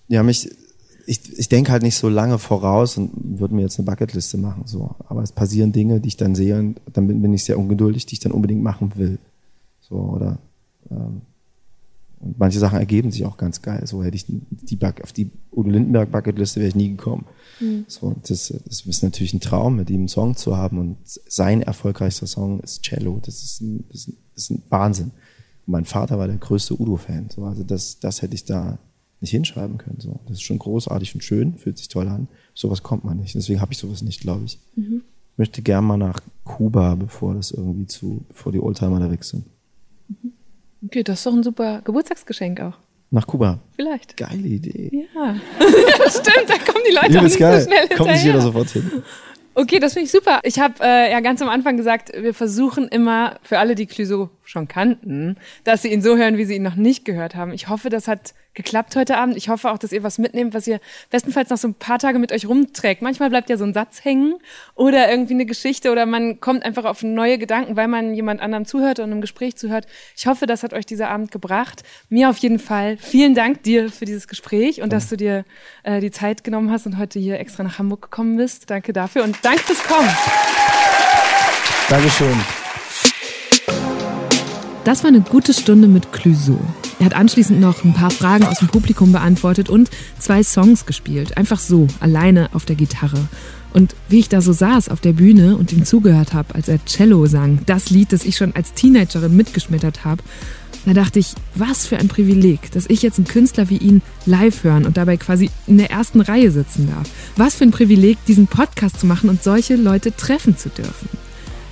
Ja, 0.09 0.23
mich, 0.23 0.49
ich, 1.05 1.39
ich 1.39 1.49
denke 1.49 1.71
halt 1.71 1.83
nicht 1.83 1.95
so 1.95 2.09
lange 2.09 2.37
voraus 2.37 2.97
und 2.97 3.39
würde 3.39 3.55
mir 3.55 3.61
jetzt 3.61 3.79
eine 3.79 3.85
Bucketliste 3.85 4.37
machen, 4.37 4.63
so. 4.65 4.95
Aber 5.07 5.23
es 5.23 5.31
passieren 5.31 5.71
Dinge, 5.71 6.01
die 6.01 6.09
ich 6.09 6.17
dann 6.17 6.35
sehe 6.35 6.59
und 6.59 6.81
dann 6.91 7.07
bin, 7.07 7.21
bin 7.21 7.33
ich 7.33 7.45
sehr 7.45 7.57
ungeduldig, 7.57 8.05
die 8.05 8.13
ich 8.13 8.19
dann 8.19 8.31
unbedingt 8.31 8.61
machen 8.61 8.91
will. 8.95 9.17
So, 9.79 9.95
oder, 9.95 10.37
ähm, 10.91 11.21
und 12.19 12.37
manche 12.37 12.59
Sachen 12.59 12.79
ergeben 12.79 13.11
sich 13.11 13.25
auch 13.25 13.37
ganz 13.37 13.61
geil. 13.61 13.87
So 13.87 14.03
hätte 14.03 14.17
ich 14.17 14.25
die 14.27 14.75
Buck, 14.75 15.01
auf 15.01 15.13
die 15.13 15.31
Udo 15.51 15.69
Lindenberg 15.69 16.11
Bucketliste 16.11 16.59
wäre 16.59 16.67
ich 16.67 16.75
nie 16.75 16.89
gekommen. 16.89 17.25
So, 17.87 18.15
das, 18.27 18.53
das 18.65 18.85
ist 18.85 19.03
natürlich 19.03 19.33
ein 19.33 19.39
Traum, 19.39 19.77
mit 19.77 19.89
ihm 19.89 20.01
einen 20.01 20.07
Song 20.09 20.35
zu 20.35 20.57
haben 20.57 20.79
und 20.79 20.97
sein 21.05 21.61
erfolgreichster 21.61 22.27
Song 22.27 22.59
ist 22.59 22.83
Cello. 22.83 23.19
Das 23.25 23.41
ist 23.41 23.61
ein, 23.61 23.85
das 23.89 24.01
ist 24.01 24.07
ein, 24.09 24.17
das 24.35 24.43
ist 24.43 24.49
ein 24.51 24.63
Wahnsinn. 24.69 25.11
Und 25.65 25.71
mein 25.71 25.85
Vater 25.85 26.19
war 26.19 26.27
der 26.27 26.37
größte 26.37 26.79
Udo-Fan. 26.79 27.29
So, 27.33 27.45
also 27.45 27.63
das, 27.63 27.99
das 27.99 28.21
hätte 28.21 28.35
ich 28.35 28.45
da 28.45 28.79
nicht 29.21 29.31
hinschreiben 29.31 29.77
können. 29.77 29.99
So, 29.99 30.19
das 30.27 30.37
ist 30.37 30.43
schon 30.43 30.59
großartig 30.59 31.13
und 31.15 31.21
schön, 31.23 31.57
fühlt 31.57 31.77
sich 31.77 31.87
toll 31.89 32.07
an. 32.07 32.27
Sowas 32.53 32.83
kommt 32.83 33.03
man 33.03 33.17
nicht. 33.17 33.35
Deswegen 33.35 33.61
habe 33.61 33.71
ich 33.73 33.77
sowas 33.77 34.01
nicht, 34.01 34.21
glaube 34.21 34.45
ich. 34.45 34.59
Ich 34.75 35.37
möchte 35.37 35.61
gern 35.61 35.83
mal 35.85 35.97
nach 35.97 36.19
Kuba, 36.43 36.95
bevor 36.95 37.33
das 37.35 37.51
irgendwie 37.51 37.87
zu, 37.87 38.23
bevor 38.29 38.51
die 38.51 38.59
Oldtimer 38.59 38.99
da 38.99 39.11
weg 39.11 39.23
sind. 39.23 39.45
Okay, 40.85 41.03
das 41.03 41.19
ist 41.19 41.25
doch 41.25 41.33
ein 41.33 41.43
super 41.43 41.81
Geburtstagsgeschenk 41.83 42.61
auch. 42.61 42.77
Nach 43.11 43.25
Kuba. 43.25 43.59
Vielleicht. 43.75 44.15
Geile 44.17 44.47
Idee. 44.47 45.07
Ja. 45.15 45.35
Stimmt, 46.09 46.47
da 46.47 46.57
kommen 46.71 46.83
die 46.87 46.93
Leute 46.95 47.19
auch 47.19 47.23
nicht 47.23 47.39
geil. 47.39 47.59
so 47.61 47.67
schnell 47.67 47.87
Kommt 47.89 48.11
nicht 48.11 48.23
jeder 48.23 48.39
hinterher. 48.39 48.41
sofort 48.41 48.69
hin. 48.69 48.91
Okay, 49.55 49.79
das 49.79 49.93
finde 49.93 50.05
ich 50.05 50.11
super. 50.11 50.39
Ich 50.43 50.59
habe 50.59 50.75
äh, 50.81 51.11
ja 51.11 51.19
ganz 51.19 51.41
am 51.41 51.49
Anfang 51.49 51.75
gesagt, 51.75 52.11
wir 52.15 52.33
versuchen 52.33 52.87
immer 52.87 53.37
für 53.41 53.57
alle, 53.59 53.75
die 53.75 53.87
Clouseau 53.87 54.29
schon 54.49 54.67
kannten, 54.67 55.37
dass 55.63 55.83
sie 55.83 55.93
ihn 55.93 56.01
so 56.01 56.17
hören, 56.17 56.37
wie 56.37 56.45
sie 56.45 56.55
ihn 56.55 56.63
noch 56.63 56.75
nicht 56.75 57.05
gehört 57.05 57.35
haben. 57.35 57.53
Ich 57.53 57.69
hoffe, 57.69 57.89
das 57.89 58.07
hat 58.07 58.33
geklappt 58.55 58.95
heute 58.95 59.15
Abend. 59.15 59.37
Ich 59.37 59.47
hoffe 59.47 59.69
auch, 59.69 59.77
dass 59.77 59.91
ihr 59.91 60.01
was 60.01 60.17
mitnehmt, 60.17 60.55
was 60.55 60.65
ihr 60.65 60.79
bestenfalls 61.11 61.51
noch 61.51 61.57
so 61.57 61.67
ein 61.67 61.75
paar 61.75 61.99
Tage 61.99 62.17
mit 62.17 62.31
euch 62.31 62.47
rumträgt. 62.47 63.03
Manchmal 63.03 63.29
bleibt 63.29 63.49
ja 63.49 63.57
so 63.57 63.63
ein 63.63 63.73
Satz 63.73 64.03
hängen 64.03 64.39
oder 64.73 65.09
irgendwie 65.09 65.35
eine 65.35 65.45
Geschichte 65.45 65.91
oder 65.91 66.07
man 66.07 66.39
kommt 66.39 66.65
einfach 66.65 66.85
auf 66.85 67.03
neue 67.03 67.37
Gedanken, 67.37 67.75
weil 67.75 67.87
man 67.87 68.15
jemand 68.15 68.41
anderem 68.41 68.65
zuhört 68.65 68.99
und 68.99 69.11
einem 69.11 69.21
Gespräch 69.21 69.55
zuhört. 69.55 69.85
Ich 70.17 70.25
hoffe, 70.25 70.47
das 70.47 70.63
hat 70.63 70.73
euch 70.73 70.87
dieser 70.87 71.09
Abend 71.09 71.31
gebracht. 71.31 71.83
Mir 72.09 72.29
auf 72.29 72.37
jeden 72.39 72.59
Fall. 72.59 72.97
Vielen 72.97 73.35
Dank 73.35 73.61
dir 73.63 73.89
für 73.91 74.05
dieses 74.05 74.27
Gespräch 74.27 74.81
und 74.81 74.91
dass 74.91 75.09
du 75.09 75.15
dir 75.15 75.45
äh, 75.83 75.99
die 75.99 76.11
Zeit 76.11 76.43
genommen 76.43 76.71
hast 76.71 76.87
und 76.87 76.97
heute 76.97 77.19
hier 77.19 77.39
extra 77.39 77.61
nach 77.61 77.77
Hamburg 77.77 78.01
gekommen 78.01 78.35
bist. 78.35 78.69
Danke 78.69 78.93
dafür 78.93 79.23
und 79.23 79.37
danke 79.43 79.61
fürs 79.61 79.83
Kommen. 79.83 80.09
Dankeschön. 81.87 82.58
Das 84.89 85.03
war 85.03 85.09
eine 85.09 85.21
gute 85.21 85.53
Stunde 85.53 85.87
mit 85.87 86.11
Clouseau. 86.11 86.59
Er 86.97 87.05
hat 87.05 87.13
anschließend 87.13 87.59
noch 87.59 87.83
ein 87.83 87.93
paar 87.93 88.09
Fragen 88.09 88.45
aus 88.45 88.57
dem 88.57 88.69
Publikum 88.69 89.11
beantwortet 89.11 89.69
und 89.69 89.91
zwei 90.17 90.41
Songs 90.41 90.87
gespielt. 90.87 91.37
Einfach 91.37 91.59
so, 91.59 91.85
alleine 91.99 92.49
auf 92.55 92.65
der 92.65 92.75
Gitarre. 92.75 93.19
Und 93.71 93.93
wie 94.07 94.17
ich 94.17 94.29
da 94.29 94.41
so 94.41 94.51
saß 94.51 94.89
auf 94.89 94.99
der 94.99 95.13
Bühne 95.13 95.57
und 95.57 95.71
ihm 95.71 95.85
zugehört 95.85 96.33
habe, 96.33 96.55
als 96.55 96.69
er 96.69 96.83
Cello 96.85 97.27
sang, 97.27 97.59
das 97.67 97.91
Lied, 97.91 98.11
das 98.11 98.25
ich 98.25 98.35
schon 98.35 98.55
als 98.55 98.73
Teenagerin 98.73 99.35
mitgeschmettert 99.35 100.05
habe, 100.05 100.23
Da 100.87 100.93
dachte 100.93 101.19
ich, 101.19 101.35
was 101.53 101.85
für 101.85 101.97
ein 101.97 102.07
Privileg, 102.07 102.71
dass 102.71 102.89
ich 102.89 103.03
jetzt 103.03 103.19
einen 103.19 103.27
Künstler 103.27 103.69
wie 103.69 103.77
ihn 103.77 104.01
live 104.25 104.63
hören 104.63 104.87
und 104.87 104.97
dabei 104.97 105.17
quasi 105.17 105.51
in 105.67 105.77
der 105.77 105.91
ersten 105.91 106.19
Reihe 106.19 106.49
sitzen 106.49 106.87
darf. 106.87 107.07
Was 107.35 107.53
für 107.53 107.65
ein 107.65 107.69
Privileg, 107.71 108.17
diesen 108.25 108.47
Podcast 108.47 108.99
zu 108.99 109.05
machen 109.05 109.29
und 109.29 109.43
solche 109.43 109.75
Leute 109.75 110.15
treffen 110.15 110.57
zu 110.57 110.69
dürfen. 110.69 111.09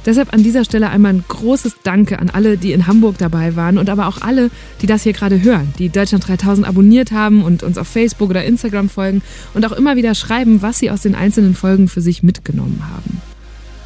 Deshalb 0.07 0.34
an 0.34 0.41
dieser 0.41 0.63
Stelle 0.63 0.89
einmal 0.89 1.15
ein 1.15 1.25
großes 1.27 1.79
Danke 1.84 2.17
an 2.17 2.29
alle, 2.29 2.57
die 2.57 2.71
in 2.71 2.88
Hamburg 2.88 3.17
dabei 3.17 3.57
waren 3.57 3.77
und 3.77 3.89
aber 3.89 4.07
auch 4.07 4.21
alle, 4.21 4.49
die 4.81 4.85
das 4.85 5.03
hier 5.03 5.11
gerade 5.11 5.43
hören, 5.43 5.73
die 5.79 5.89
Deutschland 5.89 6.25
3000 6.25 6.65
abonniert 6.65 7.11
haben 7.11 7.43
und 7.43 7.61
uns 7.61 7.77
auf 7.77 7.89
Facebook 7.89 8.29
oder 8.29 8.45
Instagram 8.45 8.88
folgen 8.88 9.21
und 9.53 9.65
auch 9.65 9.73
immer 9.73 9.97
wieder 9.97 10.15
schreiben, 10.15 10.61
was 10.61 10.79
sie 10.79 10.91
aus 10.91 11.01
den 11.01 11.13
einzelnen 11.13 11.55
Folgen 11.55 11.89
für 11.89 11.99
sich 11.99 12.23
mitgenommen 12.23 12.84
haben. 12.89 13.21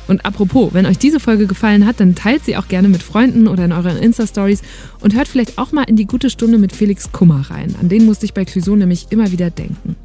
Und 0.08 0.24
apropos, 0.24 0.76
wenn 0.76 0.86
euch 0.86 1.00
diese 1.00 1.20
Folge 1.20 1.48
gefallen 1.48 1.88
hat, 1.88 2.00
dann 2.00 2.14
teilt 2.14 2.46
sie 2.46 2.56
auch 2.56 2.68
gerne 2.68 2.88
mit 2.88 3.02
Freunden 3.02 3.48
oder 3.48 3.66
in 3.66 3.72
euren 3.72 3.98
Insta-Stories 3.98 4.62
und 5.00 5.16
hört 5.16 5.28
vielleicht 5.28 5.58
auch 5.58 5.72
mal 5.72 5.86
in 5.86 5.96
die 5.96 6.06
gute 6.06 6.30
Stunde 6.30 6.60
mit 6.60 6.76
Felix 6.76 7.12
Kummer 7.12 7.50
rein. 7.50 7.74
An 7.82 7.90
den 7.90 8.06
musste 8.06 8.26
ich 8.26 8.36
bei 8.36 8.46
Clouseau 8.46 8.76
nämlich 8.76 9.08
immer 9.10 9.32
wieder 9.32 9.50
denken. 9.50 9.96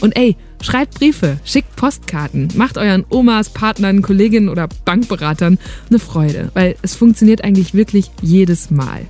Und 0.00 0.16
ey, 0.16 0.36
schreibt 0.62 0.94
Briefe, 0.94 1.38
schickt 1.44 1.74
Postkarten, 1.76 2.48
macht 2.54 2.78
euren 2.78 3.04
Omas, 3.08 3.50
Partnern, 3.50 4.02
Kolleginnen 4.02 4.48
oder 4.48 4.68
Bankberatern 4.84 5.58
eine 5.88 5.98
Freude, 5.98 6.50
weil 6.54 6.76
es 6.82 6.94
funktioniert 6.94 7.44
eigentlich 7.44 7.74
wirklich 7.74 8.10
jedes 8.20 8.70
Mal. 8.70 9.06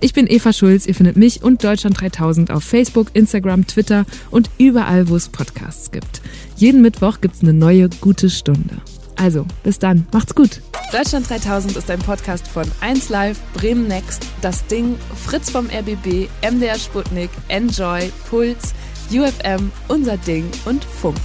Ich 0.00 0.14
bin 0.14 0.26
Eva 0.28 0.52
Schulz, 0.52 0.86
ihr 0.86 0.96
findet 0.96 1.16
mich 1.16 1.44
und 1.44 1.62
Deutschland 1.62 2.00
3000 2.00 2.50
auf 2.50 2.64
Facebook, 2.64 3.08
Instagram, 3.14 3.68
Twitter 3.68 4.04
und 4.32 4.50
überall, 4.58 5.08
wo 5.08 5.14
es 5.14 5.28
Podcasts 5.28 5.92
gibt. 5.92 6.22
Jeden 6.56 6.82
Mittwoch 6.82 7.20
gibt's 7.20 7.42
eine 7.42 7.52
neue 7.52 7.88
gute 8.00 8.28
Stunde. 8.28 8.78
Also, 9.16 9.46
bis 9.62 9.78
dann. 9.78 10.06
Macht's 10.12 10.34
gut. 10.34 10.60
Deutschland 10.90 11.30
3000 11.30 11.76
ist 11.76 11.90
ein 11.90 12.00
Podcast 12.00 12.48
von 12.48 12.64
1Live, 12.80 13.36
Bremen 13.54 13.86
Next, 13.86 14.26
Das 14.40 14.66
Ding, 14.66 14.96
Fritz 15.24 15.50
vom 15.50 15.66
RBB, 15.66 16.28
MDR 16.42 16.78
Sputnik, 16.78 17.30
Enjoy, 17.48 18.10
Puls, 18.28 18.74
UFM, 19.10 19.72
Unser 19.88 20.16
Ding 20.16 20.50
und 20.64 20.84
Funk. 20.84 21.18